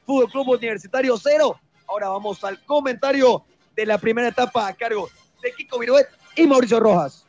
Fútbol 0.06 0.32
Club 0.32 0.50
Universitario 0.50 1.18
0. 1.18 1.60
Ahora 1.88 2.10
vamos 2.10 2.44
al 2.44 2.64
comentario 2.66 3.44
de 3.76 3.86
la 3.86 3.98
primera 3.98 4.28
etapa 4.28 4.68
a 4.68 4.74
cargo 4.74 5.10
de 5.42 5.54
Kiko 5.54 5.80
Viruet 5.80 6.08
y 6.36 6.46
Mauricio 6.48 6.80
Rojas. 6.80 7.26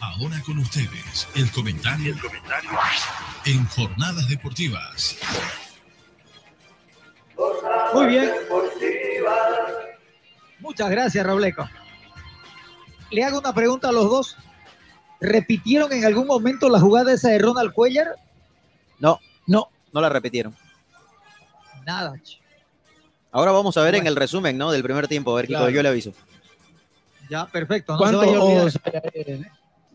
Ahora 0.00 0.40
con 0.44 0.58
ustedes, 0.58 1.26
el 1.34 1.50
comentario, 1.52 2.14
el 2.14 2.20
comentario 2.20 2.70
en 3.44 3.64
Jornadas 3.66 4.28
Deportivas. 4.28 5.16
Muy 7.94 8.06
bien. 8.06 8.30
Muchas 10.66 10.90
gracias, 10.90 11.24
Robleco. 11.24 11.68
Le 13.12 13.22
hago 13.22 13.38
una 13.38 13.54
pregunta 13.54 13.88
a 13.88 13.92
los 13.92 14.10
dos. 14.10 14.36
¿Repitieron 15.20 15.92
en 15.92 16.04
algún 16.04 16.26
momento 16.26 16.68
la 16.68 16.80
jugada 16.80 17.12
esa 17.12 17.28
de 17.30 17.38
Ronald 17.38 17.72
Cuellar? 17.72 18.16
No, 18.98 19.20
no, 19.46 19.68
no 19.92 20.00
la 20.00 20.08
repitieron. 20.08 20.54
Nada. 21.86 22.14
Ahora 23.30 23.52
vamos 23.52 23.76
a 23.76 23.82
ver 23.82 23.94
en 23.94 24.08
el 24.08 24.16
resumen, 24.16 24.58
¿no? 24.58 24.72
Del 24.72 24.82
primer 24.82 25.06
tiempo. 25.06 25.30
A 25.32 25.36
ver, 25.36 25.46
Kiko, 25.46 25.58
Claro. 25.60 25.70
yo 25.70 25.82
le 25.84 25.88
aviso. 25.88 26.12
Ya, 27.30 27.46
perfecto. 27.46 27.96
No 27.96 28.04
se 28.08 28.16
vaya 28.16 28.36
a 28.38 28.42
olvidar. 28.42 28.72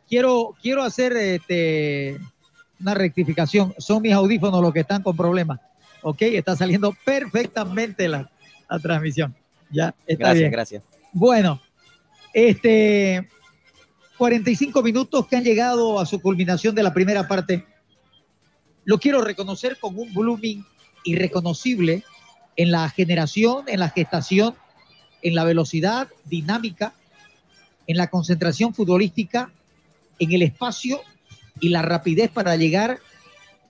Quiero, 0.08 0.56
quiero 0.62 0.84
hacer 0.84 1.12
este, 1.18 2.18
una 2.80 2.94
rectificación. 2.94 3.76
Son 3.78 4.02
mis 4.02 4.14
audífonos 4.14 4.62
los 4.62 4.72
que 4.74 4.80
están 4.80 5.04
con 5.04 5.18
problemas. 5.18 5.60
Ok, 6.02 6.22
está 6.22 6.56
saliendo 6.56 6.96
perfectamente 7.04 8.08
la, 8.08 8.32
la 8.70 8.80
transmisión. 8.80 9.36
Ya, 9.72 9.96
está 10.06 10.26
Gracias, 10.26 10.40
bien. 10.40 10.52
gracias. 10.52 10.84
Bueno, 11.14 11.62
este 12.34 13.28
45 14.18 14.84
minutos 14.84 15.28
que 15.28 15.36
han 15.36 15.44
llegado 15.44 16.00
a 16.00 16.06
su 16.06 16.22
culminación 16.22 16.76
de 16.76 16.84
la 16.84 16.94
primera 16.94 17.28
parte. 17.28 17.66
Lo 18.86 19.00
quiero 19.00 19.22
reconocer 19.22 19.78
con 19.80 19.98
un 19.98 20.14
blooming 20.14 20.66
irreconocible 21.04 22.04
en 22.56 22.72
la 22.72 22.90
generación, 22.90 23.66
en 23.68 23.80
la 23.80 23.90
gestación, 23.90 24.56
en 25.22 25.36
la 25.36 25.44
velocidad 25.44 26.08
dinámica, 26.26 26.94
en 27.88 27.98
la 27.98 28.10
concentración 28.10 28.74
futbolística, 28.74 29.52
en 30.20 30.32
el 30.32 30.44
espacio 30.44 31.02
y 31.60 31.70
la 31.70 31.82
rapidez 31.82 32.30
para 32.30 32.56
llegar 32.56 33.00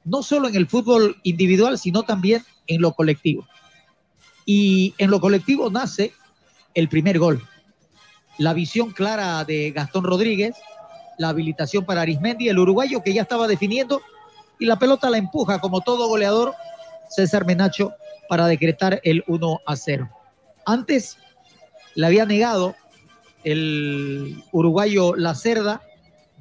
no 0.04 0.24
solo 0.24 0.48
en 0.48 0.56
el 0.56 0.68
fútbol 0.68 1.18
individual, 1.24 1.78
sino 1.78 2.04
también 2.04 2.44
en 2.68 2.82
lo 2.82 2.94
colectivo. 2.94 3.48
Y 4.54 4.94
en 4.98 5.10
lo 5.10 5.22
colectivo 5.22 5.70
nace 5.70 6.12
el 6.74 6.90
primer 6.90 7.18
gol. 7.18 7.42
La 8.38 8.52
visión 8.52 8.92
clara 8.92 9.46
de 9.46 9.72
Gastón 9.72 10.04
Rodríguez, 10.04 10.58
la 11.18 11.30
habilitación 11.30 11.86
para 11.86 12.02
Arismendi, 12.02 12.50
el 12.50 12.60
uruguayo 12.60 13.02
que 13.02 13.14
ya 13.14 13.22
estaba 13.22 13.48
definiendo, 13.48 14.02
y 14.60 14.66
la 14.66 14.78
pelota 14.78 15.10
la 15.10 15.20
empuja 15.20 15.60
como 15.60 15.80
todo 15.80 16.10
goleador 16.10 16.54
César 17.10 17.46
Menacho 17.46 17.94
para 18.28 18.46
decretar 18.48 19.00
el 19.06 19.24
1 19.26 19.62
a 19.66 19.76
0. 19.78 20.10
Antes 20.66 21.18
le 21.96 22.08
había 22.08 22.26
negado 22.26 22.76
el 23.46 24.44
uruguayo 24.52 25.16
La 25.16 25.34
Cerda 25.34 25.82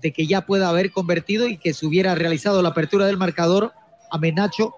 de 0.00 0.12
que 0.12 0.26
ya 0.26 0.40
pueda 0.46 0.68
haber 0.68 0.90
convertido 0.90 1.46
y 1.46 1.58
que 1.58 1.74
se 1.74 1.86
hubiera 1.86 2.16
realizado 2.16 2.60
la 2.60 2.70
apertura 2.70 3.06
del 3.06 3.18
marcador 3.18 3.72
a 4.10 4.18
Menacho 4.18 4.74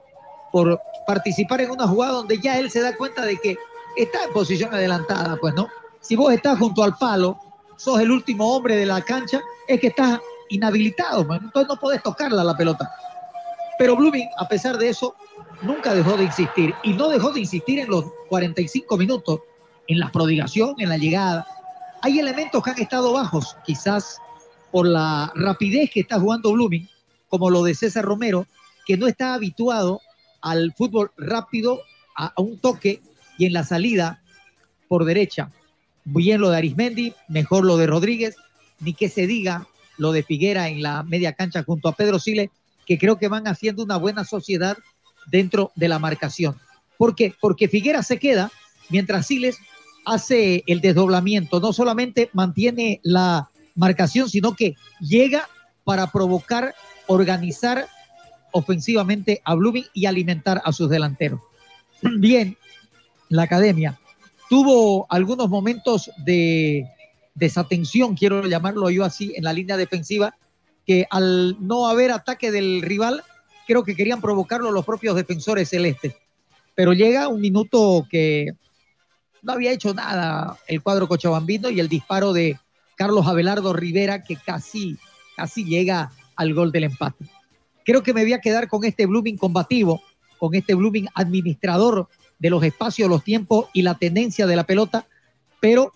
por 0.53 0.81
participar 1.07 1.63
en 1.63 1.71
una 1.71 1.89
jugada 1.89 2.13
donde 2.13 2.39
ya 2.39 2.59
él 2.59 2.71
se 2.71 2.81
da 2.81 2.95
cuenta 2.95 3.25
de 3.25 3.39
que 3.39 3.57
está 3.97 4.25
en 4.25 4.33
posición 4.33 4.73
adelantada, 4.73 5.37
pues 5.41 5.55
no. 5.55 5.69
Si 6.01 6.15
vos 6.15 6.33
estás 6.33 6.59
junto 6.59 6.85
al 6.85 6.97
palo, 6.97 7.39
sos 7.77 7.99
el 8.01 8.11
último 8.11 8.55
hombre 8.55 8.77
de 8.77 8.87
la 8.87 9.01
cancha, 9.01 9.41
es 9.67 9.81
que 9.81 9.89
estás 9.89 10.21
inhabilitado, 10.51 11.23
entonces 11.35 11.69
no 11.69 11.77
podés 11.77 12.03
tocarla 12.03 12.45
la 12.45 12.57
pelota. 12.57 12.93
Pero 13.79 13.97
Blooming, 13.97 14.29
a 14.37 14.47
pesar 14.47 14.77
de 14.77 14.91
eso, 14.91 15.17
nunca 15.63 15.95
dejó 15.95 16.17
de 16.17 16.25
insistir 16.25 16.75
y 16.83 16.93
no 16.93 17.09
dejó 17.09 17.33
de 17.33 17.41
insistir 17.41 17.79
en 17.81 17.89
los 17.91 18.05
45 18.29 18.97
minutos, 18.99 19.41
en 19.89 19.99
la 19.99 20.13
prodigación, 20.13 20.75
en 20.79 20.91
la 20.91 20.99
llegada. 20.99 21.47
Hay 22.03 22.19
elementos 22.19 22.63
que 22.63 22.71
han 22.71 22.81
estado 22.81 23.15
bajos, 23.15 23.57
quizás 23.65 24.19
por 24.71 24.87
la 24.87 25.33
rapidez 25.35 25.91
que 25.91 26.01
está 26.01 26.21
jugando 26.21 26.53
Blooming, 26.53 26.89
como 27.29 27.49
lo 27.49 27.63
de 27.63 27.75
César 27.75 28.05
Romero, 28.05 28.47
que 28.87 28.97
no 28.97 29.07
está 29.07 29.35
habituado 29.35 30.01
al 30.43 30.75
fútbol 30.77 31.13
rápido, 31.17 31.81
a, 32.17 32.33
un 32.37 32.59
toque 32.59 33.01
y 33.39 33.47
en 33.47 33.53
la 33.53 33.65
salida 33.65 34.23
por 34.89 35.05
derecha. 35.05 35.51
Bien 36.05 36.41
lo 36.41 36.51
de 36.51 36.59
Arismendi, 36.59 37.15
mejor 37.29 37.65
lo 37.65 37.77
de 37.77 37.87
Rodríguez, 37.87 38.37
ni 38.81 38.93
que 38.93 39.09
se 39.09 39.27
diga 39.27 39.67
lo 39.97 40.13
de 40.13 40.23
Figuera 40.23 40.69
en 40.69 40.83
la 40.83 41.03
media 41.05 41.33
cancha 41.33 41.63
junto 41.63 41.89
a 41.89 41.93
Pedro 41.93 42.19
Sile, 42.19 42.51
que 42.87 42.99
creo 42.99 43.19
que 43.19 43.29
van 43.29 43.47
haciendo 43.47 43.85
una 43.85 43.97
buena 43.97 44.25
sociedad 44.25 44.77
dentro 45.31 45.71
de 45.77 45.89
la 45.89 45.99
marcación. 45.99 46.57
¿Por 46.99 47.15
qué? 47.15 47.35
Porque 47.41 47.69
Figuera 47.69 48.03
se 48.03 48.19
queda 48.19 48.51
mientras 48.91 49.27
Siles 49.27 49.57
hace 50.05 50.65
el 50.67 50.81
desdoblamiento, 50.81 51.61
no 51.61 51.73
solamente 51.73 52.29
mantiene 52.33 53.01
la 53.05 53.51
marcación, 53.77 54.29
sino 54.29 54.55
que 54.55 54.75
llega 55.01 55.49
para 55.85 56.09
provocar, 56.11 56.75
organizar 57.07 57.87
ofensivamente 58.53 59.41
a 59.45 59.55
Blooming 59.55 59.87
y 59.93 60.07
alimentar 60.07 60.63
a 60.65 60.73
sus 60.73 60.89
delanteros. 60.89 61.41
Bien, 62.03 62.57
la 63.29 63.43
academia 63.43 63.99
tuvo 64.53 65.07
algunos 65.09 65.49
momentos 65.49 66.11
de 66.19 66.87
desatención, 67.35 68.15
quiero 68.15 68.47
llamarlo 68.47 68.91
yo 68.91 69.03
así, 69.03 69.33
en 69.35 69.45
la 69.45 69.55
línea 69.55 69.79
defensiva, 69.79 70.37
que 70.87 71.07
al 71.09 71.57
no 71.59 71.87
haber 71.87 72.13
ataque 72.13 72.53
del 72.53 72.83
rival, 72.83 73.23
creo 73.67 73.83
que 73.83 73.97
querían 73.97 74.21
provocarlo 74.21 74.71
los 74.71 74.85
propios 74.85 75.17
defensores 75.17 75.71
celestes. 75.71 76.17
Pero 76.75 76.93
llega 76.93 77.29
un 77.29 77.41
minuto 77.41 78.07
que 78.11 78.53
no 79.41 79.55
había 79.55 79.73
hecho 79.73 79.95
nada 79.95 80.59
el 80.67 80.83
cuadro 80.83 81.09
cochabambino 81.09 81.71
y 81.71 81.81
el 81.81 81.89
disparo 81.89 82.35
de 82.35 82.59
Carlos 82.97 83.27
Abelardo 83.27 83.73
Rivera 83.73 84.23
que 84.23 84.37
casi, 84.37 84.99
casi 85.35 85.65
llega 85.65 86.13
al 86.37 86.53
gol 86.53 86.73
del 86.73 86.85
empate. 86.85 87.25
Creo 87.85 88.03
que 88.03 88.15
me 88.15 88.23
voy 88.23 88.33
a 88.33 88.41
quedar 88.41 88.69
con 88.69 88.85
este 88.85 89.07
Blooming 89.07 89.37
combativo, 89.37 90.03
con 90.39 90.55
este 90.55 90.75
Blooming 90.75 91.09
administrador 91.15 92.09
de 92.39 92.51
los 92.51 92.63
espacios, 92.65 93.09
los 93.09 93.25
tiempos 93.25 93.67
y 93.73 93.83
la 93.83 93.97
tendencia 93.97 94.47
de 94.47 94.57
la 94.57 94.65
pelota, 94.65 95.07
pero 95.61 95.93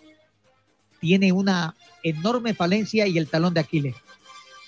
tiene 1.01 1.33
una 1.33 1.75
enorme 2.03 2.55
falencia 2.55 3.07
y 3.07 3.19
el 3.19 3.29
talón 3.29 3.55
de 3.55 3.61
Aquiles, 3.61 3.97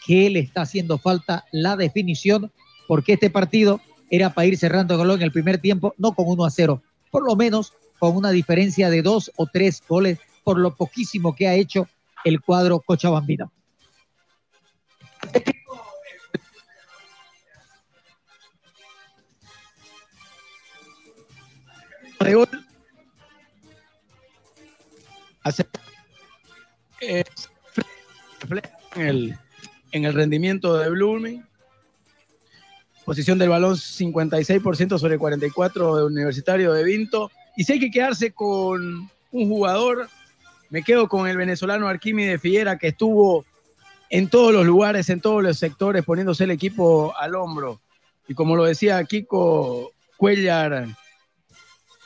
que 0.06 0.28
le 0.30 0.40
está 0.40 0.62
haciendo 0.62 0.98
falta 0.98 1.44
la 1.52 1.76
definición, 1.76 2.52
porque 2.86 3.14
este 3.14 3.30
partido 3.30 3.80
era 4.10 4.34
para 4.34 4.46
ir 4.46 4.58
cerrando 4.58 4.94
el 4.94 4.98
gol 4.98 5.10
en 5.12 5.22
el 5.22 5.32
primer 5.32 5.58
tiempo, 5.58 5.94
no 5.98 6.12
con 6.12 6.26
1 6.28 6.44
a 6.44 6.50
0, 6.50 6.82
por 7.10 7.24
lo 7.24 7.36
menos 7.36 7.72
con 7.98 8.16
una 8.16 8.30
diferencia 8.30 8.90
de 8.90 9.02
dos 9.02 9.30
o 9.36 9.46
tres 9.46 9.82
goles 9.86 10.18
por 10.44 10.58
lo 10.58 10.74
poquísimo 10.74 11.34
que 11.34 11.46
ha 11.46 11.54
hecho 11.54 11.88
el 12.24 12.40
cuadro 12.40 12.80
cochabambino. 12.80 13.52
De 22.20 22.34
gol 22.34 22.48
hace- 25.42 25.66
en 27.00 27.24
el, 29.06 29.38
en 29.92 30.04
el 30.04 30.14
rendimiento 30.14 30.76
de 30.76 30.90
Blooming. 30.90 31.44
Posición 33.04 33.38
del 33.38 33.48
balón 33.48 33.76
56% 33.76 34.98
sobre 34.98 35.16
44 35.16 35.96
de 35.96 36.04
Universitario 36.04 36.72
de 36.74 36.84
Vinto. 36.84 37.30
Y 37.56 37.64
si 37.64 37.74
hay 37.74 37.80
que 37.80 37.90
quedarse 37.90 38.32
con 38.32 39.10
un 39.32 39.48
jugador, 39.48 40.08
me 40.68 40.82
quedo 40.82 41.08
con 41.08 41.26
el 41.26 41.36
venezolano 41.38 41.88
Arquímedes 41.88 42.40
Figuera 42.40 42.76
que 42.78 42.88
estuvo 42.88 43.46
en 44.10 44.28
todos 44.28 44.52
los 44.52 44.66
lugares, 44.66 45.08
en 45.08 45.20
todos 45.20 45.42
los 45.42 45.58
sectores, 45.58 46.04
poniéndose 46.04 46.44
el 46.44 46.50
equipo 46.50 47.14
al 47.16 47.34
hombro. 47.34 47.80
Y 48.26 48.34
como 48.34 48.56
lo 48.56 48.64
decía 48.64 49.02
Kiko 49.04 49.92
Cuellar, 50.18 50.86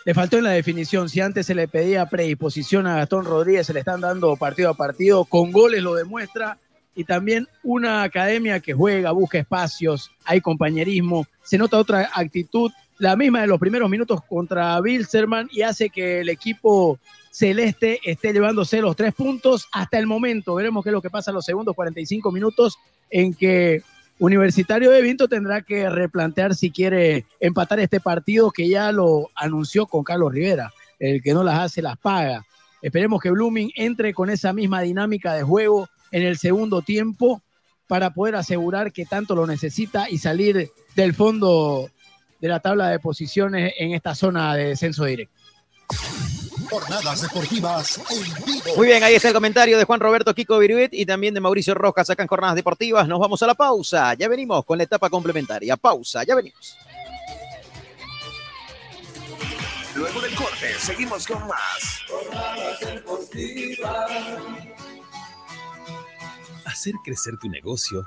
le 0.05 0.15
faltó 0.15 0.39
en 0.39 0.45
la 0.45 0.51
definición. 0.51 1.09
Si 1.09 1.21
antes 1.21 1.47
se 1.47 1.55
le 1.55 1.69
pedía 1.69 2.07
predisposición 2.07 2.87
a 2.87 2.97
Gastón 2.97 3.25
Rodríguez, 3.25 3.67
se 3.67 3.73
le 3.73 3.81
están 3.81 4.01
dando 4.01 4.37
partido 4.37 4.71
a 4.71 4.75
partido. 4.75 5.25
Con 5.25 5.53
goles 5.53 5.83
lo 5.83 5.95
demuestra. 5.95 6.59
Y 6.95 7.05
también 7.05 7.49
una 7.63 8.03
academia 8.03 8.61
que 8.61 8.75
juega, 8.75 9.13
busca 9.13 9.39
espacios, 9.39 10.11
hay 10.25 10.43
compañerismo. 10.43 11.27
Se 11.43 11.57
nota 11.57 11.79
otra 11.79 12.11
actitud, 12.15 12.71
la 12.99 13.17
misma 13.17 13.41
de 13.41 13.47
los 13.47 13.59
primeros 13.59 13.89
minutos 13.89 14.21
contra 14.29 14.79
Bilzerman 14.81 15.49
y 15.51 15.63
hace 15.63 15.89
que 15.89 16.21
el 16.21 16.29
equipo 16.29 16.99
celeste 17.31 17.99
esté 18.05 18.35
llevándose 18.35 18.83
los 18.83 18.95
tres 18.95 19.15
puntos 19.15 19.69
hasta 19.73 19.99
el 19.99 20.07
momento. 20.07 20.55
Veremos 20.55 20.85
qué 20.85 20.91
es 20.91 20.93
lo 20.93 21.01
que 21.01 21.09
pasa 21.09 21.31
en 21.31 21.37
los 21.37 21.47
segundos 21.47 21.75
45 21.75 22.31
minutos 22.31 22.77
en 23.09 23.33
que 23.33 23.83
Universitario 24.19 24.91
de 24.91 25.03
Vinto 25.03 25.29
tendrá 25.29 25.63
que 25.63 25.89
replantear 25.91 26.55
si 26.55 26.71
quiere 26.71 27.27
empatar 27.41 27.81
este 27.81 28.01
partido 28.01 28.51
que 28.51 28.69
ya 28.69 28.93
lo 28.93 29.31
anunció 29.35 29.87
con 29.87 30.05
Carlos 30.05 30.33
Rivera. 30.33 30.73
El 30.99 31.21
que 31.21 31.35
no 31.35 31.43
las 31.43 31.59
hace 31.59 31.83
las 31.83 31.99
paga. 31.99 32.47
Esperemos 32.81 33.21
que 33.21 33.31
Blooming 33.31 33.73
entre 33.77 34.15
con 34.15 34.31
esa 34.31 34.53
misma 34.53 34.83
dinámica 34.83 35.35
de 35.35 35.43
juego 35.43 35.89
en 36.13 36.23
el 36.23 36.39
segundo 36.39 36.83
tiempo 36.83 37.43
para 37.89 38.15
poder 38.15 38.37
asegurar 38.37 38.93
que 38.93 39.05
tanto 39.05 39.35
lo 39.35 39.47
necesita 39.47 40.09
y 40.09 40.19
salir 40.19 40.71
del 40.95 41.15
fondo 41.15 41.91
de 42.41 42.49
la 42.49 42.61
tabla 42.61 42.89
de 42.89 42.99
posiciones 42.99 43.75
en 43.79 43.93
esta 43.93 44.15
zona 44.15 44.55
de 44.55 44.69
descenso 44.69 45.05
directo. 45.05 45.35
Jornadas 46.73 47.21
deportivas 47.21 48.01
en 48.11 48.45
vivo. 48.47 48.77
Muy 48.79 48.87
bien, 48.87 49.05
ahí 49.05 49.15
está 49.15 49.29
el 49.29 49.35
comentario 49.35 49.77
de 49.77 49.85
Juan 49.85 50.01
Roberto 50.01 50.35
Kiko 50.35 50.59
Viruet 50.59 50.95
y 50.95 51.05
también 51.05 51.35
de 51.35 51.41
Mauricio 51.41 51.75
Rojas 51.75 52.09
acá 52.09 52.23
en 52.23 52.29
Jornadas 52.29 52.57
Deportivas. 52.57 53.07
Nos 53.07 53.21
vamos 53.21 53.43
a 53.43 53.47
la 53.47 53.55
pausa. 53.55 54.15
Ya 54.15 54.27
venimos 54.27 54.65
con 54.65 54.79
la 54.79 54.85
etapa 54.85 55.11
complementaria. 55.11 55.77
Pausa, 55.77 56.25
ya 56.25 56.35
venimos. 56.35 56.79
Luego 59.95 60.19
del 60.23 60.35
corte, 60.35 60.73
seguimos 60.79 61.27
con 61.27 61.47
más. 61.47 62.01
Hacer 66.65 66.95
crecer 67.05 67.37
tu 67.39 67.51
negocio, 67.51 68.07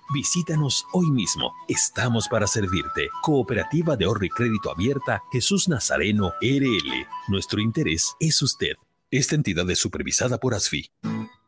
Visítanos 0.13 0.85
hoy 0.91 1.09
mismo. 1.09 1.53
Estamos 1.69 2.27
para 2.27 2.45
servirte. 2.45 3.07
Cooperativa 3.21 3.95
de 3.95 4.03
ahorro 4.03 4.25
y 4.25 4.29
crédito 4.29 4.69
abierta 4.69 5.23
Jesús 5.31 5.69
Nazareno 5.69 6.33
RL. 6.41 7.07
Nuestro 7.29 7.61
interés 7.61 8.13
es 8.19 8.41
usted. 8.41 8.73
Esta 9.09 9.35
entidad 9.35 9.69
es 9.69 9.79
supervisada 9.79 10.37
por 10.37 10.53
ASFI. 10.53 10.91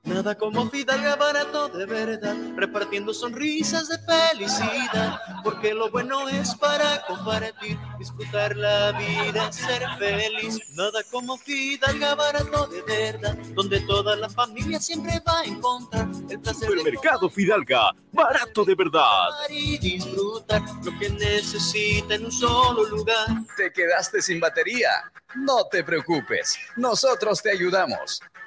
Nada 0.06 0.36
como 0.36 0.70
Fidalga 0.70 1.16
barato 1.16 1.70
de 1.70 1.86
verdad, 1.86 2.36
repartiendo 2.58 3.14
sonrisas 3.14 3.88
de 3.88 3.98
felicidad, 4.00 5.18
porque 5.46 5.74
lo 5.74 5.90
bueno 5.92 6.28
es 6.28 6.54
para 6.56 7.02
compartir, 7.08 7.80
disfrutar 7.98 8.54
la 8.58 8.92
vida, 8.92 9.50
ser 9.54 9.82
feliz. 9.98 10.60
Nada 10.76 11.02
como 11.10 11.38
Fidalga 11.38 12.16
barato 12.16 12.68
de 12.68 12.82
verdad, 12.82 13.38
donde 13.54 13.80
toda 13.82 14.18
la 14.18 14.30
familia 14.30 14.78
siempre 14.78 15.22
va 15.26 15.40
a 15.40 15.46
encontrar 15.46 16.10
el 16.30 16.38
placer 16.42 16.70
de 16.70 16.78
Supermercado 16.80 17.30
Fidalga, 17.30 17.92
barato 18.12 18.66
de 18.66 18.76
verdad. 18.76 19.30
y 19.50 19.78
disfrutar 19.78 20.62
lo 20.84 21.00
que 21.00 21.10
necesita 21.12 22.16
en 22.16 22.26
un 22.26 22.32
solo 22.32 22.84
lugar. 22.90 23.28
¿Te 23.56 23.72
quedaste 23.72 24.22
sin 24.22 24.42
batería? 24.42 24.90
No 25.36 25.64
te 25.72 25.82
preocupes, 25.82 26.58
nosotros 26.76 27.42
te 27.42 27.52
ayudamos. 27.52 28.20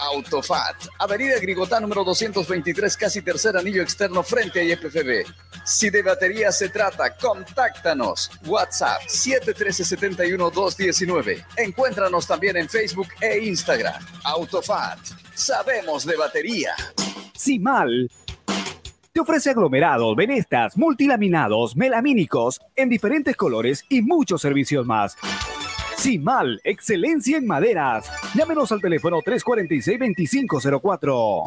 Autofat, 0.00 0.86
Avenida 0.98 1.38
Grigotá 1.38 1.78
número 1.80 2.04
223, 2.04 2.96
casi 2.96 3.20
tercer 3.22 3.56
anillo 3.56 3.82
externo 3.82 4.22
frente 4.22 4.60
a 4.60 4.64
IPFB. 4.64 5.24
Si 5.64 5.90
de 5.90 6.02
batería 6.02 6.52
se 6.52 6.68
trata, 6.70 7.16
contáctanos. 7.16 8.30
WhatsApp 8.46 9.02
713-71-219. 9.02 11.44
Encuéntranos 11.56 12.26
también 12.26 12.56
en 12.56 12.68
Facebook 12.68 13.08
e 13.20 13.46
Instagram. 13.46 14.04
Autofat, 14.24 14.98
sabemos 15.34 16.04
de 16.06 16.16
batería. 16.16 16.74
Simal 17.34 18.08
te 19.12 19.20
ofrece 19.20 19.50
aglomerados, 19.50 20.14
venestas, 20.14 20.76
multilaminados, 20.76 21.76
melamínicos 21.76 22.60
en 22.76 22.88
diferentes 22.88 23.36
colores 23.36 23.84
y 23.88 24.02
muchos 24.02 24.40
servicios 24.40 24.86
más. 24.86 25.16
Simal, 26.00 26.60
excelencia 26.64 27.36
en 27.36 27.46
maderas. 27.46 28.10
Llámenos 28.34 28.72
al 28.72 28.80
teléfono 28.80 29.18
346-2504. 29.18 31.42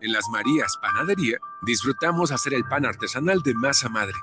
En 0.00 0.10
las 0.10 0.26
Marías 0.30 0.72
Panadería 0.80 1.36
disfrutamos 1.66 2.32
hacer 2.32 2.54
el 2.54 2.64
pan 2.64 2.86
artesanal 2.86 3.42
de 3.42 3.52
masa 3.52 3.90
madre. 3.90 4.14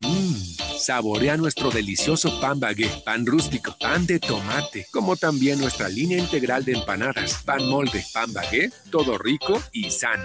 Mmm, 0.00 0.34
saborea 0.80 1.36
nuestro 1.36 1.70
delicioso 1.70 2.40
pan 2.40 2.58
bagué, 2.58 2.90
pan 3.04 3.24
rústico, 3.24 3.76
pan 3.78 4.04
de 4.04 4.18
tomate, 4.18 4.88
como 4.90 5.14
también 5.14 5.60
nuestra 5.60 5.88
línea 5.88 6.18
integral 6.18 6.64
de 6.64 6.72
empanadas, 6.72 7.44
pan 7.44 7.68
molde, 7.68 8.04
pan 8.12 8.32
bagué, 8.32 8.72
todo 8.90 9.18
rico 9.18 9.62
y 9.70 9.92
sano. 9.92 10.24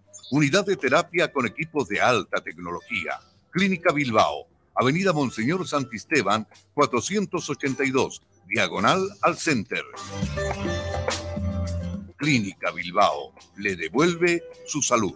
Unidad 0.31 0.65
de 0.65 0.77
terapia 0.77 1.29
con 1.29 1.45
equipos 1.45 1.89
de 1.89 1.99
alta 1.99 2.39
tecnología. 2.39 3.19
Clínica 3.49 3.91
Bilbao. 3.91 4.47
Avenida 4.73 5.11
Monseñor 5.11 5.67
Santisteban, 5.67 6.47
482, 6.73 8.21
diagonal 8.47 9.09
al 9.23 9.37
Center. 9.37 9.83
Clínica 12.15 12.71
Bilbao. 12.71 13.33
Le 13.57 13.75
devuelve 13.75 14.41
su 14.65 14.81
salud. 14.81 15.15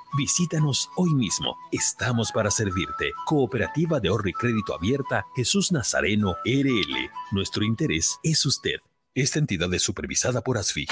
Visítanos 0.13 0.89
hoy 0.95 1.13
mismo. 1.13 1.57
Estamos 1.71 2.31
para 2.31 2.51
servirte. 2.51 3.11
Cooperativa 3.25 3.99
de 3.99 4.09
ahorro 4.09 4.27
y 4.27 4.33
crédito 4.33 4.75
abierta 4.75 5.25
Jesús 5.35 5.71
Nazareno 5.71 6.35
RL. 6.43 7.09
Nuestro 7.31 7.63
interés 7.63 8.19
es 8.21 8.45
usted. 8.45 8.81
Esta 9.13 9.39
entidad 9.39 9.73
es 9.73 9.83
supervisada 9.83 10.41
por 10.41 10.57
ASFI. 10.57 10.87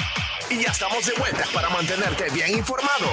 Y 0.50 0.64
ya 0.64 0.72
estamos 0.72 1.06
de 1.06 1.14
vuelta 1.18 1.44
para 1.54 1.70
mantenerte 1.70 2.30
bien 2.34 2.58
informado. 2.58 3.08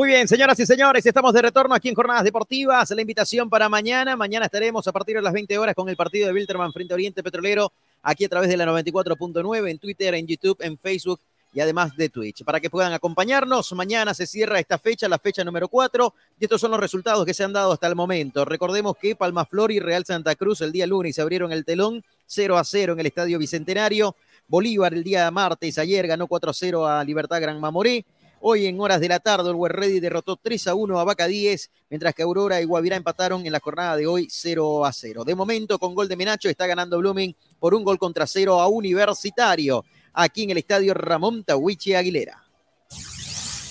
Muy 0.00 0.08
bien, 0.08 0.26
señoras 0.26 0.58
y 0.58 0.64
señores, 0.64 1.04
estamos 1.04 1.30
de 1.34 1.42
retorno 1.42 1.74
aquí 1.74 1.90
en 1.90 1.94
Jornadas 1.94 2.24
Deportivas. 2.24 2.88
La 2.88 3.02
invitación 3.02 3.50
para 3.50 3.68
mañana. 3.68 4.16
Mañana 4.16 4.46
estaremos 4.46 4.88
a 4.88 4.92
partir 4.92 5.16
de 5.16 5.20
las 5.20 5.34
20 5.34 5.58
horas 5.58 5.74
con 5.74 5.90
el 5.90 5.96
partido 5.96 6.26
de 6.26 6.32
Wilterman 6.32 6.72
frente 6.72 6.94
a 6.94 6.96
Oriente 6.96 7.22
Petrolero, 7.22 7.70
aquí 8.02 8.24
a 8.24 8.30
través 8.30 8.48
de 8.48 8.56
la 8.56 8.64
94.9, 8.64 9.70
en 9.70 9.78
Twitter, 9.78 10.14
en 10.14 10.26
YouTube, 10.26 10.56
en 10.62 10.78
Facebook 10.78 11.20
y 11.52 11.60
además 11.60 11.94
de 11.98 12.08
Twitch. 12.08 12.44
Para 12.44 12.60
que 12.60 12.70
puedan 12.70 12.94
acompañarnos, 12.94 13.70
mañana 13.74 14.14
se 14.14 14.26
cierra 14.26 14.58
esta 14.58 14.78
fecha, 14.78 15.06
la 15.06 15.18
fecha 15.18 15.44
número 15.44 15.68
4, 15.68 16.14
y 16.40 16.44
estos 16.44 16.62
son 16.62 16.70
los 16.70 16.80
resultados 16.80 17.26
que 17.26 17.34
se 17.34 17.44
han 17.44 17.52
dado 17.52 17.70
hasta 17.70 17.86
el 17.86 17.94
momento. 17.94 18.46
Recordemos 18.46 18.96
que 18.96 19.14
Palma 19.14 19.44
Flor 19.44 19.70
y 19.70 19.80
Real 19.80 20.06
Santa 20.06 20.34
Cruz 20.34 20.62
el 20.62 20.72
día 20.72 20.86
lunes 20.86 21.14
se 21.14 21.20
abrieron 21.20 21.52
el 21.52 21.66
telón 21.66 22.02
0 22.24 22.56
a 22.56 22.64
0 22.64 22.94
en 22.94 23.00
el 23.00 23.06
Estadio 23.06 23.38
Bicentenario. 23.38 24.16
Bolívar 24.48 24.94
el 24.94 25.04
día 25.04 25.30
martes 25.30 25.76
ayer 25.76 26.06
ganó 26.06 26.26
4 26.26 26.50
a 26.50 26.54
0 26.54 26.86
a 26.88 27.04
Libertad 27.04 27.38
Gran 27.38 27.60
Mamoré. 27.60 28.06
Hoy 28.42 28.64
en 28.64 28.80
horas 28.80 29.00
de 29.00 29.08
la 29.08 29.20
tarde, 29.20 29.50
el 29.50 29.54
Web 29.54 29.72
Ready 29.72 30.00
derrotó 30.00 30.34
3 30.36 30.68
a 30.68 30.74
1 30.74 30.98
a 30.98 31.04
Vaca 31.04 31.26
10, 31.26 31.70
mientras 31.90 32.14
que 32.14 32.22
Aurora 32.22 32.58
y 32.62 32.64
Guavirá 32.64 32.96
empataron 32.96 33.44
en 33.44 33.52
la 33.52 33.60
jornada 33.60 33.96
de 33.96 34.06
hoy 34.06 34.28
0 34.30 34.86
a 34.86 34.92
0. 34.94 35.24
De 35.24 35.34
momento, 35.34 35.78
con 35.78 35.94
gol 35.94 36.08
de 36.08 36.16
Menacho, 36.16 36.48
está 36.48 36.66
ganando 36.66 36.96
Blooming 36.96 37.36
por 37.58 37.74
un 37.74 37.84
gol 37.84 37.98
contra 37.98 38.26
0 38.26 38.58
a 38.58 38.68
Universitario, 38.68 39.84
aquí 40.14 40.44
en 40.44 40.50
el 40.50 40.56
estadio 40.56 40.94
Ramón 40.94 41.44
Tawichi 41.44 41.92
Aguilera. 41.92 42.42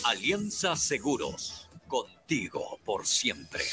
Alianza 0.04 0.76
Seguros, 0.76 1.68
contigo 1.88 2.78
por 2.86 3.08
siempre. 3.08 3.64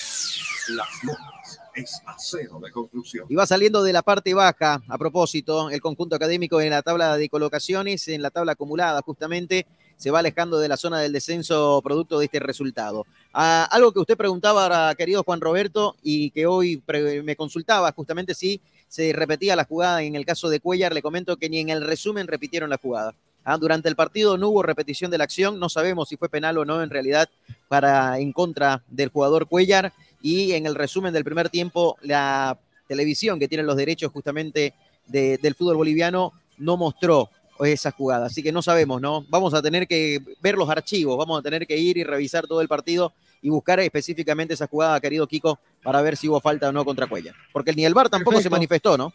Las 0.68 0.88
Lomas 1.04 1.60
es 1.74 2.00
acero 2.06 2.58
de 2.58 2.72
construcción. 2.72 3.26
Y 3.28 3.34
va 3.34 3.46
saliendo 3.46 3.82
de 3.82 3.92
la 3.92 4.00
parte 4.00 4.32
baja, 4.32 4.82
a 4.88 4.96
propósito, 4.96 5.68
el 5.68 5.82
conjunto 5.82 6.16
académico 6.16 6.58
en 6.62 6.70
la 6.70 6.80
tabla 6.80 7.18
de 7.18 7.28
colocaciones, 7.28 8.08
en 8.08 8.22
la 8.22 8.30
tabla 8.30 8.52
acumulada 8.52 9.02
justamente, 9.02 9.66
se 9.96 10.10
va 10.10 10.18
alejando 10.18 10.58
de 10.58 10.68
la 10.68 10.76
zona 10.76 11.00
del 11.00 11.12
descenso 11.12 11.80
producto 11.82 12.18
de 12.18 12.26
este 12.26 12.38
resultado. 12.38 13.06
Ah, 13.32 13.68
algo 13.70 13.92
que 13.92 14.00
usted 14.00 14.16
preguntaba, 14.16 14.94
querido 14.94 15.22
Juan 15.22 15.40
Roberto, 15.40 15.96
y 16.02 16.30
que 16.30 16.46
hoy 16.46 16.82
me 17.24 17.36
consultaba 17.36 17.92
justamente 17.92 18.34
si 18.34 18.60
se 18.88 19.12
repetía 19.12 19.56
la 19.56 19.64
jugada 19.64 20.02
en 20.02 20.14
el 20.14 20.24
caso 20.24 20.48
de 20.48 20.60
Cuellar, 20.60 20.94
le 20.94 21.02
comento 21.02 21.36
que 21.36 21.48
ni 21.48 21.58
en 21.58 21.70
el 21.70 21.82
resumen 21.82 22.26
repitieron 22.26 22.70
la 22.70 22.78
jugada. 22.78 23.14
Ah, 23.44 23.58
durante 23.58 23.88
el 23.88 23.94
partido 23.94 24.36
no 24.36 24.48
hubo 24.48 24.62
repetición 24.62 25.10
de 25.10 25.18
la 25.18 25.24
acción, 25.24 25.60
no 25.60 25.68
sabemos 25.68 26.08
si 26.08 26.16
fue 26.16 26.28
penal 26.28 26.58
o 26.58 26.64
no 26.64 26.82
en 26.82 26.90
realidad 26.90 27.28
para 27.68 28.18
en 28.18 28.32
contra 28.32 28.82
del 28.88 29.08
jugador 29.08 29.46
Cuellar 29.46 29.92
y 30.20 30.52
en 30.52 30.66
el 30.66 30.74
resumen 30.74 31.12
del 31.12 31.22
primer 31.24 31.48
tiempo 31.48 31.96
la 32.02 32.58
televisión 32.88 33.38
que 33.38 33.46
tiene 33.46 33.62
los 33.62 33.76
derechos 33.76 34.10
justamente 34.10 34.74
del 35.06 35.54
fútbol 35.54 35.76
boliviano 35.76 36.32
no 36.58 36.76
mostró 36.76 37.30
esa 37.64 37.90
jugada. 37.90 38.26
Así 38.26 38.42
que 38.42 38.52
no 38.52 38.62
sabemos, 38.62 39.00
¿no? 39.00 39.24
Vamos 39.28 39.54
a 39.54 39.62
tener 39.62 39.86
que 39.86 40.20
ver 40.42 40.56
los 40.56 40.68
archivos, 40.68 41.16
vamos 41.16 41.38
a 41.38 41.42
tener 41.42 41.66
que 41.66 41.76
ir 41.76 41.96
y 41.96 42.04
revisar 42.04 42.46
todo 42.46 42.60
el 42.60 42.68
partido 42.68 43.12
y 43.42 43.50
buscar 43.50 43.78
específicamente 43.80 44.54
esa 44.54 44.66
jugada, 44.66 45.00
querido 45.00 45.26
Kiko, 45.26 45.58
para 45.82 46.02
ver 46.02 46.16
si 46.16 46.28
hubo 46.28 46.40
falta 46.40 46.68
o 46.68 46.72
no 46.72 46.84
contra 46.84 47.06
Cuella. 47.06 47.34
Porque 47.52 47.72
ni 47.72 47.84
el 47.84 47.94
VAR 47.94 48.08
tampoco 48.08 48.40
se 48.40 48.50
manifestó, 48.50 48.96
¿no? 48.96 49.12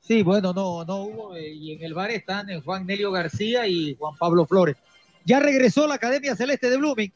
Sí, 0.00 0.22
bueno, 0.22 0.52
no, 0.52 0.84
no 0.84 0.96
hubo. 1.02 1.36
eh, 1.36 1.50
Y 1.52 1.72
en 1.72 1.82
el 1.82 1.94
bar 1.94 2.10
están 2.10 2.50
eh, 2.50 2.60
Juan 2.64 2.86
Nelio 2.86 3.10
García 3.12 3.66
y 3.66 3.94
Juan 3.96 4.14
Pablo 4.18 4.44
Flores. 4.46 4.76
Ya 5.24 5.38
regresó 5.38 5.86
la 5.86 5.94
Academia 5.94 6.34
Celeste 6.34 6.68
de 6.70 6.76
Blooming. 6.78 7.12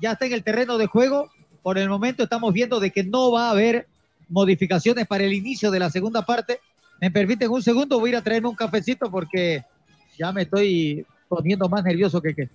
Ya 0.00 0.12
está 0.12 0.26
en 0.26 0.32
el 0.32 0.42
terreno 0.44 0.78
de 0.78 0.86
juego. 0.86 1.30
Por 1.62 1.76
el 1.76 1.88
momento 1.88 2.22
estamos 2.22 2.52
viendo 2.54 2.80
de 2.80 2.90
que 2.90 3.04
no 3.04 3.32
va 3.32 3.48
a 3.48 3.50
haber 3.50 3.86
modificaciones 4.28 5.06
para 5.06 5.24
el 5.24 5.32
inicio 5.32 5.70
de 5.70 5.78
la 5.80 5.90
segunda 5.90 6.24
parte. 6.24 6.60
Me 7.00 7.10
permiten 7.10 7.50
un 7.50 7.62
segundo, 7.62 7.98
voy 8.00 8.10
a 8.10 8.12
ir 8.12 8.16
a 8.16 8.22
traerme 8.22 8.48
un 8.48 8.54
cafecito 8.54 9.10
porque 9.10 9.64
ya 10.18 10.32
me 10.32 10.42
estoy 10.42 11.06
poniendo 11.28 11.68
más 11.68 11.84
nervioso 11.84 12.20
que 12.20 12.34
qué. 12.34 12.48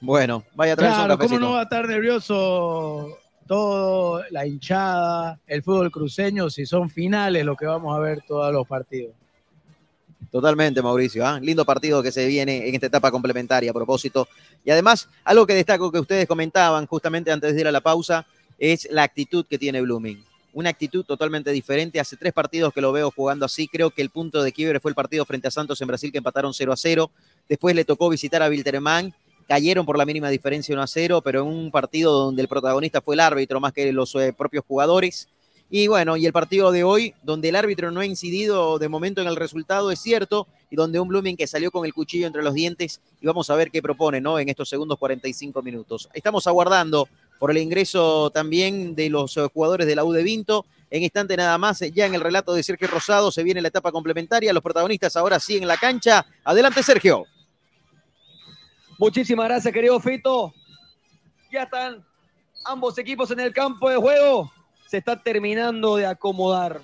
Bueno, 0.00 0.44
vaya 0.54 0.74
a 0.74 0.76
traerse 0.76 0.98
un 1.00 1.04
Claro, 1.06 1.18
¿cómo 1.18 1.28
cafecito. 1.28 1.46
no 1.46 1.52
va 1.54 1.60
a 1.60 1.62
estar 1.62 1.88
nervioso 1.88 3.18
todo, 3.46 4.22
la 4.30 4.46
hinchada, 4.46 5.38
el 5.46 5.62
fútbol 5.62 5.90
cruceño, 5.90 6.50
si 6.50 6.66
son 6.66 6.90
finales 6.90 7.44
lo 7.44 7.56
que 7.56 7.66
vamos 7.66 7.96
a 7.96 8.00
ver 8.00 8.22
todos 8.26 8.52
los 8.52 8.66
partidos? 8.66 9.14
Totalmente, 10.30 10.82
Mauricio. 10.82 11.24
¿ah? 11.26 11.38
Lindo 11.40 11.64
partido 11.64 12.02
que 12.02 12.12
se 12.12 12.26
viene 12.26 12.68
en 12.68 12.74
esta 12.74 12.88
etapa 12.88 13.10
complementaria 13.10 13.70
a 13.70 13.74
propósito. 13.74 14.28
Y 14.64 14.70
además, 14.70 15.08
algo 15.24 15.46
que 15.46 15.54
destaco 15.54 15.90
que 15.92 16.00
ustedes 16.00 16.26
comentaban 16.26 16.86
justamente 16.86 17.30
antes 17.30 17.54
de 17.54 17.60
ir 17.60 17.68
a 17.68 17.72
la 17.72 17.80
pausa 17.80 18.26
es 18.58 18.88
la 18.90 19.04
actitud 19.04 19.46
que 19.46 19.58
tiene 19.58 19.80
Blooming. 19.80 20.22
Una 20.56 20.70
actitud 20.70 21.04
totalmente 21.04 21.50
diferente. 21.52 22.00
Hace 22.00 22.16
tres 22.16 22.32
partidos 22.32 22.72
que 22.72 22.80
lo 22.80 22.90
veo 22.90 23.10
jugando 23.10 23.44
así. 23.44 23.68
Creo 23.68 23.90
que 23.90 24.00
el 24.00 24.08
punto 24.08 24.42
de 24.42 24.52
quiebre 24.52 24.80
fue 24.80 24.90
el 24.90 24.94
partido 24.94 25.26
frente 25.26 25.48
a 25.48 25.50
Santos 25.50 25.78
en 25.82 25.86
Brasil 25.86 26.10
que 26.10 26.16
empataron 26.16 26.54
0 26.54 26.72
a 26.72 26.76
0. 26.78 27.10
Después 27.46 27.76
le 27.76 27.84
tocó 27.84 28.08
visitar 28.08 28.42
a 28.42 28.48
Wilterman. 28.48 29.12
Cayeron 29.46 29.84
por 29.84 29.98
la 29.98 30.06
mínima 30.06 30.30
diferencia 30.30 30.74
1 30.74 30.80
a 30.80 30.86
0, 30.86 31.20
pero 31.22 31.42
en 31.42 31.48
un 31.48 31.70
partido 31.70 32.10
donde 32.10 32.40
el 32.40 32.48
protagonista 32.48 33.02
fue 33.02 33.16
el 33.16 33.20
árbitro 33.20 33.60
más 33.60 33.74
que 33.74 33.92
los 33.92 34.14
eh, 34.14 34.32
propios 34.32 34.64
jugadores. 34.66 35.28
Y 35.68 35.88
bueno, 35.88 36.16
y 36.16 36.24
el 36.24 36.32
partido 36.32 36.72
de 36.72 36.84
hoy, 36.84 37.12
donde 37.22 37.50
el 37.50 37.56
árbitro 37.56 37.90
no 37.90 38.00
ha 38.00 38.06
incidido 38.06 38.78
de 38.78 38.88
momento 38.88 39.20
en 39.20 39.28
el 39.28 39.36
resultado, 39.36 39.90
es 39.90 40.00
cierto, 40.00 40.46
y 40.70 40.76
donde 40.76 41.00
un 41.00 41.08
Blooming 41.08 41.36
que 41.36 41.46
salió 41.46 41.70
con 41.70 41.84
el 41.84 41.92
cuchillo 41.92 42.26
entre 42.26 42.42
los 42.42 42.54
dientes, 42.54 43.02
y 43.20 43.26
vamos 43.26 43.50
a 43.50 43.56
ver 43.56 43.70
qué 43.70 43.82
propone, 43.82 44.22
¿no? 44.22 44.38
En 44.38 44.48
estos 44.48 44.70
segundos 44.70 44.96
45 44.98 45.60
minutos. 45.62 46.08
Estamos 46.14 46.46
aguardando 46.46 47.08
por 47.38 47.50
el 47.50 47.58
ingreso 47.58 48.30
también 48.30 48.94
de 48.94 49.10
los 49.10 49.36
eh, 49.36 49.46
jugadores 49.52 49.86
de 49.86 49.96
la 49.96 50.04
U 50.04 50.12
de 50.12 50.22
Vinto. 50.22 50.66
En 50.90 51.02
instante 51.02 51.36
nada 51.36 51.58
más, 51.58 51.80
ya 51.80 52.06
en 52.06 52.14
el 52.14 52.20
relato 52.20 52.54
de 52.54 52.62
Sergio 52.62 52.88
Rosado, 52.88 53.30
se 53.32 53.42
viene 53.42 53.60
la 53.60 53.68
etapa 53.68 53.90
complementaria. 53.92 54.52
Los 54.52 54.62
protagonistas 54.62 55.16
ahora 55.16 55.40
sí 55.40 55.56
en 55.56 55.66
la 55.66 55.76
cancha. 55.76 56.24
Adelante, 56.44 56.82
Sergio. 56.82 57.26
Muchísimas 58.98 59.48
gracias, 59.48 59.74
querido 59.74 60.00
Fito. 60.00 60.54
Ya 61.52 61.64
están 61.64 62.04
ambos 62.64 62.96
equipos 62.98 63.30
en 63.30 63.40
el 63.40 63.52
campo 63.52 63.90
de 63.90 63.96
juego. 63.96 64.52
Se 64.86 64.98
está 64.98 65.20
terminando 65.20 65.96
de 65.96 66.06
acomodar 66.06 66.80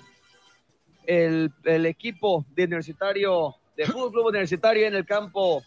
el, 1.05 1.51
el 1.63 1.85
equipo 1.85 2.45
de 2.49 2.65
Universitario, 2.65 3.55
de 3.75 3.85
Fútbol 3.85 4.11
Club 4.11 4.25
Universitario 4.27 4.85
en 4.85 4.95
el 4.95 5.05
campo 5.05 5.63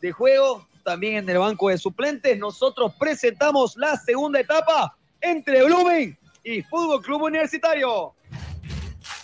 de 0.00 0.12
juego, 0.12 0.66
también 0.82 1.16
en 1.16 1.28
el 1.28 1.38
banco 1.38 1.68
de 1.68 1.78
suplentes. 1.78 2.38
Nosotros 2.38 2.92
presentamos 2.98 3.76
la 3.76 3.96
segunda 3.96 4.40
etapa 4.40 4.96
entre 5.20 5.64
Blooming 5.64 6.16
y 6.44 6.62
Fútbol 6.62 7.02
Club 7.02 7.22
Universitario. 7.22 8.14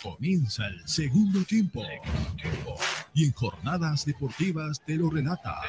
Comienza 0.01 0.67
el 0.67 0.87
segundo 0.87 1.43
tiempo. 1.43 1.83
Y 3.13 3.25
en 3.25 3.33
jornadas 3.33 4.05
deportivas 4.05 4.79
te 4.85 4.95
lo 4.95 5.09
relata. 5.09 5.61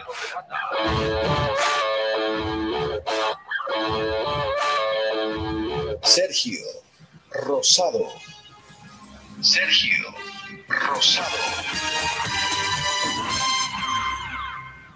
Sergio 6.02 6.60
Rosado. 7.30 8.06
Sergio 9.40 10.14
Rosado. 10.68 11.36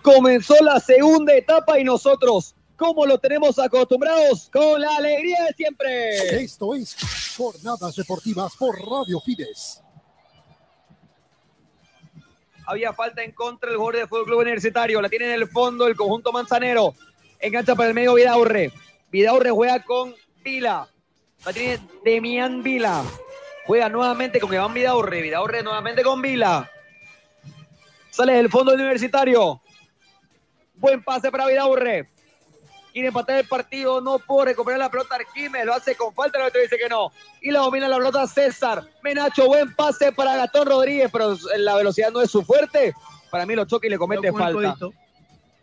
Comenzó 0.02 0.56
la 0.62 0.80
segunda 0.80 1.34
etapa 1.34 1.78
y 1.78 1.84
nosotros, 1.84 2.54
como 2.76 3.06
lo 3.06 3.18
tenemos 3.18 3.58
acostumbrados, 3.58 4.50
con 4.52 4.80
la 4.80 4.96
alegría 4.96 5.44
de 5.44 5.54
siempre. 5.54 6.42
Esto 6.42 6.74
es 6.74 6.96
Jornadas 7.36 7.94
Deportivas 7.94 8.56
por 8.56 8.76
Radio 8.78 9.20
Fides. 9.20 9.80
Había 12.66 12.92
falta 12.92 13.22
en 13.22 13.32
contra 13.32 13.68
del 13.68 13.78
jugador 13.78 14.00
de 14.00 14.06
Fútbol 14.06 14.24
Club 14.24 14.40
Universitario. 14.40 15.00
La 15.00 15.08
tiene 15.08 15.26
en 15.26 15.32
el 15.32 15.48
fondo 15.48 15.86
el 15.86 15.96
conjunto 15.96 16.32
manzanero. 16.32 16.94
Engancha 17.40 17.74
para 17.74 17.88
el 17.88 17.94
medio 17.94 18.14
Vidaurre. 18.14 18.72
Vidaurre 19.10 19.50
juega 19.50 19.82
con 19.82 20.14
Vila. 20.44 20.88
La 21.44 21.52
tiene 21.52 21.80
Demian 22.04 22.62
Vila. 22.62 23.04
Juega 23.66 23.88
nuevamente 23.88 24.40
con 24.40 24.52
Iván 24.52 24.74
Vidaurre. 24.74 25.22
Vidaurre 25.22 25.62
nuevamente 25.62 26.02
con 26.02 26.22
Vila. 26.22 26.70
Sale 28.10 28.34
del 28.34 28.50
fondo 28.50 28.72
del 28.72 28.80
universitario. 28.80 29.60
Buen 30.82 31.00
pase 31.00 31.30
para 31.30 31.46
Vidaurre. 31.46 32.08
Quiere 32.92 33.08
empatar 33.08 33.36
el 33.38 33.46
partido, 33.46 34.00
no 34.00 34.18
puede 34.18 34.46
recuperar 34.46 34.80
la 34.80 34.90
pelota 34.90 35.14
Arquímedes, 35.14 35.64
lo 35.64 35.74
hace 35.74 35.94
con 35.94 36.12
falta, 36.12 36.38
el 36.38 36.46
otro 36.46 36.60
dice 36.60 36.76
que 36.76 36.88
no. 36.88 37.12
Y 37.40 37.52
la 37.52 37.60
domina 37.60 37.88
la 37.88 37.98
pelota 37.98 38.26
César. 38.26 38.82
Menacho, 39.00 39.46
buen 39.46 39.72
pase 39.76 40.10
para 40.10 40.36
Gastón 40.36 40.66
Rodríguez, 40.66 41.08
pero 41.12 41.36
la 41.58 41.76
velocidad 41.76 42.10
no 42.10 42.20
es 42.20 42.32
su 42.32 42.42
fuerte. 42.42 42.92
Para 43.30 43.46
mí 43.46 43.54
lo 43.54 43.64
choca 43.64 43.86
y 43.86 43.90
le 43.90 43.96
comete 43.96 44.32
falta. 44.32 44.76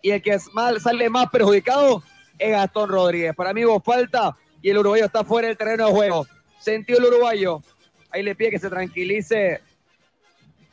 Y 0.02 0.12
el 0.12 0.22
que 0.22 0.32
es 0.32 0.48
mal, 0.54 0.80
sale 0.80 1.10
más 1.10 1.30
perjudicado 1.30 2.02
es 2.38 2.52
Gastón 2.52 2.90
Rodríguez. 2.90 3.36
Para 3.36 3.54
mí 3.54 3.66
hubo 3.66 3.82
falta 3.82 4.38
y 4.62 4.70
el 4.70 4.78
uruguayo 4.78 5.04
está 5.04 5.26
fuera 5.26 5.50
del 5.50 5.58
terreno 5.58 5.88
de 5.88 5.92
juego. 5.92 6.26
Sentió 6.60 6.98
el 6.98 7.04
uruguayo. 7.04 7.62
Ahí 8.10 8.24
le 8.24 8.36
pide 8.36 8.52
que 8.52 8.60
se 8.60 8.70
tranquilice. 8.70 9.60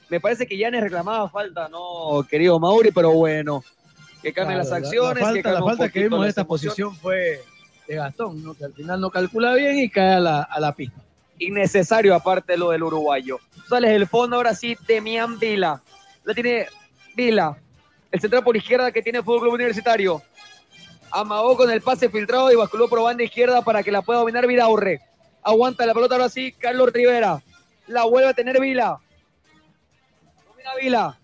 Me 0.09 0.21
parece 0.21 0.47
que 0.47 0.57
ya 0.57 0.71
le 0.71 0.81
reclamaba 0.81 1.29
falta, 1.29 1.69
no, 1.69 2.25
querido 2.31 2.61
Mauri, 2.61 2.93
pero 2.93 3.11
bueno. 3.11 3.65
Que 4.23 4.33
cambien 4.33 4.59
Claro, 4.59 4.59
las 4.59 4.71
la- 4.71 4.77
acciones. 4.77 5.23
La, 5.23 5.33
que 5.33 5.43
falta, 5.43 5.49
la 5.51 5.55
calme 5.55 5.61
un 5.73 5.77
falta 5.79 5.93
que 5.93 6.03
vimos 6.03 6.23
en 6.23 6.29
esta 6.29 6.45
posición 6.45 6.97
fue 6.97 7.41
de 7.87 7.95
Gastón, 7.95 8.43
¿no? 8.43 8.55
que 8.55 8.65
al 8.65 8.73
final 8.73 9.01
no 9.01 9.11
calcula 9.11 9.55
bien 9.55 9.79
y 9.79 9.89
cae 9.89 10.15
a 10.15 10.21
la, 10.21 10.43
a 10.43 10.59
la 10.61 10.73
pista. 10.75 11.01
innecesario 11.39 12.15
aparte 12.15 12.57
lo 12.57 12.71
del 12.71 12.83
uruguayo. 12.83 13.39
Sales 13.69 13.91
del 13.93 14.07
fondo 14.09 14.37
ahora 14.37 14.55
sí, 14.55 14.77
Demian 14.89 15.39
Vila. 15.39 15.83
La 16.25 16.35
tiene 16.35 16.67
Vila, 17.15 17.57
el 18.11 18.21
central 18.21 18.43
por 18.43 18.57
izquierda 18.57 18.91
que 18.91 19.03
tiene 19.03 19.19
el 19.19 19.25
Fútbol 19.25 19.43
Club 19.43 19.55
Universitario. 19.55 20.23
Amagó 21.13 21.57
con 21.57 21.71
el 21.71 21.81
pase 21.83 22.09
filtrado 22.11 22.51
y 22.51 22.57
basculó 22.57 22.89
por 22.89 23.01
banda 23.03 23.23
izquierda 23.23 23.63
para 23.63 23.83
que 23.83 23.93
la 23.93 24.03
pueda 24.03 24.19
dominar 24.21 24.47
Vidaurre. 24.47 25.01
Aguanta 25.43 25.87
la 25.87 25.95
pelota 25.95 26.17
ahora 26.17 26.29
sí, 26.29 26.51
Carlos 26.53 26.93
Rivera. 26.93 27.41
La 27.87 28.05
vuelve 28.05 28.31
a 28.31 28.35
tener 28.35 28.61
Vila. 28.61 28.99
Domina 30.49 30.71
Vila. 30.81 31.19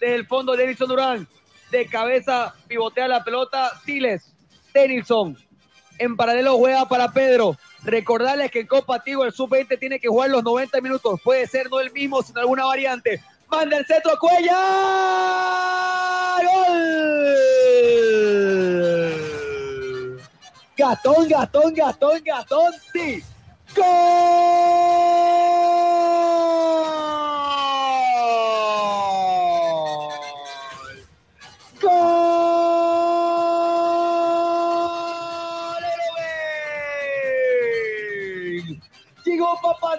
Desde 0.00 0.14
el 0.14 0.26
fondo, 0.26 0.54
Denilson 0.56 0.88
Durán. 0.88 1.26
De 1.70 1.86
cabeza 1.86 2.54
pivotea 2.68 3.08
la 3.08 3.24
pelota, 3.24 3.70
Siles. 3.84 4.32
Denilson. 4.72 5.36
En 5.98 6.16
paralelo 6.16 6.56
juega 6.58 6.86
para 6.86 7.12
Pedro. 7.12 7.56
Recordarles 7.82 8.50
que 8.50 8.60
en 8.60 8.66
Copa 8.66 9.02
Tigo 9.02 9.24
el 9.24 9.32
sub-20 9.32 9.78
tiene 9.78 9.98
que 9.98 10.08
jugar 10.08 10.30
los 10.30 10.42
90 10.44 10.80
minutos. 10.80 11.20
Puede 11.22 11.46
ser 11.46 11.70
no 11.70 11.80
el 11.80 11.92
mismo, 11.92 12.22
sino 12.22 12.40
alguna 12.40 12.66
variante. 12.66 13.22
Manda 13.48 13.78
el 13.78 13.86
centro, 13.86 14.12
Cuella. 14.18 14.58
¡Gol! 16.42 17.06
Gastón, 20.76 21.28
Gastón, 21.28 21.72
Gastón, 21.74 22.22
Gastón, 22.24 22.72
sí. 22.92 23.22
¡Gol! 23.74 23.86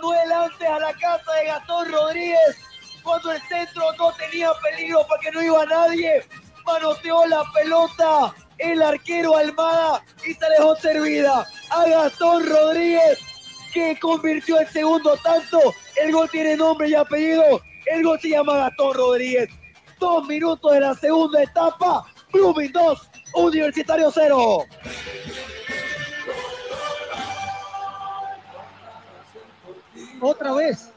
Noel 0.02 0.32
antes 0.32 0.68
a 0.68 0.80
la 0.80 0.94
casa 0.94 1.34
de 1.34 1.46
Gastón 1.46 1.92
Rodríguez 1.92 2.58
cuando 3.04 3.32
el 3.32 3.42
centro 3.44 3.84
no 3.98 4.12
tenía 4.14 4.52
peligro 4.62 5.06
porque 5.08 5.32
no 5.32 5.42
iba 5.42 5.66
nadie. 5.66 6.24
Manoteó 6.66 7.26
la 7.28 7.44
pelota 7.54 8.34
el 8.58 8.82
arquero 8.82 9.38
Almada 9.38 10.04
y 10.26 10.34
se 10.34 10.50
dejó 10.58 10.76
servida 10.76 11.48
a 11.70 11.88
Gastón 11.88 12.46
Rodríguez 12.46 13.20
que 13.74 13.98
convirtió 14.00 14.60
el 14.60 14.68
segundo 14.68 15.16
tanto. 15.24 15.60
El 15.96 16.12
gol 16.12 16.30
tiene 16.30 16.58
nombre 16.58 16.90
y 16.90 16.96
apellido. 16.96 17.62
El 17.86 18.04
gol 18.04 18.20
se 18.20 18.30
llama 18.30 18.58
Gastón 18.58 18.94
Rodríguez. 18.94 19.50
Dos 20.00 20.28
minutos 20.28 20.74
de 20.74 20.82
la 20.82 20.94
segunda 20.96 21.44
etapa. 21.44 22.06
Blooming 22.34 22.72
2, 22.72 23.10
Universitario 23.36 24.12
0. 24.12 24.66
Otra 30.20 30.54
vez, 30.54 30.90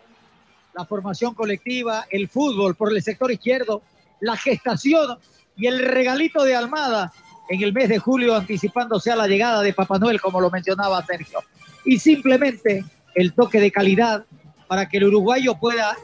la 0.74 0.84
formación 0.84 1.34
colectiva, 1.34 2.06
el 2.10 2.28
fútbol 2.28 2.74
por 2.74 2.92
el 2.92 3.02
sector 3.02 3.30
izquierdo, 3.30 3.82
la 4.20 4.36
gestación 4.36 5.18
y 5.56 5.66
el 5.66 5.78
regalito 5.84 6.44
de 6.44 6.56
Almada 6.56 7.12
en 7.48 7.62
el 7.62 7.72
mes 7.72 7.88
de 7.88 7.98
julio 7.98 8.36
anticipándose 8.36 9.10
a 9.10 9.16
la 9.16 9.26
llegada 9.26 9.62
de 9.62 9.74
Papá 9.74 9.98
Noel, 9.98 10.20
como 10.20 10.40
lo 10.40 10.50
mencionaba 10.50 11.04
Sergio. 11.04 11.40
Y 11.84 11.98
simplemente 11.98 12.84
el 13.14 13.34
toque 13.34 13.60
de 13.60 13.72
calidad 13.72 14.24
para 14.68 14.88
que 14.88 14.98
el 14.98 15.04
uruguayo 15.04 15.56
pueda 15.56 15.96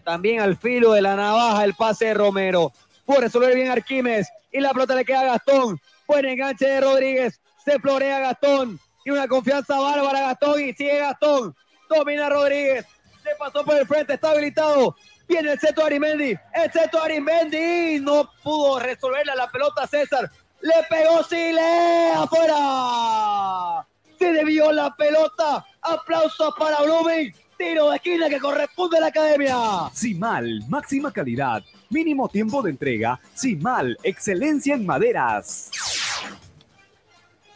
También 0.04 0.40
al 0.40 0.56
filo 0.56 0.92
de 0.92 1.02
la 1.02 1.14
navaja 1.14 1.64
el 1.64 1.74
pase 1.74 2.06
de 2.06 2.14
Romero. 2.14 2.72
Puede 3.04 3.22
resolver 3.22 3.54
bien 3.54 3.70
Arquímedes. 3.70 4.28
Y 4.50 4.60
la 4.60 4.72
pelota 4.72 4.94
le 4.94 5.04
queda 5.04 5.20
a 5.20 5.24
Gastón. 5.24 5.78
Buen 6.06 6.24
enganche 6.24 6.66
de 6.66 6.80
Rodríguez. 6.80 7.40
Se 7.64 7.78
florea 7.78 8.18
Gastón. 8.18 8.80
Y 9.04 9.10
una 9.10 9.28
confianza 9.28 9.78
bárbara 9.78 10.20
Gastón. 10.20 10.60
Y 10.60 10.72
sigue 10.72 10.98
Gastón. 10.98 11.54
Domina 11.88 12.28
Rodríguez. 12.28 12.86
Le 13.24 13.36
pasó 13.38 13.64
por 13.64 13.76
el 13.76 13.86
frente. 13.86 14.14
Está 14.14 14.30
habilitado. 14.30 14.96
Viene 15.28 15.52
el 15.52 15.60
Ceto 15.60 15.84
Arimendi. 15.84 16.34
El 16.54 16.72
Ceto 16.72 17.02
Arimendi. 17.02 18.00
No 18.00 18.30
pudo 18.42 18.78
resolverle 18.78 19.32
a 19.32 19.36
la 19.36 19.50
pelota 19.50 19.86
César. 19.86 20.30
Le 20.60 20.74
pegó 20.88 21.22
Sile. 21.24 22.12
Afuera. 22.14 23.86
Se 24.22 24.32
debió 24.32 24.70
la 24.70 24.94
pelota. 24.94 25.66
Aplausos 25.80 26.54
para 26.56 26.80
Blooming. 26.82 27.34
Tiro 27.58 27.90
de 27.90 27.96
esquina 27.96 28.28
que 28.28 28.38
corresponde 28.38 28.98
a 28.98 29.00
la 29.00 29.06
academia. 29.08 29.56
Simal, 29.92 30.62
máxima 30.68 31.12
calidad, 31.12 31.64
mínimo 31.90 32.28
tiempo 32.28 32.62
de 32.62 32.70
entrega. 32.70 33.18
Simal, 33.34 33.98
excelencia 34.04 34.76
en 34.76 34.86
maderas. 34.86 35.72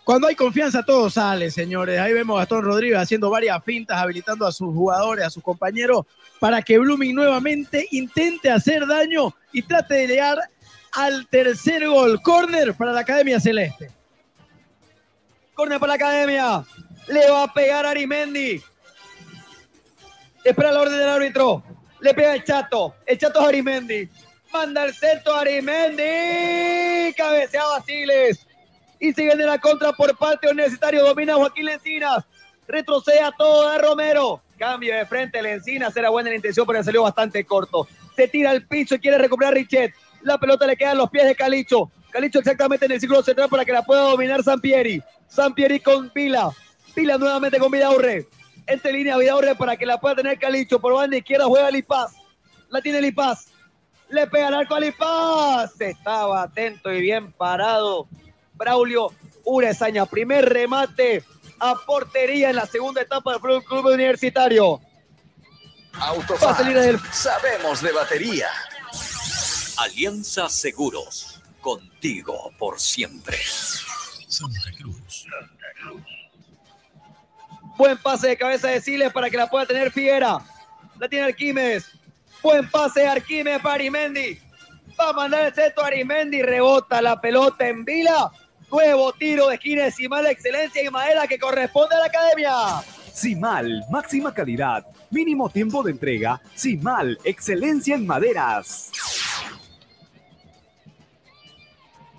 Cuando 0.02 0.26
hay 0.26 0.34
confianza 0.34 0.82
todo 0.82 1.09
sale, 1.09 1.52
señores. 1.52 2.01
Ahí 2.01 2.12
vemos 2.12 2.34
a 2.34 2.40
Gastón 2.40 2.64
Rodríguez 2.64 2.98
haciendo 2.98 3.30
varias 3.30 3.62
fintas, 3.62 3.98
habilitando 3.98 4.44
a 4.44 4.51
sus 4.51 4.74
jugadores, 4.74 5.24
a 5.24 5.30
sus 5.30 5.44
compañeros, 5.44 6.05
para 6.40 6.62
que 6.62 6.80
Blooming 6.80 7.14
nuevamente 7.14 7.86
intente 7.93 8.51
hacer 8.51 8.88
daño 8.88 9.32
y 9.52 9.62
trate 9.62 9.94
de 9.94 10.06
llegar 10.09 10.38
al 10.94 11.28
tercer 11.28 11.86
gol. 11.86 12.20
Corner 12.22 12.74
para 12.74 12.93
la 12.93 13.02
Academia 13.02 13.38
Celeste. 13.38 13.93
Corner 15.57 15.81
para 15.81 15.89
la 15.89 15.95
academia. 15.95 16.65
Le 17.09 17.31
va 17.31 17.45
a 17.45 17.53
pegar 17.53 17.87
Arimendi. 17.87 18.62
Espera 20.45 20.70
la 20.70 20.83
orden 20.83 20.99
del 20.99 21.09
árbitro. 21.09 21.65
Le 22.01 22.12
pega 22.12 22.35
el 22.35 22.45
chato. 22.45 22.95
El 23.07 23.16
chato 23.16 23.41
es 23.41 23.49
Arimendi. 23.49 24.07
Manda 24.53 24.85
el 24.85 24.93
centro 24.93 25.35
a 25.35 25.41
Arimendi. 25.41 27.15
Cabecea 27.16 27.65
Basiles. 27.65 28.47
Y 29.01 29.15
sigue 29.15 29.35
de 29.35 29.47
la 29.47 29.59
contra 29.59 29.95
por 29.95 30.15
parte 30.19 30.47
universitario. 30.47 31.03
Domina 31.03 31.37
Joaquín 31.37 31.65
Lencinas. 31.65 32.24
Retrocede 32.69 33.20
a 33.20 33.33
todo 33.33 33.70
de 33.70 33.78
Romero. 33.78 34.43
Cambio 34.59 34.95
de 34.95 35.07
frente. 35.07 35.41
Lencinas 35.41 35.97
era 35.97 36.11
buena 36.11 36.28
la 36.28 36.37
intención, 36.37 36.66
pero 36.66 36.85
salió 36.85 37.03
bastante 37.03 37.43
corto. 37.47 37.89
Se 38.15 38.28
tira 38.28 38.51
al 38.51 38.66
piso 38.66 38.97
y 38.97 38.99
quiere 38.99 39.16
recuperar 39.16 39.55
Richet. 39.55 39.95
La 40.20 40.37
pelota 40.37 40.66
le 40.66 40.77
queda 40.77 40.93
en 40.93 40.99
los 40.99 41.09
pies 41.09 41.24
de 41.24 41.35
Calicho. 41.35 41.91
Calicho 42.16 42.38
exactamente 42.38 42.86
en 42.86 42.93
el 42.93 42.98
círculo 42.98 43.22
central 43.22 43.51
para 43.51 43.62
que 43.62 43.72
la 43.72 43.82
pueda 43.82 44.01
dominar 44.01 44.43
Sampieri. 44.43 45.02
Sampieri 45.28 45.80
con 45.80 46.10
Vila. 46.14 46.51
Vila 46.94 47.18
nuevamente 47.18 47.59
con 47.59 47.70
Vidaurre. 47.70 48.26
Entre 48.66 48.90
línea 48.90 49.18
Vidaurre 49.18 49.55
para 49.55 49.76
que 49.76 49.84
la 49.84 50.01
pueda 50.01 50.14
tener 50.14 50.38
Calicho. 50.38 50.80
Por 50.80 50.94
banda 50.94 51.18
izquierda 51.18 51.44
juega 51.44 51.70
Lipaz. 51.70 52.14
La 52.70 52.80
tiene 52.80 53.02
Lipaz. 53.02 53.48
Le 54.09 54.26
pega 54.28 54.47
al 54.47 54.55
arco 54.55 54.74
a 54.74 54.80
Lipaz. 54.80 55.78
Estaba 55.78 56.44
atento 56.44 56.90
y 56.90 57.02
bien 57.02 57.32
parado. 57.32 58.09
Braulio 58.55 59.12
Urezaña. 59.44 60.06
Primer 60.06 60.48
remate 60.48 61.22
a 61.60 61.74
portería 61.86 62.48
en 62.48 62.56
la 62.56 62.64
segunda 62.64 63.02
etapa 63.02 63.32
del 63.32 63.43
Club, 63.43 63.62
Club 63.62 63.88
Universitario. 63.93 64.80
Autofat. 66.01 66.62
Sabemos 67.12 67.82
de 67.82 67.93
batería. 67.93 68.48
Alianza 69.76 70.48
Seguros. 70.48 71.36
Contigo 71.66 72.52
por 72.60 72.78
siempre. 72.78 73.36
Santa 74.28 74.70
Cruz. 74.78 75.26
Buen 77.76 77.98
pase 77.98 78.28
de 78.28 78.36
cabeza 78.36 78.68
de 78.68 78.80
Siles 78.80 79.12
para 79.12 79.28
que 79.28 79.36
la 79.36 79.51
pueda 79.51 79.66
tener 79.66 79.90
Fiera. 79.90 80.38
La 80.97 81.09
tiene 81.09 81.24
Arquímedes. 81.24 81.90
Buen 82.40 82.70
pase 82.70 83.01
de 83.01 83.09
Arquímedes 83.09 83.60
para 83.60 83.74
Arimendi. 83.74 84.38
Va 84.98 85.09
a 85.09 85.12
mandar 85.12 85.47
el 85.47 85.55
centro 85.55 85.82
a 85.82 85.88
Arimendi. 85.88 86.40
Rebota 86.40 87.02
la 87.02 87.20
pelota 87.20 87.66
en 87.66 87.84
Vila. 87.84 88.30
Nuevo 88.70 89.12
tiro 89.14 89.48
de 89.48 89.56
esquina 89.56 89.86
de 89.86 89.90
Simal, 89.90 90.26
excelencia 90.26 90.84
y 90.84 90.88
madera 90.88 91.26
que 91.26 91.36
corresponde 91.36 91.97
a 91.97 91.98
la 91.98 92.06
academia. 92.06 92.55
Simal, 93.12 93.84
máxima 93.90 94.32
calidad, 94.32 94.86
mínimo 95.10 95.51
tiempo 95.51 95.82
de 95.82 95.90
entrega. 95.90 96.40
Simal, 96.55 97.18
excelencia 97.24 97.97
en 97.97 98.06
maderas. 98.06 98.93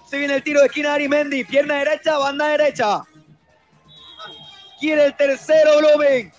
Se 0.09 0.17
viene 0.17 0.35
el 0.35 0.43
tiro 0.43 0.61
de 0.61 0.67
esquina 0.67 0.89
de 0.89 0.95
Arimendi. 0.95 1.43
Pierna 1.43 1.75
derecha, 1.75 2.17
banda 2.17 2.47
derecha. 2.47 3.03
Quiere 4.79 5.05
el 5.05 5.15
tercero, 5.17 5.79
Blumen. 5.79 6.31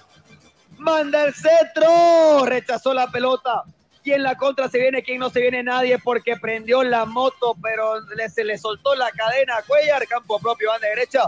Manda 0.78 1.24
el 1.24 1.34
centro. 1.34 2.46
Rechazó 2.46 2.94
la 2.94 3.08
pelota. 3.08 3.64
Y 4.02 4.12
en 4.12 4.22
la 4.22 4.36
contra 4.36 4.70
se 4.70 4.78
viene 4.78 5.02
quien 5.02 5.18
no 5.18 5.28
se 5.28 5.40
viene 5.40 5.62
nadie 5.62 5.98
porque 5.98 6.36
prendió 6.36 6.82
la 6.82 7.04
moto, 7.04 7.54
pero 7.62 7.96
se 8.34 8.42
le 8.42 8.56
soltó 8.56 8.94
la 8.94 9.10
cadena 9.10 9.58
a 9.58 9.62
Cuellar. 9.62 10.06
Campo 10.06 10.38
propio, 10.38 10.70
banda 10.70 10.88
derecha. 10.88 11.24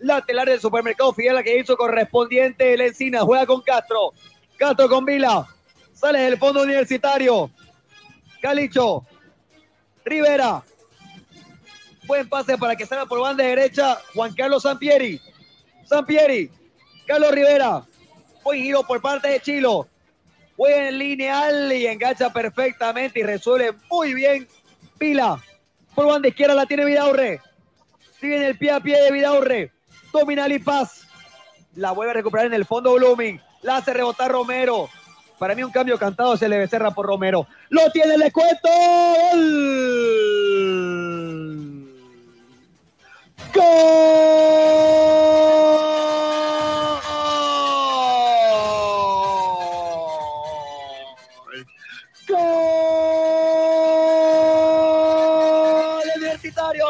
Lateral 0.00 0.46
del 0.46 0.60
supermercado 0.60 1.12
Fidel, 1.12 1.44
que 1.44 1.60
hizo 1.60 1.76
correspondiente 1.76 2.74
el 2.74 2.80
Encina. 2.80 3.20
Juega 3.20 3.46
con 3.46 3.62
Castro. 3.62 4.12
Castro 4.56 4.88
con 4.88 5.04
Vila. 5.04 5.46
Sale 5.92 6.18
del 6.22 6.38
fondo 6.38 6.62
universitario. 6.62 7.52
Calicho. 8.42 9.06
Rivera. 10.04 10.64
Buen 12.06 12.28
pase 12.28 12.58
para 12.58 12.76
que 12.76 12.86
salga 12.86 13.06
por 13.06 13.20
banda 13.20 13.44
derecha 13.44 13.98
Juan 14.14 14.34
Carlos 14.34 14.62
Sampieri. 14.62 15.20
Sampieri. 15.84 16.50
Carlos 17.06 17.32
Rivera. 17.32 17.82
Buen 18.42 18.62
giro 18.62 18.82
por 18.82 19.00
parte 19.00 19.28
de 19.28 19.40
Chilo. 19.40 19.88
Buen 20.56 20.98
lineal 20.98 21.72
y 21.72 21.86
engancha 21.86 22.32
perfectamente 22.32 23.20
y 23.20 23.22
resuelve 23.22 23.72
muy 23.90 24.14
bien 24.14 24.46
Pila. 24.98 25.42
Por 25.94 26.06
banda 26.06 26.28
izquierda 26.28 26.54
la 26.54 26.66
tiene 26.66 26.84
Vidaurre. 26.84 27.40
Sigue 28.20 28.36
en 28.36 28.42
el 28.42 28.58
pie 28.58 28.70
a 28.70 28.80
pie 28.80 29.00
de 29.02 29.10
Vidaurre. 29.10 29.72
Domina 30.12 30.46
Lipaz. 30.46 31.06
La 31.74 31.92
vuelve 31.92 32.12
a 32.12 32.14
recuperar 32.14 32.46
en 32.46 32.54
el 32.54 32.64
fondo 32.64 32.94
Blooming. 32.94 33.40
La 33.62 33.76
hace 33.76 33.92
rebotar 33.92 34.30
Romero. 34.30 34.88
Para 35.38 35.54
mí 35.54 35.64
un 35.64 35.72
cambio 35.72 35.98
cantado 35.98 36.36
se 36.36 36.48
le 36.48 36.58
becerra 36.58 36.92
por 36.92 37.06
Romero. 37.06 37.46
Lo 37.70 37.90
tiene, 37.90 38.16
le 38.16 38.30
cuento. 38.30 38.68
¡Gol! 39.32 40.33
¡Gol! 43.54 43.62
¡Gol! 52.28 52.38
¡Universitario! 56.16 56.86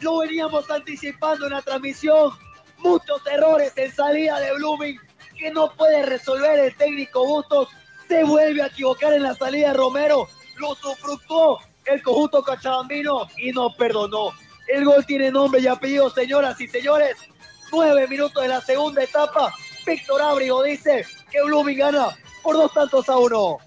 Lo 0.00 0.18
veníamos 0.18 0.70
anticipando 0.70 1.46
en 1.46 1.52
la 1.52 1.62
transmisión. 1.62 2.30
Muchos 2.78 3.26
errores 3.26 3.72
en 3.76 3.92
salida 3.92 4.38
de 4.38 4.52
Blooming 4.54 4.98
que 5.36 5.50
no 5.50 5.72
puede 5.72 6.06
resolver 6.06 6.60
el 6.60 6.76
técnico 6.76 7.26
Bustos. 7.26 7.68
Se 8.06 8.22
vuelve 8.22 8.62
a 8.62 8.66
equivocar 8.66 9.12
en 9.12 9.24
la 9.24 9.34
salida 9.34 9.68
de 9.68 9.74
Romero. 9.74 10.28
Lo 10.58 10.76
sufructó 10.76 11.58
el 11.86 12.00
conjunto 12.02 12.42
cachabambino 12.44 13.26
y 13.38 13.50
no 13.50 13.74
perdonó. 13.74 14.30
El 14.72 14.86
gol 14.86 15.04
tiene 15.04 15.30
nombre 15.30 15.60
y 15.60 15.66
apellido, 15.66 16.08
señoras 16.08 16.58
y 16.58 16.66
señores. 16.66 17.16
Nueve 17.70 18.08
minutos 18.08 18.42
de 18.42 18.48
la 18.48 18.62
segunda 18.62 19.04
etapa. 19.04 19.52
Víctor 19.86 20.22
Ábrigo 20.22 20.62
dice 20.62 21.04
que 21.30 21.42
Blooming 21.42 21.76
gana 21.76 22.08
por 22.42 22.56
dos 22.56 22.72
tantos 22.72 23.06
a 23.10 23.18
uno. 23.18 23.58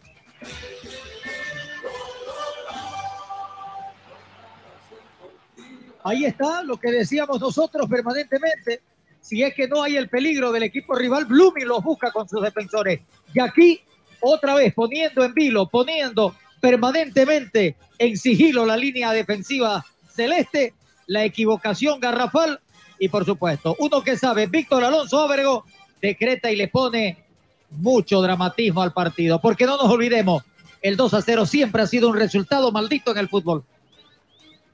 Ahí 6.04 6.26
está 6.26 6.64
lo 6.64 6.76
que 6.78 6.90
decíamos 6.90 7.40
nosotros 7.40 7.88
permanentemente. 7.88 8.82
Si 9.22 9.44
es 9.44 9.54
que 9.54 9.68
no 9.68 9.84
hay 9.84 9.98
el 9.98 10.10
peligro 10.10 10.52
del 10.52 10.64
equipo 10.64 10.96
rival, 10.96 11.26
Blooming 11.26 11.68
los 11.68 11.84
busca 11.84 12.12
con 12.12 12.28
sus 12.28 12.42
defensores. 12.42 13.02
Y 13.32 13.40
aquí, 13.40 13.80
otra 14.22 14.56
vez, 14.56 14.74
poniendo 14.74 15.24
en 15.24 15.36
vilo, 15.36 15.70
poniendo 15.70 16.36
permanentemente 16.60 17.76
en 18.00 18.18
sigilo 18.18 18.66
la 18.66 18.76
línea 18.76 19.12
defensiva 19.12 19.86
celeste, 20.10 20.74
la 21.08 21.24
equivocación 21.24 22.00
garrafal 22.00 22.60
y, 23.00 23.10
por 23.10 23.26
supuesto, 23.26 23.76
uno 23.80 24.02
que 24.02 24.18
sabe, 24.18 24.48
Víctor 24.48 24.84
Alonso 24.84 25.20
Ábrego, 25.20 25.66
decreta 26.02 26.52
y 26.52 26.56
le 26.56 26.68
pone 26.68 27.26
mucho 27.72 28.22
dramatismo 28.22 28.82
al 28.82 28.94
partido. 28.94 29.40
Porque 29.42 29.66
no 29.66 29.78
nos 29.78 29.90
olvidemos, 29.90 30.44
el 30.82 30.96
2 30.98 31.14
a 31.14 31.22
0 31.22 31.46
siempre 31.46 31.82
ha 31.82 31.88
sido 31.88 32.10
un 32.10 32.18
resultado 32.18 32.72
maldito 32.72 33.12
en 33.12 33.18
el 33.18 33.30
fútbol. 33.30 33.64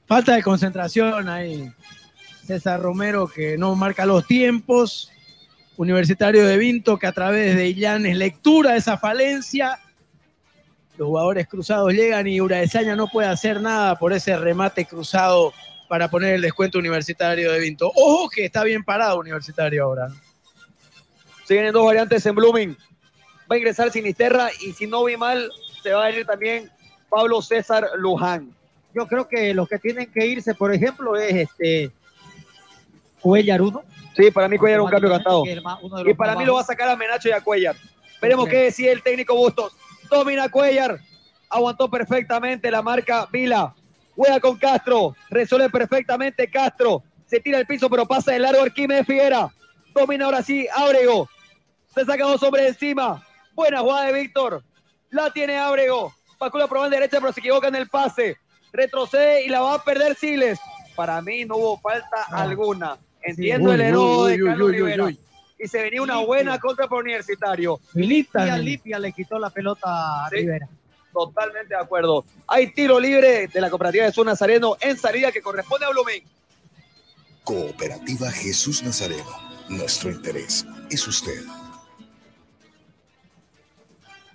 Falta 0.06 0.34
de 0.34 0.42
concentración 0.42 1.28
ahí. 1.28 1.70
César 2.46 2.80
Romero 2.80 3.28
que 3.28 3.56
no 3.56 3.74
marca 3.76 4.04
los 4.04 4.26
tiempos. 4.26 5.10
Universitario 5.76 6.46
de 6.46 6.58
Vinto 6.58 6.98
que 6.98 7.06
a 7.06 7.12
través 7.12 7.56
de 7.56 7.68
Illanes 7.68 8.16
lectura 8.16 8.76
esa 8.76 8.98
falencia. 8.98 9.80
Los 10.98 11.08
jugadores 11.08 11.48
cruzados 11.48 11.92
llegan 11.94 12.26
y 12.26 12.40
Uraesaña 12.40 12.94
no 12.94 13.06
puede 13.06 13.28
hacer 13.28 13.60
nada 13.60 13.98
por 13.98 14.12
ese 14.12 14.36
remate 14.36 14.84
cruzado 14.84 15.54
para 15.92 16.08
poner 16.08 16.36
el 16.36 16.40
descuento 16.40 16.78
universitario 16.78 17.52
de 17.52 17.58
Vinto. 17.58 17.92
Ojo 17.94 18.30
que 18.30 18.46
está 18.46 18.64
bien 18.64 18.82
parado 18.82 19.18
Universitario 19.18 19.84
ahora. 19.84 20.08
Se 21.44 21.52
vienen 21.52 21.74
dos 21.74 21.84
variantes 21.84 22.24
en 22.24 22.34
Blooming. 22.34 22.78
Va 23.40 23.56
a 23.56 23.58
ingresar 23.58 23.90
Sinisterra 23.90 24.48
y 24.62 24.72
si 24.72 24.86
no 24.86 25.04
vi 25.04 25.18
mal, 25.18 25.52
se 25.82 25.92
va 25.92 26.06
a 26.06 26.10
ir 26.10 26.24
también 26.24 26.70
Pablo 27.10 27.42
César 27.42 27.90
Luján. 27.98 28.56
Yo 28.94 29.06
creo 29.06 29.28
que 29.28 29.52
los 29.52 29.68
que 29.68 29.78
tienen 29.78 30.10
que 30.10 30.24
irse, 30.24 30.54
por 30.54 30.72
ejemplo, 30.72 31.14
es 31.14 31.34
este 31.34 31.92
Cuellar 33.20 33.60
uno. 33.60 33.82
Sí, 34.16 34.30
para 34.30 34.48
mí 34.48 34.56
Cuellar 34.56 34.80
es 34.80 34.84
un 34.86 34.90
cambio 34.90 35.10
los 35.10 36.06
Y 36.08 36.14
para 36.14 36.36
mí 36.36 36.46
lo 36.46 36.54
va 36.54 36.62
a 36.62 36.64
sacar 36.64 36.88
a 36.88 36.96
Menacho 36.96 37.28
y 37.28 37.32
a 37.32 37.42
Cuellar. 37.42 37.76
Veremos 38.18 38.48
qué 38.48 38.60
decide 38.60 38.92
el 38.92 39.02
técnico 39.02 39.34
Bustos. 39.34 39.74
Domina 40.10 40.48
Cuellar. 40.48 41.00
Aguantó 41.50 41.90
perfectamente 41.90 42.70
la 42.70 42.80
marca 42.80 43.28
Vila. 43.30 43.74
Juega 44.14 44.40
con 44.40 44.56
Castro. 44.58 45.14
Resuelve 45.30 45.70
perfectamente 45.70 46.50
Castro. 46.50 47.02
Se 47.26 47.40
tira 47.40 47.58
al 47.58 47.66
piso, 47.66 47.88
pero 47.88 48.06
pasa 48.06 48.32
de 48.32 48.38
largo 48.38 48.62
Arquímedes 48.62 49.06
Figuera. 49.06 49.50
Domina 49.94 50.26
ahora 50.26 50.42
sí 50.42 50.66
Ábrego. 50.74 51.28
Se 51.94 52.04
saca 52.04 52.24
dos 52.24 52.42
hombres 52.42 52.68
encima. 52.68 53.26
Buena 53.54 53.80
jugada 53.80 54.06
de 54.06 54.12
Víctor. 54.20 54.62
La 55.10 55.30
tiene 55.30 55.58
Ábrego. 55.58 56.14
Pacula 56.38 56.66
por 56.66 56.78
banda 56.78 56.96
derecha, 56.96 57.20
pero 57.20 57.32
se 57.32 57.40
equivoca 57.40 57.68
en 57.68 57.76
el 57.76 57.88
pase. 57.88 58.36
Retrocede 58.72 59.44
y 59.44 59.48
la 59.48 59.60
va 59.60 59.74
a 59.74 59.82
perder 59.84 60.14
Siles. 60.14 60.58
Para 60.96 61.20
mí 61.22 61.44
no 61.44 61.56
hubo 61.56 61.78
falta 61.80 62.24
alguna. 62.30 62.98
Entiendo 63.22 63.68
Uy, 63.68 63.74
el 63.74 63.80
enojo 63.82 64.26
de 64.26 64.38
Carlos 64.42 64.68
uy, 64.68 64.82
uy, 64.82 64.92
Rivera. 64.92 65.10
Y 65.58 65.68
se 65.68 65.82
venía 65.82 66.02
una 66.02 66.16
buena 66.18 66.58
contra 66.58 66.88
por 66.88 67.02
Universitario. 67.02 67.78
Lipia, 67.94 68.58
Lipia 68.58 68.98
le 68.98 69.12
quitó 69.12 69.38
la 69.38 69.50
pelota 69.50 70.24
a 70.24 70.28
Sí. 70.30 70.36
Rivera. 70.36 70.68
Totalmente 71.12 71.74
de 71.74 71.80
acuerdo. 71.80 72.24
Hay 72.46 72.72
tiro 72.72 72.98
libre 72.98 73.48
de 73.48 73.60
la 73.60 73.68
cooperativa 73.68 74.10
Sur 74.10 74.26
Nazareno 74.26 74.76
en 74.80 74.96
salida 74.96 75.30
que 75.30 75.42
corresponde 75.42 75.86
a 75.86 75.90
Blumen. 75.90 76.22
Cooperativa 77.44 78.30
Jesús 78.30 78.82
Nazareno. 78.82 79.52
Nuestro 79.68 80.10
interés 80.10 80.64
es 80.90 81.06
usted. 81.06 81.42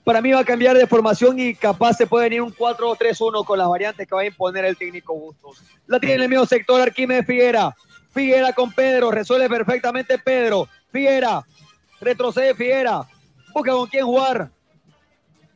Para 0.03 0.21
mí 0.21 0.31
va 0.31 0.39
a 0.39 0.45
cambiar 0.45 0.77
de 0.77 0.87
formación 0.87 1.37
y 1.37 1.53
capaz 1.53 1.95
se 1.95 2.07
puede 2.07 2.25
venir 2.25 2.41
un 2.41 2.53
4-3-1 2.53 3.43
con 3.43 3.59
las 3.59 3.67
variantes 3.67 4.07
que 4.07 4.15
va 4.15 4.21
a 4.21 4.25
imponer 4.25 4.63
el 4.63 4.77
técnico 4.77 5.13
Bustos. 5.13 5.61
La 5.85 5.99
tiene 5.99 6.15
en 6.15 6.21
el 6.21 6.29
mismo 6.29 6.45
sector 6.45 6.79
Arquímedes 6.79 7.25
Figuera. 7.25 7.75
Figuera 8.13 8.53
con 8.53 8.71
Pedro, 8.71 9.11
resuelve 9.11 9.49
perfectamente 9.49 10.17
Pedro. 10.17 10.69
Figuera, 10.91 11.45
retrocede 11.99 12.55
Figuera. 12.55 13.05
Busca 13.53 13.73
con 13.73 13.87
quién 13.87 14.05
jugar. 14.05 14.49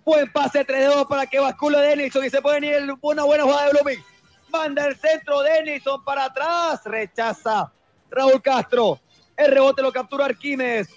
Buen 0.04 0.32
pase 0.32 0.66
3-2 0.66 1.08
para 1.08 1.26
que 1.28 1.40
bascule 1.40 1.78
Denison 1.80 2.26
y 2.26 2.30
se 2.30 2.42
puede 2.42 2.76
el- 2.76 2.94
una 3.02 3.24
buena 3.24 3.44
jugada 3.44 3.66
de 3.66 3.72
Blooming. 3.72 4.04
Manda 4.50 4.88
el 4.88 4.96
centro 4.98 5.42
Denison 5.42 6.04
para 6.04 6.26
atrás. 6.26 6.82
Rechaza 6.86 7.72
Raúl 8.10 8.42
Castro. 8.42 9.00
El 9.38 9.52
rebote 9.52 9.82
lo 9.82 9.92
captura 9.92 10.26
Arquímedes. 10.26 10.90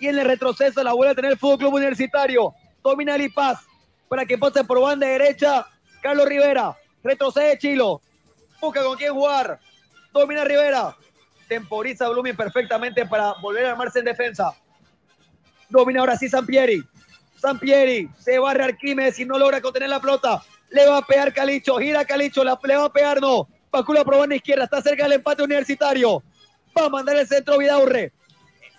Y 0.00 0.08
en 0.08 0.18
el 0.18 0.26
retroceso 0.26 0.82
la 0.82 0.92
vuelve 0.92 1.12
a 1.12 1.14
tener 1.14 1.32
el 1.32 1.38
Fútbol 1.38 1.58
Club 1.58 1.74
Universitario. 1.74 2.54
Domina 2.82 3.14
el 3.16 3.32
Paz 3.32 3.60
para 4.08 4.24
que 4.26 4.36
pase 4.38 4.64
por 4.64 4.80
banda 4.80 5.06
derecha. 5.06 5.66
Carlos 6.02 6.26
Rivera. 6.28 6.76
Retrocede 7.02 7.58
Chilo. 7.58 8.00
Busca 8.60 8.82
con 8.82 8.96
quién 8.96 9.12
jugar. 9.14 9.58
Domina 10.12 10.44
Rivera. 10.44 10.96
Temporiza 11.48 12.08
Blooming 12.08 12.36
perfectamente 12.36 13.06
para 13.06 13.34
volver 13.40 13.66
a 13.66 13.70
armarse 13.70 14.00
en 14.00 14.04
defensa. 14.04 14.52
Domina 15.68 16.00
ahora 16.00 16.16
sí 16.16 16.28
Sampieri. 16.28 16.82
Sampieri 17.40 18.08
se 18.18 18.38
barre 18.38 18.64
Arquímedes 18.64 19.18
y 19.18 19.24
no 19.24 19.38
logra 19.38 19.60
contener 19.60 19.88
la 19.88 20.00
pelota. 20.00 20.42
Le 20.70 20.86
va 20.86 20.98
a 20.98 21.06
pegar 21.06 21.32
Calicho. 21.32 21.78
Gira 21.78 22.04
Calicho. 22.04 22.44
La, 22.44 22.58
le 22.62 22.76
va 22.76 22.84
a 22.84 22.92
pegar, 22.92 23.20
no. 23.20 23.48
Pacula 23.70 24.04
por 24.04 24.18
banda 24.18 24.36
izquierda. 24.36 24.64
Está 24.64 24.82
cerca 24.82 25.04
del 25.04 25.14
empate 25.14 25.42
universitario. 25.42 26.22
Va 26.76 26.86
a 26.86 26.88
mandar 26.88 27.16
el 27.16 27.26
centro 27.26 27.58
Vidaurre. 27.58 28.12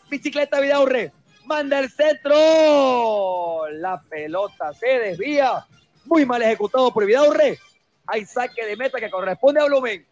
Bicicleta 0.10 0.60
Vidaurre. 0.60 1.12
Manda 1.46 1.80
el 1.80 1.90
centro. 1.90 3.68
La 3.72 4.02
pelota 4.02 4.74
se 4.74 4.88
desvía. 5.00 5.66
Muy 6.06 6.26
mal 6.26 6.42
ejecutado 6.42 6.92
por 6.94 7.06
Vidaurre. 7.06 7.60
Hay 8.06 8.26
saque 8.26 8.66
de 8.66 8.76
meta 8.76 9.00
que 9.00 9.10
corresponde 9.10 9.62
a 9.62 9.66
Blumen. 9.66 10.06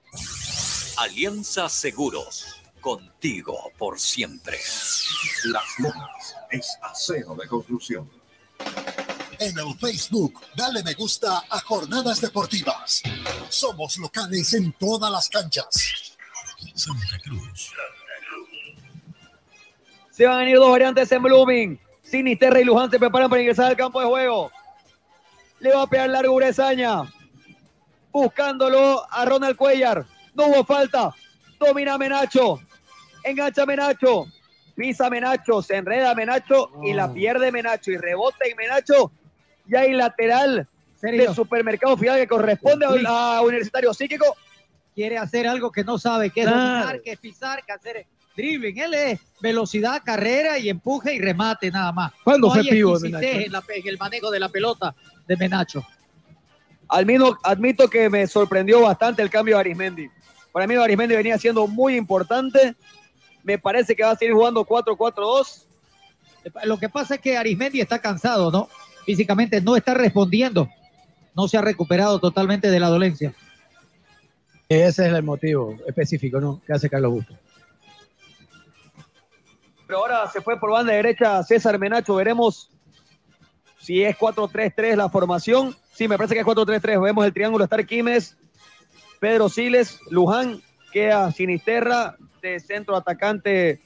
Alianza 0.97 1.69
Seguros. 1.69 2.61
Contigo 2.79 3.71
por 3.77 3.99
siempre. 3.99 4.57
Las 5.45 5.79
Lomas 5.79 6.35
es 6.51 6.77
acero 6.81 7.35
de 7.35 7.47
construcción. 7.47 8.16
En 9.39 9.57
el 9.57 9.77
Facebook, 9.79 10.41
dale 10.55 10.83
me 10.83 10.93
gusta 10.93 11.43
a 11.49 11.59
Jornadas 11.59 12.21
Deportivas. 12.21 13.03
Somos 13.49 13.97
locales 13.97 14.53
en 14.53 14.73
todas 14.73 15.11
las 15.11 15.29
canchas. 15.29 16.17
Santa 16.73 17.19
Cruz. 17.23 17.71
Se 20.11 20.25
van 20.25 20.37
a 20.37 20.39
venir 20.39 20.57
dos 20.57 20.71
variantes 20.71 21.11
en 21.11 21.21
Blooming. 21.21 21.79
Sinisterra 22.01 22.59
y 22.59 22.63
Luján 22.63 22.89
se 22.89 22.97
preparan 22.97 23.29
para 23.29 23.41
ingresar 23.41 23.67
al 23.67 23.77
campo 23.77 23.99
de 23.99 24.07
juego. 24.07 24.51
Le 25.59 25.75
va 25.75 25.83
a 25.83 25.87
pegar 25.87 26.09
largo 26.09 26.33
Urezaña. 26.33 27.03
Buscándolo 28.11 29.05
a 29.11 29.25
Ronald 29.25 29.55
Cuellar. 29.55 30.05
No 30.33 30.47
hubo 30.47 30.65
falta. 30.65 31.13
Domina 31.59 31.97
Menacho. 31.97 32.59
Engancha 33.23 33.65
Menacho. 33.65 34.25
Pisa 34.77 35.09
Menacho. 35.09 35.61
Se 35.61 35.75
enreda 35.75 36.13
Menacho 36.15 36.69
y 36.83 36.93
la 36.93 37.11
pierde 37.11 37.51
Menacho. 37.51 37.91
Y 37.91 37.97
rebota 37.97 38.37
en 38.49 38.55
Menacho. 38.55 39.11
Y 39.67 39.75
hay 39.75 39.91
lateral 39.93 40.67
¿Serio? 40.95 41.23
del 41.25 41.35
supermercado 41.35 41.97
final 41.97 42.17
que 42.17 42.27
corresponde 42.27 42.85
a, 42.85 43.37
a 43.37 43.41
Universitario 43.41 43.93
Psíquico. 43.93 44.37
Quiere 44.95 45.17
hacer 45.17 45.47
algo 45.47 45.71
que 45.71 45.83
no 45.83 45.97
sabe, 45.97 46.29
que 46.29 46.41
es 46.41 46.47
Claro. 46.47 47.01
que 47.03 47.11
es 47.11 47.19
pisar, 47.19 47.63
que 47.65 47.71
hacer 47.73 48.05
dribbling. 48.35 48.77
Él 48.77 48.93
es 48.93 49.19
velocidad, 49.41 50.01
carrera 50.05 50.57
y 50.59 50.69
empuje 50.69 51.13
y 51.15 51.19
remate 51.19 51.69
nada 51.71 51.91
más. 51.91 52.13
¿Cuándo 52.23 52.47
no 52.47 52.53
fue 52.53 52.63
pivo 52.63 52.97
en 52.97 53.15
el 53.15 53.97
manejo 53.97 54.31
de 54.31 54.39
la 54.39 54.49
pelota 54.49 54.95
de 55.27 55.35
Menacho. 55.35 55.85
Admito, 56.89 57.37
admito 57.43 57.89
que 57.89 58.09
me 58.09 58.25
sorprendió 58.27 58.81
bastante 58.81 59.21
el 59.21 59.29
cambio 59.29 59.55
de 59.55 59.61
Arismendi. 59.61 60.09
Para 60.53 60.65
mí 60.65 60.75
Arismendi 60.75 61.15
venía 61.15 61.37
siendo 61.37 61.67
muy 61.67 61.95
importante. 61.95 62.75
Me 63.47 63.57
parece 63.57 63.95
que 63.95 64.03
va 64.03 64.11
a 64.11 64.15
seguir 64.17 64.33
jugando 64.33 64.65
4-4-2. 64.65 65.63
Lo 66.65 66.77
que 66.77 66.89
pasa 66.89 67.15
es 67.15 67.21
que 67.21 67.37
Arismendi 67.37 67.79
está 67.79 67.97
cansado, 67.97 68.51
¿no? 68.51 68.67
Físicamente 69.05 69.61
no 69.61 69.77
está 69.77 69.93
respondiendo. 69.93 70.69
No 71.33 71.47
se 71.47 71.57
ha 71.57 71.61
recuperado 71.61 72.19
totalmente 72.19 72.69
de 72.69 72.77
la 72.77 72.89
dolencia. 72.89 73.33
Ese 74.67 75.07
es 75.07 75.13
el 75.13 75.23
motivo 75.23 75.77
específico, 75.87 76.41
¿no? 76.41 76.61
Que 76.67 76.73
hace 76.73 76.89
Carlos 76.89 77.13
Busto. 77.13 77.35
Pero 79.85 79.99
ahora 79.99 80.29
se 80.29 80.41
fue 80.41 80.59
por 80.59 80.71
banda 80.71 80.91
derecha 80.91 81.41
César 81.41 81.79
Menacho. 81.79 82.15
Veremos 82.15 82.69
si 83.79 84.03
es 84.03 84.17
4-3-3 84.17 84.97
la 84.97 85.07
formación. 85.07 85.73
Sí, 85.93 86.09
me 86.09 86.17
parece 86.17 86.33
que 86.33 86.41
es 86.41 86.45
4-3-3. 86.45 87.01
Vemos 87.01 87.25
el 87.25 87.31
triángulo 87.31 87.63
estar 87.63 87.85
Quimes, 87.85 88.35
Pedro 89.21 89.47
Siles, 89.47 90.01
Luján, 90.09 90.61
queda 90.91 91.31
Sinisterra, 91.31 92.17
centro 92.59 92.95
atacante 92.95 93.79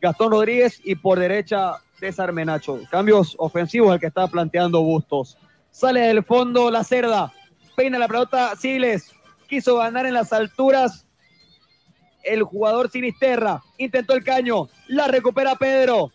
Gastón 0.00 0.32
Rodríguez 0.32 0.80
y 0.84 0.94
por 0.94 1.18
derecha 1.18 1.74
César 1.98 2.32
Menacho. 2.32 2.80
Cambios 2.90 3.34
ofensivos 3.38 3.92
el 3.94 4.00
que 4.00 4.06
está 4.06 4.26
planteando 4.26 4.82
Bustos. 4.82 5.36
Sale 5.70 6.00
del 6.00 6.24
fondo 6.24 6.70
la 6.70 6.82
cerda, 6.82 7.32
peina 7.76 7.98
la 7.98 8.08
pelota 8.08 8.56
Siles, 8.56 9.12
quiso 9.48 9.76
ganar 9.76 10.06
en 10.06 10.14
las 10.14 10.32
alturas 10.32 11.06
el 12.22 12.42
jugador 12.42 12.90
Sinisterra, 12.90 13.62
intentó 13.78 14.14
el 14.14 14.24
caño, 14.24 14.68
la 14.88 15.08
recupera 15.08 15.54
Pedro, 15.56 16.12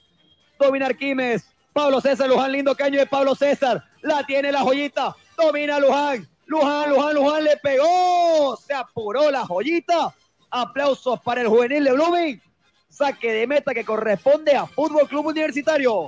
domina 0.60 0.88
Arquímedes, 0.88 1.50
Pablo 1.74 2.02
César, 2.02 2.30
Luján, 2.30 2.52
lindo 2.52 2.76
caño 2.76 3.00
de 3.00 3.06
Pablo 3.06 3.36
César, 3.36 3.84
la 4.02 4.26
tiene 4.26 4.52
la 4.52 4.62
joyita, 4.62 5.16
domina 5.38 5.80
Luján, 5.80 6.28
Luján, 6.46 6.90
Luján, 6.90 7.16
Luján 7.16 7.44
le 7.44 7.58
pegó, 7.58 8.56
se 8.58 8.74
apuró 8.74 9.32
la 9.32 9.46
joyita, 9.46 10.14
aplausos 10.56 11.20
para 11.22 11.42
el 11.42 11.48
juvenil 11.48 11.84
de 11.84 11.92
Blooming, 11.92 12.42
saque 12.90 13.32
de 13.32 13.46
meta 13.46 13.72
que 13.74 13.84
corresponde 13.84 14.56
a 14.56 14.66
Fútbol 14.66 15.06
Club 15.08 15.28
Universitario. 15.28 16.08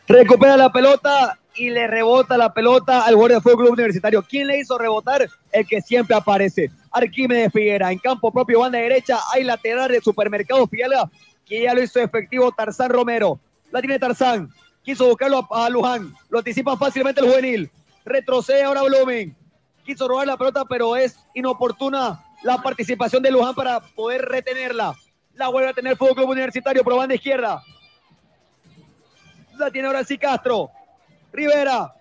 Recupera 0.08 0.56
la 0.56 0.72
pelota 0.72 1.38
y 1.54 1.70
le 1.70 1.86
rebota 1.86 2.38
la 2.38 2.54
pelota 2.54 3.02
al 3.02 3.18
guardia 3.18 3.38
de 3.38 3.42
Fútbol 3.42 3.58
Club 3.58 3.74
Universitario. 3.74 4.24
¿Quién 4.24 4.48
le 4.48 4.60
hizo 4.60 4.78
rebotar? 4.78 5.28
El 5.52 5.68
que 5.68 5.82
siempre 5.82 6.16
aparece. 6.16 6.72
Arquímedes 6.92 7.52
Figuera. 7.52 7.92
En 7.92 8.00
campo 8.00 8.32
propio, 8.32 8.62
banda 8.62 8.80
derecha, 8.80 9.20
hay 9.34 9.44
lateral 9.44 9.92
de 9.92 10.00
Supermercado 10.00 10.66
Fiala, 10.68 11.10
que 11.46 11.64
ya 11.64 11.74
lo 11.74 11.84
hizo 11.84 12.00
efectivo 12.00 12.54
Tarzán 12.54 12.90
Romero. 12.90 13.38
La 13.72 13.82
tiene 13.82 14.00
Tarzán. 14.00 14.50
Quiso 14.82 15.08
buscarlo 15.08 15.46
a, 15.52 15.70
Luján. 15.70 16.14
Lo 16.30 16.38
anticipa 16.38 16.78
fácilmente 16.78 17.20
el 17.20 17.28
juvenil. 17.28 17.70
Retrocede 18.06 18.64
ahora 18.64 18.84
Blumen. 18.84 19.36
Quiso 19.86 20.08
robar 20.08 20.26
la 20.26 20.38
pelota, 20.38 20.64
pero 20.64 20.96
es 20.96 21.20
inoportuna 21.34 22.24
la 22.44 22.62
participación 22.62 23.22
de 23.22 23.32
Luján 23.32 23.56
para 23.56 23.82
poder 23.82 24.22
retenerla. 24.22 24.96
La 25.34 25.50
vuelve 25.50 25.70
a 25.70 25.74
tener 25.74 25.98
Fútbol 25.98 26.16
Club 26.16 26.30
Universitario 26.30 26.82
por 26.82 26.96
banda 26.96 27.16
izquierda. 27.16 27.62
La 29.58 29.72
tiene 29.72 29.88
ahora 29.88 30.04
sí 30.04 30.18
Castro. 30.18 30.72
Rivera. 31.32 31.94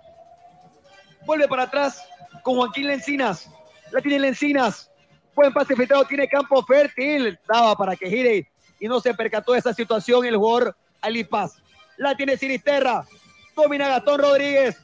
Vuelve 1.24 1.48
para 1.48 1.64
atrás 1.64 2.02
con 2.42 2.56
Joaquín 2.56 2.86
Lencinas. 2.86 3.50
La 3.90 4.00
tiene 4.00 4.20
Lencinas. 4.20 4.90
Buen 5.34 5.52
pase 5.52 5.74
filtrado. 5.74 6.04
Tiene 6.04 6.28
campo 6.28 6.62
fértil. 6.64 7.38
Daba 7.48 7.74
para 7.76 7.96
que 7.96 8.08
gire 8.08 8.50
y 8.78 8.88
no 8.88 9.00
se 9.00 9.14
percató 9.14 9.52
de 9.52 9.60
esa 9.60 9.72
situación 9.72 10.24
el 10.26 10.36
jugador 10.36 10.76
Ali 11.00 11.24
Paz. 11.24 11.56
La 11.96 12.14
tiene 12.14 12.36
Sinisterra. 12.36 13.04
Domina 13.54 13.88
Gastón 13.88 14.20
Rodríguez. 14.20 14.76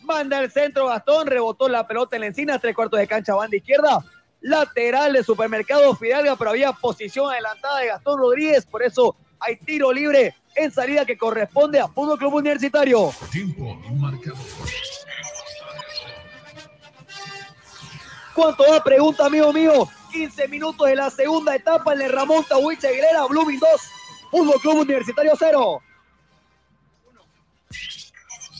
Manda 0.00 0.40
el 0.40 0.50
centro 0.50 0.86
Gastón, 0.86 1.26
rebotó 1.26 1.68
la 1.68 1.86
pelota 1.86 2.16
en 2.16 2.20
la 2.20 2.26
encina, 2.28 2.58
tres 2.58 2.74
cuartos 2.74 2.98
de 2.98 3.06
cancha, 3.06 3.34
banda 3.34 3.56
izquierda. 3.56 4.04
Lateral 4.42 5.12
de 5.12 5.22
Supermercado 5.22 5.94
Fidalga, 5.94 6.36
pero 6.36 6.50
había 6.50 6.72
posición 6.72 7.30
adelantada 7.30 7.80
de 7.80 7.88
Gastón 7.88 8.18
Rodríguez, 8.18 8.64
por 8.64 8.82
eso 8.82 9.16
hay 9.38 9.56
tiro 9.56 9.92
libre 9.92 10.34
en 10.54 10.70
salida 10.72 11.04
que 11.04 11.16
corresponde 11.16 11.80
a 11.80 11.88
Fútbol 11.88 12.18
Club 12.18 12.34
Universitario. 12.34 13.12
Tiempo 13.30 13.74
marcador. 13.94 14.38
¿Cuánto 18.34 18.64
va? 18.70 18.82
Pregunta, 18.82 19.26
amigo 19.26 19.52
mío. 19.52 19.88
15 20.12 20.48
minutos 20.48 20.88
de 20.88 20.96
la 20.96 21.10
segunda 21.10 21.54
etapa 21.54 21.92
en 21.94 22.02
el 22.02 22.12
Ramón 22.12 22.44
Tahuiche 22.44 22.88
Aguilera, 22.88 23.26
Blooming 23.26 23.60
2, 23.60 23.70
Fútbol 24.30 24.60
Club 24.60 24.78
Universitario 24.78 25.34
0. 25.38 25.82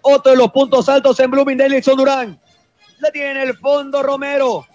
Otro 0.01 0.31
de 0.31 0.38
los 0.38 0.49
puntos 0.51 0.88
altos 0.88 1.19
en 1.19 1.29
Blooming 1.29 1.57
de 1.57 1.67
Nilsson 1.69 1.97
Durán. 1.97 2.41
La 2.99 3.11
tiene 3.11 3.31
en 3.31 3.38
el 3.49 3.57
fondo 3.57 4.01
Romero. 4.01 4.65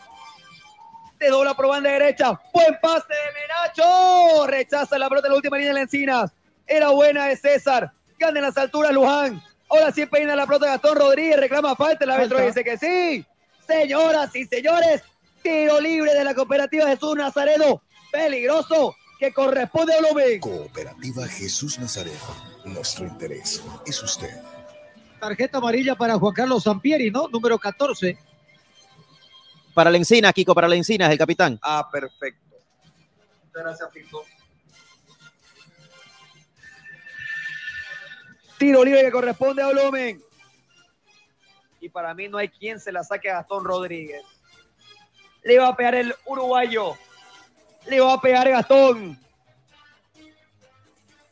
Te 1.19 1.31
dobla 1.31 1.55
por 1.55 1.69
banda 1.69 1.91
derecha. 1.91 2.39
Buen 2.53 2.79
pase 2.83 3.07
de 3.09 3.33
Menacho. 3.41 4.47
Rechaza 4.47 4.99
la 4.99 5.09
pelota 5.09 5.29
en 5.29 5.33
la 5.33 5.37
última 5.37 5.57
línea 5.57 5.71
de 5.71 5.75
la 5.75 5.81
Encinas. 5.83 6.31
Era 6.67 6.91
buena 6.91 7.27
de 7.27 7.37
César. 7.37 7.91
Gana 8.19 8.39
en 8.39 8.45
las 8.45 8.57
alturas 8.59 8.93
Luján. 8.93 9.43
Ahora 9.69 9.93
sí 9.93 10.07
peina 10.07 10.37
la 10.37 10.47
pelota 10.47 10.67
Gastón 10.67 10.97
Rodríguez. 10.97 11.39
Reclama 11.39 11.75
falta. 11.75 12.05
El 12.05 12.11
árbitro 12.11 12.41
dice 12.41 12.63
que 12.63 12.79
sí. 12.79 13.27
Señoras 13.67 14.35
y 14.35 14.45
señores. 14.45 15.03
Tiro 15.43 15.81
libre 15.81 16.15
de 16.15 16.25
la 16.25 16.35
cooperativa 16.35 16.87
Jesús 16.87 17.17
Nazareno. 17.17 17.83
Peligroso 18.11 18.95
que 19.19 19.33
corresponde 19.33 19.95
a 19.95 19.99
Blooming. 19.99 20.41
Cooperativa 20.41 21.27
Jesús 21.27 21.79
Nazareno. 21.79 22.19
Nuestro 22.65 23.07
interés 23.07 23.63
es 23.87 24.03
usted. 24.03 24.41
Tarjeta 25.21 25.59
amarilla 25.59 25.95
para 25.95 26.19
Juan 26.19 26.35
Carlos 26.35 26.65
Sampieri, 26.65 27.11
¿no? 27.11 27.29
Número 27.29 27.59
14. 27.59 28.19
Para 29.75 29.91
la 29.91 29.97
encina, 29.97 30.33
Kiko, 30.33 30.55
para 30.55 30.69
la 30.69 30.77
encina, 30.77 31.07
es 31.07 31.13
el 31.13 31.19
capitán. 31.19 31.59
Ah, 31.63 31.89
perfecto. 31.91 32.57
Muchas 33.45 33.63
gracias, 33.63 33.93
Fito. 33.93 34.25
Tiro 38.59 38.85
libre 38.85 39.03
que 39.03 39.11
corresponde 39.11 39.63
a 39.63 39.69
Blumen. 39.69 40.23
Y 41.81 41.89
para 41.89 42.15
mí 42.15 42.29
no 42.29 42.39
hay 42.39 42.49
quien 42.49 42.81
se 42.81 42.91
la 42.91 43.05
saque 43.05 43.31
a 43.31 43.35
Gastón 43.35 43.65
Rodríguez. 43.65 44.23
Le 45.43 45.59
va 45.59 45.69
a 45.69 45.77
pegar 45.77 45.95
el 45.95 46.15
uruguayo. 46.25 46.95
Le 47.87 48.01
va 48.01 48.15
a 48.15 48.21
pegar 48.21 48.49
Gastón. 48.49 49.19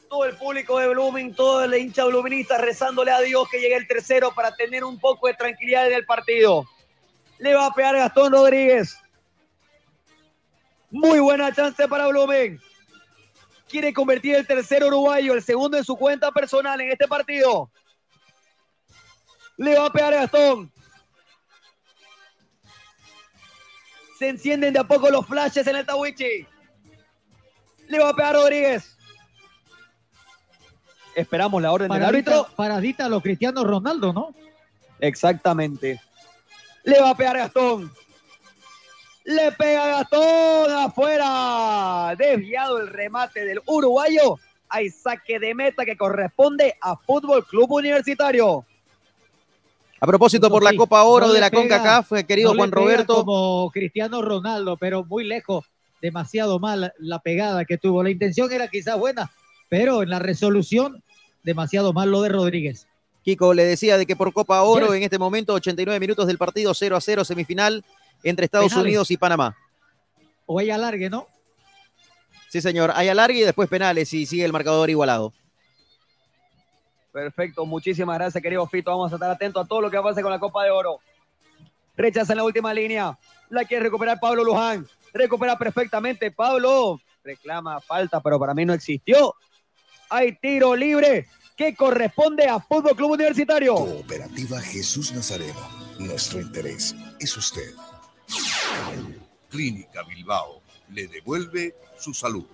Todo 0.08 0.26
el 0.26 0.36
público 0.36 0.78
de 0.78 0.88
Blooming, 0.88 1.34
todo 1.34 1.64
el 1.64 1.74
hincha 1.74 2.04
bluminista 2.04 2.58
rezándole 2.58 3.10
a 3.10 3.20
Dios 3.20 3.48
que 3.50 3.58
llegue 3.58 3.74
el 3.74 3.88
tercero 3.88 4.32
para 4.32 4.54
tener 4.54 4.84
un 4.84 5.00
poco 5.00 5.26
de 5.26 5.34
tranquilidad 5.34 5.88
en 5.88 5.94
el 5.94 6.06
partido. 6.06 6.64
Le 7.38 7.54
va 7.54 7.66
a 7.66 7.72
pegar 7.72 7.96
Gastón 7.96 8.32
Rodríguez. 8.32 8.96
Muy 10.90 11.18
buena 11.18 11.52
chance 11.52 11.88
para 11.88 12.06
Blumen. 12.06 12.60
Quiere 13.74 13.92
convertir 13.92 14.36
el 14.36 14.46
tercer 14.46 14.84
uruguayo, 14.84 15.34
el 15.34 15.42
segundo 15.42 15.76
en 15.76 15.82
su 15.82 15.96
cuenta 15.96 16.30
personal 16.30 16.80
en 16.80 16.92
este 16.92 17.08
partido. 17.08 17.72
Le 19.56 19.76
va 19.76 19.86
a 19.86 19.90
pegar 19.90 20.14
a 20.14 20.18
Gastón. 20.18 20.72
Se 24.16 24.28
encienden 24.28 24.74
de 24.74 24.78
a 24.78 24.84
poco 24.84 25.10
los 25.10 25.26
flashes 25.26 25.66
en 25.66 25.74
el 25.74 25.84
Tawichi. 25.84 26.46
Le 27.88 27.98
va 27.98 28.10
a 28.10 28.14
pegar 28.14 28.36
Rodríguez. 28.36 28.96
Esperamos 31.16 31.60
la 31.60 31.72
orden 31.72 31.90
del 31.90 32.04
árbitro. 32.04 32.32
Paradita, 32.32 32.56
paradita 32.56 33.06
a 33.06 33.08
los 33.08 33.24
Cristiano 33.24 33.64
Ronaldo, 33.64 34.12
¿no? 34.12 34.28
Exactamente. 35.00 36.00
Le 36.84 37.00
va 37.00 37.10
a 37.10 37.16
pegar 37.16 37.38
Gastón. 37.38 37.92
Le 39.24 39.52
pega 39.52 39.86
Gastón 39.86 40.70
afuera. 40.72 42.14
Desviado 42.18 42.78
el 42.78 42.88
remate 42.88 43.44
del 43.44 43.60
uruguayo. 43.66 44.38
Hay 44.68 44.90
saque 44.90 45.38
de 45.38 45.54
meta 45.54 45.84
que 45.84 45.96
corresponde 45.96 46.74
a 46.80 46.96
Fútbol 46.96 47.46
Club 47.46 47.72
Universitario. 47.72 48.64
A 50.00 50.06
propósito, 50.06 50.50
por 50.50 50.62
la 50.62 50.74
Copa 50.74 51.02
Oro 51.04 51.28
no 51.28 51.32
de 51.32 51.40
la 51.40 51.50
pega- 51.50 51.62
CONCACAF, 51.78 52.12
eh, 52.12 52.24
querido 52.24 52.50
no 52.52 52.58
Juan 52.58 52.72
Roberto. 52.72 53.24
Como 53.24 53.70
Cristiano 53.70 54.20
Ronaldo, 54.20 54.76
pero 54.76 55.04
muy 55.04 55.24
lejos, 55.24 55.64
demasiado 56.02 56.58
mal 56.58 56.92
la 56.98 57.18
pegada 57.20 57.64
que 57.64 57.78
tuvo. 57.78 58.02
La 58.02 58.10
intención 58.10 58.52
era 58.52 58.68
quizás 58.68 58.98
buena, 58.98 59.30
pero 59.70 60.02
en 60.02 60.10
la 60.10 60.18
resolución, 60.18 61.02
demasiado 61.42 61.94
mal 61.94 62.10
lo 62.10 62.20
de 62.20 62.28
Rodríguez. 62.28 62.86
Kiko 63.22 63.54
le 63.54 63.64
decía 63.64 63.96
de 63.96 64.04
que 64.04 64.16
por 64.16 64.34
Copa 64.34 64.60
Oro, 64.62 64.92
en 64.92 65.02
este 65.02 65.18
momento, 65.18 65.54
89 65.54 65.98
minutos 65.98 66.26
del 66.26 66.36
partido, 66.36 66.74
0 66.74 66.96
a 66.96 67.00
0, 67.00 67.24
semifinal 67.24 67.82
entre 68.24 68.46
Estados 68.46 68.70
Penales. 68.70 68.84
Unidos 68.84 69.10
y 69.10 69.16
Panamá. 69.16 69.56
O 70.46 70.60
ella 70.60 70.74
alargue, 70.74 71.08
¿no? 71.08 71.28
Sí, 72.48 72.60
señor. 72.60 72.92
Hay 72.94 73.08
alargue 73.08 73.38
y 73.38 73.42
después 73.42 73.68
penales 73.68 74.12
y 74.12 74.26
sigue 74.26 74.44
el 74.44 74.52
marcador 74.52 74.88
igualado. 74.88 75.32
Perfecto, 77.12 77.64
muchísimas 77.64 78.16
gracias, 78.18 78.42
querido 78.42 78.66
Fito. 78.66 78.90
Vamos 78.90 79.12
a 79.12 79.16
estar 79.16 79.30
atentos 79.30 79.64
a 79.64 79.68
todo 79.68 79.80
lo 79.80 79.90
que 79.90 80.00
pase 80.00 80.22
con 80.22 80.32
la 80.32 80.38
Copa 80.38 80.64
de 80.64 80.70
Oro. 80.70 80.98
Rechaza 81.96 82.32
en 82.32 82.38
la 82.38 82.44
última 82.44 82.74
línea. 82.74 83.16
La 83.50 83.64
quiere 83.64 83.84
recuperar 83.84 84.18
Pablo 84.18 84.42
Luján. 84.42 84.86
Recupera 85.12 85.56
perfectamente. 85.56 86.30
Pablo 86.32 87.00
reclama 87.22 87.80
falta, 87.80 88.20
pero 88.20 88.38
para 88.38 88.52
mí 88.52 88.64
no 88.64 88.72
existió. 88.72 89.34
Hay 90.10 90.36
tiro 90.36 90.74
libre 90.74 91.28
que 91.56 91.74
corresponde 91.74 92.46
a 92.48 92.58
Fútbol 92.60 92.96
Club 92.96 93.12
Universitario. 93.12 93.74
Cooperativa 93.76 94.60
Jesús 94.60 95.12
Nazareno. 95.12 95.60
Nuestro 95.98 96.40
interés 96.40 96.94
es 97.20 97.36
usted. 97.36 97.74
Clínica 99.54 100.02
Bilbao 100.02 100.62
le 100.88 101.06
devuelve 101.06 101.76
su 101.96 102.12
salud. 102.12 102.44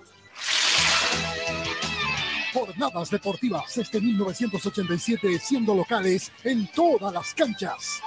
Jornadas 2.52 3.09
deportivas 3.09 3.74
desde 3.74 4.02
1987 4.02 5.39
siendo 5.39 5.74
locales 5.74 6.31
en 6.44 6.70
todas 6.72 7.10
las 7.14 7.32
canchas. 7.32 8.02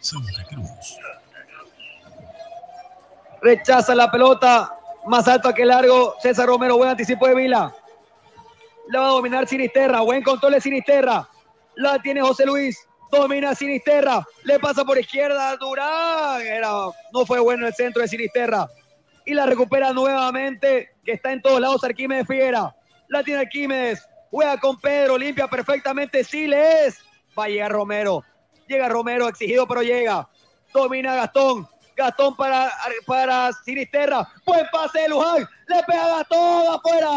Santa 0.00 0.46
Cruz. 0.48 0.98
Rechaza 3.42 3.94
la 3.94 4.10
pelota. 4.10 4.78
Más 5.06 5.28
alto 5.28 5.52
que 5.52 5.66
largo. 5.66 6.14
César 6.22 6.46
Romero, 6.46 6.78
buen 6.78 6.88
anticipo 6.88 7.28
de 7.28 7.34
Vila. 7.34 7.76
La 8.88 9.00
va 9.00 9.08
a 9.08 9.10
dominar 9.10 9.46
Sinisterra. 9.46 10.00
Buen 10.00 10.22
control 10.22 10.54
de 10.54 10.62
Sinisterra. 10.62 11.28
La 11.74 11.98
tiene 11.98 12.22
José 12.22 12.46
Luis. 12.46 12.78
Domina 13.14 13.54
Sinisterra. 13.54 14.26
Le 14.42 14.58
pasa 14.58 14.84
por 14.84 14.98
izquierda 14.98 15.50
a 15.50 15.56
Durán. 15.56 16.42
Era, 16.42 16.70
no 17.12 17.24
fue 17.24 17.38
bueno 17.38 17.66
el 17.66 17.74
centro 17.74 18.02
de 18.02 18.08
Sinisterra. 18.08 18.68
Y 19.24 19.34
la 19.34 19.46
recupera 19.46 19.92
nuevamente. 19.92 20.90
Que 21.04 21.12
está 21.12 21.32
en 21.32 21.40
todos 21.40 21.60
lados 21.60 21.84
Arquímedes 21.84 22.26
Figuera. 22.26 22.74
La 23.08 23.22
tiene 23.22 23.42
Arquímedes. 23.42 24.06
Juega 24.30 24.58
con 24.58 24.80
Pedro. 24.80 25.16
Limpia 25.16 25.46
perfectamente. 25.46 26.24
Sí 26.24 26.48
le 26.48 26.86
es. 26.86 26.98
Va 27.38 27.44
a 27.44 27.48
llegar 27.48 27.70
Romero. 27.70 28.24
Llega 28.66 28.88
Romero, 28.88 29.28
exigido, 29.28 29.66
pero 29.66 29.82
llega. 29.82 30.28
Domina 30.72 31.14
Gastón. 31.14 31.68
Gastón 31.96 32.34
para, 32.34 32.72
para 33.06 33.52
Sinisterra. 33.64 34.26
Buen 34.44 34.66
pase 34.72 35.02
de 35.02 35.08
Luján. 35.08 35.48
Le 35.68 35.82
pega 35.84 36.08
Gastón 36.16 36.74
afuera. 36.74 37.10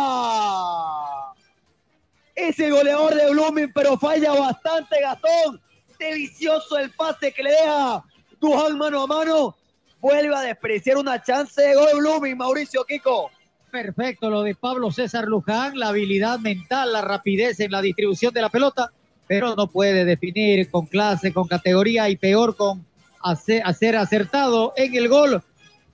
Ese 2.36 2.70
goleador 2.70 3.16
de 3.16 3.32
Blooming, 3.32 3.72
pero 3.74 3.98
falla 3.98 4.34
bastante 4.34 5.02
Gastón. 5.02 5.60
Delicioso 6.00 6.78
el 6.78 6.92
pase 6.92 7.32
que 7.32 7.44
le 7.44 7.52
deja 7.52 8.04
Luján 8.40 8.78
mano 8.78 9.04
a 9.04 9.08
mano. 9.08 9.56
Vuelve 10.00 10.36
a 10.36 10.42
despreciar 10.42 10.98
una 10.98 11.22
chance 11.22 11.62
de 11.62 11.76
gol 11.76 11.90
Blooming, 11.98 12.38
Mauricio 12.38 12.84
Kiko. 12.86 13.32
perfecto 13.72 14.30
lo 14.30 14.44
de 14.44 14.56
Pablo 14.56 14.92
César 14.92 15.26
Luján, 15.26 15.78
la 15.78 15.90
habilidad 15.90 16.40
mental, 16.40 16.94
la 16.94 17.02
rapidez 17.02 17.60
en 17.60 17.72
la 17.72 17.82
distribución 17.82 18.34
de 18.34 18.42
la 18.42 18.50
pelota, 18.50 18.92
pero 19.28 19.56
no 19.56 19.68
puede 19.68 20.06
definir 20.06 20.70
con 20.70 20.86
clase, 20.86 21.34
con 21.34 21.48
categoría 21.48 22.10
y 22.10 22.16
peor 22.16 22.56
con 22.56 22.86
hacer, 23.22 23.62
hacer 23.66 23.98
acertado 23.98 24.74
en 24.76 24.96
el 24.96 25.10
gol 25.10 25.44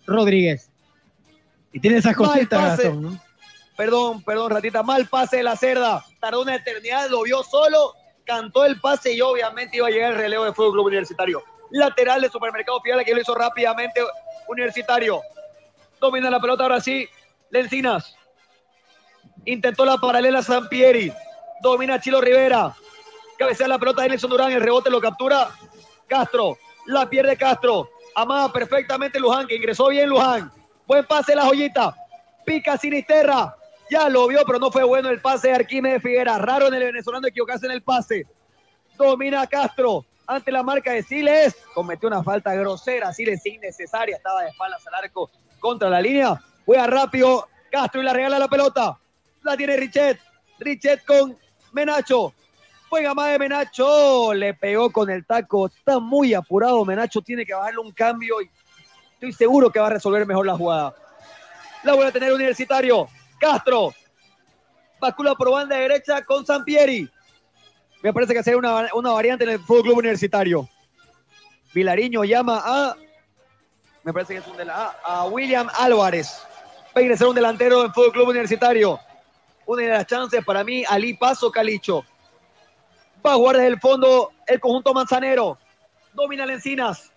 Rodríguez. 0.06 0.70
Y 1.72 1.80
tiene 1.80 1.98
esas 1.98 2.16
Mal 2.18 2.28
cositas, 2.30 2.60
pase. 2.60 2.84
Gastón, 2.84 3.02
¿no? 3.02 3.22
Perdón, 3.76 4.22
perdón, 4.22 4.52
ratita. 4.52 4.84
Mal 4.84 5.08
pase 5.08 5.38
de 5.38 5.44
la 5.44 5.56
cerda. 5.56 6.06
Tardó 6.20 6.42
una 6.42 6.56
eternidad, 6.56 7.10
lo 7.10 7.24
vio 7.24 7.42
solo, 7.44 7.96
cantó 8.26 8.66
el 8.66 8.80
pase 8.80 9.14
y 9.14 9.22
obviamente 9.22 9.78
iba 9.78 9.88
a 9.88 9.92
llegar 9.92 10.14
el 10.14 10.18
relevo 10.18 10.46
de 10.46 10.54
Fútbol 10.54 10.74
Club 10.74 10.86
Universitario. 10.88 11.44
Lateral 11.72 12.22
de 12.22 12.30
Supermercado 12.30 12.80
Fiala 12.82 13.04
que 13.04 13.14
lo 13.14 13.22
hizo 13.22 13.34
rápidamente 13.36 14.02
Universitario. 14.48 15.22
Domina 16.00 16.30
la 16.30 16.40
pelota 16.40 16.64
ahora 16.64 16.82
sí. 16.82 17.08
Lencinas. 17.50 18.16
Intentó 19.46 19.86
la 19.86 19.98
paralela 19.98 20.42
Sampieri. 20.42 21.12
Domina 21.62 22.00
Chilo 22.00 22.22
Rivera. 22.22 22.76
Cabecea 23.38 23.68
la 23.68 23.80
pelota 23.80 24.04
de 24.04 24.10
Nelson 24.10 24.30
Durán. 24.30 24.52
El 24.52 24.62
rebote 24.62 24.90
lo 24.90 25.02
captura 25.02 25.50
Castro. 26.08 26.58
La 26.86 27.10
pierde 27.10 27.38
Castro. 27.38 27.90
Amada 28.16 28.52
perfectamente 28.52 29.20
Luján, 29.20 29.48
que 29.48 29.56
ingresó 29.56 29.88
bien 29.88 30.10
Luján. 30.10 30.52
Buen 30.86 31.06
pase 31.06 31.36
la 31.36 31.46
joyita. 31.46 31.96
Pica 32.46 32.78
Sinisterra. 32.78 33.56
Ya 33.94 34.10
lo 34.10 34.28
vio, 34.28 34.44
pero 34.44 34.58
no 34.58 34.72
fue 34.72 34.84
bueno 34.84 35.10
el 35.10 35.22
pase 35.22 35.50
de 35.50 35.54
Arquímedes 35.54 36.02
Figuera. 36.02 36.40
Raro 36.40 36.68
en 36.68 36.74
el 36.74 36.84
venezolano 36.86 37.28
equivocarse 37.28 37.68
en 37.68 37.74
el 37.74 37.84
pase. 37.84 38.26
Domina 38.98 39.46
Castro 39.46 40.04
ante 40.26 40.52
la 40.52 40.64
marca 40.64 40.94
de 40.94 41.04
Siles. 41.04 41.56
Cometió 41.76 42.08
una 42.08 42.24
falta 42.24 42.56
grosera. 42.56 43.14
Siles 43.14 43.46
innecesaria. 43.46 44.16
Estaba 44.16 44.42
de 44.42 44.50
espaldas 44.50 44.82
al 44.88 44.96
arco 44.96 45.30
contra 45.60 45.92
la 45.92 46.02
línea. 46.02 46.42
Juega 46.66 46.88
rápido. 46.88 47.48
Castro 47.72 48.02
y 48.02 48.06
la 48.06 48.14
regala 48.14 48.40
la 48.40 48.48
pelota. 48.48 48.98
La 49.44 49.56
tiene 49.56 49.78
Richet. 49.78 50.20
Richet 50.58 51.06
con 51.06 51.38
Menacho. 51.72 52.34
Juega 52.90 53.14
más 53.14 53.30
de 53.30 53.38
Menacho. 53.38 54.34
Le 54.34 54.56
pegó 54.56 54.92
con 54.92 55.12
el 55.12 55.24
taco. 55.24 55.68
Está 55.68 56.00
muy 56.00 56.34
apurado. 56.34 56.84
Menacho 56.84 57.22
tiene 57.22 57.46
que 57.46 57.54
bajarle 57.54 57.80
un 57.80 57.92
cambio 57.92 58.42
y 58.42 58.50
estoy 59.14 59.34
seguro 59.34 59.70
que 59.70 59.80
va 59.80 59.86
a 59.86 59.92
resolver 59.92 60.26
mejor 60.26 60.48
la 60.48 60.58
jugada. 60.58 60.96
La 61.84 61.94
vuelve 61.94 62.10
a 62.10 62.12
tener 62.12 62.34
Universitario. 62.34 63.08
Castro. 63.44 63.94
Bascula 65.02 65.36
por 65.36 65.52
banda 65.52 65.76
derecha 65.76 66.24
con 66.24 66.46
Sampieri. 66.46 67.10
Me 68.02 68.14
parece 68.14 68.34
que 68.34 68.42
sería 68.42 68.58
una, 68.58 68.88
una 68.94 69.12
variante 69.12 69.44
en 69.44 69.50
el 69.50 69.60
Fútbol 69.60 69.84
Club 69.84 69.98
Universitario. 69.98 70.70
Vilariño 71.74 72.24
llama 72.24 72.62
a. 72.64 72.96
Me 74.04 74.14
parece 74.14 74.36
que 74.36 74.40
es 74.40 74.48
un 74.48 74.56
de. 74.56 74.66
A 74.70 75.26
William 75.26 75.68
Álvarez. 75.78 76.42
Va 76.96 77.00
a 77.00 77.02
ingresar 77.02 77.28
un 77.28 77.36
delantero 77.36 77.82
del 77.82 77.92
Fútbol 77.92 78.12
Club 78.14 78.30
Universitario. 78.30 78.98
Una 79.66 79.84
de 79.84 79.90
las 79.90 80.06
chances 80.06 80.44
para 80.46 80.64
mí, 80.64 80.86
Ali 80.88 81.14
Paso 81.16 81.52
Calicho. 81.52 82.06
Va 83.26 83.34
a 83.34 83.36
jugar 83.36 83.58
desde 83.58 83.70
el 83.70 83.80
fondo 83.82 84.32
el 84.48 84.60
conjunto 84.62 84.94
manzanero. 84.94 85.58
Domina 86.14 86.46
Lencinas. 86.46 87.12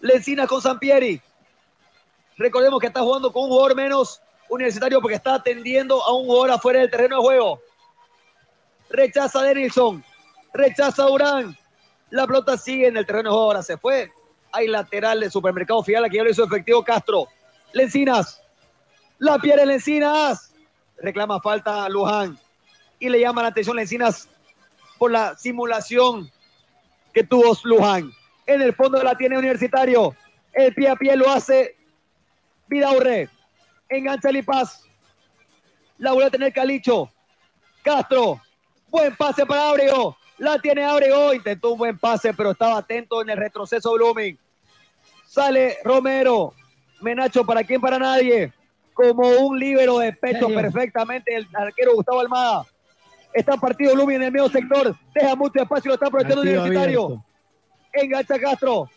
Lencinas 0.00 0.46
con 0.46 0.62
Sampieri. 0.62 1.20
Recordemos 2.36 2.78
que 2.78 2.86
está 2.86 3.00
jugando 3.00 3.32
con 3.32 3.44
un 3.44 3.48
jugador 3.48 3.74
menos 3.74 4.22
universitario 4.48 5.00
porque 5.00 5.16
está 5.16 5.34
atendiendo 5.34 6.02
a 6.02 6.12
un 6.14 6.26
jugador 6.26 6.52
afuera 6.52 6.80
del 6.80 6.90
terreno 6.90 7.16
de 7.16 7.22
juego. 7.22 7.60
Rechaza 8.90 9.42
Denilson. 9.42 10.04
Rechaza 10.54 11.04
Durán. 11.04 11.56
La 12.10 12.26
pelota 12.26 12.56
sigue 12.56 12.88
en 12.88 12.96
el 12.96 13.06
terreno 13.06 13.30
de 13.30 13.34
juego. 13.34 13.44
Ahora 13.44 13.62
se 13.62 13.76
fue. 13.76 14.10
Hay 14.52 14.66
lateral 14.66 15.20
de 15.20 15.30
supermercado 15.30 15.82
Fiala 15.82 16.08
que 16.08 16.16
ya 16.16 16.24
lo 16.24 16.30
hizo 16.30 16.44
efectivo 16.44 16.82
Castro. 16.82 17.28
Lencinas. 17.72 18.42
La 19.18 19.38
pierde 19.38 19.66
Lencinas. 19.66 20.54
Reclama 20.98 21.40
falta 21.40 21.84
a 21.84 21.88
Luján. 21.88 22.38
Y 22.98 23.08
le 23.08 23.20
llama 23.20 23.42
la 23.42 23.48
atención 23.48 23.76
Lencinas 23.76 24.28
por 24.98 25.12
la 25.12 25.36
simulación 25.36 26.30
que 27.12 27.22
tuvo 27.22 27.56
Luján. 27.64 28.10
En 28.46 28.62
el 28.62 28.74
fondo 28.74 29.02
la 29.02 29.16
tiene 29.16 29.38
Universitario. 29.38 30.14
El 30.52 30.74
pie 30.74 30.88
a 30.88 30.96
pie 30.96 31.14
lo 31.16 31.30
hace 31.30 31.76
Vidaurre. 32.66 33.28
Engancha 33.88 34.30
Lipaz. 34.30 34.84
La 35.98 36.12
vuelve 36.12 36.28
a 36.28 36.30
tener 36.30 36.52
Calicho. 36.52 37.10
Castro. 37.82 38.40
Buen 38.88 39.14
pase 39.16 39.44
para 39.46 39.68
Abrego. 39.68 40.16
La 40.38 40.58
tiene 40.58 40.84
Abrego. 40.84 41.34
Intentó 41.34 41.72
un 41.72 41.78
buen 41.78 41.98
pase, 41.98 42.32
pero 42.34 42.52
estaba 42.52 42.78
atento 42.78 43.22
en 43.22 43.30
el 43.30 43.36
retroceso 43.36 43.92
Blooming. 43.92 44.38
Sale 45.26 45.78
Romero. 45.84 46.54
Menacho 47.00 47.44
para 47.44 47.64
quién, 47.64 47.80
para 47.80 47.98
nadie. 47.98 48.52
Como 48.94 49.28
un 49.28 49.58
líbero 49.58 49.98
de 49.98 50.12
pecho 50.12 50.46
Serio. 50.46 50.56
perfectamente 50.56 51.34
el 51.34 51.48
arquero 51.54 51.94
Gustavo 51.94 52.20
Almada. 52.20 52.66
Está 53.32 53.56
partido 53.56 53.94
Blooming 53.94 54.16
en 54.16 54.22
el 54.24 54.32
medio 54.32 54.48
sector. 54.48 54.96
Deja 55.14 55.36
mucho 55.36 55.62
espacio, 55.62 55.90
lo 55.90 55.94
está 55.94 56.06
aprovechando 56.06 56.42
Partido 56.42 56.62
Universitario. 56.62 57.04
abierto. 57.04 57.24
Engancha 57.92 58.38
Castro. 58.38 58.90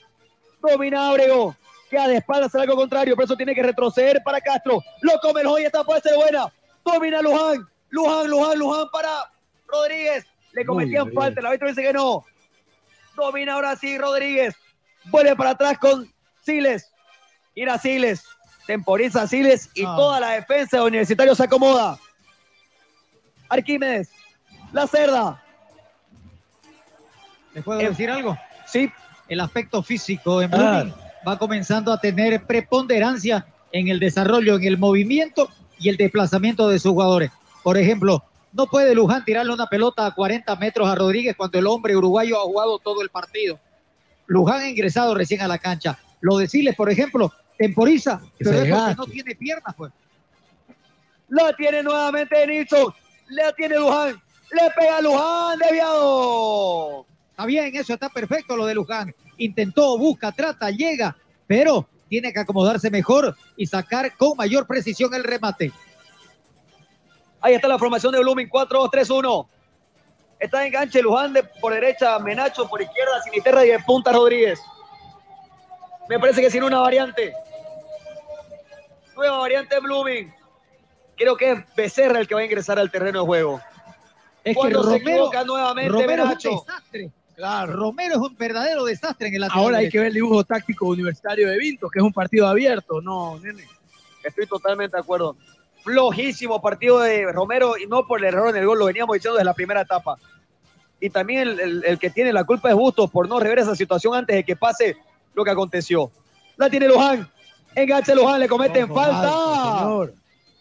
Domina 0.61 1.09
Abrego. 1.09 1.55
Queda 1.91 2.07
de 2.07 2.15
espaldas 2.17 2.55
al 2.55 2.61
arco 2.61 2.75
contrario. 2.77 3.15
Por 3.15 3.25
eso 3.25 3.35
tiene 3.35 3.53
que 3.53 3.61
retroceder 3.61 4.23
para 4.23 4.39
Castro. 4.41 4.81
Lo 5.01 5.19
come 5.21 5.41
el 5.41 5.47
joya. 5.47 5.67
Esta 5.67 5.83
puede 5.83 5.99
ser 6.01 6.15
buena. 6.15 6.45
Domina 6.85 7.21
Luján. 7.21 7.67
Luján, 7.89 8.29
Luján, 8.29 8.57
Luján 8.57 8.87
para 8.91 9.09
Rodríguez. 9.67 10.25
Le 10.53 10.65
cometían 10.65 11.11
falta. 11.11 11.41
El 11.41 11.45
árbitro 11.47 11.67
dice 11.67 11.81
que 11.83 11.91
no. 11.93 12.23
Domina 13.17 13.53
ahora 13.55 13.75
sí 13.75 13.97
Rodríguez. 13.97 14.55
Vuelve 15.05 15.35
para 15.35 15.49
atrás 15.51 15.77
con 15.79 16.09
Siles. 16.45 16.89
Ir 17.55 17.69
a 17.69 17.77
Siles. 17.77 18.23
Temporiza 18.65 19.27
Siles 19.27 19.69
y 19.75 19.83
Ah. 19.85 19.93
toda 19.97 20.19
la 20.21 20.29
defensa 20.31 20.77
de 20.77 20.83
Universitario 20.83 21.35
se 21.35 21.43
acomoda. 21.43 21.99
Arquímedes. 23.49 24.09
La 24.71 24.87
cerda. 24.87 25.43
¿Les 27.53 27.63
puedo 27.65 27.81
Eh, 27.81 27.89
decir 27.89 28.09
algo? 28.09 28.37
Sí. 28.65 28.89
El 29.27 29.41
aspecto 29.41 29.83
físico 29.83 30.41
en 30.41 30.53
Ah. 30.55 30.85
Va 31.27 31.37
comenzando 31.37 31.91
a 31.91 31.99
tener 31.99 32.45
preponderancia 32.45 33.45
en 33.71 33.87
el 33.87 33.99
desarrollo, 33.99 34.55
en 34.55 34.63
el 34.63 34.77
movimiento 34.77 35.49
y 35.79 35.89
el 35.89 35.97
desplazamiento 35.97 36.67
de 36.69 36.79
sus 36.79 36.91
jugadores. 36.91 37.31
Por 37.63 37.77
ejemplo, 37.77 38.23
no 38.53 38.67
puede 38.67 38.93
Luján 38.95 39.23
tirarle 39.23 39.53
una 39.53 39.67
pelota 39.67 40.05
a 40.05 40.13
40 40.13 40.55
metros 40.57 40.89
a 40.89 40.95
Rodríguez 40.95 41.35
cuando 41.37 41.57
el 41.57 41.67
hombre 41.67 41.95
uruguayo 41.95 42.39
ha 42.39 42.43
jugado 42.43 42.79
todo 42.79 43.01
el 43.01 43.09
partido. 43.09 43.59
Luján 44.27 44.61
ha 44.61 44.69
ingresado 44.69 45.15
recién 45.15 45.41
a 45.41 45.47
la 45.47 45.57
cancha. 45.57 45.97
Lo 46.21 46.37
de 46.37 46.47
Siles, 46.47 46.75
por 46.75 46.89
ejemplo, 46.89 47.31
temporiza, 47.57 48.21
Que 48.37 48.45
pero 48.45 48.61
es 48.61 48.69
porque 48.69 48.95
no 48.95 49.05
tiene 49.05 49.35
piernas, 49.35 49.75
pues. 49.75 49.91
La 51.29 51.53
tiene 51.55 51.81
nuevamente 51.81 52.45
Nilsson. 52.45 52.93
La 53.29 53.53
tiene 53.53 53.77
Luján. 53.77 54.21
Le 54.51 54.69
pega 54.75 54.97
a 54.97 55.01
Luján, 55.01 55.59
desviado. 55.59 57.05
Está 57.31 57.45
bien, 57.45 57.73
eso 57.73 57.93
está 57.93 58.09
perfecto 58.09 58.57
lo 58.57 58.65
de 58.65 58.75
Luján. 58.75 59.15
Intentó, 59.41 59.97
busca, 59.97 60.31
trata, 60.31 60.69
llega, 60.69 61.17
pero 61.47 61.87
tiene 62.07 62.31
que 62.31 62.39
acomodarse 62.39 62.91
mejor 62.91 63.35
y 63.57 63.65
sacar 63.65 64.15
con 64.15 64.37
mayor 64.37 64.67
precisión 64.67 65.11
el 65.15 65.23
remate. 65.23 65.71
Ahí 67.39 67.55
está 67.55 67.67
la 67.67 67.79
formación 67.79 68.11
de 68.11 68.19
Blooming 68.19 68.47
4-2-3-1. 68.49 69.47
Está 70.39 70.65
enganche 70.65 71.01
Luján 71.01 71.33
de, 71.33 71.41
por 71.43 71.73
derecha, 71.73 72.19
Menacho 72.19 72.67
por 72.67 72.83
izquierda, 72.83 73.19
Sinisterra 73.23 73.65
y 73.65 73.69
de 73.69 73.79
punta 73.79 74.11
Rodríguez. 74.11 74.59
Me 76.07 76.19
parece 76.19 76.41
que 76.41 76.51
sin 76.51 76.63
una 76.63 76.79
variante. 76.79 77.33
Nueva 79.15 79.39
variante 79.39 79.79
Blooming. 79.79 80.31
Creo 81.17 81.35
que 81.35 81.51
es 81.51 81.75
Becerra 81.75 82.19
el 82.19 82.27
que 82.27 82.35
va 82.35 82.41
a 82.41 82.45
ingresar 82.45 82.77
al 82.77 82.91
terreno 82.91 83.21
de 83.21 83.25
juego. 83.25 83.61
Es 84.43 84.53
que 84.55 84.59
Cuando 84.59 84.83
se 84.83 84.89
Romero, 84.99 85.11
equivoca 85.11 85.43
nuevamente 85.43 85.91
Romero 85.91 86.11
es 86.11 86.19
un 86.19 86.27
Menacho. 86.27 86.65
Desastre. 87.49 87.75
Romero 87.75 88.13
es 88.15 88.19
un 88.21 88.35
verdadero 88.37 88.85
desastre 88.85 89.27
en 89.27 89.35
el 89.35 89.41
lateral 89.41 89.63
Ahora 89.63 89.77
hay 89.77 89.83
derecho. 89.85 89.91
que 89.93 89.99
ver 89.99 90.07
el 90.07 90.13
dibujo 90.13 90.43
táctico 90.43 90.87
universitario 90.87 91.49
de 91.49 91.57
Vinto, 91.57 91.89
que 91.89 91.99
es 91.99 92.03
un 92.05 92.13
partido 92.13 92.47
abierto, 92.47 93.01
no, 93.01 93.39
nene. 93.39 93.63
Estoy 94.23 94.45
totalmente 94.47 94.95
de 94.97 95.01
acuerdo. 95.01 95.35
Flojísimo 95.83 96.61
partido 96.61 96.99
de 96.99 97.31
Romero 97.31 97.75
y 97.77 97.87
no 97.87 98.05
por 98.05 98.19
el 98.19 98.25
error 98.25 98.49
en 98.49 98.55
el 98.57 98.65
gol, 98.67 98.77
lo 98.79 98.85
veníamos 98.85 99.15
diciendo 99.15 99.35
desde 99.37 99.45
la 99.45 99.53
primera 99.53 99.81
etapa. 99.81 100.15
Y 100.99 101.09
también 101.09 101.47
el, 101.47 101.59
el- 101.59 101.83
el 101.85 101.97
que 101.99 102.11
tiene 102.11 102.31
la 102.31 102.43
culpa 102.43 102.69
es 102.69 102.75
Bustos 102.75 103.09
por 103.09 103.27
no 103.27 103.39
rever 103.39 103.59
esa 103.59 103.75
situación 103.75 104.13
antes 104.13 104.35
de 104.35 104.43
que 104.43 104.55
pase 104.55 104.95
lo 105.33 105.43
que 105.43 105.49
aconteció. 105.49 106.11
La 106.57 106.69
tiene 106.69 106.87
Luján. 106.87 107.27
Enganche 107.73 108.13
Luján, 108.13 108.39
le 108.39 108.47
cometen 108.47 108.87
falta. 108.87 109.21
Marco, 109.23 109.79
señor. 109.79 110.13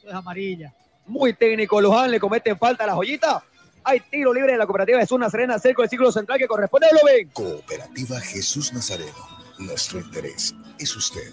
Es 0.06 0.14
amarilla. 0.14 0.72
Muy 1.06 1.34
técnico 1.34 1.80
Luján, 1.80 2.10
le 2.10 2.18
cometen 2.18 2.56
falta 2.56 2.84
a 2.84 2.86
la 2.86 2.94
joyita. 2.94 3.42
Hay 3.84 4.00
tiro 4.00 4.32
libre 4.34 4.52
de 4.52 4.58
la 4.58 4.66
cooperativa 4.66 4.98
de 4.98 5.06
Zona 5.06 5.30
Serena, 5.30 5.58
cerca 5.58 5.82
del 5.82 5.90
ciclo 5.90 6.12
central 6.12 6.38
que 6.38 6.46
corresponde 6.46 6.86
a 6.86 6.90
Blooming. 6.90 7.28
Cooperativa 7.30 8.20
Jesús 8.20 8.72
Nazareno. 8.72 9.40
Nuestro 9.58 10.00
interés 10.00 10.54
es 10.78 10.96
usted. 10.96 11.32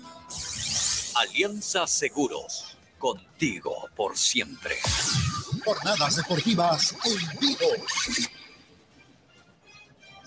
Alianza 1.15 1.87
Seguros, 1.87 2.77
contigo 2.97 3.89
por 3.95 4.17
siempre. 4.17 4.75
Jornadas 5.65 6.17
deportivas 6.17 6.95
en 7.05 7.39
vivo. 7.39 7.65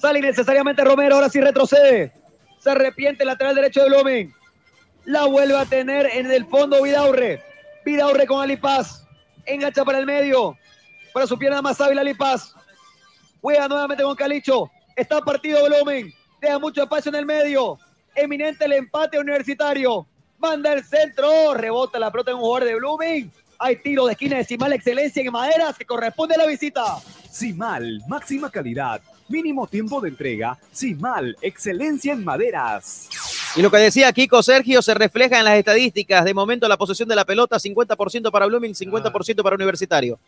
Sale 0.00 0.18
innecesariamente 0.18 0.82
Romero, 0.82 1.16
ahora 1.16 1.28
sí 1.28 1.40
retrocede. 1.40 2.12
Se 2.58 2.70
arrepiente 2.70 3.22
el 3.22 3.28
lateral 3.28 3.54
derecho 3.54 3.82
de 3.82 3.88
Blooming. 3.88 4.34
La 5.04 5.26
vuelve 5.26 5.56
a 5.56 5.64
tener 5.64 6.06
en 6.12 6.30
el 6.30 6.46
fondo 6.46 6.82
Vidaurre. 6.82 7.42
Vidaurre 7.84 8.26
con 8.26 8.42
Alipaz. 8.42 9.04
Engancha 9.46 9.84
para 9.84 9.98
el 9.98 10.06
medio. 10.06 10.56
Para 11.12 11.26
su 11.26 11.38
pierna 11.38 11.60
más 11.62 11.80
hábil 11.80 11.98
Alipaz. 11.98 12.54
Juega 13.40 13.68
nuevamente 13.68 14.02
con 14.02 14.14
Calicho. 14.14 14.70
Está 14.96 15.20
partido 15.20 15.60
volumen. 15.60 16.12
Deja 16.40 16.58
mucho 16.58 16.82
espacio 16.82 17.10
en 17.10 17.16
el 17.16 17.26
medio. 17.26 17.78
Eminente 18.14 18.64
el 18.64 18.72
empate 18.74 19.18
universitario. 19.18 20.06
Manda 20.38 20.72
el 20.72 20.84
centro. 20.84 21.54
Rebota 21.54 21.98
la 21.98 22.10
pelota 22.10 22.30
en 22.30 22.36
un 22.36 22.42
jugador 22.42 22.68
de 22.68 22.74
Blooming. 22.76 23.32
Hay 23.58 23.76
tiro 23.76 24.06
de 24.06 24.12
esquina 24.12 24.38
de 24.38 24.44
Simal 24.44 24.72
Excelencia 24.72 25.22
en 25.22 25.30
Maderas 25.30 25.76
que 25.76 25.84
corresponde 25.84 26.34
a 26.34 26.38
la 26.38 26.46
visita. 26.46 26.82
Simal, 27.30 28.02
máxima 28.08 28.50
calidad, 28.50 29.02
mínimo 29.28 29.66
tiempo 29.66 30.00
de 30.00 30.08
entrega. 30.08 30.58
Simal, 30.72 31.36
excelencia 31.42 32.14
en 32.14 32.24
maderas. 32.24 33.08
Y 33.54 33.62
lo 33.62 33.70
que 33.70 33.76
decía 33.76 34.12
Kiko 34.12 34.42
Sergio 34.42 34.80
se 34.80 34.94
refleja 34.94 35.38
en 35.38 35.44
las 35.44 35.58
estadísticas. 35.58 36.24
De 36.24 36.32
momento 36.32 36.66
la 36.68 36.78
posesión 36.78 37.08
de 37.08 37.16
la 37.16 37.24
pelota, 37.24 37.56
50% 37.56 38.30
para 38.30 38.46
Blooming, 38.46 38.74
50% 38.74 39.42
para 39.42 39.56
Universitario. 39.56 40.18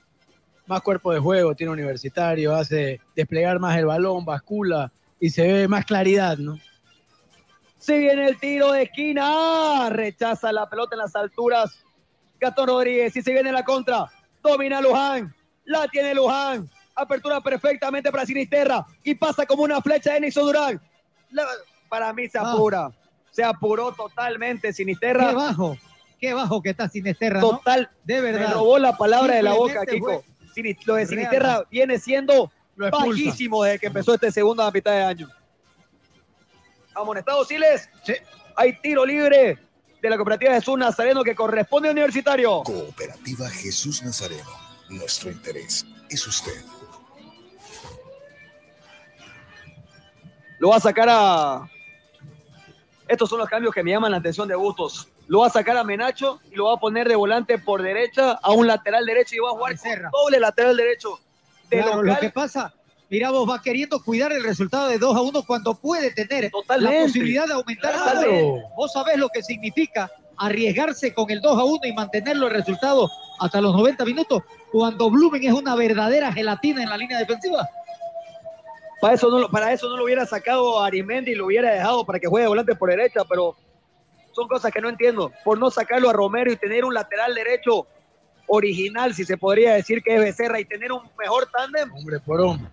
Más 0.67 0.81
cuerpo 0.83 1.13
de 1.13 1.19
juego 1.21 1.55
tiene 1.55 1.73
Universitario, 1.73 2.55
hace 2.55 3.01
desplegar 3.17 3.59
más 3.59 3.77
el 3.79 3.87
balón, 3.87 4.25
bascula 4.25 4.93
y 5.21 5.31
se 5.31 5.47
ve 5.51 5.69
más 5.69 5.85
claridad, 5.85 6.39
¿no? 6.39 6.59
Si 7.79 7.99
viene 7.99 8.29
el 8.29 8.39
tiro 8.39 8.73
de 8.73 8.83
esquina, 8.83 9.89
rechaza 9.91 10.53
la 10.53 10.69
pelota 10.69 10.95
en 10.95 11.01
las 11.01 11.17
alturas. 11.17 11.85
Gastón 12.39 12.69
Rodríguez, 12.69 13.13
si 13.13 13.23
se 13.23 13.33
viene 13.33 13.51
la 13.53 13.65
contra, 13.65 14.07
domina 14.43 14.81
Luján, 14.81 15.35
la 15.65 15.87
tiene 15.89 16.15
Luján, 16.15 16.69
apertura 16.95 17.41
perfectamente 17.41 18.11
para 18.13 18.25
Sinisterra 18.27 18.87
y 19.03 19.15
pasa 19.15 19.45
como 19.47 19.65
una 19.65 19.81
flecha 19.81 20.15
de 20.15 20.21
Nixon 20.21 20.45
Durán. 20.47 20.81
La- 21.31 21.47
para 21.89 22.13
mí 22.13 22.29
se 22.29 22.39
apura, 22.39 22.91
se 23.31 23.45
apuró 23.45 23.93
totalmente 23.93 24.73
Sinisterra. 24.73 25.29
Qué 25.29 25.35
bajo, 25.35 25.77
qué 26.21 26.35
bajo 26.35 26.63
que 26.63 26.71
está 26.71 26.89
Sinisterra, 26.89 27.41
¿no? 27.41 27.51
Total, 27.59 27.91
de 28.05 28.21
verdad. 28.21 28.49
Me 28.49 28.55
robó 28.55 28.79
la 28.79 28.97
palabra 28.97 29.35
de 29.35 29.43
la 29.43 29.53
boca, 29.55 29.81
Simplemente 29.89 30.23
Kiko. 30.23 30.32
Lo 30.85 30.95
de 30.95 31.07
Sinisterra 31.07 31.65
viene 31.71 31.99
siendo 31.99 32.51
bajísimo 32.77 33.65
desde 33.65 33.79
que 33.79 33.87
empezó 33.87 34.15
este 34.15 34.31
segunda 34.31 34.71
mitad 34.71 34.93
de 34.93 35.03
año. 35.03 35.29
Amonestado 36.95 37.45
Siles. 37.45 37.89
Hay 38.57 38.79
tiro 38.81 39.07
libre 39.07 39.59
de 40.01 40.11
la 40.11 40.17
cooperativa 40.17 40.53
Jesús 40.55 40.77
Nazareno 40.77 41.23
que 41.23 41.35
corresponde 41.35 41.89
a 41.89 41.93
Universitario. 41.93 42.63
Cooperativa 42.63 43.49
Jesús 43.49 44.03
Nazareno. 44.03 44.51
Nuestro 44.89 45.31
interés 45.31 45.87
es 46.11 46.27
usted. 46.27 46.65
Lo 50.59 50.69
va 50.69 50.77
a 50.77 50.81
sacar 50.81 51.09
a. 51.11 51.71
Estos 53.09 53.29
son 53.29 53.39
los 53.39 53.49
cambios 53.49 53.75
que 53.75 53.83
me 53.83 53.91
llaman 53.91 54.13
la 54.13 54.19
atención 54.19 54.47
de 54.47 54.55
Bustos. 54.55 55.09
Lo 55.33 55.39
va 55.39 55.47
a 55.47 55.51
sacar 55.51 55.79
a 55.79 55.83
Menacho 55.83 56.41
y 56.51 56.57
lo 56.57 56.67
va 56.67 56.75
a 56.75 56.77
poner 56.77 57.09
de 57.09 57.17
volante 57.17 57.57
por 57.57 57.81
derecha 57.81 58.33
a 58.33 58.51
un 58.51 58.67
lateral 58.67 59.07
derecho 59.07 59.35
y 59.35 59.39
va 59.39 59.49
a 59.49 59.53
jugar 59.53 59.79
con 59.79 60.11
doble 60.13 60.39
lateral 60.39 60.77
derecho. 60.77 61.19
De 61.71 61.79
Claro, 61.81 62.03
lo 62.03 62.19
que 62.19 62.29
pasa, 62.29 62.75
mira, 63.09 63.31
vos 63.31 63.49
va 63.49 63.63
queriendo 63.63 63.99
cuidar 64.05 64.31
el 64.33 64.45
resultado 64.45 64.89
de 64.89 64.99
2 64.99 65.17
a 65.17 65.23
1 65.23 65.43
cuando 65.45 65.73
puede 65.75 66.11
tener 66.13 66.51
Totalmente. 66.51 66.99
la 66.99 67.03
posibilidad 67.07 67.47
de 67.47 67.55
aumentar 67.55 67.93
Claro. 67.95 68.59
Vos 68.77 68.93
sabés 68.93 69.17
lo 69.17 69.31
que 69.31 69.43
significa 69.43 70.11
arriesgarse 70.37 71.15
con 71.15 71.31
el 71.31 71.41
2 71.41 71.59
a 71.59 71.65
1 71.65 71.81
y 71.87 71.93
mantenerlo 71.95 72.49
el 72.49 72.53
resultado 72.53 73.09
hasta 73.41 73.59
los 73.63 73.75
90 73.75 74.05
minutos 74.05 74.43
cuando 74.71 75.09
Blumen 75.09 75.43
es 75.45 75.55
una 75.55 75.75
verdadera 75.75 76.31
gelatina 76.31 76.83
en 76.83 76.91
la 76.91 76.99
línea 76.99 77.19
defensiva. 77.19 77.67
Para 79.01 79.15
eso, 79.15 79.31
no, 79.31 79.39
lo- 79.39 79.49
para 79.51 79.73
eso 79.73 79.89
no 79.89 79.97
lo 79.97 80.05
hubiera 80.05 80.27
sacado 80.27 80.79
a 80.79 80.89
Arimendi 80.89 81.31
y 81.33 81.35
lo 81.37 81.47
hubiera 81.47 81.71
dejado 81.73 82.05
para 82.05 82.21
que 82.21 82.27
juegue 82.27 82.47
volante 82.47 82.75
por 82.75 82.91
derecha, 82.91 83.23
pero 83.27 83.57
son 84.33 84.49
cosas 84.49 84.73
que 84.73 84.81
no 84.81 84.89
entiendo. 84.89 85.33
Por 85.45 85.59
no 85.59 85.71
sacarlo 85.71 86.11
a 86.11 86.13
Romero 86.13 86.53
y 86.53 86.57
tener 86.57 86.85
un 86.85 86.95
lateral 86.95 87.35
derecho 87.35 87.87
original, 88.49 89.15
si 89.15 89.25
se 89.25 89.37
podría 89.37 89.75
decir 89.75 90.03
que 90.03 90.15
es 90.15 90.21
Becerra, 90.21 90.61
y 90.61 90.65
tener 90.65 90.93
un 90.93 91.03
mejor 91.19 91.49
tándem. 91.51 91.93
Hombre 91.95 92.21
por 92.21 92.41
hombre. 92.41 92.71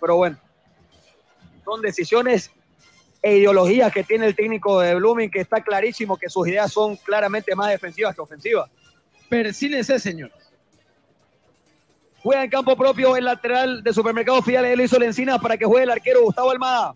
Pero 0.00 0.16
bueno, 0.16 0.38
son 1.64 1.80
decisiones 1.80 2.50
e 3.22 3.36
ideologías 3.36 3.92
que 3.92 4.02
tiene 4.02 4.26
el 4.26 4.34
técnico 4.34 4.80
de 4.80 4.94
Blooming, 4.96 5.30
que 5.30 5.40
está 5.40 5.62
clarísimo 5.62 6.16
que 6.16 6.28
sus 6.28 6.48
ideas 6.48 6.72
son 6.72 6.96
claramente 6.96 7.54
más 7.54 7.68
defensivas 7.68 8.14
que 8.14 8.20
ofensivas. 8.20 8.68
Persínese, 9.28 9.98
señor. 9.98 10.32
Juega 12.22 12.44
en 12.44 12.50
campo 12.50 12.76
propio 12.76 13.16
el 13.16 13.24
lateral 13.24 13.82
de 13.82 13.92
Supermercado 13.92 14.42
Fidel, 14.42 14.76
le 14.76 14.84
hizo 14.84 14.98
la 14.98 15.06
encina 15.06 15.38
para 15.38 15.56
que 15.56 15.64
juegue 15.64 15.84
el 15.84 15.90
arquero 15.90 16.22
Gustavo 16.22 16.50
Almada. 16.50 16.94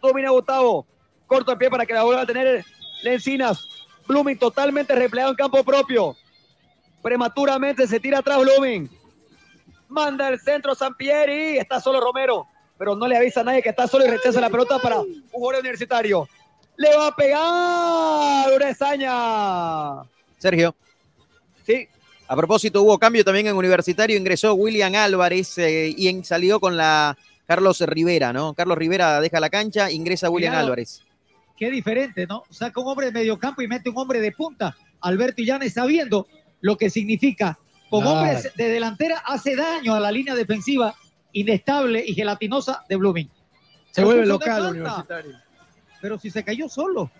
Domina 0.00 0.30
Gustavo. 0.30 0.86
Corto 1.26 1.52
el 1.52 1.58
pie 1.58 1.70
para 1.70 1.86
que 1.86 1.94
la 1.94 2.02
vuelva 2.02 2.22
a 2.22 2.26
tener 2.26 2.64
Lencinas. 3.02 3.68
Blooming 4.06 4.38
totalmente 4.38 4.94
replegado 4.94 5.30
en 5.30 5.36
campo 5.36 5.62
propio. 5.64 6.16
Prematuramente 7.02 7.86
se 7.86 8.00
tira 8.00 8.18
atrás 8.18 8.38
Blooming. 8.40 8.88
Manda 9.88 10.28
el 10.28 10.40
centro 10.40 10.74
Sampieri. 10.74 11.58
Está 11.58 11.80
solo 11.80 12.00
Romero. 12.00 12.46
Pero 12.78 12.96
no 12.96 13.06
le 13.06 13.16
avisa 13.16 13.40
a 13.40 13.44
nadie 13.44 13.62
que 13.62 13.68
está 13.68 13.86
solo 13.86 14.04
y 14.06 14.08
rechaza 14.10 14.40
la 14.40 14.50
pelota 14.50 14.78
para 14.78 15.00
un 15.00 15.24
jugador 15.30 15.60
universitario. 15.60 16.28
Le 16.76 16.96
va 16.96 17.08
a 17.08 17.14
pegar 17.16 18.54
Urezaña. 18.54 20.02
Sergio. 20.38 20.74
Sí. 21.64 21.86
A 22.26 22.34
propósito, 22.36 22.82
hubo 22.82 22.98
cambio 22.98 23.24
también 23.24 23.46
en 23.46 23.54
Universitario, 23.56 24.16
ingresó 24.16 24.54
William 24.54 24.94
Álvarez 24.94 25.58
eh, 25.58 25.94
y 25.96 26.08
en- 26.08 26.24
salió 26.24 26.58
con 26.60 26.76
la 26.76 27.16
Carlos 27.46 27.80
Rivera, 27.82 28.32
¿no? 28.32 28.54
Carlos 28.54 28.78
Rivera 28.78 29.20
deja 29.20 29.38
la 29.38 29.50
cancha, 29.50 29.90
ingresa 29.90 30.30
William 30.30 30.52
Cuidado. 30.52 30.64
Álvarez. 30.66 31.02
Qué 31.56 31.70
diferente, 31.70 32.26
¿no? 32.26 32.42
Saca 32.50 32.80
un 32.80 32.88
hombre 32.88 33.06
de 33.06 33.12
medio 33.12 33.38
campo 33.38 33.62
y 33.62 33.68
mete 33.68 33.90
un 33.90 33.98
hombre 33.98 34.20
de 34.20 34.32
punta. 34.32 34.76
Alberto 35.00 35.42
Illanes 35.42 35.74
sabiendo 35.74 36.26
lo 36.60 36.76
que 36.76 36.90
significa. 36.90 37.58
Con 37.90 38.02
Claro. 38.02 38.20
hombres 38.20 38.52
de 38.56 38.68
delantera 38.68 39.18
hace 39.26 39.54
daño 39.54 39.94
a 39.94 40.00
la 40.00 40.10
línea 40.10 40.34
defensiva 40.34 40.94
inestable 41.32 42.02
y 42.06 42.14
gelatinosa 42.14 42.84
de 42.88 42.96
Blooming. 42.96 43.28
Se 43.90 43.96
Pero 43.96 44.06
vuelve 44.06 44.26
local 44.26 44.70
universitario. 44.70 45.36
Pero 46.00 46.18
si 46.18 46.30
se 46.30 46.42
cayó 46.42 46.68
solo. 46.68 47.10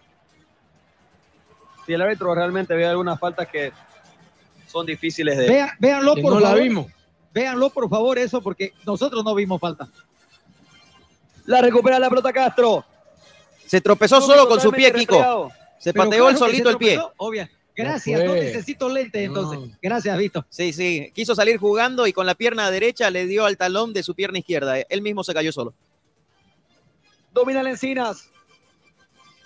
Si 1.85 1.93
el 1.93 2.01
árbitro 2.01 2.35
realmente 2.35 2.75
ve 2.75 2.87
algunas 2.87 3.19
faltas 3.21 3.49
que 3.49 3.73
son 4.67 4.87
difíciles 4.87 5.37
de. 5.37 5.47
Vean, 5.49 5.71
véanlo 5.79 6.15
por 6.17 6.35
no 6.35 6.41
la 6.41 6.49
favor. 6.49 6.63
vimos. 6.63 6.87
Véanlo 7.35 7.71
por 7.71 7.89
favor 7.91 8.19
eso 8.19 8.41
porque 8.41 8.73
nosotros 8.87 9.23
no 9.25 9.35
vimos 9.35 9.61
falta. 9.61 9.89
La 11.47 11.61
recupera 11.61 11.99
la 11.99 12.09
pelota 12.09 12.33
Castro. 12.33 12.85
Se 13.73 13.81
tropezó 13.81 14.21
solo 14.21 14.47
con 14.47 14.61
su 14.61 14.71
pie, 14.71 14.93
Kiko. 14.93 15.51
Se 15.79 15.95
Pero 15.95 16.05
pateó 16.05 16.25
claro 16.25 16.29
el 16.29 16.37
solito 16.37 16.69
el 16.69 16.77
pie. 16.77 17.01
Obvia. 17.17 17.51
Gracias, 17.75 18.23
no, 18.23 18.35
necesito 18.35 18.87
lentes 18.91 19.23
entonces. 19.23 19.79
Gracias, 19.81 20.19
Vito. 20.19 20.45
Sí, 20.51 20.75
sí. 20.75 21.11
Quiso 21.15 21.35
salir 21.35 21.57
jugando 21.57 22.07
y 22.07 22.13
con 22.13 22.27
la 22.27 22.35
pierna 22.35 22.71
derecha 22.71 23.11
le 23.11 23.25
dio 23.25 23.47
al 23.47 23.57
talón 23.57 23.95
de 23.95 24.03
su 24.03 24.15
pierna 24.15 24.41
izquierda. 24.41 24.79
Él 24.79 25.01
mismo 25.01 25.25
se 25.25 25.33
cayó 25.33 25.53
solo. 25.53 25.73
Domina 27.33 27.63
Lencinas. 27.63 28.29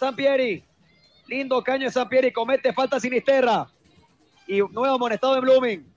Sampieri. 0.01 0.65
Lindo 1.28 1.62
caño 1.62 1.86
de 1.86 1.93
Sampieri. 1.93 2.32
Comete 2.32 2.73
falta 2.73 2.98
Sinisterra. 2.98 3.69
Y 4.48 4.59
nuevo 4.59 4.97
amonestado 4.97 5.36
en 5.36 5.43
Blooming. 5.43 5.94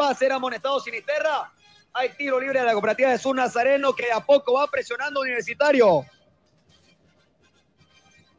Va 0.00 0.08
a 0.08 0.14
ser 0.14 0.32
amonestado 0.32 0.80
Sinisterra. 0.80 1.52
Hay 1.92 2.08
tiro 2.16 2.40
libre 2.40 2.60
de 2.60 2.64
la 2.64 2.72
cooperativa 2.72 3.10
de 3.10 3.18
Sur 3.18 3.36
Nazareno 3.36 3.92
que 3.92 4.10
a 4.10 4.24
poco 4.24 4.54
va 4.54 4.66
presionando 4.68 5.20
a 5.20 5.24
Universitario. 5.24 6.06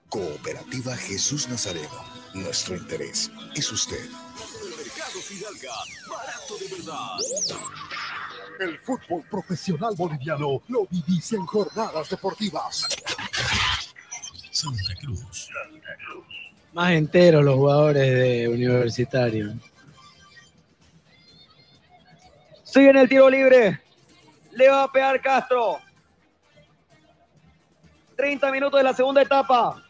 Cooperativa 0.09 0.95
Jesús 0.95 1.47
Nazareno. 1.49 2.03
Nuestro 2.33 2.75
interés 2.75 3.31
es 3.55 3.71
usted. 3.71 4.09
Mercado 4.77 5.19
Fidalga, 5.21 5.73
barato 6.09 6.57
de 6.57 6.75
verdad. 6.75 7.17
El 8.59 8.79
fútbol 8.79 9.23
profesional 9.29 9.93
boliviano 9.95 10.61
lo 10.67 10.87
vivís 10.89 11.33
en 11.33 11.45
jornadas 11.45 12.09
deportivas. 12.09 12.87
Santa 14.51 14.95
Cruz. 15.01 15.49
Más 16.73 16.91
enteros 16.91 17.43
los 17.43 17.55
jugadores 17.55 18.03
de 18.03 18.47
universitario. 18.49 19.53
Sigue 22.63 22.89
en 22.89 22.97
el 22.97 23.09
tiro 23.09 23.29
libre. 23.29 23.81
Le 24.51 24.69
va 24.69 24.83
a 24.83 24.91
pegar 24.91 25.21
Castro. 25.21 25.79
30 28.15 28.51
minutos 28.51 28.77
de 28.79 28.83
la 28.83 28.93
segunda 28.93 29.21
etapa. 29.21 29.84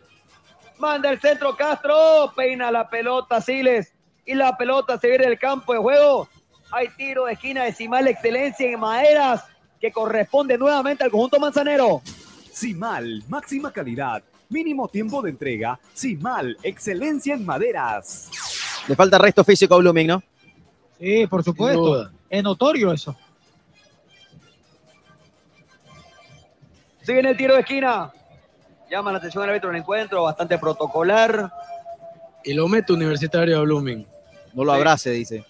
Manda 0.79 1.09
el 1.09 1.19
centro 1.19 1.55
Castro. 1.55 2.31
Peina 2.35 2.71
la 2.71 2.89
pelota 2.89 3.41
Siles. 3.41 3.93
Y 4.25 4.33
la 4.33 4.57
pelota 4.57 4.99
se 4.99 5.07
viene 5.07 5.25
del 5.25 5.39
campo 5.39 5.73
de 5.73 5.79
juego. 5.79 6.27
Hay 6.71 6.89
tiro 6.97 7.25
de 7.25 7.33
esquina 7.33 7.63
decimal 7.63 8.07
excelencia 8.07 8.69
en 8.69 8.79
maderas 8.79 9.43
que 9.79 9.91
corresponde 9.91 10.57
nuevamente 10.57 11.03
al 11.03 11.11
conjunto 11.11 11.39
manzanero. 11.39 12.01
Simal, 12.51 13.23
máxima 13.27 13.71
calidad, 13.71 14.23
mínimo 14.49 14.87
tiempo 14.87 15.21
de 15.21 15.29
entrega. 15.29 15.79
Simal, 15.93 16.57
excelencia 16.63 17.35
en 17.35 17.45
maderas. 17.45 18.31
Le 18.87 18.95
falta 18.95 19.17
resto 19.17 19.43
físico 19.43 19.75
a 19.75 19.77
Blooming, 19.77 20.07
¿no? 20.07 20.23
Sí, 20.99 21.27
por 21.27 21.43
supuesto. 21.43 22.09
Es 22.29 22.43
notorio 22.43 22.91
eso. 22.93 23.15
Sigue 27.01 27.19
en 27.19 27.25
el 27.27 27.37
tiro 27.37 27.53
de 27.53 27.59
esquina. 27.59 28.11
Llama 28.89 29.11
la 29.11 29.17
atención 29.17 29.43
al 29.43 29.49
árbitro 29.49 29.69
del 29.69 29.79
encuentro, 29.79 30.23
bastante 30.23 30.57
protocolar. 30.57 31.51
Y 32.43 32.53
lo 32.53 32.67
mete 32.67 32.93
universitario 32.93 33.57
a 33.57 33.61
Blooming. 33.61 34.07
No 34.53 34.63
lo 34.63 34.73
Sí. 34.73 34.77
abrace, 34.77 35.09
dice. 35.09 35.45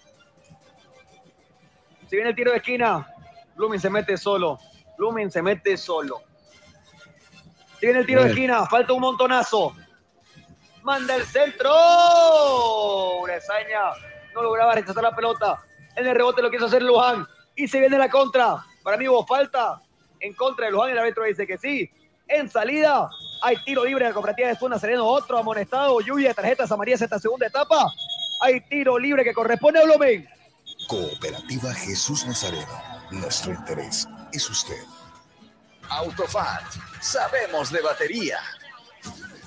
Si 2.10 2.16
viene 2.16 2.30
el 2.30 2.36
tiro 2.36 2.52
de 2.52 2.58
esquina, 2.58 3.08
Blooming 3.56 3.80
se 3.80 3.90
mete 3.90 4.18
solo. 4.18 4.60
Blooming 4.98 5.30
se 5.30 5.42
mete 5.42 5.76
solo. 5.76 6.22
Si 7.80 7.86
viene 7.88 8.00
el 8.00 8.06
tiro 8.06 8.24
de 8.24 8.30
esquina, 8.30 8.66
falta 8.68 8.94
un 8.94 9.02
montonazo. 9.02 9.76
Manda 10.84 11.16
el 11.16 11.26
centro. 11.26 11.72
Urezaña 13.22 13.82
no 14.34 14.44
lograba 14.44 14.76
rechazar 14.76 15.04
la 15.04 15.16
pelota. 15.16 15.62
En 15.96 16.08
el 16.08 16.16
rebote 16.16 16.42
lo 16.42 16.50
quiso 16.50 16.66
hacer 16.66 16.82
Luján. 16.84 17.28
Y 17.56 17.68
se 17.68 17.80
viene 17.80 17.98
la 17.98 18.10
contra. 18.10 18.64
Para 18.84 18.98
mí 18.98 19.08
hubo 19.08 19.26
falta 19.26 19.82
en 20.20 20.34
contra 20.36 20.68
de 20.68 20.72
Luján. 20.72 20.92
El 20.92 21.00
árbitro 21.00 21.24
dice 21.24 21.46
que 21.46 21.58
sí. 21.58 21.90
En 22.28 22.50
salida 22.50 23.10
hay 23.42 23.58
tiro 23.64 23.86
libre 23.86 24.06
de 24.06 24.10
la 24.10 24.14
cooperativa 24.14 24.50
de 24.50 24.56
Zona 24.56 24.80
Sereno. 24.80 25.06
Otro 25.06 25.38
amonestado. 25.38 26.00
Lluvia 26.02 26.30
de 26.30 26.34
tarjetas 26.34 26.72
amarillas 26.72 27.02
esta 27.02 27.20
segunda 27.20 27.48
etapa. 27.48 27.94
Hay 28.42 28.62
tiro 28.62 28.98
libre 28.98 29.24
que 29.24 29.34
corresponde 29.34 29.80
a 29.80 29.86
Blooming. 29.86 30.28
Cooperativa 30.88 31.74
Jesús 31.74 32.26
Nazareno. 32.26 32.82
Nuestro 33.12 33.54
interés 33.54 34.08
es 34.32 34.50
usted. 34.50 34.84
Autofat, 35.90 36.64
sabemos 37.02 37.72
de 37.72 37.82
batería. 37.82 38.40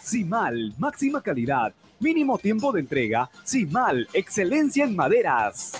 Simal, 0.03 0.73
máxima 0.79 1.21
calidad, 1.21 1.73
mínimo 1.99 2.39
tiempo 2.39 2.73
de 2.73 2.81
entrega. 2.81 3.29
Simal, 3.45 4.09
excelencia 4.13 4.85
en 4.85 4.95
maderas. 4.95 5.73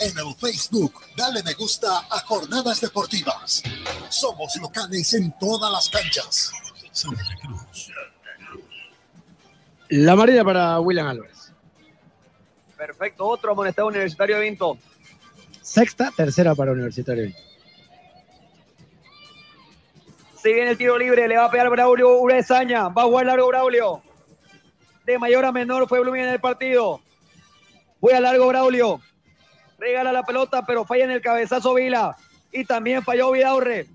En 0.00 0.18
el 0.18 0.34
Facebook, 0.34 0.94
dale 1.16 1.42
me 1.42 1.54
gusta 1.54 1.98
a 2.10 2.20
Jornadas 2.20 2.80
Deportivas. 2.80 3.62
Somos 4.08 4.56
locales 4.56 5.14
en 5.14 5.32
todas 5.38 5.70
las 5.70 5.88
canchas. 5.88 6.50
Santa 6.94 7.22
Cruz. 7.42 7.92
La 9.88 10.12
amarilla 10.12 10.44
para 10.44 10.78
William 10.78 11.08
Álvarez. 11.08 11.52
Perfecto. 12.76 13.26
Otro 13.26 13.52
amonestado 13.52 13.88
universitario 13.88 14.36
de 14.36 14.42
Vinto. 14.42 14.78
Sexta, 15.60 16.12
tercera 16.16 16.54
para 16.54 16.70
Universitario. 16.70 17.34
Si 20.36 20.52
viene 20.52 20.70
el 20.70 20.78
tiro 20.78 20.96
libre, 20.96 21.26
le 21.26 21.36
va 21.36 21.46
a 21.46 21.50
pegar 21.50 21.68
Braulio 21.68 22.20
Urezaña. 22.20 22.88
Va 22.88 23.02
a 23.02 23.06
jugar 23.06 23.26
largo 23.26 23.48
Braulio. 23.48 24.02
De 25.04 25.18
mayor 25.18 25.44
a 25.44 25.52
menor 25.52 25.88
fue 25.88 26.00
Blooming 26.00 26.22
en 26.22 26.28
el 26.28 26.40
partido. 26.40 27.00
Voy 28.00 28.12
a 28.12 28.20
largo 28.20 28.46
Braulio. 28.46 29.00
Regala 29.78 30.12
la 30.12 30.22
pelota, 30.22 30.64
pero 30.64 30.84
falla 30.84 31.04
en 31.04 31.10
el 31.10 31.22
cabezazo 31.22 31.74
Vila. 31.74 32.16
Y 32.52 32.64
también 32.64 33.02
falló 33.02 33.32
Vidaurre. 33.32 33.88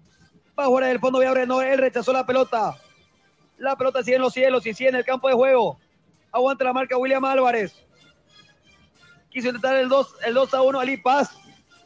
Va 0.58 0.66
a 0.66 0.68
jugar 0.68 0.84
en 0.84 0.90
el 0.90 1.00
fondo 1.00 1.20
Vidaurre. 1.20 1.48
No, 1.48 1.62
él 1.62 1.78
rechazó 1.78 2.12
la 2.12 2.26
pelota. 2.26 2.76
La 3.60 3.76
pelota 3.76 4.02
sigue 4.02 4.16
en 4.16 4.22
los 4.22 4.34
cielos 4.34 4.66
y 4.66 4.74
sigue 4.74 4.90
en 4.90 4.96
el 4.96 5.06
campo 5.06 5.28
de 5.28 5.36
juego. 5.36 5.78
Aguanta 6.32 6.64
la 6.64 6.74
marca 6.74 6.98
William 6.98 7.24
Álvarez. 7.26 7.76
Quiso 9.30 9.50
intentar 9.50 9.76
el 9.76 9.90
2, 9.90 10.16
el 10.26 10.34
2 10.34 10.54
a 10.54 10.62
1 10.62 10.80
Ali 10.80 10.98
Paz. 10.98 11.32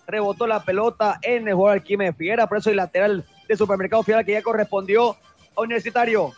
Rebotó 0.06 0.46
la 0.46 0.64
pelota 0.64 1.18
en 1.24 1.48
el 1.48 1.56
jugador 1.56 1.82
Quime 1.82 2.14
Figuera. 2.14 2.48
Por 2.48 2.60
eso 2.60 2.70
el 2.70 2.78
lateral 2.78 3.26
de 3.48 3.58
Supermercado 3.58 4.04
Fiera 4.04 4.24
que 4.24 4.34
ya 4.34 4.44
correspondió 4.44 5.18
a 5.56 5.62
Universitario. 5.62 6.32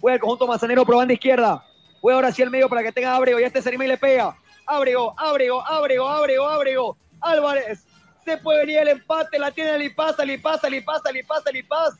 Juega 0.00 0.14
el 0.14 0.20
conjunto 0.20 0.46
manzanero 0.46 0.86
por 0.86 0.96
banda 0.96 1.12
izquierda. 1.12 1.64
Juega 2.00 2.16
ahora 2.16 2.32
sí 2.32 2.42
el 2.42 2.50
medio 2.50 2.68
para 2.68 2.82
que 2.84 2.92
tenga 2.92 3.16
Ábrego. 3.16 3.40
Ya 3.40 3.48
este 3.48 3.60
Serima 3.60 3.84
y 3.84 3.88
le 3.88 3.98
pega. 3.98 4.36
Ábrego, 4.64 5.14
Ábrego, 5.18 5.66
Ábrego, 5.66 6.08
Ábrego, 6.08 6.48
Ábrego. 6.48 6.96
Álvarez. 7.20 7.84
Se 8.24 8.36
puede 8.36 8.60
venir 8.60 8.78
el 8.78 8.88
empate. 8.88 9.38
La 9.40 9.50
tiene 9.50 9.76
Lipaz, 9.76 10.16
Lipaz, 10.24 10.62
Lipaz, 10.70 11.02
Lipaz, 11.12 11.42
Lipaz. 11.52 11.94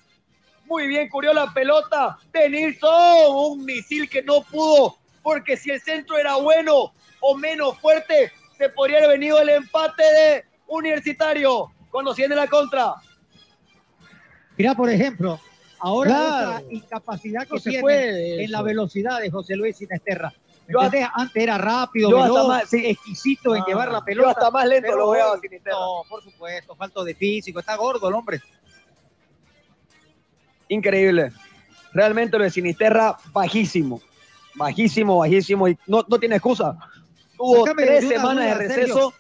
Muy 0.69 0.87
bien, 0.87 1.09
cubrió 1.09 1.33
la 1.33 1.53
pelota 1.53 2.19
de 2.33 2.51
Nilsson. 2.51 3.53
Un 3.53 3.65
misil 3.65 4.09
que 4.09 4.23
no 4.23 4.43
pudo. 4.43 4.97
Porque 5.23 5.57
si 5.57 5.71
el 5.71 5.81
centro 5.81 6.17
era 6.19 6.37
bueno 6.37 6.93
o 7.21 7.35
menos 7.37 7.79
fuerte, 7.79 8.31
se 8.57 8.69
podría 8.69 8.99
haber 8.99 9.11
venido 9.19 9.41
el 9.41 9.49
empate 9.49 10.03
de 10.03 10.45
Universitario. 10.67 11.71
Cuando 11.91 12.15
se 12.15 12.23
viene 12.23 12.37
la 12.37 12.47
contra. 12.47 12.95
Mirá, 14.57 14.75
por 14.75 14.91
ejemplo, 14.91 15.41
ahora 15.79 16.11
Claro. 16.11 16.51
esa 16.59 16.63
incapacidad 16.73 17.43
que 17.47 17.55
No 17.55 17.61
se 17.61 17.71
tiene 17.71 17.83
puede 17.83 18.45
en 18.45 18.51
la 18.51 18.63
velocidad 18.63 19.21
de 19.21 19.31
José 19.31 19.57
Luis 19.57 19.77
Sinesterra. 19.77 20.33
Yo 20.69 20.83
¿Entendés? 20.83 21.09
Antes 21.15 21.43
era 21.43 21.57
rápido, 21.57 22.11
yo 22.11 22.19
hasta 22.19 22.33
veloz, 22.33 22.49
más- 22.49 22.69
sí. 22.69 22.87
exquisito 22.87 23.57
en 23.57 23.63
Ah, 23.63 23.65
llevar 23.67 23.89
la 23.91 24.01
yo 24.01 24.05
pelota. 24.05 24.31
hasta 24.33 24.51
más 24.51 24.67
lento 24.67 24.95
lo 24.97 25.11
veo 25.11 25.33
a 25.33 25.41
Sinisterra. 25.41 25.77
No, 25.79 26.03
por 26.07 26.23
supuesto, 26.23 26.77
falto 26.77 27.05
de 27.05 27.15
físico, 27.15 27.61
está 27.61 27.75
gordo 27.77 28.07
el 28.09 28.15
hombre. 28.15 28.43
Increíble. 30.69 31.33
Realmente 31.93 32.39
lo 32.39 32.45
de 32.45 32.51
Sinisterra, 32.51 33.17
bajísimo. 33.33 34.01
Bajísimo, 34.55 35.19
bajísimo. 35.19 35.69
Y 35.69 35.79
no, 35.87 36.05
no 36.09 36.19
tiene 36.19 36.37
excusa. 36.37 36.77
Tuvo 37.37 37.65
Sácame 37.65 37.87
tres 37.87 38.03
de 38.03 38.17
semanas 38.17 38.45
de 38.45 38.55
receso. 38.55 39.11
Sergio. 39.11 39.13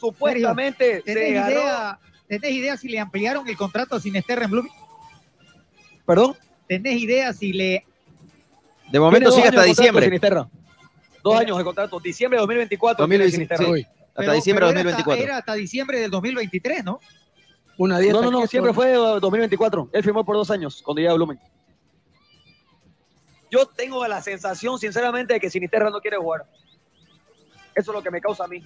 Supuestamente 0.00 1.02
¿Tenés 1.02 1.28
se 1.28 1.32
ganó. 1.32 1.50
idea, 1.50 1.98
¿Tenés 2.28 2.50
idea 2.50 2.76
si 2.76 2.88
le 2.88 2.98
ampliaron 2.98 3.48
el 3.48 3.56
contrato 3.56 3.96
a 3.96 4.00
Sinesterra 4.00 4.44
en 4.44 4.50
Blooming? 4.50 4.72
¿Perdón? 6.06 6.36
¿Tenés 6.68 7.00
idea 7.00 7.32
si 7.32 7.52
le 7.52 7.84
De 8.90 9.00
momento 9.00 9.30
sigue 9.30 9.48
hasta 9.48 9.62
diciembre. 9.62 10.04
Sinisterra. 10.04 10.48
Dos 11.22 11.36
años 11.36 11.56
de 11.56 11.64
contrato. 11.64 12.00
Diciembre 12.00 12.36
de 12.36 12.40
2024. 12.42 13.02
2025, 13.02 13.54
tiene 13.56 13.66
sí. 13.66 13.72
Sinisterra. 13.72 13.94
Hasta 14.16 14.32
diciembre 14.32 14.66
de 14.66 14.72
pero 14.72 14.80
era 14.80 14.90
2024. 14.90 15.24
Era 15.24 15.36
hasta 15.38 15.54
diciembre 15.54 16.00
del 16.00 16.10
2023, 16.10 16.84
¿no? 16.84 17.00
Una 17.76 17.98
dieta. 17.98 18.20
No, 18.20 18.30
no, 18.30 18.40
no, 18.40 18.46
siempre 18.46 18.72
fue 18.72 18.92
2024. 18.92 19.90
Él 19.92 20.02
firmó 20.04 20.24
por 20.24 20.36
dos 20.36 20.50
años 20.50 20.80
cuando 20.84 21.00
llega 21.00 21.12
a 21.12 21.16
Blumen. 21.16 21.38
Yo 23.50 23.66
tengo 23.66 24.06
la 24.06 24.20
sensación, 24.22 24.78
sinceramente, 24.78 25.34
de 25.34 25.40
que 25.40 25.50
Sinisterra 25.50 25.90
no 25.90 26.00
quiere 26.00 26.16
jugar. 26.16 26.44
Eso 27.74 27.90
es 27.90 27.94
lo 27.94 28.02
que 28.02 28.10
me 28.10 28.20
causa 28.20 28.44
a 28.44 28.48
mí. 28.48 28.62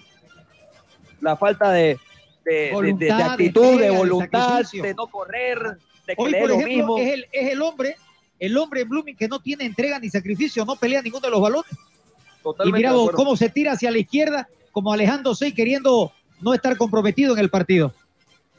La 1.21 1.37
falta 1.37 1.71
de, 1.71 1.99
de- 2.45 2.53
de- 2.53 2.55
de- 2.55 2.67
de 2.69 2.73
Voluntad, 2.73 3.17
de 3.17 3.23
actitud, 3.23 3.81
de, 3.81 3.91
voluntad, 3.91 4.63
de 4.73 4.95
no 4.95 5.07
correr, 5.09 5.59
de 6.07 6.17
que 6.17 6.23
Hoy, 6.23 6.33
por 6.35 6.49
lo 6.49 6.55
ejemplo, 6.55 6.69
mismo. 6.77 6.99
es 6.99 7.13
el, 7.15 7.27
es 7.33 7.53
el 7.53 7.63
hombre, 7.63 7.97
el 8.39 8.57
hombre 8.57 8.83
en 8.83 8.89
Blooming 8.89 9.17
que 9.17 9.29
no 9.29 9.41
tiene 9.41 9.65
entrega 9.65 9.99
ni 9.99 10.09
sacrificio, 10.09 10.65
no 10.65 10.77
pelea 10.77 11.03
ninguno 11.03 11.23
de 11.23 11.31
los 11.31 11.41
balones. 11.41 11.71
Y 11.73 12.43
Totalmente 12.43 12.79
mira 12.79 12.93
vos 12.93 13.01
acuerdo. 13.09 13.17
cómo 13.17 13.37
se 13.37 13.49
tira 13.51 13.73
hacia 13.73 13.91
la 13.91 13.99
izquierda, 13.99 14.49
como 14.73 14.93
alejándose 14.93 15.49
y 15.49 15.53
queriendo 15.55 16.13
no 16.41 16.55
estar 16.55 16.77
comprometido 16.77 17.35
en 17.35 17.41
el 17.41 17.51
partido. 17.51 17.93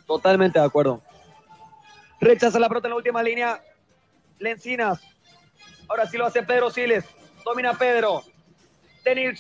Totalmente 0.10 0.58
de 0.58 0.66
acuerdo. 0.66 1.04
Rechaza 2.20 2.58
la 2.58 2.68
pelota 2.68 2.88
en 2.88 2.90
la 2.90 2.96
última 2.96 3.22
línea. 3.22 3.62
Lencinas. 4.40 5.00
Ahora 5.88 6.08
sí 6.08 6.18
lo 6.18 6.26
hace 6.26 6.42
Pedro 6.42 6.72
Siles. 6.72 7.06
Domina 7.46 7.76
Pedro. 7.76 8.24
De. 9.06 9.38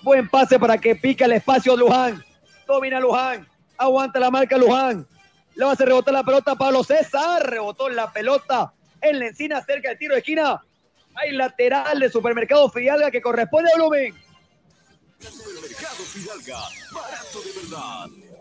Buen 0.00 0.30
pase 0.30 0.58
para 0.58 0.78
que 0.78 0.96
pique 0.96 1.24
el 1.24 1.32
espacio 1.32 1.76
Luján. 1.76 2.24
Domina 2.66 2.98
Luján. 3.00 3.46
Aguanta 3.76 4.18
la 4.18 4.30
marca 4.30 4.56
Luján. 4.56 5.06
Le 5.56 5.64
va 5.66 5.72
a 5.72 5.74
hacer 5.74 5.88
rebotar 5.88 6.14
la 6.14 6.24
pelota 6.24 6.54
Pablo 6.54 6.82
César. 6.82 7.46
Rebotó 7.50 7.90
la 7.90 8.10
pelota 8.10 8.72
en 9.02 9.18
Lencina 9.18 9.60
cerca 9.60 9.90
del 9.90 9.98
tiro 9.98 10.14
de 10.14 10.20
esquina. 10.20 10.58
Hay 11.16 11.32
lateral 11.32 12.00
de 12.00 12.08
Supermercado 12.08 12.70
Fidalga 12.70 13.10
que 13.10 13.20
corresponde 13.20 13.70
a 13.74 13.76
Blumen. 13.76 14.14
Supermercado 15.18 16.02
Fidalga, 16.02 16.60
barato 16.94 17.42
de 17.42 17.60
verdad. 17.60 18.31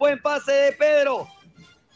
Buen 0.00 0.18
pase 0.22 0.50
de 0.50 0.72
Pedro. 0.72 1.28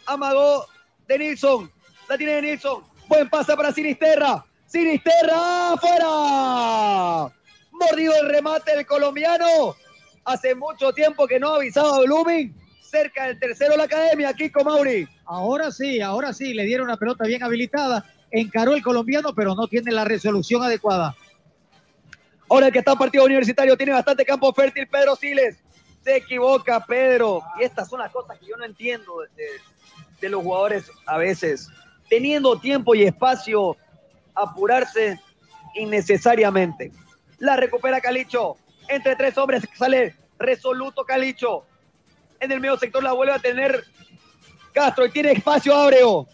Amagó 0.05 0.67
de 1.09 1.19
Nilsson. 1.19 1.73
La 2.07 2.19
tiene 2.19 2.35
de 2.35 2.43
Nilsson. 2.43 2.85
Buen 3.09 3.31
pase 3.31 3.57
para 3.57 3.73
Sinisterra. 3.73 4.45
Sinisterra 4.67 5.73
afuera. 5.73 7.35
Mordido 7.73 8.13
el 8.21 8.29
remate 8.29 8.77
del 8.77 8.85
colombiano. 8.85 9.75
Hace 10.27 10.55
mucho 10.55 10.93
tiempo 10.93 11.27
que 11.27 11.41
no 11.41 11.55
avisaba 11.55 11.97
a 11.97 12.01
Blooming. 12.01 12.55
Cerca 12.83 13.27
del 13.27 13.39
tercero 13.41 13.75
la 13.75 13.85
academia, 13.85 14.35
Kiko 14.35 14.63
Mauri. 14.63 15.09
Ahora 15.25 15.73
sí, 15.73 16.03
ahora 16.03 16.35
sí, 16.35 16.53
le 16.53 16.65
dieron 16.65 16.89
una 16.89 16.99
pelota 16.99 17.25
bien 17.25 17.43
habilitada, 17.43 18.05
encaró 18.31 18.75
el 18.75 18.83
colombiano, 18.83 19.35
pero 19.35 19.55
no 19.55 19.67
tiene 19.67 19.93
la 19.93 20.05
resolución 20.05 20.63
adecuada. 20.63 21.17
Ahora 22.51 22.67
el 22.67 22.73
que 22.75 22.81
está 22.81 22.93
en 22.93 22.99
partido 22.99 23.25
universitario 23.25 23.79
tiene 23.79 23.93
bastante 23.93 24.27
campo 24.27 24.53
fértil, 24.53 24.87
Pedro 24.89 25.17
Siles. 25.17 25.64
Se 26.05 26.17
equivoca, 26.17 26.85
Pedro. 26.85 27.43
Y 27.59 27.65
estas 27.65 27.89
son 27.89 28.01
las 28.01 28.13
cosas 28.13 28.39
que 28.39 28.47
yo 28.47 28.57
no 28.57 28.65
entiendo 28.65 29.13
de, 30.21 30.29
los 30.29 30.43
jugadores 30.43 30.91
a 31.07 31.19
veces. 31.19 31.69
Teniendo 32.09 32.59
tiempo 32.59 32.95
y 32.95 33.05
espacio, 33.05 33.77
apurarse 34.35 35.19
innecesariamente. 35.75 36.93
La 37.39 37.57
recupera 37.57 38.01
Calicho. 38.01 38.57
Entre 38.89 39.17
tres 39.17 39.37
hombres 39.39 39.67
sale 39.75 40.15
resoluto 40.39 41.05
Calicho. 41.05 41.65
En 42.39 42.53
el 42.53 42.61
medio 42.61 42.77
sector 42.77 43.03
la 43.03 43.13
vuelve 43.13 43.33
a 43.33 43.39
tener 43.39 43.85
Castro 44.73 45.07
y 45.07 45.11
tiene 45.11 45.33
espacio 45.33 45.75
Ábrego. 45.75 46.29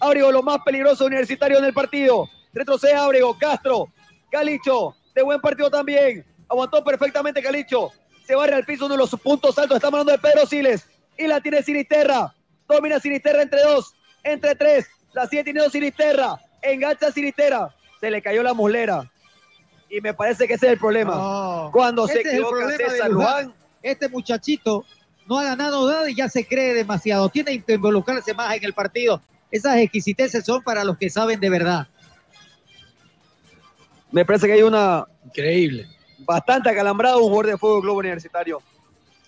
Ábrego, 0.00 0.32
lo 0.32 0.42
más 0.42 0.58
peligroso 0.64 1.06
universitario 1.06 1.58
en 1.58 1.64
el 1.64 1.72
partido. 1.72 2.28
Retrocede 2.52 2.94
Ábrego, 2.94 3.36
Castro, 3.38 3.88
Calicho, 4.30 4.94
de 5.14 5.22
buen 5.22 5.40
partido 5.40 5.70
también. 5.70 6.24
Aguantó 6.48 6.84
perfectamente 6.84 7.42
Calicho. 7.42 7.90
Se 8.26 8.34
barre 8.34 8.54
al 8.54 8.64
piso 8.64 8.86
uno 8.86 8.94
de 8.94 8.98
los 8.98 9.10
puntos 9.10 9.58
altos. 9.58 9.76
Estamos 9.76 10.00
hablando 10.00 10.12
de 10.12 10.18
Pedro 10.18 10.46
Siles. 10.46 10.86
Y 11.16 11.26
la 11.26 11.40
tiene 11.40 11.62
Sinisterra. 11.62 12.34
Domina 12.68 12.98
Sinisterra 12.98 13.42
entre 13.42 13.62
dos, 13.62 13.94
entre 14.22 14.54
tres. 14.54 14.86
La 15.12 15.26
sigue 15.28 15.44
teniendo 15.44 15.70
Sinisterra. 15.70 16.38
Engancha 16.62 17.12
Sinisterra. 17.12 17.74
Se 18.00 18.10
le 18.10 18.22
cayó 18.22 18.42
la 18.42 18.54
mulera. 18.54 19.10
Y 19.88 20.00
me 20.00 20.14
parece 20.14 20.48
que 20.48 20.54
ese 20.54 20.66
es 20.66 20.72
el 20.72 20.78
problema. 20.78 21.14
No. 21.14 21.70
Cuando 21.72 22.06
se 22.06 22.14
Ese 22.14 22.20
es 22.20 22.26
el 22.26 22.40
equivoca 22.40 22.76
César. 22.76 23.10
Luján, 23.10 23.54
Este 23.82 24.08
muchachito 24.08 24.84
no 25.26 25.38
ha 25.38 25.44
ganado 25.44 25.88
nada 25.88 26.10
y 26.10 26.14
ya 26.14 26.28
se 26.28 26.46
cree 26.46 26.74
demasiado. 26.74 27.28
Tiene 27.28 27.62
que 27.62 27.74
involucrarse 27.74 28.34
más 28.34 28.56
en 28.56 28.64
el 28.64 28.72
partido. 28.72 29.20
Esas 29.50 29.76
exquisiteces 29.76 30.44
son 30.44 30.62
para 30.62 30.82
los 30.82 30.98
que 30.98 31.08
saben 31.10 31.38
de 31.38 31.50
verdad. 31.50 31.86
me 34.10 34.24
parece 34.24 34.46
que 34.46 34.54
hay 34.54 34.62
una 34.62 35.06
Increíble. 35.24 35.88
Bastante 36.18 36.70
acalambrado 36.70 37.18
un 37.18 37.24
jugador 37.24 37.46
de 37.46 37.58
Fuego 37.58 37.80
Globo 37.80 37.98
Universitario. 38.00 38.60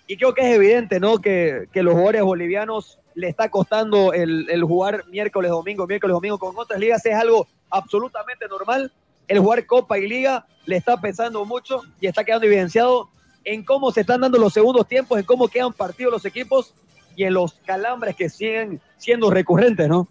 Y 0.07 0.17
creo 0.17 0.33
que 0.33 0.41
es 0.41 0.55
evidente, 0.55 0.99
¿no? 0.99 1.19
Que, 1.19 1.67
que 1.71 1.83
los 1.83 1.93
jugadores 1.93 2.23
bolivianos 2.23 2.99
le 3.13 3.27
está 3.27 3.49
costando 3.49 4.13
el, 4.13 4.49
el 4.49 4.63
jugar 4.63 5.05
miércoles, 5.09 5.51
domingo, 5.51 5.85
miércoles, 5.87 6.13
domingo 6.13 6.37
con 6.37 6.57
otras 6.57 6.79
ligas. 6.79 7.05
Es 7.05 7.15
algo 7.15 7.47
absolutamente 7.69 8.47
normal. 8.47 8.91
El 9.27 9.39
jugar 9.39 9.65
Copa 9.65 9.97
y 9.97 10.07
Liga 10.07 10.45
le 10.65 10.77
está 10.77 10.99
pesando 11.01 11.43
mucho 11.45 11.81
y 11.99 12.07
está 12.07 12.23
quedando 12.23 12.45
evidenciado 12.45 13.09
en 13.43 13.63
cómo 13.63 13.91
se 13.91 14.01
están 14.01 14.21
dando 14.21 14.37
los 14.37 14.53
segundos 14.53 14.87
tiempos, 14.87 15.19
en 15.19 15.25
cómo 15.25 15.47
quedan 15.47 15.73
partidos 15.73 16.13
los 16.13 16.25
equipos 16.25 16.73
y 17.15 17.23
en 17.23 17.33
los 17.33 17.53
calambres 17.65 18.15
que 18.15 18.29
siguen 18.29 18.79
siendo 18.97 19.31
recurrentes, 19.31 19.87
¿no? 19.87 20.07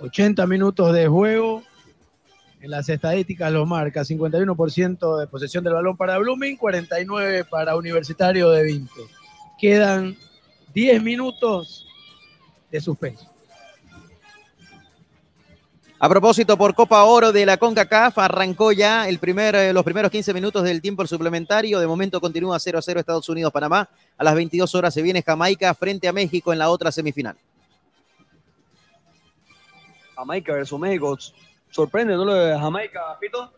80 0.00 0.46
minutos 0.46 0.92
de 0.92 1.06
juego. 1.06 1.62
En 2.64 2.70
las 2.70 2.88
estadísticas 2.88 3.52
lo 3.52 3.66
marca 3.66 4.00
51% 4.00 5.20
de 5.20 5.26
posesión 5.26 5.62
del 5.62 5.74
balón 5.74 5.98
para 5.98 6.16
Blooming, 6.16 6.56
49 6.56 7.44
para 7.44 7.76
Universitario 7.76 8.48
de 8.48 8.62
Vinto. 8.62 9.02
Quedan 9.60 10.16
10 10.72 11.02
minutos 11.02 11.86
de 12.70 12.80
suspenso. 12.80 13.30
A 15.98 16.08
propósito, 16.08 16.56
por 16.56 16.74
Copa 16.74 17.04
Oro 17.04 17.32
de 17.32 17.44
la 17.44 17.58
CONCACAF, 17.58 18.16
arrancó 18.16 18.72
ya 18.72 19.10
el 19.10 19.18
primer, 19.18 19.54
eh, 19.56 19.74
los 19.74 19.84
primeros 19.84 20.10
15 20.10 20.32
minutos 20.32 20.62
del 20.62 20.80
tiempo 20.80 21.06
suplementario. 21.06 21.78
De 21.78 21.86
momento 21.86 22.18
continúa 22.18 22.58
0 22.58 22.78
a 22.78 22.82
0 22.82 23.00
Estados 23.00 23.28
Unidos-Panamá. 23.28 23.90
A 24.16 24.24
las 24.24 24.34
22 24.34 24.74
horas 24.74 24.94
se 24.94 25.02
viene 25.02 25.20
Jamaica 25.20 25.74
frente 25.74 26.08
a 26.08 26.14
México 26.14 26.50
en 26.50 26.60
la 26.60 26.70
otra 26.70 26.90
semifinal. 26.90 27.36
Jamaica 30.16 30.54
versus 30.54 30.80
México. 30.80 31.18
Sorprende, 31.74 32.14
¿no? 32.14 32.24
Lo 32.24 32.34
de 32.34 32.56
Jamaica, 32.56 33.00
Pito. 33.20 33.52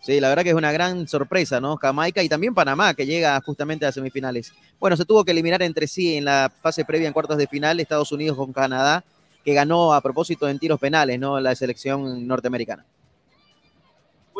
Sí, 0.00 0.20
la 0.20 0.28
verdad 0.28 0.44
que 0.44 0.50
es 0.50 0.54
una 0.54 0.70
gran 0.70 1.08
sorpresa, 1.08 1.60
¿no? 1.60 1.76
Jamaica 1.76 2.22
y 2.22 2.28
también 2.28 2.54
Panamá, 2.54 2.94
que 2.94 3.06
llega 3.06 3.40
justamente 3.40 3.84
a 3.84 3.90
semifinales. 3.90 4.52
Bueno, 4.78 4.96
se 4.96 5.04
tuvo 5.04 5.24
que 5.24 5.32
eliminar 5.32 5.60
entre 5.62 5.88
sí 5.88 6.16
en 6.16 6.26
la 6.26 6.52
fase 6.62 6.84
previa 6.84 7.08
en 7.08 7.12
cuartos 7.12 7.36
de 7.36 7.48
final 7.48 7.80
Estados 7.80 8.12
Unidos 8.12 8.36
con 8.36 8.52
Canadá, 8.52 9.02
que 9.44 9.52
ganó 9.52 9.94
a 9.94 10.00
propósito 10.00 10.48
en 10.48 10.60
tiros 10.60 10.78
penales, 10.78 11.18
¿no? 11.18 11.40
La 11.40 11.56
selección 11.56 12.24
norteamericana. 12.24 12.84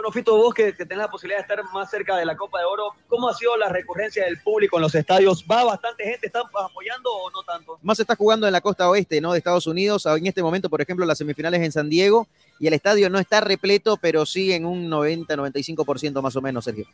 Bueno, 0.04 0.12
Fito, 0.12 0.36
vos 0.36 0.52
que, 0.52 0.74
que 0.74 0.84
tenés 0.84 0.98
la 0.98 1.08
posibilidad 1.10 1.38
de 1.38 1.42
estar 1.54 1.64
más 1.72 1.88
cerca 1.88 2.14
de 2.18 2.26
la 2.26 2.36
Copa 2.36 2.58
de 2.58 2.66
Oro, 2.66 2.90
¿cómo 3.08 3.26
ha 3.26 3.32
sido 3.32 3.56
la 3.56 3.70
recurrencia 3.70 4.26
del 4.26 4.38
público 4.42 4.76
en 4.76 4.82
los 4.82 4.94
estadios? 4.94 5.42
¿Va 5.50 5.64
bastante 5.64 6.04
gente? 6.04 6.26
¿Están 6.26 6.42
apoyando 6.62 7.10
o 7.10 7.30
no 7.30 7.42
tanto? 7.42 7.78
Más 7.80 7.96
se 7.96 8.02
está 8.02 8.14
jugando 8.14 8.46
en 8.46 8.52
la 8.52 8.60
costa 8.60 8.86
oeste, 8.90 9.22
¿no? 9.22 9.32
De 9.32 9.38
Estados 9.38 9.66
Unidos. 9.66 10.04
En 10.04 10.26
este 10.26 10.42
momento, 10.42 10.68
por 10.68 10.82
ejemplo, 10.82 11.06
las 11.06 11.16
semifinales 11.16 11.62
en 11.62 11.72
San 11.72 11.88
Diego 11.88 12.28
y 12.60 12.66
el 12.66 12.74
estadio 12.74 13.08
no 13.08 13.18
está 13.18 13.40
repleto, 13.40 13.96
pero 13.96 14.26
sí 14.26 14.52
en 14.52 14.66
un 14.66 14.90
90-95% 14.90 16.20
más 16.20 16.36
o 16.36 16.42
menos, 16.42 16.64
Sergio. 16.66 16.84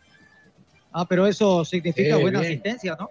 Ah, 0.93 1.05
pero 1.05 1.27
eso 1.27 1.65
significa 1.65 2.15
Eh, 2.15 2.23
buena 2.23 2.39
bien. 2.39 2.53
asistencia, 2.53 2.97
¿no? 2.97 3.09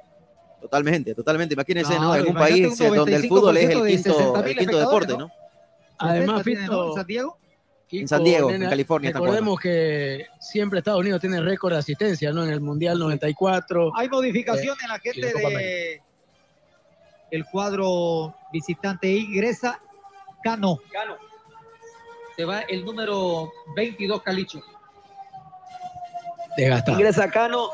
Totalmente, 0.61 1.13
totalmente. 1.13 1.55
Imagínense, 1.55 1.95
¿no? 1.95 2.11
Claro, 2.13 2.23
En 2.23 2.30
un 2.30 2.35
país 2.35 2.80
un 2.80 2.85
eh, 2.85 2.95
donde 2.95 3.15
el 3.17 3.27
fútbol 3.27 3.57
es 3.57 3.69
el 3.69 3.80
95% 3.80 3.84
de 3.84 3.95
quinto, 3.95 4.34
60.000 4.34 4.47
el 4.47 4.57
quinto 4.57 4.80
deporte, 4.80 5.17
¿no? 5.17 5.30
Además, 5.97 6.38
¿no? 6.38 6.43
Fito, 6.45 6.88
¿En 6.88 6.93
San 6.93 7.05
Diego? 7.05 7.38
En 7.91 8.07
San 8.07 8.23
Diego, 8.23 8.51
nena, 8.51 8.65
en 8.65 8.69
California. 8.69 9.11
Recordemos 9.11 9.59
que 9.59 10.27
siempre 10.39 10.79
Estados 10.79 10.99
Unidos 10.99 11.19
tiene 11.21 11.41
récord 11.41 11.73
de 11.73 11.79
asistencia, 11.79 12.31
¿no? 12.31 12.43
En 12.43 12.51
el 12.51 12.61
Mundial 12.61 12.99
94. 12.99 13.91
Hay 13.95 14.07
modificación 14.09 14.75
Eh, 14.77 14.81
en 14.83 14.89
la 14.89 14.99
gente 14.99 15.27
en 15.27 15.37
de 15.37 16.01
el 17.31 17.45
cuadro 17.45 18.35
visitante 18.51 19.07
ingresa 19.07 19.79
Cano. 20.43 20.79
Cano. 20.91 21.17
Se 22.35 22.45
va 22.45 22.61
el 22.61 22.85
número 22.85 23.51
22 23.75 24.21
Calicho. 24.21 24.61
Desgastado. 26.57 26.97
Ingresa 26.97 27.29
Cano, 27.29 27.69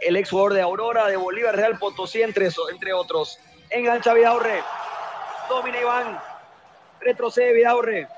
el 0.00 0.16
ex 0.16 0.30
jugador 0.30 0.54
de 0.54 0.62
Aurora, 0.62 1.06
de 1.08 1.16
Bolívar, 1.16 1.56
Real 1.56 1.78
Potosí, 1.78 2.22
entre, 2.22 2.46
eso- 2.46 2.68
entre 2.70 2.92
otros. 2.92 3.38
Engancha 3.70 4.12
Vidaurre. 4.14 4.62
Domina 5.48 5.80
Iván. 5.80 6.18
Retrocede 7.00 7.52
Vidaurre. 7.52 8.08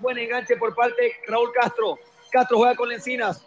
Buen 0.00 0.18
enganche 0.18 0.56
por 0.56 0.74
parte 0.74 1.02
de 1.02 1.12
Raúl 1.26 1.52
Castro. 1.52 1.98
Castro 2.30 2.58
juega 2.58 2.76
con 2.76 2.88
Lencinas. 2.88 3.44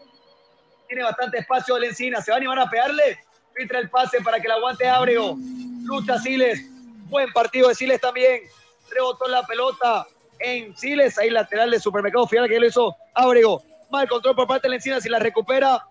Tiene 0.88 1.04
bastante 1.04 1.40
espacio 1.40 1.76
de 1.76 1.82
Lencinas. 1.82 2.26
¿Se 2.26 2.32
va 2.32 2.36
a 2.36 2.40
animar 2.40 2.60
a 2.60 2.70
pegarle? 2.70 3.20
Filtra 3.56 3.80
el 3.80 3.90
pase 3.90 4.22
para 4.22 4.40
que 4.40 4.48
la 4.48 4.56
aguante 4.56 4.88
Ábrego. 4.88 5.38
Lucha 5.84 6.20
Siles. 6.20 6.62
Buen 7.10 7.32
partido 7.32 7.70
de 7.70 7.76
Siles 7.76 8.02
también. 8.02 8.42
Rebotó 8.90 9.28
la 9.28 9.44
pelota 9.44 10.06
en 10.40 10.76
Siles. 10.76 11.18
Ahí 11.18 11.30
lateral 11.30 11.72
de 11.72 11.80
Supermercado 11.80 12.28
Fial 12.28 12.50
que 12.50 12.60
lo 12.60 12.68
hizo 12.68 12.96
Ábrego. 13.14 13.64
Mal 13.90 14.08
control 14.08 14.36
por 14.36 14.48
parte 14.48 14.68
de 14.68 14.74
Lencinas 14.74 15.06
y 15.06 15.10
la 15.10 15.20
recupera 15.20 15.86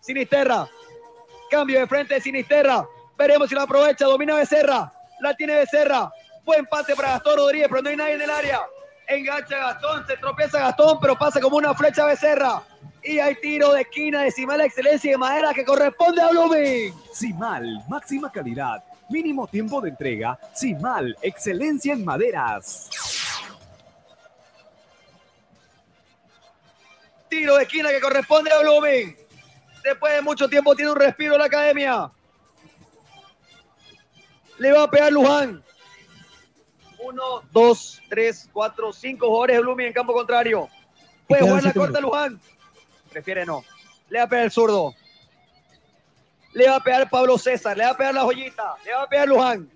Sinisterra. 0.00 0.68
Cambio 1.50 1.80
de 1.80 1.86
frente 1.86 2.14
de 2.14 2.20
Sinisterra. 2.20 2.86
Veremos 3.16 3.48
si 3.48 3.54
la 3.54 3.62
aprovecha. 3.62 4.04
Domina 4.04 4.36
Becerra. 4.36 4.92
La 5.20 5.34
tiene 5.34 5.56
Becerra. 5.56 6.10
Buen 6.44 6.66
pase 6.66 6.94
para 6.94 7.10
Gastón 7.10 7.36
Rodríguez, 7.36 7.68
pero 7.68 7.82
no 7.82 7.90
hay 7.90 7.96
nadie 7.96 8.14
en 8.14 8.22
el 8.22 8.30
área. 8.30 8.60
Engancha 9.08 9.56
Gastón, 9.56 10.06
se 10.06 10.16
tropieza 10.18 10.58
Gastón, 10.60 10.98
pero 11.00 11.16
pasa 11.16 11.40
como 11.40 11.56
una 11.56 11.74
flecha 11.74 12.04
Becerra. 12.04 12.62
Y 13.02 13.18
hay 13.18 13.36
tiro 13.36 13.72
de 13.72 13.80
esquina 13.80 14.22
de 14.22 14.30
Simal 14.30 14.60
Excelencia 14.60 15.12
de 15.12 15.16
Madera 15.16 15.54
que 15.54 15.64
corresponde 15.64 16.20
a 16.20 16.28
Blooming. 16.28 16.94
Simal, 17.12 17.82
máxima 17.88 18.30
calidad, 18.30 18.84
mínimo 19.08 19.46
tiempo 19.46 19.80
de 19.80 19.90
entrega. 19.90 20.38
Simal, 20.52 21.16
excelencia 21.22 21.94
en 21.94 22.04
maderas. 22.04 22.90
Tiro 27.30 27.56
de 27.56 27.62
esquina 27.62 27.88
que 27.88 28.00
corresponde 28.00 28.52
a 28.52 28.60
Blooming. 28.60 29.16
Después 29.82 30.12
de 30.12 30.20
mucho 30.20 30.48
tiempo 30.48 30.74
tiene 30.74 30.90
un 30.90 30.98
respiro 30.98 31.38
la 31.38 31.46
academia. 31.46 32.10
Le 34.58 34.72
va 34.72 34.82
a 34.82 34.90
pegar 34.90 35.10
Luján. 35.12 35.64
Uno, 37.08 37.42
dos, 37.52 38.02
tres, 38.10 38.50
cuatro, 38.52 38.92
cinco 38.92 39.28
jugadores 39.28 39.56
de 39.56 39.62
Blooming 39.62 39.86
en 39.86 39.92
campo 39.94 40.12
contrario. 40.12 40.68
Puede 41.26 41.40
jugar 41.40 41.64
la 41.64 41.72
corta 41.72 42.00
Luján. 42.00 42.38
Prefiere 43.10 43.46
no. 43.46 43.64
Le 44.10 44.18
va 44.18 44.24
a 44.26 44.28
pegar 44.28 44.44
el 44.44 44.50
zurdo. 44.50 44.94
Le 46.52 46.68
va 46.68 46.76
a 46.76 46.84
pegar 46.84 47.08
Pablo 47.08 47.38
César. 47.38 47.78
Le 47.78 47.84
va 47.84 47.92
a 47.92 47.96
pegar 47.96 48.12
la 48.12 48.24
joyita. 48.24 48.74
Le 48.84 48.92
va 48.92 49.02
a 49.04 49.08
pegar 49.08 49.26
Luján. 49.26 49.70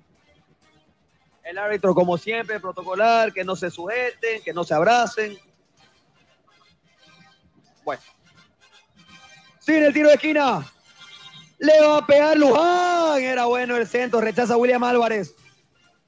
El 1.42 1.56
árbitro, 1.56 1.94
como 1.94 2.18
siempre, 2.18 2.60
protocolar, 2.60 3.32
que 3.32 3.44
no 3.44 3.56
se 3.56 3.70
sujeten, 3.70 4.42
que 4.42 4.52
no 4.52 4.62
se 4.62 4.74
abracen. 4.74 5.38
Bueno. 7.82 8.02
Sigue 9.58 9.86
el 9.86 9.94
tiro 9.94 10.08
de 10.08 10.16
esquina. 10.16 10.70
Le 11.58 11.80
va 11.80 11.96
a 11.96 12.06
pegar 12.06 12.36
Luján. 12.36 13.22
Era 13.22 13.46
bueno 13.46 13.74
el 13.78 13.86
centro. 13.86 14.20
Rechaza 14.20 14.58
William 14.58 14.84
Álvarez. 14.84 15.34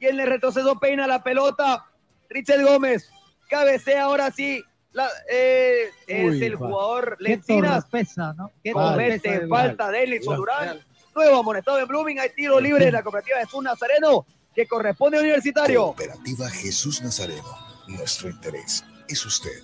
Y 0.04 0.08
en 0.08 0.20
el 0.20 0.26
retroceso 0.26 0.78
peina 0.78 1.06
la 1.06 1.22
pelota. 1.22 1.86
Richard 2.28 2.62
Gómez. 2.62 3.08
Cabecea 3.48 4.04
ahora 4.04 4.30
sí. 4.30 4.62
La- 4.92 5.08
eh, 5.30 5.88
es 6.06 6.42
el 6.42 6.54
va. 6.62 6.68
jugador 6.68 7.16
Qué 7.18 7.24
Lencinas. 7.24 7.84
torpeza, 7.88 8.34
¿no? 8.34 8.50
Comete 8.70 9.40
de 9.40 9.48
falta 9.48 9.90
de 9.90 10.02
Elison 10.02 10.36
Durán. 10.36 10.84
Nuevo 11.14 11.38
amonestado 11.38 11.78
en 11.78 11.88
Blooming. 11.88 12.20
Hay 12.20 12.28
tiro 12.36 12.60
libre 12.60 12.84
de 12.84 12.92
la 12.92 13.02
cooperativa 13.02 13.38
Jesús 13.38 13.62
Nazareno 13.62 14.26
que 14.54 14.66
corresponde 14.66 15.16
a 15.16 15.20
Universitario. 15.20 15.84
Cooperativa 15.86 16.50
Jesús 16.50 17.00
Nazareno. 17.02 17.56
Nuestro 17.88 18.28
interés 18.28 18.84
es 19.08 19.24
usted. 19.24 19.62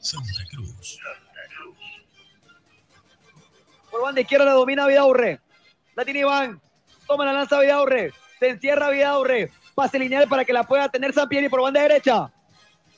Santa 0.00 0.42
Cruz. 0.50 0.98
Por 3.90 4.02
banda 4.02 4.20
izquierda 4.22 4.46
la 4.46 4.52
domina 4.52 4.86
Vidaurre. 4.86 5.40
La 5.94 6.04
tiene 6.04 6.20
Iván. 6.20 6.60
Toma 7.06 7.26
la 7.26 7.32
lanza 7.34 7.60
Vidaurre. 7.60 8.12
Se 8.38 8.48
encierra 8.48 8.90
Vidaurre. 8.90 9.50
Pase 9.74 9.98
lineal 9.98 10.28
para 10.28 10.44
que 10.44 10.52
la 10.52 10.64
pueda 10.64 10.88
tener 10.88 11.12
Sampieri 11.12 11.48
por 11.48 11.62
banda 11.62 11.82
derecha. 11.82 12.30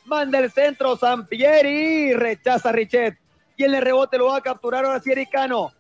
Manda 0.05 0.39
el 0.39 0.51
centro 0.51 0.97
Sampieri. 0.97 2.15
Rechaza 2.15 2.73
Richet. 2.73 3.17
Y 3.57 3.65
en 3.65 3.75
el 3.75 3.83
rebote 3.83 4.19
lo 4.19 4.27
va 4.27 4.39
a 4.39 4.41
capturar 4.41 4.85
ahora 4.85 5.01
sí 5.01 5.13
Eric 5.13 5.31
Cano. 5.31 5.73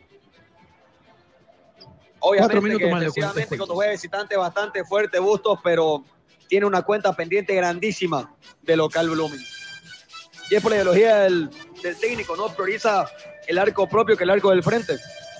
Obviamente 2.20 2.78
que 2.78 2.90
más 2.90 3.00
defensivamente 3.00 3.56
cuando 3.56 3.74
juega 3.74 3.92
visitante 3.92 4.36
bastante 4.36 4.84
fuerte 4.84 5.18
Bustos, 5.18 5.58
pero 5.62 6.04
tiene 6.48 6.66
una 6.66 6.82
cuenta 6.82 7.12
pendiente 7.14 7.54
grandísima 7.54 8.34
de 8.62 8.76
local 8.76 9.10
Blooming. 9.10 9.44
Y 10.50 10.54
es 10.54 10.62
por 10.62 10.70
la 10.70 10.76
ideología 10.76 11.16
del, 11.20 11.50
del 11.82 11.98
técnico, 11.98 12.36
¿no? 12.36 12.48
Prioriza 12.48 13.06
el 13.46 13.58
arco 13.58 13.88
propio 13.88 14.16
que 14.16 14.24
el 14.24 14.30
arco 14.30 14.50
del 14.50 14.62
frente. 14.62 14.96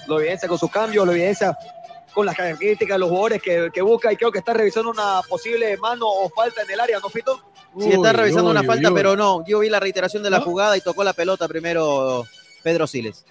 Lo 0.06 0.20
evidencia 0.20 0.48
con 0.48 0.58
sus 0.58 0.70
cambios, 0.70 1.06
lo 1.06 1.12
evidencia 1.12 1.56
con 2.12 2.26
las 2.26 2.36
características 2.36 2.94
de 2.94 2.98
los 2.98 3.08
jugadores 3.08 3.42
que, 3.42 3.70
que 3.72 3.82
busca 3.82 4.12
y 4.12 4.16
creo 4.16 4.32
que 4.32 4.38
está 4.38 4.54
revisando 4.54 4.90
una 4.90 5.20
posible 5.28 5.76
mano 5.76 6.06
o 6.08 6.28
falta 6.30 6.62
en 6.62 6.70
el 6.70 6.80
área, 6.80 6.98
¿no, 6.98 7.08
Fito? 7.08 7.42
Sí, 7.78 7.90
está 7.90 8.12
revisando 8.12 8.50
una 8.50 8.60
uy, 8.62 8.66
falta, 8.66 8.88
uy. 8.88 8.94
pero 8.94 9.16
no. 9.16 9.44
Yo 9.46 9.58
vi 9.58 9.68
la 9.68 9.80
reiteración 9.80 10.22
de 10.22 10.30
la 10.30 10.38
¿No? 10.38 10.44
jugada 10.44 10.76
y 10.76 10.80
tocó 10.80 11.04
la 11.04 11.12
pelota 11.12 11.46
primero 11.46 12.24
Pedro 12.62 12.86
Siles. 12.86 13.24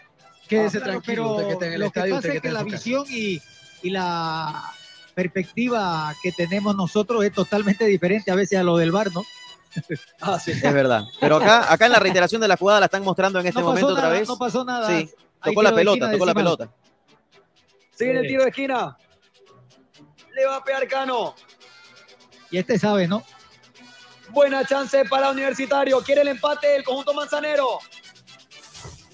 Quédese 0.47 0.77
Ah, 0.77 0.81
claro, 0.81 0.91
tranquilo, 1.01 1.23
pero 1.23 1.31
usted 1.35 1.47
que 1.47 1.53
está 1.53 1.65
en 1.65 1.73
el 1.73 1.79
lo 1.79 1.91
que 1.91 1.99
pasa 2.11 2.33
es 2.33 2.41
que 2.41 2.51
la 2.51 2.63
visión 2.63 3.05
y, 3.09 3.41
y 3.81 3.89
la 3.89 4.63
perspectiva 5.15 6.13
que 6.21 6.31
tenemos 6.31 6.75
nosotros 6.75 7.23
es 7.25 7.33
totalmente 7.33 7.85
diferente 7.85 8.29
a 8.29 8.35
veces 8.35 8.59
a 8.59 8.63
lo 8.63 8.77
del 8.77 8.91
bar, 8.91 9.11
¿no? 9.13 9.23
Ah, 10.21 10.39
sí. 10.39 10.51
Es 10.51 10.61
verdad. 10.73 11.03
Pero 11.19 11.37
acá, 11.37 11.71
acá 11.73 11.87
en 11.87 11.91
la 11.91 11.99
reiteración 11.99 12.39
de 12.41 12.47
la 12.47 12.55
jugada 12.57 12.79
la 12.79 12.85
están 12.85 13.03
mostrando 13.03 13.39
en 13.39 13.47
este 13.47 13.59
no 13.59 13.67
momento 13.67 13.87
otra 13.89 14.09
vez. 14.09 14.27
no 14.27 14.37
pasó 14.37 14.63
nada. 14.63 14.87
Sí, 14.87 15.09
tocó 15.43 15.61
la 15.63 15.75
pelota, 15.75 15.97
esquina 16.05 16.11
tocó 16.13 16.25
la 16.25 16.33
pelota. 16.33 16.69
Sigue 17.93 18.11
el 18.19 18.27
tiro 18.27 18.43
de 18.43 18.49
esquina. 18.49 18.97
Le 20.33 20.45
va 20.45 20.57
a 20.57 20.63
pegar 20.63 20.87
Cano. 20.87 21.33
Y 22.51 22.57
este 22.57 22.77
sabe, 22.79 23.07
¿no? 23.07 23.23
Buena 24.29 24.65
chance 24.65 25.05
para 25.05 25.31
Universitario. 25.31 26.01
Quiere 26.01 26.21
el 26.21 26.29
empate 26.29 26.75
el 26.75 26.83
conjunto 26.83 27.13
manzanero. 27.13 27.79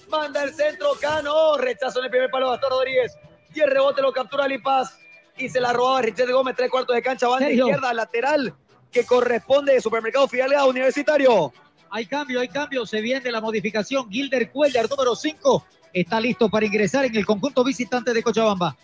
Manda 0.08 0.44
el 0.44 0.54
centro 0.54 0.92
Cano. 1.00 1.56
Rechazo 1.56 2.00
en 2.00 2.06
el 2.06 2.10
primer 2.10 2.30
palo 2.30 2.46
de 2.46 2.52
Gastón 2.52 2.70
Rodríguez. 2.70 3.16
Y 3.54 3.60
el 3.60 3.70
rebote 3.70 4.02
lo 4.02 4.12
captura 4.12 4.48
Lipaz. 4.48 4.98
Y 5.36 5.48
se 5.48 5.60
la 5.60 5.72
robaba 5.72 6.02
Richard 6.02 6.30
Gómez. 6.30 6.56
Tres 6.56 6.70
cuartos 6.70 6.94
de 6.94 7.02
cancha. 7.02 7.28
Banda 7.28 7.46
Sergio. 7.46 7.66
izquierda 7.66 7.94
lateral 7.94 8.54
que 8.92 9.04
corresponde 9.04 9.72
de 9.72 9.80
Supermercado 9.80 10.28
Fidalga 10.28 10.66
Universitario. 10.66 11.52
Hay 11.90 12.06
cambio, 12.06 12.40
hay 12.40 12.48
cambio. 12.48 12.86
Se 12.86 13.00
viene 13.00 13.32
la 13.32 13.40
modificación. 13.40 14.10
Gilder 14.10 14.50
Cuellar, 14.50 14.88
número 14.88 15.16
5, 15.16 15.66
está 15.92 16.20
listo 16.20 16.48
para 16.48 16.66
ingresar 16.66 17.06
en 17.06 17.16
el 17.16 17.26
conjunto 17.26 17.64
visitante 17.64 18.12
de 18.12 18.22
Cochabamba. 18.22 18.76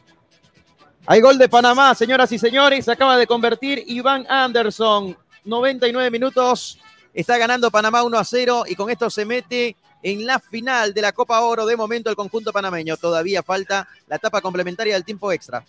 Hay 1.07 1.21
gol 1.21 1.39
de 1.39 1.49
Panamá, 1.49 1.95
señoras 1.95 2.33
y 2.33 2.39
señores. 2.39 2.85
Se 2.85 2.93
acaba 2.93 3.17
de 3.17 3.27
convertir 3.27 3.83
Iván 3.87 4.27
Anderson. 4.29 5.17
99 5.49 6.11
minutos. 6.11 6.79
Está 7.15 7.39
ganando 7.39 7.71
Panamá 7.71 8.03
1 8.05 8.19
a 8.19 8.25
0 8.25 8.65
y 8.69 8.75
con 8.77 8.91
esto 8.91 9.09
se 9.11 9.25
mete 9.25 9.75
en 10.03 10.27
la 10.27 10.39
final 10.39 10.93
de 10.95 11.03
la 11.03 11.13
Copa 11.13 11.41
Oro. 11.41 11.67
De 11.67 11.77
momento 11.77 12.11
el 12.11 12.17
conjunto 12.17 12.53
panameño. 12.53 12.97
Todavía 12.97 13.43
falta 13.43 13.89
la 14.07 14.17
etapa 14.17 14.41
complementaria 14.41 14.95
del 14.95 15.05
tiempo 15.05 15.33
extra. 15.33 15.65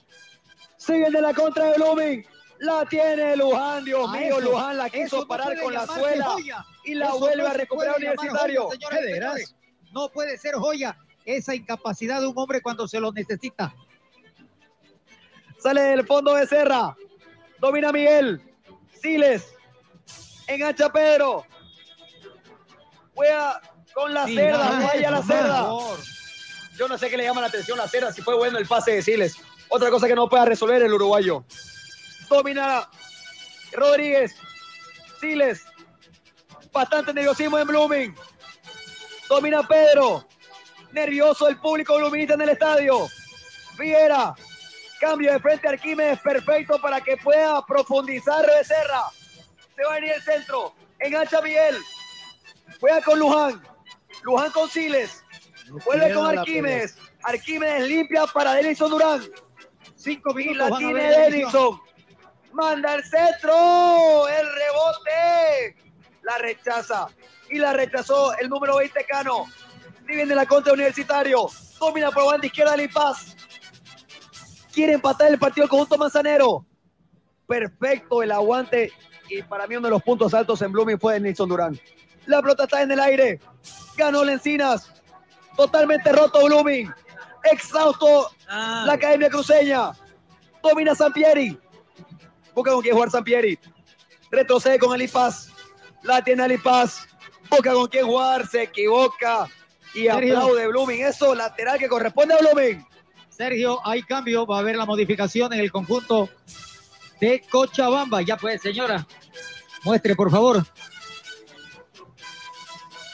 Siguen 0.77 1.11
de 1.11 1.21
la 1.21 1.33
contra 1.33 1.65
de 1.71 1.73
Blooming. 1.77 2.25
La 2.59 2.85
tiene 2.85 3.37
Luján, 3.37 3.85
Dios 3.85 4.09
A 4.09 4.11
mío, 4.17 4.37
eso- 4.37 4.41
Luján 4.41 4.77
la 4.77 4.89
quiso 4.89 5.19
no 5.21 5.27
parar 5.27 5.59
con 5.61 5.73
la 5.73 5.87
suela 5.87 6.25
joya. 6.25 6.65
y 6.83 6.93
la 6.93 7.05
Eso 7.07 7.19
vuelve 7.19 7.43
no 7.43 7.47
a 7.49 7.53
recuperar 7.53 7.95
Universitario. 7.97 8.63
joya, 8.65 8.89
señores. 8.89 9.55
No 9.93 10.09
puede 10.09 10.37
ser 10.37 10.55
joya 10.55 10.97
esa 11.23 11.55
incapacidad 11.55 12.19
de 12.19 12.27
un 12.27 12.33
hombre 12.37 12.61
cuando 12.61 12.85
se 12.85 12.99
lo 12.99 13.13
necesita. 13.13 13.73
Sale 15.57 15.81
del 15.81 16.05
fondo 16.05 16.35
de 16.35 16.45
Serra. 16.47 16.95
Domina 17.59 17.91
Miguel. 17.93 18.41
Siles. 19.01 19.53
Engancha 20.49 20.89
Pedro. 20.91 21.45
Juega 23.13 23.61
con 23.93 24.13
la 24.13 24.25
Sí, 24.25 24.35
cerda. 24.35 24.79
Vaya 24.79 25.11
la 25.11 25.21
cerda. 25.23 25.55
favor. 25.63 25.99
Yo 26.77 26.87
no 26.87 26.97
sé 26.97 27.09
qué 27.09 27.17
le 27.17 27.23
llama 27.23 27.41
la 27.41 27.47
atención 27.47 27.77
la 27.77 27.87
cerda. 27.87 28.11
Si 28.11 28.21
fue 28.21 28.35
bueno 28.35 28.57
el 28.57 28.65
pase 28.67 28.91
de 28.93 29.01
Siles. 29.01 29.35
Otra 29.69 29.89
cosa 29.91 30.07
que 30.07 30.15
no 30.15 30.27
pueda 30.27 30.45
resolver 30.45 30.81
el 30.81 30.93
uruguayo. 30.93 31.43
Domina 32.29 32.89
Rodríguez. 33.73 34.35
Siles. 35.19 35.65
Bastante 36.71 37.13
nerviosismo 37.13 37.59
en 37.59 37.67
Blooming. 37.67 38.15
Domina 39.27 39.67
Pedro. 39.67 40.25
Nervioso 40.91 41.47
el 41.47 41.57
público 41.59 41.95
bluminista 41.97 42.33
en 42.33 42.41
el 42.41 42.49
estadio. 42.49 43.07
Figuera. 43.77 44.33
Cambio 44.99 45.31
de 45.31 45.39
frente 45.39 45.67
a 45.67 45.71
Arquímedes 45.71 46.19
perfecto 46.19 46.79
para 46.81 46.99
que 47.01 47.15
pueda 47.17 47.63
profundizar 47.65 48.45
Becerra. 48.47 49.03
Se 49.79 49.85
va 49.85 49.93
a 49.93 49.95
venir 49.95 50.11
el 50.11 50.21
centro. 50.21 50.73
Engancha 50.99 51.41
Miguel. 51.41 51.77
Juega 52.81 53.01
con 53.01 53.17
Luján. 53.17 53.63
Luján 54.23 54.51
con 54.51 54.69
Siles. 54.69 55.23
Vuelve 55.85 56.13
con 56.13 56.37
Arquímedes. 56.37 56.97
Arquímedes 57.23 57.87
limpia 57.87 58.25
para 58.27 58.55
Denison 58.55 58.91
Durán. 58.91 59.21
Cinco 59.95 60.31
Y 60.31 60.33
minutos 60.33 60.69
la 60.69 60.77
tiene. 60.79 61.01
Denison. 61.03 61.79
Manda 62.51 62.95
el 62.95 63.03
centro. 63.05 64.27
El 64.27 64.47
rebote. 64.53 65.77
La 66.23 66.37
rechaza. 66.39 67.07
Y 67.49 67.57
la 67.57 67.71
rechazó 67.71 68.37
el 68.37 68.49
número 68.49 68.75
20 68.79 69.05
Cano. 69.05 69.45
Si 70.05 70.13
viene 70.13 70.35
la 70.35 70.45
contra 70.45 70.73
Universitario. 70.73 71.47
Domina 71.79 72.11
por 72.11 72.25
banda 72.25 72.45
izquierda 72.45 72.75
Lipaz. 72.75 73.33
Quiere 74.73 74.91
empatar 74.91 75.31
el 75.31 75.39
partido 75.39 75.63
el 75.63 75.69
conjunto 75.69 75.97
manzanero. 75.97 76.65
Perfecto 77.47 78.21
el 78.21 78.33
aguante. 78.33 78.91
Y 79.29 79.43
para 79.43 79.67
mí 79.67 79.75
uno 79.75 79.87
de 79.87 79.91
los 79.91 80.03
puntos 80.03 80.33
altos 80.33 80.61
en 80.61 80.71
Blooming 80.71 80.99
fue 80.99 81.13
de 81.13 81.19
Nilson 81.21 81.49
Durán. 81.49 81.79
La 82.25 82.41
pelota 82.41 82.63
está 82.63 82.81
en 82.81 82.91
el 82.91 82.99
aire. 82.99 83.39
Ganó 83.95 84.23
Lencinas. 84.23 84.91
Totalmente 85.55 86.11
roto 86.11 86.45
Blooming. 86.45 86.91
Exhausto 87.43 88.31
la 88.47 88.93
Academia 88.93 89.29
Cruceña. 89.29 89.91
Domina 90.63 90.95
Sampieri. 90.95 91.57
Busca 92.53 92.71
con 92.71 92.81
quién 92.81 92.95
jugar 92.95 93.11
Sampieri. 93.11 93.57
Retrocede 94.31 94.79
con 94.79 94.93
Alipaz. 94.93 95.49
La 96.03 96.23
tiene 96.23 96.43
Alipaz. 96.43 97.07
Busca 97.49 97.73
con 97.73 97.87
quién 97.87 98.05
jugar. 98.05 98.47
Se 98.47 98.63
equivoca. 98.63 99.47
Y 99.93 100.05
Sergio. 100.05 100.37
aplaude 100.37 100.67
Blooming. 100.67 101.01
Eso 101.05 101.35
lateral 101.35 101.79
que 101.79 101.87
corresponde 101.87 102.33
a 102.33 102.37
Blooming. 102.37 102.85
Sergio, 103.29 103.79
hay 103.87 104.03
cambio, 104.03 104.45
va 104.45 104.57
a 104.57 104.59
haber 104.59 104.75
la 104.75 104.85
modificación 104.85 105.53
en 105.53 105.61
el 105.61 105.71
conjunto 105.71 106.29
de 107.21 107.41
Cochabamba. 107.49 108.21
Ya 108.21 108.35
pues, 108.35 108.61
señora, 108.61 109.07
muestre 109.83 110.15
por 110.15 110.29
favor. 110.31 110.63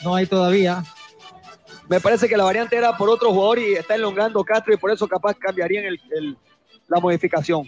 No 0.04 0.16
hay 0.16 0.26
todavía. 0.28 0.84
Me 1.88 2.00
parece 2.00 2.28
que 2.28 2.38
la 2.38 2.44
variante 2.44 2.76
era 2.76 2.98
por 2.98 3.10
otro 3.10 3.32
jugador 3.32 3.60
y 3.60 3.74
está 3.74 3.96
elongando 3.96 4.44
Castro 4.44 4.74
y 4.74 4.78
por 4.78 4.92
eso 4.92 5.08
capaz 5.08 5.36
cambiarían 5.36 5.86
el- 5.86 6.02
el- 6.16 6.38
la 6.88 7.00
modificación. 7.00 7.64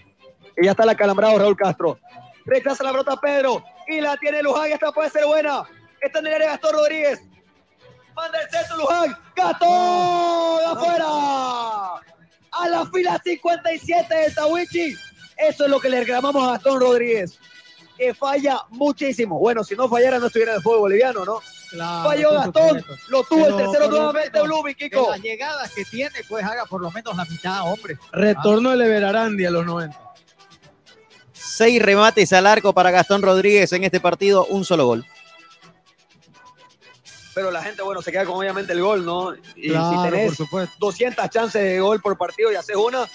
Y 0.60 0.66
ya 0.66 0.72
está 0.72 0.84
el 0.84 0.90
acalambrado 0.90 1.38
Raúl 1.38 1.56
Castro. 1.56 2.00
Rechaza 2.46 2.84
la 2.84 2.92
brota 2.92 3.16
Pedro 3.18 3.64
y 3.88 4.02
la 4.02 4.18
tiene 4.18 4.42
Luján. 4.42 4.72
Esta 4.72 4.92
puede 4.92 5.10
ser 5.10 5.26
buena. 5.26 5.64
Está 6.02 6.20
en 6.20 6.28
el 6.28 6.34
área 6.34 6.48
Gastón 6.52 6.74
Rodríguez. 6.76 7.22
Manda 8.16 8.40
el 8.42 8.50
centro 8.50 8.78
Luján. 8.78 9.18
Gastón 9.36 10.66
afuera. 10.66 11.06
A 12.52 12.68
la 12.70 12.86
fila 12.92 13.22
57 13.24 14.16
de 14.16 14.32
Tawichi. 14.32 14.96
Eso 15.38 15.66
es 15.66 15.70
lo 15.70 15.80
que 15.80 15.90
le 15.90 16.00
reclamamos 16.00 16.48
a 16.48 16.52
Gastón 16.54 16.80
Rodríguez. 16.80 17.38
Que 17.98 18.14
falla 18.14 18.62
muchísimo. 18.70 19.40
Bueno, 19.40 19.64
si 19.64 19.76
no 19.76 19.90
fallara 19.90 20.20
no 20.20 20.28
estuviera 20.28 20.52
en 20.52 20.58
el 20.58 20.64
fútbol 20.64 20.80
boliviano, 20.80 21.26
¿no? 21.26 21.40
Claro, 21.70 22.10
Falló 22.10 22.32
Gastón. 22.34 22.86
Lo 23.10 23.24
tuvo 23.24 23.44
Pero 23.46 23.58
el 23.58 23.66
tercero 23.66 23.90
nuevamente 23.90 24.42
Blumi, 24.42 24.72
de 24.72 24.76
Kiko. 24.76 25.10
Las 25.10 25.22
llegadas 25.22 25.72
que 25.74 25.84
tiene, 25.84 26.16
pues 26.30 26.46
haga 26.46 26.66
por 26.66 26.82
lo 26.82 26.92
menos 26.92 27.16
la 27.16 27.26
mitad, 27.26 27.72
hombre. 27.72 27.98
Retorno 28.12 28.72
el 28.72 28.82
Everarandi 28.82 29.46
a 29.46 29.52
los 29.52 29.66
90. 29.66 30.00
Seis 31.34 31.82
remates 31.82 32.34
al 32.34 32.46
arco 32.46 32.74
para 32.74 32.92
Gastón 32.92 33.22
Rodríguez 33.22 33.72
en 33.74 33.84
este 33.84 34.00
partido, 34.00 34.46
un 34.46 34.64
solo 34.64 34.86
gol. 34.86 35.06
Pero 37.34 37.52
la 37.52 37.62
gente, 37.62 37.84
bueno, 37.84 38.02
se 38.02 38.12
queda 38.12 38.26
con 38.26 38.36
obviamente 38.36 38.74
el 38.74 38.82
gol, 38.82 39.06
¿no? 39.06 39.36
Y 39.56 39.70
Claro, 39.70 40.04
si 40.04 40.10
tenés 40.10 40.28
por 40.28 40.36
supuesto. 40.36 40.76
200 40.80 41.30
chances 41.30 41.62
de 41.62 41.80
gol 41.80 42.02
por 42.02 42.18
partido 42.18 42.52
y 42.52 42.56
haces 42.56 42.76
una, 42.76 43.08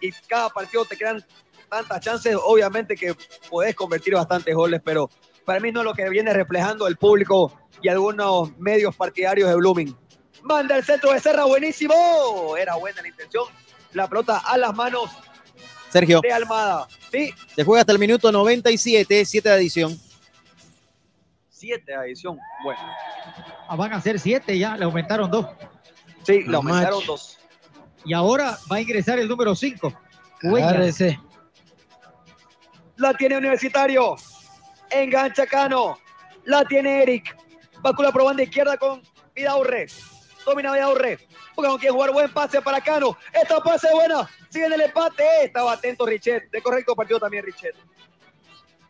y 0.00 0.10
cada 0.26 0.48
partido 0.48 0.84
te 0.84 0.96
quedan 0.96 1.24
tantas 1.68 2.00
chances, 2.00 2.36
obviamente 2.44 2.94
que 2.96 3.14
podés 3.50 3.74
convertir 3.74 4.14
bastantes 4.14 4.54
goles, 4.54 4.80
pero 4.84 5.10
para 5.44 5.60
mí 5.60 5.70
no 5.72 5.80
es 5.80 5.84
lo 5.84 5.94
que 5.94 6.08
viene 6.08 6.32
reflejando 6.32 6.86
el 6.86 6.96
público 6.96 7.58
y 7.82 7.88
algunos 7.88 8.56
medios 8.58 8.94
partidarios 8.96 9.48
de 9.48 9.56
Blooming. 9.56 9.96
Manda 10.42 10.76
el 10.76 10.84
centro 10.84 11.12
de 11.12 11.20
Serra, 11.20 11.44
buenísimo. 11.44 12.56
Era 12.56 12.76
buena 12.76 13.02
la 13.02 13.08
intención. 13.08 13.44
La 13.92 14.08
pelota 14.08 14.38
a 14.38 14.56
las 14.58 14.74
manos 14.74 15.10
Sergio, 15.90 16.20
de 16.20 16.32
Almada. 16.32 16.86
Sí, 17.10 17.32
se 17.54 17.64
juega 17.64 17.80
hasta 17.80 17.92
el 17.92 17.98
minuto 17.98 18.30
97, 18.30 19.24
7 19.24 19.48
de 19.48 19.54
adición. 19.54 19.98
siete 21.48 21.94
adición. 21.94 22.38
Bueno, 22.64 22.80
Ah, 23.68 23.74
van 23.76 23.92
a 23.92 24.00
ser 24.00 24.20
siete 24.20 24.56
ya, 24.58 24.76
le 24.76 24.84
aumentaron 24.84 25.30
dos. 25.30 25.46
sí, 26.22 26.42
le 26.42 26.56
aumentaron 26.56 26.98
match. 26.98 27.06
dos. 27.06 27.38
Y 28.04 28.12
ahora 28.14 28.56
va 28.70 28.76
a 28.76 28.80
ingresar 28.80 29.18
el 29.18 29.26
número 29.28 29.54
cinco. 29.56 29.92
Agárrese. 30.42 31.18
La 32.96 33.14
tiene 33.14 33.36
Universitario. 33.36 34.16
Engancha 34.90 35.46
Cano. 35.46 35.98
La 36.44 36.64
tiene 36.64 37.02
Eric. 37.02 37.36
Va 37.84 37.92
con 37.92 38.04
la 38.04 38.12
probanda 38.12 38.42
izquierda 38.42 38.76
con 38.76 39.02
Vidaurre. 39.34 39.86
Domina 40.44 40.72
Vidaurre. 40.72 41.18
Porque 41.54 41.68
no 41.70 41.78
quiere 41.78 41.92
jugar 41.92 42.12
buen 42.12 42.32
pase 42.32 42.60
para 42.62 42.80
Cano. 42.80 43.16
Esta 43.32 43.60
pase 43.60 43.88
buena. 43.92 44.28
Sigue 44.50 44.66
en 44.66 44.72
el 44.74 44.80
empate. 44.82 45.24
Estaba 45.44 45.72
atento 45.72 46.06
Richet. 46.06 46.50
De 46.50 46.62
correcto 46.62 46.94
partido 46.94 47.18
también 47.20 47.44
Richet. 47.44 47.74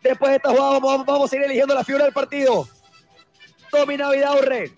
Después 0.02 0.30
de 0.30 0.36
esta 0.36 0.50
jugada 0.50 0.70
vamos, 0.78 1.04
vamos- 1.06 1.32
a 1.32 1.36
ir 1.36 1.42
eligiendo 1.42 1.74
la 1.74 1.82
figura 1.84 2.04
del 2.04 2.12
partido. 2.12 2.68
Domina 3.72 4.10
Vidaurre. 4.10 4.72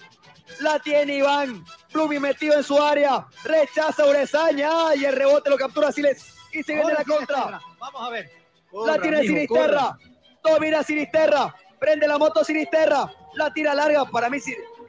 La 0.60 0.78
tiene 0.78 1.16
Iván. 1.16 1.64
Plumi 1.92 2.18
metido 2.18 2.54
en 2.54 2.62
su 2.64 2.80
área. 2.80 3.26
Rechaza 3.44 4.06
Urezaña. 4.06 4.94
Y 4.94 5.04
el 5.04 5.14
rebote 5.14 5.50
lo 5.50 5.56
captura 5.56 5.92
Siles. 5.92 6.34
Y 6.52 6.62
se 6.62 6.74
viene 6.74 6.94
la 6.94 7.04
contra. 7.04 7.60
Vamos 7.78 8.02
a 8.06 8.10
ver. 8.10 8.30
La 8.72 8.78
Corra, 8.78 9.02
tiene 9.02 9.20
mijo, 9.22 9.34
Sinisterra. 9.34 9.98
Domina 10.42 10.82
Sinisterra. 10.82 11.54
Prende 11.78 12.06
la 12.06 12.18
moto 12.18 12.44
Sinisterra. 12.44 13.10
La 13.34 13.52
tira 13.52 13.74
larga 13.74 14.04
para 14.06 14.28
mí. 14.28 14.38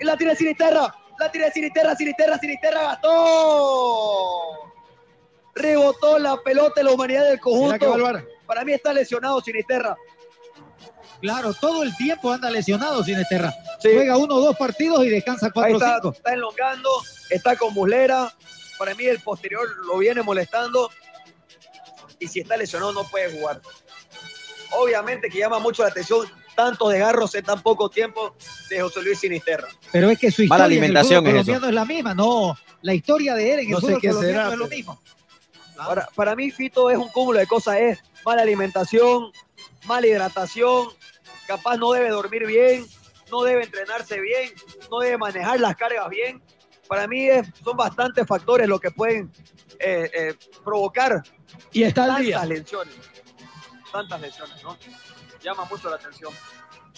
La 0.01 0.17
tira 0.17 0.35
Sinisterra. 0.35 0.93
La 1.19 1.31
tira 1.31 1.51
Sinisterra. 1.51 1.95
Sinisterra. 1.95 2.37
Sinisterra. 2.37 2.81
Gastó. 2.83 4.41
Rebotó 5.55 6.19
la 6.19 6.37
pelota 6.37 6.81
en 6.81 6.87
la 6.87 6.93
humanidad 6.93 7.23
del 7.25 7.39
¿Será 7.39 7.79
que 7.79 7.85
va 7.85 7.97
conjunto. 7.97 8.27
Para 8.45 8.63
mí 8.63 8.73
está 8.73 8.93
lesionado 8.93 9.41
Sinisterra. 9.41 9.95
Claro, 11.21 11.53
todo 11.53 11.83
el 11.83 11.95
tiempo 11.97 12.31
anda 12.31 12.49
lesionado 12.49 13.03
Sinesterra. 13.03 13.53
Sí. 13.79 13.89
Juega 13.93 14.17
uno 14.17 14.35
o 14.35 14.41
dos 14.41 14.57
partidos 14.57 15.03
y 15.05 15.09
descansa 15.09 15.51
cuatro 15.51 15.73
o 15.73 15.77
está, 15.77 15.95
cinco. 15.95 16.13
está 16.15 16.33
enlongando, 16.33 16.89
está 17.29 17.55
con 17.55 17.73
muslera. 17.73 18.33
Para 18.77 18.95
mí 18.95 19.05
el 19.05 19.19
posterior 19.19 19.67
lo 19.85 19.97
viene 19.97 20.21
molestando. 20.21 20.89
Y 22.19 22.27
si 22.27 22.41
está 22.41 22.57
lesionado 22.57 22.91
no 22.93 23.03
puede 23.05 23.31
jugar. 23.39 23.61
Obviamente 24.71 25.29
que 25.29 25.39
llama 25.39 25.59
mucho 25.59 25.83
la 25.83 25.89
atención 25.89 26.27
tantos 26.55 26.91
desgarros 26.91 27.33
en 27.35 27.43
tan 27.45 27.61
poco 27.61 27.89
tiempo 27.89 28.35
de 28.69 28.81
José 28.81 29.01
Luis 29.01 29.19
Sinisterra. 29.19 29.67
Pero 29.91 30.09
es 30.09 30.19
que 30.19 30.29
su 30.31 30.43
historia 30.43 30.65
en 30.65 30.71
el 30.71 30.75
alimentación 30.81 31.23
fútbol 31.23 31.35
es 31.35 31.41
eso. 31.41 31.45
colombiano 31.51 31.67
es 31.69 31.73
la 31.73 31.85
misma. 31.85 32.13
No, 32.13 32.57
la 32.81 32.93
historia 32.93 33.33
de 33.35 33.53
él 33.53 33.59
en 33.61 33.65
el 33.67 33.71
No 33.71 33.79
sé 33.79 33.85
fútbol 33.87 34.01
qué 34.01 34.07
colombiano 34.09 34.37
será, 34.43 34.53
es 34.53 34.59
lo 34.59 34.67
mismo. 34.67 35.01
Para, 35.77 36.07
para 36.13 36.35
mí, 36.35 36.51
Fito, 36.51 36.89
es 36.89 36.97
un 36.97 37.07
cúmulo 37.07 37.39
de 37.39 37.47
cosas. 37.47 37.77
Es 37.77 37.99
mala 38.25 38.41
alimentación, 38.41 39.31
mala 39.85 40.05
hidratación, 40.05 40.89
capaz 41.47 41.77
no 41.77 41.93
debe 41.93 42.09
dormir 42.09 42.45
bien, 42.45 42.85
no 43.31 43.43
debe 43.43 43.63
entrenarse 43.63 44.19
bien, 44.19 44.51
no 44.91 44.99
debe 44.99 45.17
manejar 45.17 45.59
las 45.61 45.75
cargas 45.77 46.09
bien. 46.09 46.43
Para 46.89 47.07
mí 47.07 47.25
es- 47.29 47.47
son 47.63 47.77
bastantes 47.77 48.27
factores 48.27 48.67
los 48.67 48.81
que 48.81 48.91
pueden 48.91 49.31
eh, 49.79 50.11
eh, 50.13 50.33
provocar 50.65 51.23
Y 51.71 51.83
está 51.83 52.03
al 52.03 52.07
tantas 52.09 52.25
día. 52.25 52.45
lesiones. 52.45 52.95
Tantas 53.91 54.21
lesiones, 54.21 54.63
¿no? 54.63 54.77
Llama 55.43 55.65
mucho 55.65 55.89
la 55.89 55.95
atención. 55.95 56.31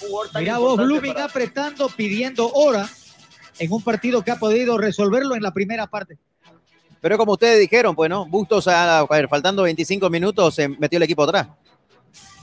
Un 0.09 0.27
Mira 0.41 0.57
vos, 0.57 0.77
Blooming 0.77 1.13
para- 1.13 1.25
apretando, 1.25 1.87
pidiendo 1.89 2.51
hora 2.53 2.89
en 3.59 3.71
un 3.71 3.83
partido 3.83 4.23
que 4.23 4.31
ha 4.31 4.37
podido 4.39 4.77
resolverlo 4.77 5.35
en 5.35 5.43
la 5.43 5.51
primera 5.51 5.85
parte. 5.87 6.17
Pero 7.01 7.17
como 7.17 7.33
ustedes 7.33 7.59
dijeron, 7.59 7.95
pues 7.95 8.09
no, 8.09 8.25
Bustos, 8.25 8.67
a, 8.67 8.99
a 8.99 9.05
ver, 9.05 9.27
faltando 9.27 9.63
25 9.63 10.09
minutos, 10.09 10.55
se 10.55 10.67
metió 10.67 10.97
el 10.97 11.03
equipo 11.03 11.23
atrás. 11.23 11.47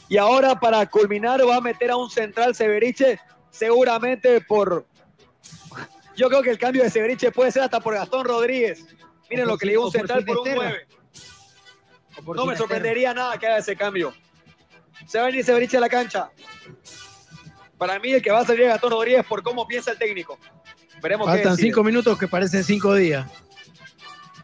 Y 0.09 0.17
ahora 0.17 0.59
para 0.59 0.87
culminar 0.89 1.41
va 1.47 1.57
a 1.57 1.61
meter 1.61 1.91
a 1.91 1.97
un 1.97 2.11
central 2.11 2.55
Severiche, 2.55 3.19
seguramente 3.51 4.41
por... 4.41 4.87
Yo 6.17 6.29
creo 6.29 6.43
que 6.43 6.51
el 6.51 6.59
cambio 6.59 6.83
de 6.83 6.91
Severiche 6.91 7.31
puede 7.31 7.53
ser 7.53 7.63
hasta 7.63 7.79
por 7.81 7.95
Gastón 7.95 8.25
Rodríguez. 8.25 8.85
Miren 9.31 9.45
por 9.45 9.53
lo 9.55 9.59
que 9.59 9.67
le 9.67 9.73
dio 9.73 9.81
un 9.85 9.93
por 9.93 10.01
central 10.01 10.25
por 10.25 10.39
un 10.39 10.45
Sinisterra. 10.45 10.71
9. 10.71 10.87
No 12.27 12.47
me 12.47 12.57
sorprendería 12.57 13.15
nada 13.15 13.39
que 13.39 13.47
haga 13.47 13.59
ese 13.59 13.77
cambio. 13.77 14.13
Se 15.07 15.19
va 15.19 15.25
a 15.25 15.27
venir 15.29 15.45
Severiche 15.45 15.77
a 15.77 15.81
la 15.81 15.89
cancha. 15.89 16.31
Para 17.77 17.99
mí 17.99 18.13
el 18.13 18.23
que 18.23 18.31
va 18.31 18.41
a 18.41 18.45
salir 18.45 18.63
es 18.63 18.69
Gastón 18.69 18.91
Rodríguez 18.91 19.25
por 19.25 19.43
cómo 19.43 19.67
piensa 19.67 19.93
el 19.93 19.99
técnico. 19.99 20.39
Veremos 21.01 21.27
Faltan 21.27 21.57
cinco 21.57 21.85
minutos 21.85 22.19
que 22.19 22.27
parecen 22.27 22.65
cinco 22.65 22.95
días. 22.95 23.31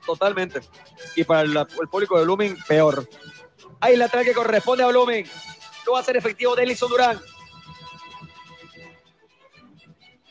Totalmente. 0.07 0.61
Y 1.17 1.25
para 1.25 1.43
el, 1.43 1.57
el 1.57 1.89
público 1.89 2.17
de 2.19 2.25
Blooming, 2.25 2.57
peor. 2.69 3.09
Ahí 3.81 3.97
la 3.97 4.09
trae 4.09 4.25
que 4.25 4.33
corresponde 4.33 4.85
a 4.85 4.89
Blooming. 4.89 5.27
Lo 5.87 5.93
va 5.93 5.99
a 5.99 6.03
hacer 6.03 6.17
efectivo 6.17 6.55
Denison 6.55 6.89
Durán. 6.89 7.21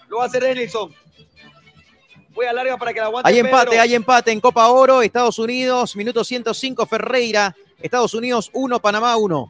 Lo 0.08 0.18
va 0.18 0.24
a 0.24 0.28
hacer 0.28 0.44
Denison. 0.44 0.94
Voy 2.34 2.45
a 2.48 2.53
larga 2.53 2.78
para 2.78 2.94
que 2.94 3.00
la 3.00 3.06
aguante. 3.06 3.30
Hay 3.30 3.40
empate, 3.40 3.70
Pedro. 3.72 3.82
hay 3.82 3.95
empate 3.95 4.32
en 4.32 4.42
Copa 4.42 4.68
Oro, 4.68 5.02
Estados 5.02 5.38
Unidos, 5.38 5.95
minuto 5.95 6.24
105, 6.24 6.86
Ferreira, 6.86 7.56
Estados 7.80 8.14
Unidos 8.14 8.50
1, 8.53 8.80
Panamá 8.80 9.16
1. 9.18 9.48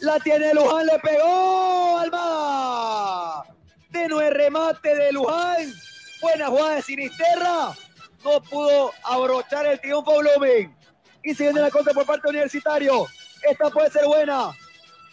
La 0.00 0.20
tiene 0.20 0.52
Luján, 0.52 0.86
le 0.86 0.98
pegó 0.98 1.98
Almada. 1.98 3.44
De 3.88 4.08
nuevo 4.08 4.30
remate 4.30 4.94
de 4.94 5.12
Luján. 5.12 5.72
Buena 6.20 6.48
jugada 6.48 6.74
de 6.74 6.82
Sinisterra. 6.82 7.74
No 8.22 8.42
pudo 8.42 8.92
abrochar 9.04 9.64
el 9.66 9.80
triunfo 9.80 10.18
Blooming. 10.18 10.74
Y 11.22 11.34
se 11.34 11.44
viene 11.44 11.60
la 11.60 11.70
contra 11.70 11.94
por 11.94 12.04
parte 12.04 12.22
de 12.24 12.30
Universitario. 12.30 13.06
Esta 13.48 13.70
puede 13.70 13.90
ser 13.90 14.04
buena. 14.04 14.50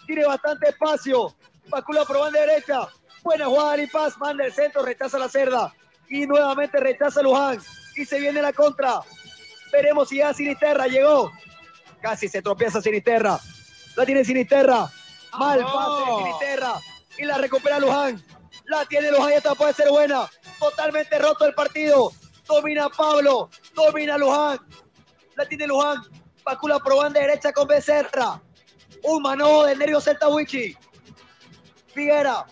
Tiene 0.05 0.25
bastante 0.25 0.69
espacio. 0.69 1.33
Bacula 1.69 2.03
por 2.03 2.19
banda 2.19 2.41
derecha. 2.41 2.87
Buena 3.23 3.45
jugada 3.45 3.77
de 3.77 3.87
Paz. 3.87 4.17
Manda 4.17 4.45
el 4.45 4.51
centro, 4.51 4.83
rechaza 4.83 5.17
la 5.17 5.29
cerda. 5.29 5.73
Y 6.09 6.25
nuevamente 6.27 6.79
rechaza 6.79 7.21
Luján. 7.21 7.59
Y 7.95 8.05
se 8.05 8.19
viene 8.19 8.41
la 8.41 8.53
contra. 8.53 8.99
Veremos 9.71 10.09
si 10.09 10.17
ya 10.17 10.33
Sinisterra 10.33 10.87
llegó. 10.87 11.31
Casi 12.01 12.27
se 12.27 12.41
tropieza 12.41 12.81
Sinisterra. 12.81 13.39
La 13.95 14.05
tiene 14.05 14.23
Sinisterra. 14.23 14.89
Mal 15.37 15.61
pase 15.63 16.11
de 16.11 16.17
Sinisterra. 16.17 16.73
Y 17.17 17.25
la 17.25 17.37
recupera 17.37 17.79
Luján. 17.79 18.23
La 18.65 18.85
tiene 18.85 19.11
Luján 19.11 19.31
y 19.31 19.33
esta 19.33 19.55
puede 19.55 19.73
ser 19.73 19.89
buena. 19.89 20.29
Totalmente 20.59 21.17
roto 21.19 21.45
el 21.45 21.53
partido. 21.53 22.11
Domina 22.47 22.89
Pablo. 22.89 23.49
Domina 23.73 24.17
Luján. 24.17 24.59
La 25.35 25.45
tiene 25.45 25.67
Luján. 25.67 26.03
Bacula 26.43 26.79
probando 26.79 27.19
derecha 27.19 27.51
con 27.51 27.67
Becerra. 27.67 28.41
Un 29.03 29.21
manojo 29.21 29.65
de 29.65 29.75
Nervio 29.75 29.99
Celta 29.99 30.29
Wichi. 30.29 30.75
Figuera. 31.93 32.45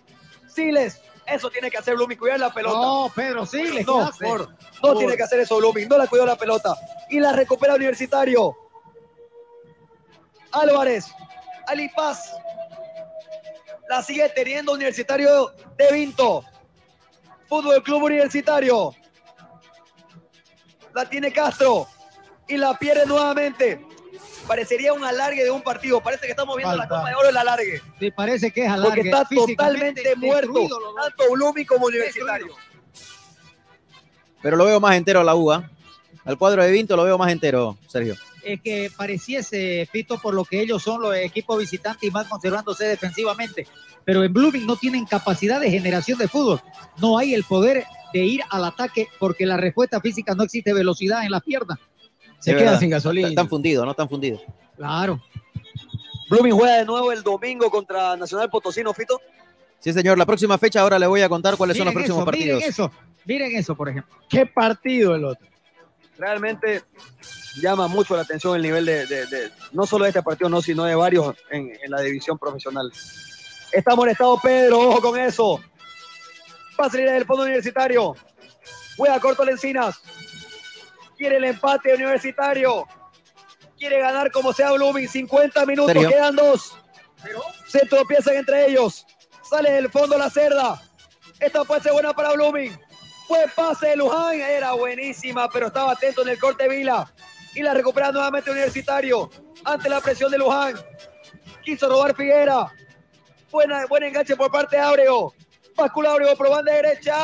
Siles. 0.48 1.02
Eso 1.34 1.50
tiene 1.50 1.70
que 1.72 1.78
hacer 1.78 1.96
Blooming, 1.96 2.18
cuidar 2.18 2.40
la 2.40 2.54
pelota. 2.54 2.78
No, 2.78 3.12
Pedro, 3.16 3.46
sí, 3.46 3.64
le 3.64 3.84
No, 3.84 4.10
por- 4.20 4.50
no 4.84 4.96
tiene 4.96 5.16
que 5.16 5.24
hacer 5.24 5.40
eso 5.40 5.58
Blooming. 5.58 5.88
No 5.88 5.98
la 5.98 6.08
cuidó 6.08 6.26
la 6.26 6.36
pelota. 6.36 6.76
Y 7.10 7.20
la 7.20 7.32
recupera 7.32 7.76
Universitario. 7.76 8.56
Álvarez. 10.52 11.12
Alipaz. 11.68 12.34
La 13.90 14.02
sigue 14.02 14.28
teniendo 14.30 14.74
Universitario 14.74 15.52
de 15.78 15.92
Vinto. 15.92 16.44
Fútbol 17.48 17.82
Club 17.84 18.04
Universitario. 18.04 18.94
La 20.94 21.10
tiene 21.10 21.32
Castro. 21.32 21.88
Y 22.48 22.58
la 22.58 22.78
pierde 22.78 23.06
nuevamente. 23.06 23.86
Parecería 24.52 24.92
un 24.92 25.02
alargue 25.06 25.46
de 25.46 25.50
un 25.50 25.62
partido. 25.62 26.02
Parece 26.02 26.26
que 26.26 26.32
estamos 26.32 26.58
viendo 26.58 26.76
la. 26.76 26.86
Copa 26.86 27.08
de 27.08 27.16
Oro 27.16 27.30
el 27.30 27.38
alargue. 27.38 27.82
Sí, 27.98 28.12
parece 28.12 28.52
que 28.52 28.66
es 28.66 28.70
Porque 28.70 28.86
alargue. 28.86 29.10
está 29.10 29.26
Físicamente 29.26 30.04
totalmente 30.04 30.16
muerto. 30.18 30.68
Tanto 31.02 31.32
Blooming 31.32 31.66
como 31.66 31.86
Universitario. 31.86 32.54
Pero 34.42 34.58
lo 34.58 34.66
veo 34.66 34.82
más 34.82 34.98
entero 34.98 35.22
a 35.22 35.24
la 35.24 35.36
UA. 35.36 35.72
Al 36.26 36.38
cuadro 36.38 36.66
de 36.66 36.70
Vinto 36.70 36.98
lo 36.98 37.06
veo 37.06 37.18
más 37.18 37.32
entero, 37.32 37.78
Sergio. 37.88 38.18
Es 38.44 38.60
que 38.60 38.92
pareciese, 38.94 39.88
Fito, 39.90 40.20
por 40.20 40.34
lo 40.34 40.44
que 40.44 40.60
ellos 40.60 40.84
son 40.84 41.02
los 41.02 41.16
equipos 41.16 41.58
visitantes 41.58 42.04
y 42.04 42.12
más 42.12 42.28
conservándose 42.28 42.84
defensivamente. 42.84 43.68
Pero 44.04 44.22
en 44.22 44.34
Blooming 44.34 44.66
no 44.66 44.76
tienen 44.76 45.06
capacidad 45.06 45.62
de 45.62 45.72
generación 45.72 46.20
de 46.20 46.28
fútbol. 46.28 46.62
No 46.98 47.18
hay 47.18 47.34
el 47.34 47.46
poder 47.46 47.86
de 48.12 48.20
ir 48.20 48.42
al 48.50 48.66
ataque 48.66 49.08
porque 49.18 49.46
la 49.46 49.56
respuesta 49.56 50.02
física 50.02 50.36
no 50.36 50.44
existe 50.44 50.74
velocidad 50.74 51.24
en 51.24 51.32
las 51.32 51.42
piernas. 51.42 51.80
Se 52.42 52.56
quedan 52.56 52.80
sin 52.80 52.90
gasolina. 52.90 53.30
Están 53.30 53.48
fundidos, 53.48 53.86
no 53.86 53.92
están 53.92 54.10
fundidos. 54.10 54.42
Claro. 54.76 55.22
Blooming 56.30 56.54
juega 56.54 56.78
de 56.78 56.86
nuevo 56.86 57.12
el 57.12 57.24
domingo 57.24 57.70
contra 57.70 58.16
Nacional 58.18 58.50
Potosino, 58.50 58.94
Fito. 58.94 59.20
Sí, 59.80 59.94
señor. 59.94 60.18
La 60.18 60.26
próxima 60.26 60.58
fecha 60.58 60.82
ahora 60.82 60.98
le 61.00 61.08
voy 61.08 61.22
a 61.22 61.30
contar 61.30 61.56
cuáles 61.58 61.78
son 61.78 61.86
los 61.86 61.94
próximos 61.94 62.20
eso, 62.20 62.26
partidos. 62.26 62.58
Miren 62.58 62.70
eso, 62.70 62.92
miren 63.26 63.56
eso, 63.56 63.76
por 63.76 63.90
ejemplo. 63.90 64.16
¿Qué 64.30 64.46
partido 64.46 65.16
el 65.16 65.26
otro? 65.26 65.48
Realmente 66.18 66.84
llama 67.62 67.88
mucho 67.88 68.16
la 68.16 68.22
atención 68.22 68.56
el 68.56 68.62
nivel 68.62 68.86
de, 68.86 69.06
de- 69.08 69.26
de- 69.26 69.52
no 69.72 69.86
solo 69.86 70.06
de 70.06 70.10
este 70.12 70.22
partido, 70.24 70.50
no, 70.50 70.62
sino 70.62 70.84
de 70.84 70.96
varios 70.96 71.36
en, 71.50 71.72
en 71.84 71.92
la 71.92 72.02
división 72.02 72.38
profesional. 72.38 72.92
Está 73.72 73.96
molestado 73.96 74.40
Pedro, 74.42 74.80
ojo 74.80 75.02
con 75.02 75.20
eso. 75.20 75.60
Va 76.80 76.86
a 76.86 76.90
salir 76.90 77.10
del 77.10 77.26
fondo 77.26 77.44
universitario. 77.44 78.16
Juega 78.98 79.20
corto 79.20 79.44
Lencinas. 79.44 80.00
Quiere 81.22 81.38
el 81.38 81.44
empate 81.44 81.94
universitario. 81.94 82.88
Quiere 83.78 84.00
ganar 84.00 84.32
como 84.32 84.54
sea 84.54 84.72
Blooming. 84.72 85.08
50 85.08 85.68
minutos, 85.68 86.08
quedan 86.08 86.36
dos. 86.36 86.76
Se 87.68 87.86
tropiezan 87.86 88.38
entre 88.38 88.66
ellos. 88.66 89.06
Sale 89.48 89.72
del 89.72 89.92
fondo 89.92 90.18
la 90.18 90.32
cerda. 90.32 90.82
Esta 91.40 91.64
puede 91.64 91.82
ser 91.82 91.92
buena 91.92 92.12
para 92.12 92.32
Blooming. 92.32 92.76
Buen 93.30 93.52
pase 93.56 93.90
de 93.90 93.98
Luján. 93.98 94.34
Era 94.34 94.72
buenísima, 94.72 95.48
pero 95.48 95.68
estaba 95.68 95.92
atento 95.92 96.24
en 96.24 96.30
el 96.30 96.40
corte 96.40 96.68
Vila. 96.68 97.14
Y 97.54 97.62
la 97.62 97.76
recupera 97.76 98.12
nuevamente 98.12 98.50
Universitario. 98.50 99.30
Ante 99.64 99.90
la 99.90 100.02
presión 100.02 100.32
de 100.32 100.40
Luján. 100.40 100.74
Quiso 101.64 101.88
robar 101.88 102.16
Figuera. 102.16 102.74
Buena, 103.52 103.86
buen 103.86 104.02
enganche 104.02 104.36
por 104.36 104.52
parte 104.52 104.76
de 104.76 104.82
Ábrego. 104.82 105.36
Bascula 105.76 106.14
Ábrego 106.14 106.36
por 106.36 106.50
banda 106.50 106.74
derecha. 106.74 107.16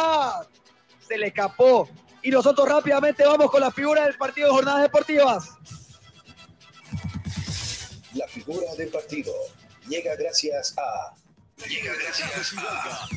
Se 0.99 1.17
le 1.17 1.29
escapó. 1.29 1.89
Y 2.27 2.29
nosotros 2.29 2.67
rápidamente 2.67 3.25
vamos 3.25 3.49
con 3.49 3.61
la 3.61 3.71
figura 3.71 4.03
del 4.03 4.17
partido 4.17 4.49
de 4.49 4.53
jornadas 4.53 4.81
deportivas. 4.81 5.49
La 8.15 8.27
figura 8.27 8.75
del 8.77 8.89
partido 8.89 9.31
llega 9.87 10.13
gracias 10.17 10.75
a. 10.77 11.13
Llega 11.69 11.93
gracias 11.93 12.53
a. 12.57 13.07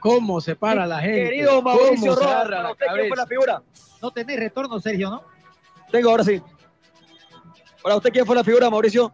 ¿Cómo 0.00 0.40
se 0.40 0.56
para 0.56 0.86
la 0.86 1.00
gente? 1.00 1.24
Querido 1.24 1.62
¿Cómo 1.62 1.76
Mauricio 1.76 2.14
se 2.14 2.24
Rojas, 2.24 2.48
la 2.48 2.70
usted, 2.70 2.86
¿quién 2.86 3.08
fue 3.08 3.08
cabeza? 3.08 3.14
la 3.16 3.26
figura? 3.26 3.62
No 4.00 4.10
tenés 4.10 4.38
retorno, 4.38 4.80
Sergio, 4.80 5.10
¿no? 5.10 5.22
Tengo 5.92 6.08
ahora 6.08 6.24
sí. 6.24 6.40
Para 7.82 7.96
usted, 7.96 8.10
¿quién 8.10 8.24
fue 8.24 8.36
la 8.36 8.42
figura, 8.42 8.70
Mauricio? 8.70 9.12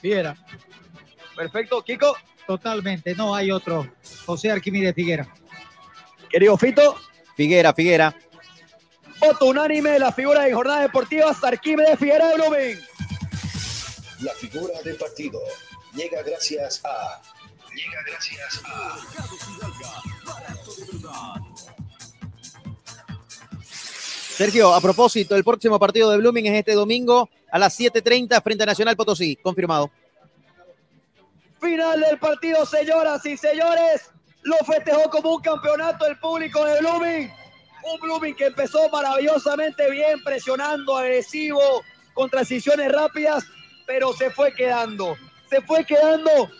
Fiera. 0.00 0.34
Perfecto, 1.36 1.82
Kiko. 1.82 2.16
Totalmente, 2.46 3.14
no 3.14 3.34
hay 3.34 3.50
otro. 3.50 3.86
José 4.24 4.50
Arquímedes 4.50 4.94
Figuera. 4.94 5.28
Querido 6.30 6.56
Fito. 6.56 6.96
Figuera, 7.36 7.74
Figuera. 7.74 8.16
Voto 9.20 9.46
unánime 9.46 9.90
de 9.90 9.98
la 9.98 10.12
figura 10.12 10.42
de 10.42 10.52
jornadas 10.52 10.82
deportivas, 10.82 11.42
Arquímedes 11.42 11.98
Figuera 11.98 12.28
de 12.28 12.34
Blooming. 12.36 12.78
La 14.20 14.32
figura 14.32 14.80
del 14.82 14.96
partido 14.96 15.40
llega 15.94 16.22
gracias 16.22 16.80
a. 16.84 17.20
Llega 17.74 18.02
gracias 18.06 18.62
a. 18.64 18.96
Sergio, 24.36 24.74
a 24.74 24.80
propósito, 24.82 25.34
el 25.34 25.44
próximo 25.44 25.78
partido 25.78 26.10
de 26.10 26.18
Blooming 26.18 26.46
es 26.46 26.58
este 26.58 26.74
domingo 26.74 27.30
a 27.50 27.58
las 27.58 27.78
7.30 27.78 28.42
frente 28.42 28.62
a 28.64 28.66
Nacional 28.66 28.96
Potosí. 28.96 29.36
Confirmado. 29.36 29.90
Final 31.60 32.00
del 32.00 32.18
partido, 32.18 32.66
señoras 32.66 33.24
y 33.26 33.36
señores. 33.36 34.10
Lo 34.42 34.56
festejó 34.58 35.10
como 35.10 35.36
un 35.36 35.42
campeonato 35.42 36.06
el 36.06 36.18
público 36.18 36.64
de 36.64 36.80
Blooming. 36.80 37.32
Un 37.82 38.00
Blooming 38.00 38.34
que 38.34 38.46
empezó 38.46 38.88
maravillosamente 38.90 39.90
bien, 39.90 40.22
presionando, 40.22 40.96
agresivo, 40.96 41.82
con 42.14 42.30
transiciones 42.30 42.92
rápidas, 42.92 43.44
pero 43.86 44.12
se 44.12 44.30
fue 44.30 44.52
quedando. 44.52 45.16
Se 45.48 45.60
fue 45.62 45.84
quedando 45.84 46.50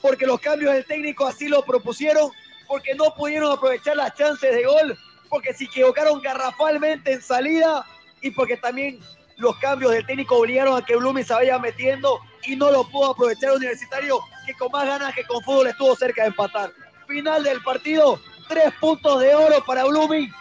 porque 0.00 0.26
los 0.26 0.40
cambios 0.40 0.72
del 0.72 0.86
técnico 0.86 1.26
así 1.26 1.48
lo 1.48 1.62
propusieron, 1.64 2.30
porque 2.66 2.94
no 2.94 3.14
pudieron 3.14 3.52
aprovechar 3.52 3.96
las 3.96 4.14
chances 4.14 4.54
de 4.54 4.64
gol, 4.64 4.98
porque 5.28 5.52
se 5.54 5.64
equivocaron 5.64 6.20
garrafalmente 6.20 7.12
en 7.12 7.22
salida 7.22 7.84
y 8.20 8.30
porque 8.30 8.56
también 8.56 9.00
los 9.36 9.56
cambios 9.58 9.92
del 9.92 10.06
técnico 10.06 10.36
obligaron 10.36 10.76
a 10.76 10.84
que 10.84 10.96
Blooming 10.96 11.24
se 11.24 11.34
vaya 11.34 11.58
metiendo 11.58 12.20
y 12.44 12.56
no 12.56 12.70
lo 12.70 12.84
pudo 12.84 13.10
aprovechar 13.10 13.52
Universitario, 13.52 14.20
que 14.46 14.54
con 14.54 14.72
más 14.72 14.86
ganas 14.86 15.14
que 15.14 15.24
con 15.24 15.42
fútbol 15.42 15.68
estuvo 15.68 15.94
cerca 15.96 16.22
de 16.22 16.28
empatar. 16.28 16.72
Final 17.06 17.42
del 17.42 17.62
partido, 17.62 18.20
tres 18.48 18.72
puntos 18.80 19.20
de 19.20 19.34
oro 19.34 19.62
para 19.64 19.84
Blooming, 19.84 20.32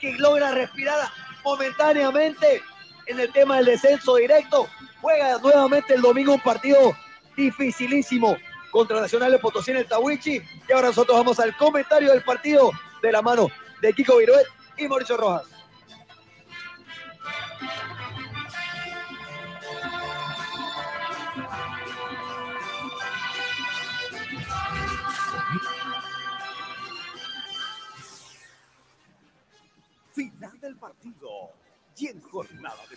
que 0.00 0.12
logra 0.14 0.52
respirar 0.52 1.08
momentáneamente 1.44 2.62
en 3.06 3.20
el 3.20 3.32
tema 3.32 3.56
del 3.56 3.66
descenso 3.66 4.16
directo. 4.16 4.68
Juega 5.00 5.38
nuevamente 5.38 5.94
el 5.94 6.02
domingo 6.02 6.34
un 6.34 6.40
partido 6.40 6.96
dificilísimo 7.36 8.36
contra 8.70 9.00
Nacional 9.00 9.32
de 9.32 9.38
Potosí 9.38 9.70
en 9.70 9.78
el 9.78 9.86
Tawichi. 9.86 10.42
Y 10.68 10.72
ahora 10.72 10.88
nosotros 10.88 11.16
vamos 11.16 11.38
al 11.40 11.56
comentario 11.56 12.10
del 12.10 12.22
partido 12.22 12.70
de 13.02 13.12
la 13.12 13.22
mano 13.22 13.48
de 13.80 13.92
Kiko 13.92 14.18
Viruet 14.18 14.46
y 14.76 14.88
Mauricio 14.88 15.16
Rojas. 15.16 15.51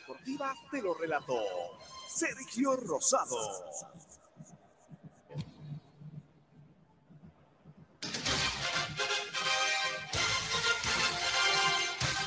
Jornada 0.06 0.54
deportiva 0.54 0.54
te 0.72 0.82
lo 0.82 0.94
relató 0.94 1.42
Sergio 2.08 2.76
Rosado. 2.76 3.38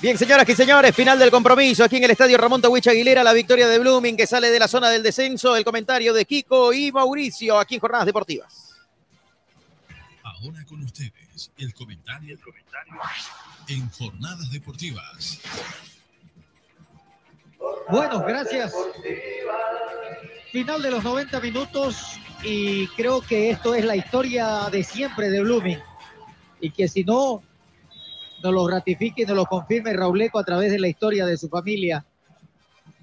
Bien, 0.00 0.16
señoras 0.16 0.48
y 0.48 0.55
señores, 0.55 0.94
final 0.94 1.18
del 1.18 1.31
compromiso 1.31 1.82
aquí 1.82 1.97
en 1.97 2.05
el 2.05 2.12
estadio 2.12 2.39
Ramón 2.39 2.62
Tawich 2.62 2.86
Aguilera, 2.86 3.24
la 3.24 3.32
victoria 3.32 3.66
de 3.66 3.81
Blooming 3.81 4.16
que 4.16 4.28
sale 4.28 4.48
de 4.48 4.58
la 4.58 4.68
zona 4.68 4.90
del 4.90 5.02
descenso, 5.02 5.57
el 5.57 5.65
comentario 5.65 6.15
de 6.15 6.24
Kiko 6.24 6.73
y 6.73 6.92
Mauricio 6.92 7.58
aquí 7.58 7.74
en 7.74 7.81
Jornadas 7.81 8.07
Deportivas. 8.07 8.74
Ahora 10.23 10.65
con 10.66 10.82
ustedes, 10.84 11.50
el 11.57 11.74
comentario, 11.74 12.34
el 12.34 12.40
comentario 12.40 12.94
en 13.66 13.90
Jornadas 13.90 14.48
Deportivas. 14.52 15.40
Bueno, 17.90 18.20
gracias. 18.20 18.72
Final 20.52 20.82
de 20.82 20.90
los 20.90 21.04
90 21.04 21.40
minutos 21.40 22.18
y 22.42 22.86
creo 22.88 23.20
que 23.20 23.50
esto 23.50 23.74
es 23.74 23.84
la 23.84 23.96
historia 23.96 24.68
de 24.70 24.82
siempre 24.84 25.30
de 25.30 25.42
Blooming. 25.42 25.78
Y 26.60 26.70
que 26.70 26.88
si 26.88 27.04
no, 27.04 27.42
nos 28.42 28.52
lo 28.52 28.68
ratifique 28.68 29.22
y 29.22 29.26
nos 29.26 29.36
lo 29.36 29.46
confirme 29.46 29.92
Rauleco 29.92 30.38
a 30.38 30.44
través 30.44 30.70
de 30.70 30.78
la 30.78 30.88
historia 30.88 31.26
de 31.26 31.36
su 31.36 31.48
familia. 31.48 32.04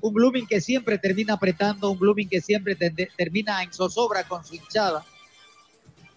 Un 0.01 0.13
Blooming 0.13 0.47
que 0.47 0.61
siempre 0.61 0.97
termina 0.97 1.33
apretando, 1.33 1.91
un 1.91 1.99
Blooming 1.99 2.29
que 2.29 2.41
siempre 2.41 2.75
termina 2.75 3.63
en 3.63 3.73
zozobra 3.73 4.23
con 4.23 4.45
su 4.45 4.55
hinchada 4.55 5.03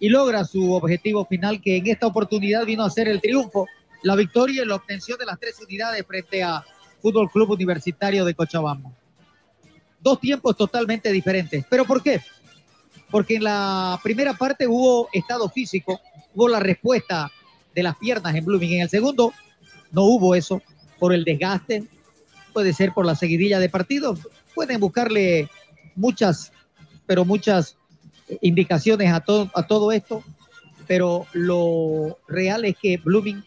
y 0.00 0.08
logra 0.08 0.44
su 0.44 0.72
objetivo 0.72 1.24
final 1.24 1.60
que 1.60 1.76
en 1.76 1.88
esta 1.88 2.06
oportunidad 2.06 2.64
vino 2.64 2.84
a 2.84 2.90
ser 2.90 3.08
el 3.08 3.20
triunfo, 3.20 3.66
la 4.02 4.14
victoria 4.14 4.62
y 4.62 4.66
la 4.66 4.76
obtención 4.76 5.18
de 5.18 5.26
las 5.26 5.40
tres 5.40 5.58
unidades 5.60 6.06
frente 6.06 6.42
a 6.42 6.64
Fútbol 7.00 7.30
Club 7.30 7.50
Universitario 7.50 8.24
de 8.24 8.34
Cochabamba. 8.34 8.90
Dos 10.00 10.20
tiempos 10.20 10.56
totalmente 10.56 11.10
diferentes. 11.12 11.64
¿Pero 11.68 11.84
por 11.84 12.02
qué? 12.02 12.20
Porque 13.10 13.36
en 13.36 13.44
la 13.44 13.98
primera 14.02 14.34
parte 14.34 14.66
hubo 14.66 15.08
estado 15.12 15.48
físico, 15.48 16.00
hubo 16.34 16.48
la 16.48 16.60
respuesta 16.60 17.30
de 17.74 17.82
las 17.82 17.96
piernas 17.96 18.34
en 18.34 18.44
Blooming. 18.44 18.74
En 18.74 18.82
el 18.82 18.88
segundo 18.88 19.32
no 19.92 20.02
hubo 20.04 20.34
eso 20.34 20.62
por 20.98 21.14
el 21.14 21.24
desgaste, 21.24 21.84
puede 22.52 22.72
ser 22.72 22.92
por 22.92 23.06
la 23.06 23.14
seguidilla 23.14 23.58
de 23.58 23.68
partidos. 23.68 24.20
Pueden 24.54 24.80
buscarle 24.80 25.48
muchas, 25.94 26.52
pero 27.06 27.24
muchas 27.24 27.76
eh, 28.28 28.38
indicaciones 28.42 29.12
a 29.12 29.20
todo, 29.20 29.50
a 29.54 29.66
todo 29.66 29.92
esto, 29.92 30.22
pero 30.86 31.26
lo 31.32 32.18
real 32.26 32.64
es 32.64 32.76
que 32.76 32.96
Blooming 32.96 33.44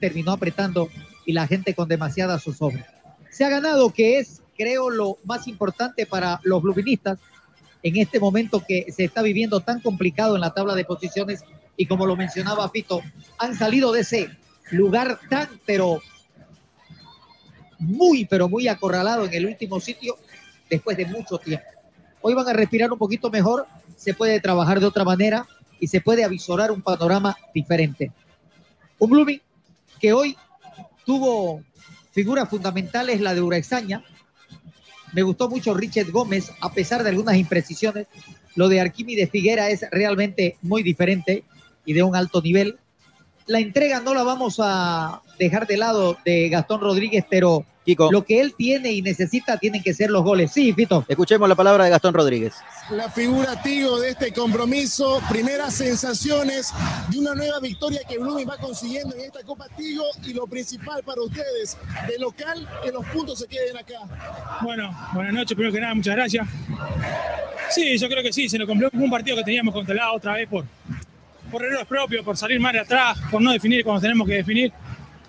terminó 0.00 0.32
apretando 0.32 0.88
y 1.30 1.32
la 1.32 1.46
gente 1.46 1.74
con 1.74 1.88
demasiada 1.88 2.40
zozobra. 2.40 2.84
Se 3.30 3.44
ha 3.44 3.48
ganado, 3.48 3.90
que 3.90 4.18
es, 4.18 4.42
creo, 4.56 4.90
lo 4.90 5.16
más 5.22 5.46
importante 5.46 6.04
para 6.04 6.40
los 6.42 6.60
bluministas, 6.60 7.20
en 7.84 7.96
este 7.98 8.18
momento 8.18 8.64
que 8.66 8.86
se 8.90 9.04
está 9.04 9.22
viviendo 9.22 9.60
tan 9.60 9.80
complicado 9.80 10.34
en 10.34 10.40
la 10.40 10.52
tabla 10.52 10.74
de 10.74 10.84
posiciones 10.84 11.44
y 11.76 11.86
como 11.86 12.04
lo 12.04 12.16
mencionaba 12.16 12.68
Fito, 12.68 13.00
han 13.38 13.56
salido 13.56 13.92
de 13.92 14.00
ese 14.00 14.28
lugar 14.72 15.20
tan, 15.30 15.48
pero 15.64 16.02
muy, 17.78 18.24
pero 18.24 18.48
muy 18.48 18.66
acorralado 18.66 19.24
en 19.24 19.32
el 19.32 19.46
último 19.46 19.78
sitio 19.78 20.16
después 20.68 20.96
de 20.96 21.06
mucho 21.06 21.38
tiempo. 21.38 21.64
Hoy 22.22 22.34
van 22.34 22.48
a 22.48 22.52
respirar 22.52 22.90
un 22.90 22.98
poquito 22.98 23.30
mejor, 23.30 23.68
se 23.94 24.14
puede 24.14 24.40
trabajar 24.40 24.80
de 24.80 24.86
otra 24.86 25.04
manera 25.04 25.46
y 25.78 25.86
se 25.86 26.00
puede 26.00 26.24
avisorar 26.24 26.72
un 26.72 26.82
panorama 26.82 27.36
diferente. 27.54 28.10
Un 28.98 29.10
Blooming 29.10 29.40
que 30.00 30.12
hoy 30.12 30.36
tuvo 31.04 31.62
figuras 32.12 32.48
fundamentales, 32.48 33.20
la 33.20 33.34
de 33.34 33.40
Uraexaña. 33.40 34.04
Me 35.12 35.22
gustó 35.22 35.48
mucho 35.48 35.74
Richard 35.74 36.10
Gómez, 36.10 36.52
a 36.60 36.72
pesar 36.72 37.02
de 37.02 37.10
algunas 37.10 37.36
imprecisiones. 37.36 38.06
Lo 38.54 38.68
de 38.68 38.80
Arquímedes 38.80 39.30
Figuera 39.30 39.70
es 39.70 39.84
realmente 39.90 40.56
muy 40.62 40.82
diferente 40.82 41.44
y 41.84 41.92
de 41.92 42.02
un 42.02 42.14
alto 42.14 42.40
nivel. 42.40 42.78
La 43.46 43.58
entrega 43.58 44.00
no 44.00 44.14
la 44.14 44.22
vamos 44.22 44.56
a 44.62 45.22
dejar 45.38 45.66
de 45.66 45.76
lado 45.76 46.16
de 46.24 46.48
Gastón 46.48 46.80
Rodríguez, 46.80 47.24
pero 47.28 47.64
lo 48.10 48.24
que 48.24 48.40
él 48.40 48.54
tiene 48.56 48.92
y 48.92 49.02
necesita 49.02 49.58
tienen 49.58 49.82
que 49.82 49.94
ser 49.94 50.10
los 50.10 50.22
goles. 50.22 50.52
Sí, 50.52 50.72
Fito. 50.72 51.04
Escuchemos 51.08 51.48
la 51.48 51.54
palabra 51.54 51.84
de 51.84 51.90
Gastón 51.90 52.14
Rodríguez. 52.14 52.54
La 52.90 53.10
figura 53.10 53.60
Tigo 53.62 54.00
de 54.00 54.10
este 54.10 54.32
compromiso, 54.32 55.20
primeras 55.28 55.74
sensaciones 55.74 56.72
de 57.08 57.18
una 57.18 57.34
nueva 57.34 57.60
victoria 57.60 58.00
que 58.08 58.18
Blooming 58.18 58.48
va 58.48 58.56
consiguiendo 58.58 59.14
en 59.14 59.22
esta 59.22 59.42
Copa 59.44 59.66
Tigo 59.76 60.04
y 60.24 60.32
lo 60.32 60.46
principal 60.46 61.02
para 61.04 61.22
ustedes, 61.22 61.76
de 62.08 62.18
local, 62.18 62.68
que 62.82 62.90
los 62.90 63.04
puntos 63.06 63.38
se 63.38 63.46
queden 63.46 63.76
acá. 63.76 64.00
Bueno, 64.62 64.90
buenas 65.14 65.32
noches, 65.32 65.54
primero 65.54 65.72
que 65.72 65.80
nada, 65.80 65.94
muchas 65.94 66.16
gracias. 66.16 66.46
Sí, 67.70 67.96
yo 67.98 68.08
creo 68.08 68.22
que 68.22 68.32
sí, 68.32 68.48
se 68.48 68.58
nos 68.58 68.66
cumplió 68.66 68.90
un 68.92 69.10
partido 69.10 69.36
que 69.36 69.44
teníamos 69.44 69.72
controlado 69.72 70.14
otra 70.14 70.34
vez 70.34 70.48
por, 70.48 70.64
por 71.50 71.64
errores 71.64 71.86
propios, 71.86 72.24
por 72.24 72.36
salir 72.36 72.58
mal 72.58 72.72
de 72.72 72.80
atrás, 72.80 73.18
por 73.30 73.40
no 73.40 73.52
definir 73.52 73.84
cuando 73.84 74.00
tenemos 74.00 74.26
que 74.26 74.34
definir. 74.34 74.72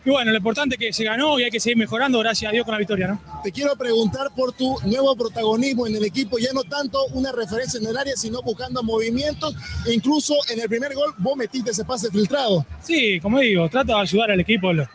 Y 0.03 0.09
bueno, 0.09 0.31
lo 0.31 0.37
importante 0.37 0.75
es 0.75 0.79
que 0.79 0.93
se 0.93 1.03
ganó 1.03 1.39
y 1.39 1.43
hay 1.43 1.51
que 1.51 1.59
seguir 1.59 1.77
mejorando, 1.77 2.17
gracias 2.19 2.49
a 2.49 2.51
Dios, 2.51 2.65
con 2.65 2.71
la 2.71 2.79
victoria, 2.79 3.07
¿no? 3.07 3.21
Te 3.43 3.51
quiero 3.51 3.75
preguntar 3.75 4.31
por 4.35 4.51
tu 4.51 4.75
nuevo 4.85 5.15
protagonismo 5.15 5.85
en 5.85 5.95
el 5.95 6.03
equipo, 6.03 6.39
ya 6.39 6.51
no 6.53 6.63
tanto 6.63 7.05
una 7.13 7.31
referencia 7.31 7.79
en 7.79 7.85
el 7.85 7.95
área, 7.95 8.15
sino 8.15 8.41
buscando 8.41 8.81
movimientos. 8.81 9.55
E 9.85 9.93
incluso 9.93 10.33
en 10.49 10.59
el 10.59 10.67
primer 10.67 10.95
gol 10.95 11.13
vos 11.19 11.37
metiste 11.37 11.69
ese 11.69 11.85
pase 11.85 12.09
filtrado. 12.09 12.65
Sí, 12.81 13.19
como 13.19 13.39
digo, 13.39 13.69
trato 13.69 13.93
de 13.93 14.01
ayudar 14.01 14.31
al 14.31 14.39
equipo 14.39 14.71
en 14.71 14.87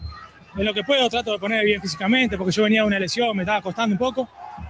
lo 0.56 0.74
que 0.74 0.82
puedo, 0.82 1.08
trato 1.08 1.32
de 1.32 1.38
poner 1.38 1.64
bien 1.64 1.80
físicamente, 1.80 2.36
porque 2.36 2.52
yo 2.52 2.64
venía 2.64 2.80
de 2.80 2.88
una 2.88 2.98
lesión, 2.98 3.36
me 3.36 3.44
estaba 3.44 3.62
costando 3.62 3.94
un 3.94 3.98
poco. 3.98 4.28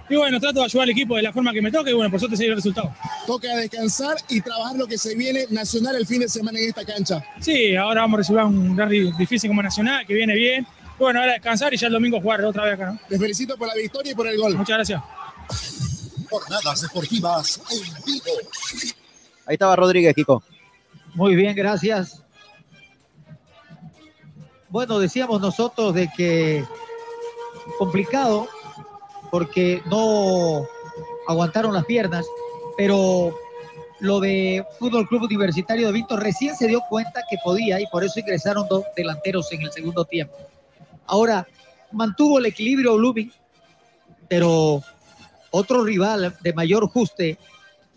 Y 0.09 0.15
bueno, 0.15 0.39
trato 0.39 0.59
de 0.59 0.65
ayudar 0.65 0.83
al 0.83 0.89
equipo 0.91 1.15
de 1.17 1.21
la 1.21 1.33
forma 1.33 1.51
que 1.51 1.61
me 1.61 1.71
toque 1.71 1.91
y 1.91 1.93
bueno, 1.93 2.09
por 2.09 2.19
suerte 2.19 2.37
se 2.37 2.43
dio 2.43 2.53
el 2.53 2.57
resultado. 2.57 2.93
Toca 3.25 3.55
descansar 3.57 4.15
y 4.29 4.39
trabajar 4.39 4.77
lo 4.77 4.87
que 4.87 4.97
se 4.97 5.15
viene 5.15 5.45
nacional 5.49 5.95
el 5.97 6.05
fin 6.05 6.21
de 6.21 6.29
semana 6.29 6.59
en 6.59 6.69
esta 6.69 6.85
cancha. 6.85 7.23
Sí, 7.41 7.75
ahora 7.75 8.01
vamos 8.01 8.15
a 8.15 8.17
recibir 8.19 8.41
un 8.43 8.77
rally 8.77 9.11
difícil 9.17 9.49
como 9.49 9.61
nacional, 9.61 10.05
que 10.05 10.13
viene 10.13 10.33
bien. 10.33 10.65
Y 10.97 10.99
bueno, 10.99 11.19
ahora 11.19 11.33
descansar 11.33 11.73
y 11.73 11.77
ya 11.77 11.87
el 11.87 11.93
domingo 11.93 12.21
jugar 12.21 12.43
otra 12.45 12.63
vez 12.63 12.73
acá, 12.75 12.93
¿no? 12.93 12.99
Les 13.09 13.19
felicito 13.19 13.57
por 13.57 13.67
la 13.67 13.75
victoria 13.75 14.13
y 14.13 14.15
por 14.15 14.27
el 14.27 14.37
gol. 14.37 14.55
Muchas 14.55 14.77
gracias. 14.77 15.01
Jornadas 16.29 16.81
deportivas 16.81 17.61
en 17.69 18.03
vivo. 18.05 18.25
Ahí 19.45 19.53
estaba 19.53 19.75
Rodríguez, 19.75 20.15
Kiko. 20.15 20.41
Muy 21.15 21.35
bien, 21.35 21.55
gracias. 21.55 22.23
Bueno, 24.69 24.99
decíamos 24.99 25.41
nosotros 25.41 25.93
de 25.93 26.09
que 26.15 26.63
complicado 27.77 28.47
porque 29.31 29.81
no 29.85 30.67
aguantaron 31.27 31.73
las 31.73 31.85
piernas, 31.85 32.25
pero 32.77 33.35
lo 33.99 34.19
de 34.19 34.63
Fútbol 34.79 35.07
Club 35.07 35.23
Universitario 35.23 35.87
de 35.87 35.93
Víctor 35.93 36.21
recién 36.21 36.55
se 36.55 36.67
dio 36.67 36.81
cuenta 36.89 37.23
que 37.29 37.37
podía 37.43 37.79
y 37.79 37.87
por 37.87 38.03
eso 38.03 38.19
ingresaron 38.19 38.67
dos 38.69 38.83
delanteros 38.95 39.51
en 39.51 39.63
el 39.63 39.71
segundo 39.71 40.05
tiempo. 40.05 40.35
Ahora, 41.05 41.47
mantuvo 41.91 42.39
el 42.39 42.45
equilibrio 42.45 42.95
Blooming, 42.97 43.31
pero 44.27 44.83
otro 45.51 45.83
rival 45.83 46.35
de 46.41 46.53
mayor 46.53 46.83
ajuste 46.83 47.37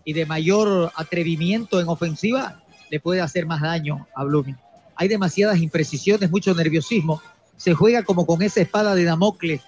y 0.04 0.12
de 0.12 0.26
mayor 0.26 0.90
atrevimiento 0.96 1.80
en 1.80 1.88
ofensiva 1.88 2.62
le 2.88 3.00
puede 3.00 3.20
hacer 3.20 3.46
más 3.46 3.60
daño 3.60 4.06
a 4.14 4.24
Blooming. 4.24 4.56
Hay 4.96 5.08
demasiadas 5.08 5.58
imprecisiones, 5.58 6.30
mucho 6.30 6.54
nerviosismo. 6.54 7.22
Se 7.56 7.74
juega 7.74 8.02
como 8.02 8.26
con 8.26 8.42
esa 8.42 8.60
espada 8.60 8.94
de 8.94 9.04
Damocles 9.04 9.62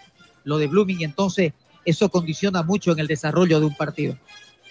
lo 0.44 0.58
de 0.58 0.66
Blooming, 0.66 1.00
y 1.00 1.04
entonces 1.04 1.52
eso 1.84 2.08
condiciona 2.08 2.62
mucho 2.62 2.92
en 2.92 2.98
el 2.98 3.06
desarrollo 3.06 3.60
de 3.60 3.66
un 3.66 3.76
partido. 3.76 4.16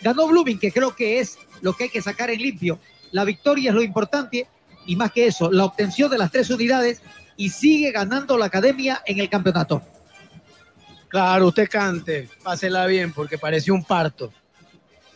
Ganó 0.02 0.28
Blooming, 0.28 0.60
que 0.60 0.72
creo 0.72 0.96
que 0.96 1.20
es 1.20 1.38
lo 1.62 1.74
que 1.74 1.86
hay 1.86 1.90
que 1.90 2.02
sacar 2.02 2.30
en 2.30 2.42
limpio. 2.42 2.80
La 3.12 3.24
victoria 3.24 3.70
es 3.70 3.76
lo 3.76 3.84
importante 3.84 4.48
y 4.86 4.96
más 4.96 5.12
que 5.12 5.28
eso, 5.28 5.52
la 5.52 5.66
obtención 5.66 6.10
de 6.10 6.18
las 6.18 6.32
tres 6.32 6.50
unidades 6.50 7.02
y 7.38 7.50
sigue 7.50 7.92
ganando 7.92 8.38
la 8.38 8.46
academia 8.46 9.02
en 9.06 9.20
el 9.20 9.30
campeonato. 9.30 9.82
Claro, 11.08 11.48
usted 11.48 11.68
cante, 11.70 12.30
pásela 12.44 12.86
bien 12.86 13.12
porque 13.12 13.38
pareció 13.38 13.74
un 13.74 13.84
parto. 13.84 14.32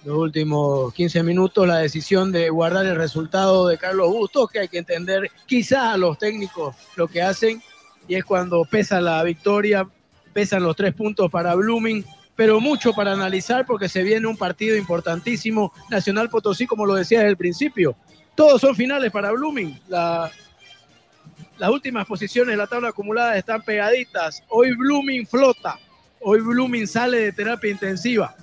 Los 0.03 0.17
últimos 0.17 0.93
15 0.93 1.23
minutos, 1.23 1.67
la 1.67 1.77
decisión 1.77 2.31
de 2.31 2.49
guardar 2.49 2.85
el 2.85 2.95
resultado 2.95 3.67
de 3.67 3.77
Carlos 3.77 4.09
Bustos, 4.09 4.49
que 4.51 4.59
hay 4.59 4.67
que 4.67 4.77
entender 4.77 5.31
quizás 5.47 5.93
a 5.93 5.97
los 5.97 6.17
técnicos 6.19 6.75
lo 6.95 7.07
que 7.07 7.23
hacen, 7.23 7.61
y 8.07 8.15
es 8.15 8.23
cuando 8.23 8.65
pesa 8.65 9.01
la 9.01 9.23
victoria 9.23 9.87
pesan 10.35 10.63
los 10.63 10.75
tres 10.75 10.93
puntos 10.93 11.31
para 11.31 11.55
Blooming, 11.55 12.03
pero 12.35 12.59
mucho 12.59 12.91
para 12.91 13.13
analizar 13.13 13.65
porque 13.65 13.87
se 13.87 14.03
viene 14.03 14.27
un 14.27 14.35
partido 14.35 14.75
importantísimo. 14.75 15.71
Nacional 15.89 16.29
Potosí, 16.29 16.67
como 16.67 16.85
lo 16.85 16.93
decía 16.93 17.19
desde 17.19 17.29
el 17.29 17.37
principio, 17.37 17.95
todos 18.35 18.59
son 18.59 18.75
finales 18.75 19.13
para 19.13 19.31
Blooming. 19.31 19.79
las 19.87 21.69
últimas 21.69 22.05
posiciones 22.05 22.51
de 22.51 22.57
la 22.57 22.67
tabla 22.67 22.89
acumulada 22.89 23.37
están 23.37 23.61
pegaditas. 23.61 24.43
Hoy 24.49 24.75
Blooming 24.75 25.25
flota, 25.25 25.79
hoy 26.19 26.41
Blooming 26.41 26.85
sale 26.85 27.17
de 27.17 27.31
terapia 27.31 27.71
intensiva. 27.71 28.35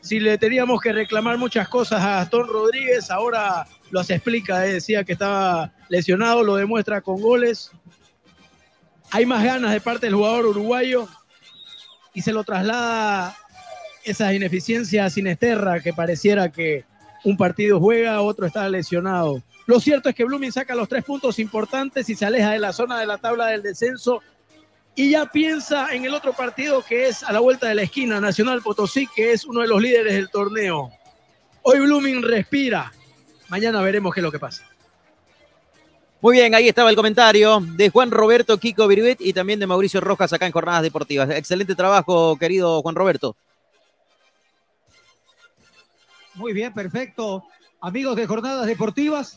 Si 0.00 0.20
le 0.20 0.38
teníamos 0.38 0.80
que 0.80 0.92
reclamar 0.92 1.38
muchas 1.38 1.68
cosas 1.68 2.02
a 2.02 2.18
Gastón 2.18 2.46
Rodríguez, 2.46 3.10
ahora 3.10 3.66
lo 3.90 4.00
explica, 4.00 4.60
decía 4.60 5.02
que 5.02 5.14
estaba 5.14 5.72
lesionado, 5.88 6.44
lo 6.44 6.54
demuestra 6.54 7.00
con 7.00 7.20
goles 7.20 7.72
hay 9.14 9.26
más 9.26 9.44
ganas 9.44 9.70
de 9.70 9.80
parte 9.80 10.06
del 10.06 10.16
jugador 10.16 10.44
uruguayo 10.46 11.06
y 12.14 12.20
se 12.20 12.32
lo 12.32 12.42
traslada 12.42 13.36
esas 14.02 14.34
ineficiencias 14.34 15.12
sin 15.12 15.28
Esterra 15.28 15.78
que 15.78 15.92
pareciera 15.92 16.50
que 16.50 16.84
un 17.22 17.36
partido 17.36 17.78
juega, 17.78 18.20
otro 18.22 18.44
está 18.44 18.68
lesionado. 18.68 19.40
Lo 19.66 19.78
cierto 19.78 20.08
es 20.08 20.16
que 20.16 20.24
Blooming 20.24 20.50
saca 20.50 20.74
los 20.74 20.88
tres 20.88 21.04
puntos 21.04 21.38
importantes 21.38 22.08
y 22.08 22.16
se 22.16 22.26
aleja 22.26 22.50
de 22.50 22.58
la 22.58 22.72
zona 22.72 22.98
de 22.98 23.06
la 23.06 23.16
tabla 23.18 23.46
del 23.46 23.62
descenso 23.62 24.20
y 24.96 25.10
ya 25.10 25.26
piensa 25.26 25.94
en 25.94 26.04
el 26.04 26.12
otro 26.12 26.32
partido 26.32 26.82
que 26.82 27.06
es 27.06 27.22
a 27.22 27.30
la 27.30 27.38
vuelta 27.38 27.68
de 27.68 27.76
la 27.76 27.82
esquina, 27.82 28.20
Nacional 28.20 28.62
Potosí, 28.62 29.06
que 29.14 29.30
es 29.30 29.44
uno 29.44 29.60
de 29.60 29.68
los 29.68 29.80
líderes 29.80 30.14
del 30.14 30.28
torneo. 30.28 30.90
Hoy 31.62 31.78
Blooming 31.78 32.20
respira. 32.20 32.92
Mañana 33.48 33.80
veremos 33.80 34.12
qué 34.12 34.18
es 34.18 34.24
lo 34.24 34.32
que 34.32 34.40
pasa. 34.40 34.73
Muy 36.24 36.38
bien, 36.38 36.54
ahí 36.54 36.70
estaba 36.70 36.88
el 36.88 36.96
comentario 36.96 37.60
de 37.60 37.90
Juan 37.90 38.10
Roberto 38.10 38.56
Kiko 38.56 38.88
Viruet 38.88 39.20
y 39.20 39.34
también 39.34 39.60
de 39.60 39.66
Mauricio 39.66 40.00
Rojas 40.00 40.32
acá 40.32 40.46
en 40.46 40.52
Jornadas 40.52 40.82
Deportivas. 40.82 41.28
Excelente 41.28 41.74
trabajo, 41.74 42.38
querido 42.38 42.80
Juan 42.80 42.94
Roberto. 42.94 43.36
Muy 46.32 46.54
bien, 46.54 46.72
perfecto. 46.72 47.44
Amigos 47.78 48.16
de 48.16 48.26
Jornadas 48.26 48.66
Deportivas, 48.66 49.36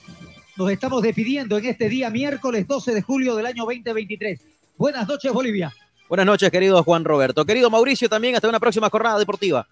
nos 0.56 0.72
estamos 0.72 1.04
despidiendo 1.04 1.58
en 1.58 1.66
este 1.66 1.90
día 1.90 2.10
miércoles 2.10 2.66
12 2.66 2.94
de 2.94 3.02
julio 3.02 3.36
del 3.36 3.48
año 3.48 3.66
2023. 3.66 4.40
Buenas 4.78 5.10
noches, 5.10 5.34
Bolivia. 5.34 5.74
Buenas 6.08 6.26
noches, 6.26 6.50
querido 6.50 6.82
Juan 6.84 7.04
Roberto. 7.04 7.44
Querido 7.44 7.70
Mauricio, 7.70 8.08
también 8.08 8.36
hasta 8.36 8.48
una 8.48 8.62
próxima 8.62 8.90
jornada 8.90 9.20
deportiva. 9.20 9.68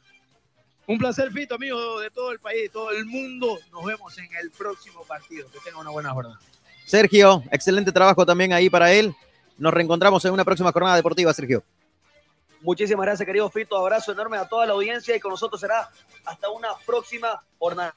Un 0.86 0.98
placer, 0.98 1.32
Fito, 1.32 1.56
amigos 1.56 2.02
de 2.02 2.10
todo 2.10 2.34
el 2.34 2.40
país, 2.40 2.64
de 2.64 2.70
todo 2.70 2.92
el 2.92 3.06
mundo. 3.06 3.58
Nos 3.72 3.86
vemos 3.86 4.18
en 4.18 4.28
el 4.44 4.52
próximo 4.52 5.06
partido. 5.08 5.48
Que 5.50 5.60
tengan 5.64 5.80
una 5.80 5.92
buena 5.92 6.10
jornada. 6.10 6.40
Sergio, 6.86 7.44
excelente 7.52 7.92
trabajo 7.92 8.26
también 8.26 8.54
ahí 8.54 8.70
para 8.70 8.92
él. 8.92 9.16
Nos 9.58 9.74
reencontramos 9.74 10.24
en 10.26 10.34
una 10.34 10.46
próxima 10.46 10.72
jornada 10.72 10.96
deportiva, 10.96 11.34
Sergio. 11.34 11.64
Muchísimas 12.62 13.06
gracias, 13.06 13.26
querido 13.26 13.50
Fito. 13.50 13.78
Abrazo 13.78 14.12
enorme 14.12 14.38
a 14.38 14.48
toda 14.48 14.66
la 14.66 14.74
audiencia 14.74 15.16
y 15.16 15.20
con 15.20 15.32
nosotros 15.32 15.62
será 15.62 15.90
hasta 16.26 16.50
una 16.50 16.70
próxima 16.86 17.44
jornada. 17.58 17.96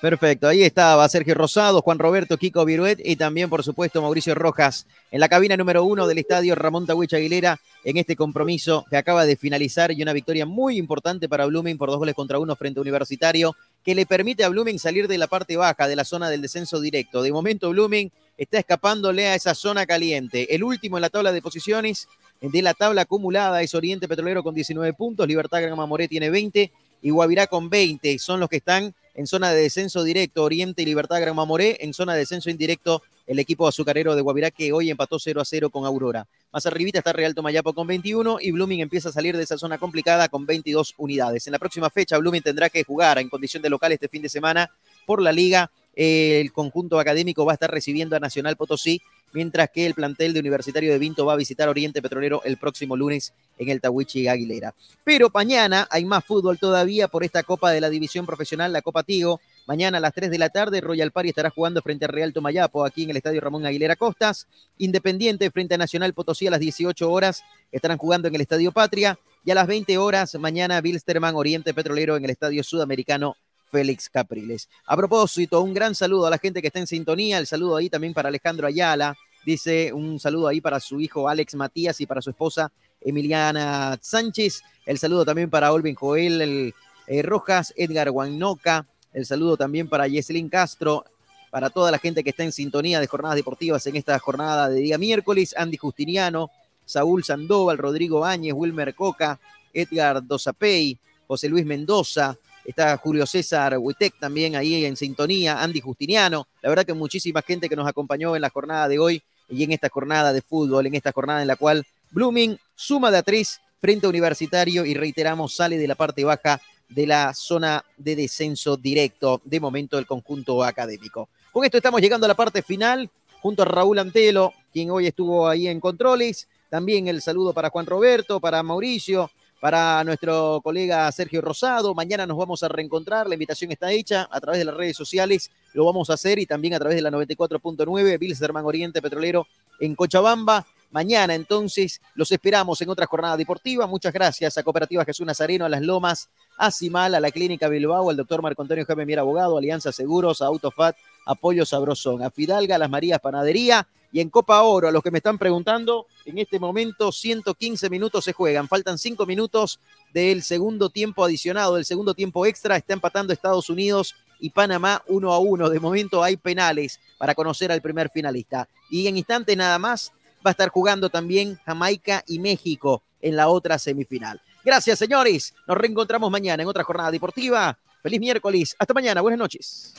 Perfecto, 0.00 0.48
ahí 0.48 0.62
estaba 0.62 1.06
Sergio 1.10 1.34
Rosado, 1.34 1.82
Juan 1.82 1.98
Roberto, 1.98 2.38
Kiko 2.38 2.64
Viruet 2.64 2.98
y 3.04 3.16
también, 3.16 3.50
por 3.50 3.62
supuesto, 3.62 4.00
Mauricio 4.00 4.34
Rojas 4.34 4.86
en 5.10 5.20
la 5.20 5.28
cabina 5.28 5.58
número 5.58 5.84
uno 5.84 6.06
del 6.06 6.16
estadio 6.16 6.54
Ramón 6.54 6.86
Tawich 6.86 7.12
Aguilera 7.12 7.60
en 7.84 7.98
este 7.98 8.16
compromiso 8.16 8.86
que 8.88 8.96
acaba 8.96 9.26
de 9.26 9.36
finalizar 9.36 9.92
y 9.92 10.02
una 10.02 10.14
victoria 10.14 10.46
muy 10.46 10.78
importante 10.78 11.28
para 11.28 11.44
Blooming 11.44 11.76
por 11.76 11.90
dos 11.90 11.98
goles 11.98 12.14
contra 12.14 12.38
uno 12.38 12.56
frente 12.56 12.78
a 12.78 12.80
Universitario 12.80 13.54
que 13.84 13.94
le 13.94 14.06
permite 14.06 14.42
a 14.42 14.48
Blooming 14.48 14.78
salir 14.78 15.06
de 15.06 15.18
la 15.18 15.26
parte 15.26 15.58
baja 15.58 15.86
de 15.86 15.96
la 15.96 16.04
zona 16.04 16.30
del 16.30 16.40
descenso 16.40 16.80
directo. 16.80 17.20
De 17.20 17.30
momento, 17.30 17.68
Blooming 17.68 18.10
está 18.38 18.58
escapándole 18.58 19.26
a 19.28 19.34
esa 19.34 19.54
zona 19.54 19.84
caliente. 19.84 20.54
El 20.54 20.64
último 20.64 20.96
en 20.96 21.02
la 21.02 21.10
tabla 21.10 21.30
de 21.30 21.42
posiciones 21.42 22.08
de 22.40 22.62
la 22.62 22.72
tabla 22.72 23.02
acumulada 23.02 23.60
es 23.60 23.74
Oriente 23.74 24.08
Petrolero 24.08 24.42
con 24.42 24.54
19 24.54 24.94
puntos, 24.94 25.28
Libertad 25.28 25.60
Grama 25.60 25.84
Moré 25.84 26.08
tiene 26.08 26.30
20 26.30 26.72
y 27.02 27.10
Guavirá 27.10 27.46
con 27.46 27.70
20. 27.70 28.18
Son 28.18 28.40
los 28.40 28.48
que 28.48 28.56
están 28.56 28.94
en 29.14 29.26
zona 29.26 29.50
de 29.50 29.62
descenso 29.62 30.02
directo. 30.04 30.44
Oriente 30.44 30.82
y 30.82 30.86
Libertad 30.86 31.20
Gran 31.20 31.36
Mamoré 31.36 31.78
en 31.80 31.94
zona 31.94 32.14
de 32.14 32.20
descenso 32.20 32.50
indirecto 32.50 33.02
el 33.26 33.38
equipo 33.38 33.68
azucarero 33.68 34.16
de 34.16 34.22
Guavirá 34.22 34.50
que 34.50 34.72
hoy 34.72 34.90
empató 34.90 35.18
0 35.18 35.40
a 35.40 35.44
0 35.44 35.70
con 35.70 35.86
Aurora. 35.86 36.26
Más 36.52 36.66
arribita 36.66 36.98
está 36.98 37.12
Real 37.12 37.34
Tomayapo 37.34 37.72
con 37.72 37.86
21 37.86 38.38
y 38.40 38.50
Blooming 38.50 38.80
empieza 38.80 39.10
a 39.10 39.12
salir 39.12 39.36
de 39.36 39.44
esa 39.44 39.56
zona 39.56 39.78
complicada 39.78 40.28
con 40.28 40.46
22 40.46 40.94
unidades. 40.96 41.46
En 41.46 41.52
la 41.52 41.60
próxima 41.60 41.90
fecha 41.90 42.18
Blooming 42.18 42.42
tendrá 42.42 42.68
que 42.70 42.82
jugar 42.82 43.18
en 43.18 43.28
condición 43.28 43.62
de 43.62 43.70
local 43.70 43.92
este 43.92 44.08
fin 44.08 44.22
de 44.22 44.28
semana 44.28 44.68
por 45.06 45.22
la 45.22 45.30
liga. 45.30 45.70
El 45.94 46.52
conjunto 46.52 46.98
académico 46.98 47.44
va 47.44 47.52
a 47.52 47.54
estar 47.54 47.70
recibiendo 47.70 48.16
a 48.16 48.20
Nacional 48.20 48.56
Potosí 48.56 49.00
mientras 49.32 49.70
que 49.70 49.86
el 49.86 49.94
plantel 49.94 50.32
de 50.32 50.40
Universitario 50.40 50.92
de 50.92 50.98
Vinto 50.98 51.24
va 51.24 51.34
a 51.34 51.36
visitar 51.36 51.68
Oriente 51.68 52.02
Petrolero 52.02 52.42
el 52.44 52.56
próximo 52.56 52.96
lunes 52.96 53.32
en 53.58 53.68
el 53.68 53.80
Tawichi 53.80 54.28
Aguilera. 54.28 54.74
Pero 55.04 55.30
mañana 55.32 55.86
hay 55.90 56.04
más 56.04 56.24
fútbol 56.24 56.58
todavía 56.58 57.08
por 57.08 57.24
esta 57.24 57.42
Copa 57.42 57.70
de 57.70 57.80
la 57.80 57.90
División 57.90 58.26
Profesional, 58.26 58.72
la 58.72 58.82
Copa 58.82 59.02
Tigo. 59.02 59.40
Mañana 59.66 59.98
a 59.98 60.00
las 60.00 60.14
3 60.14 60.30
de 60.30 60.38
la 60.38 60.48
tarde, 60.48 60.80
Royal 60.80 61.12
Party 61.12 61.28
estará 61.28 61.50
jugando 61.50 61.82
frente 61.82 62.06
a 62.06 62.08
Real 62.08 62.32
Tomayapo 62.32 62.84
aquí 62.84 63.04
en 63.04 63.10
el 63.10 63.16
Estadio 63.16 63.40
Ramón 63.40 63.66
Aguilera 63.66 63.96
Costas. 63.96 64.48
Independiente 64.78 65.50
frente 65.50 65.74
a 65.74 65.78
Nacional 65.78 66.14
Potosí 66.14 66.46
a 66.46 66.50
las 66.50 66.60
18 66.60 67.10
horas 67.10 67.42
estarán 67.70 67.98
jugando 67.98 68.28
en 68.28 68.34
el 68.34 68.40
Estadio 68.40 68.72
Patria. 68.72 69.18
Y 69.44 69.50
a 69.50 69.54
las 69.54 69.66
20 69.66 69.96
horas, 69.98 70.34
mañana 70.34 70.80
Bilsterman 70.80 71.34
Oriente 71.34 71.72
Petrolero 71.72 72.16
en 72.16 72.24
el 72.24 72.30
Estadio 72.30 72.62
Sudamericano 72.62 73.36
Félix 73.70 74.08
Capriles. 74.08 74.68
A 74.86 74.96
propósito, 74.96 75.60
un 75.60 75.72
gran 75.72 75.94
saludo 75.94 76.26
a 76.26 76.30
la 76.30 76.38
gente 76.38 76.60
que 76.60 76.68
está 76.68 76.78
en 76.78 76.86
sintonía, 76.86 77.38
el 77.38 77.46
saludo 77.46 77.76
ahí 77.76 77.88
también 77.88 78.12
para 78.12 78.28
Alejandro 78.28 78.66
Ayala, 78.66 79.16
dice 79.44 79.92
un 79.92 80.18
saludo 80.20 80.48
ahí 80.48 80.60
para 80.60 80.80
su 80.80 81.00
hijo 81.00 81.28
Alex 81.28 81.54
Matías 81.54 82.00
y 82.00 82.06
para 82.06 82.20
su 82.20 82.30
esposa 82.30 82.70
Emiliana 83.00 83.98
Sánchez, 84.00 84.62
el 84.84 84.98
saludo 84.98 85.24
también 85.24 85.48
para 85.48 85.72
Olvin 85.72 85.94
Joel 85.94 86.42
el, 86.42 86.74
eh, 87.06 87.22
Rojas, 87.22 87.72
Edgar 87.76 88.10
Guanoca, 88.10 88.86
el 89.12 89.24
saludo 89.24 89.56
también 89.56 89.88
para 89.88 90.06
Yeselin 90.06 90.48
Castro, 90.48 91.04
para 91.50 91.70
toda 91.70 91.90
la 91.90 91.98
gente 91.98 92.22
que 92.22 92.30
está 92.30 92.44
en 92.44 92.52
sintonía 92.52 93.00
de 93.00 93.06
jornadas 93.06 93.36
deportivas 93.36 93.86
en 93.86 93.96
esta 93.96 94.18
jornada 94.18 94.68
de 94.68 94.80
día 94.80 94.98
miércoles, 94.98 95.54
Andy 95.56 95.76
Justiniano, 95.76 96.50
Saúl 96.84 97.24
Sandoval, 97.24 97.78
Rodrigo 97.78 98.24
Áñez, 98.24 98.54
Wilmer 98.54 98.94
Coca, 98.94 99.40
Edgar 99.72 100.24
Dosapey, 100.24 100.98
José 101.26 101.48
Luis 101.48 101.64
Mendoza, 101.64 102.36
Está 102.64 102.96
Julio 102.98 103.26
César 103.26 103.76
Huitec 103.78 104.18
también 104.18 104.56
ahí 104.56 104.84
en 104.84 104.96
sintonía, 104.96 105.62
Andy 105.62 105.80
Justiniano. 105.80 106.46
La 106.62 106.68
verdad 106.68 106.84
que 106.84 106.94
muchísima 106.94 107.42
gente 107.42 107.68
que 107.68 107.76
nos 107.76 107.88
acompañó 107.88 108.36
en 108.36 108.42
la 108.42 108.50
jornada 108.50 108.88
de 108.88 108.98
hoy 108.98 109.22
y 109.48 109.64
en 109.64 109.72
esta 109.72 109.88
jornada 109.88 110.32
de 110.32 110.42
fútbol, 110.42 110.86
en 110.86 110.94
esta 110.94 111.12
jornada 111.12 111.42
en 111.42 111.48
la 111.48 111.56
cual 111.56 111.84
Blooming 112.10 112.58
suma 112.74 113.10
de 113.10 113.18
atriz 113.18 113.60
frente 113.80 114.06
a 114.06 114.10
Universitario 114.10 114.84
y 114.84 114.94
reiteramos, 114.94 115.54
sale 115.54 115.78
de 115.78 115.88
la 115.88 115.94
parte 115.94 116.24
baja 116.24 116.60
de 116.88 117.06
la 117.06 117.32
zona 117.34 117.84
de 117.96 118.16
descenso 118.16 118.76
directo 118.76 119.40
de 119.44 119.60
momento 119.60 119.96
del 119.96 120.06
conjunto 120.06 120.62
académico. 120.62 121.28
Con 121.52 121.64
esto 121.64 121.78
estamos 121.78 122.00
llegando 122.00 122.26
a 122.26 122.28
la 122.28 122.34
parte 122.34 122.62
final, 122.62 123.10
junto 123.40 123.62
a 123.62 123.64
Raúl 123.64 123.98
Antelo, 123.98 124.52
quien 124.72 124.90
hoy 124.90 125.06
estuvo 125.06 125.48
ahí 125.48 125.66
en 125.66 125.80
controles. 125.80 126.48
También 126.68 127.08
el 127.08 127.22
saludo 127.22 127.52
para 127.52 127.70
Juan 127.70 127.86
Roberto, 127.86 128.38
para 128.38 128.62
Mauricio, 128.62 129.30
para 129.60 130.02
nuestro 130.04 130.60
colega 130.64 131.12
Sergio 131.12 131.42
Rosado. 131.42 131.94
Mañana 131.94 132.26
nos 132.26 132.38
vamos 132.38 132.62
a 132.62 132.68
reencontrar, 132.68 133.28
la 133.28 133.34
invitación 133.34 133.70
está 133.70 133.92
hecha 133.92 134.26
a 134.30 134.40
través 134.40 134.58
de 134.58 134.64
las 134.64 134.74
redes 134.74 134.96
sociales, 134.96 135.50
lo 135.74 135.84
vamos 135.84 136.08
a 136.10 136.14
hacer 136.14 136.38
y 136.38 136.46
también 136.46 136.74
a 136.74 136.78
través 136.78 136.96
de 136.96 137.02
la 137.02 137.10
94.9, 137.10 138.18
Bilzerman 138.18 138.64
Oriente 138.64 139.02
Petrolero 139.02 139.46
en 139.78 139.94
Cochabamba. 139.94 140.66
Mañana 140.90 141.34
entonces 141.36 142.00
los 142.16 142.32
esperamos 142.32 142.80
en 142.80 142.88
otra 142.88 143.06
jornada 143.06 143.36
deportiva. 143.36 143.86
Muchas 143.86 144.12
gracias 144.12 144.58
a 144.58 144.62
Cooperativa 144.64 145.04
Jesús 145.04 145.24
Nazareno, 145.24 145.64
a 145.64 145.68
Las 145.68 145.82
Lomas, 145.82 146.30
a 146.56 146.70
Cimal, 146.72 147.14
a 147.14 147.20
la 147.20 147.30
Clínica 147.30 147.68
Bilbao, 147.68 148.10
al 148.10 148.16
doctor 148.16 148.42
Marco 148.42 148.62
Antonio 148.62 148.84
Jaime 148.84 149.06
Mier 149.06 149.20
Abogado, 149.20 149.56
Alianza 149.56 149.92
Seguros, 149.92 150.42
a 150.42 150.46
Autofat, 150.46 150.96
Apoyo 151.26 151.64
Sabrosón, 151.64 152.24
a 152.24 152.30
Fidalga, 152.30 152.74
a 152.74 152.78
Las 152.78 152.90
Marías 152.90 153.20
Panadería 153.20 153.86
y 154.12 154.20
en 154.20 154.30
Copa 154.30 154.60
Oro, 154.62 154.88
a 154.88 154.92
los 154.92 155.02
que 155.02 155.10
me 155.10 155.18
están 155.18 155.38
preguntando, 155.38 156.06
en 156.24 156.38
este 156.38 156.58
momento 156.58 157.12
115 157.12 157.88
minutos 157.88 158.24
se 158.24 158.32
juegan. 158.32 158.66
Faltan 158.66 158.98
5 158.98 159.24
minutos 159.24 159.78
del 160.12 160.42
segundo 160.42 160.90
tiempo 160.90 161.24
adicionado, 161.24 161.76
del 161.76 161.84
segundo 161.84 162.14
tiempo 162.14 162.44
extra. 162.44 162.76
Está 162.76 162.92
empatando 162.92 163.32
Estados 163.32 163.70
Unidos 163.70 164.16
y 164.40 164.50
Panamá 164.50 165.02
1 165.06 165.32
a 165.32 165.38
1. 165.38 165.70
De 165.70 165.80
momento 165.80 166.24
hay 166.24 166.36
penales 166.36 166.98
para 167.18 167.34
conocer 167.34 167.70
al 167.70 167.82
primer 167.82 168.10
finalista. 168.10 168.68
Y 168.90 169.06
en 169.06 169.16
instantes 169.16 169.56
nada 169.56 169.78
más 169.78 170.12
va 170.44 170.50
a 170.50 170.52
estar 170.52 170.70
jugando 170.70 171.08
también 171.08 171.58
Jamaica 171.64 172.24
y 172.26 172.38
México 172.40 173.02
en 173.20 173.36
la 173.36 173.48
otra 173.48 173.78
semifinal. 173.78 174.40
Gracias, 174.64 174.98
señores. 174.98 175.54
Nos 175.66 175.76
reencontramos 175.76 176.30
mañana 176.30 176.62
en 176.62 176.68
otra 176.68 176.84
jornada 176.84 177.10
deportiva. 177.10 177.78
Feliz 178.02 178.20
miércoles. 178.20 178.74
Hasta 178.78 178.94
mañana. 178.94 179.20
Buenas 179.20 179.38
noches. 179.38 179.94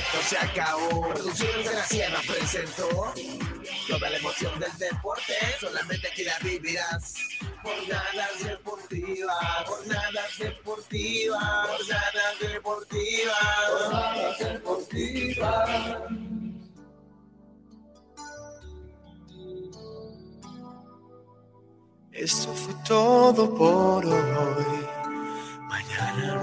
Esto 0.00 0.22
se 0.28 0.38
acabó. 0.38 1.08
Producciones 1.12 1.64
de 1.66 1.74
la 1.74 1.84
Sierra 1.84 2.20
presentó 2.26 2.88
toda 3.86 4.10
la 4.10 4.16
emoción 4.16 4.58
del 4.58 4.78
deporte. 4.78 5.34
Solamente 5.60 6.08
aquí 6.08 6.24
la 6.24 6.38
vivirás. 6.38 7.14
Jornadas 7.62 8.42
deportivas, 8.42 9.36
jornadas 9.66 10.38
deportivas, 10.38 11.68
jornadas 11.68 12.40
deportivas, 12.40 13.36
jornadas 13.68 14.38
deportivas. 14.38 15.70
Esto 22.12 22.54
fue 22.54 22.74
todo 22.86 23.54
por 23.54 24.06
hoy. 24.06 24.86
Mañana 25.68 26.42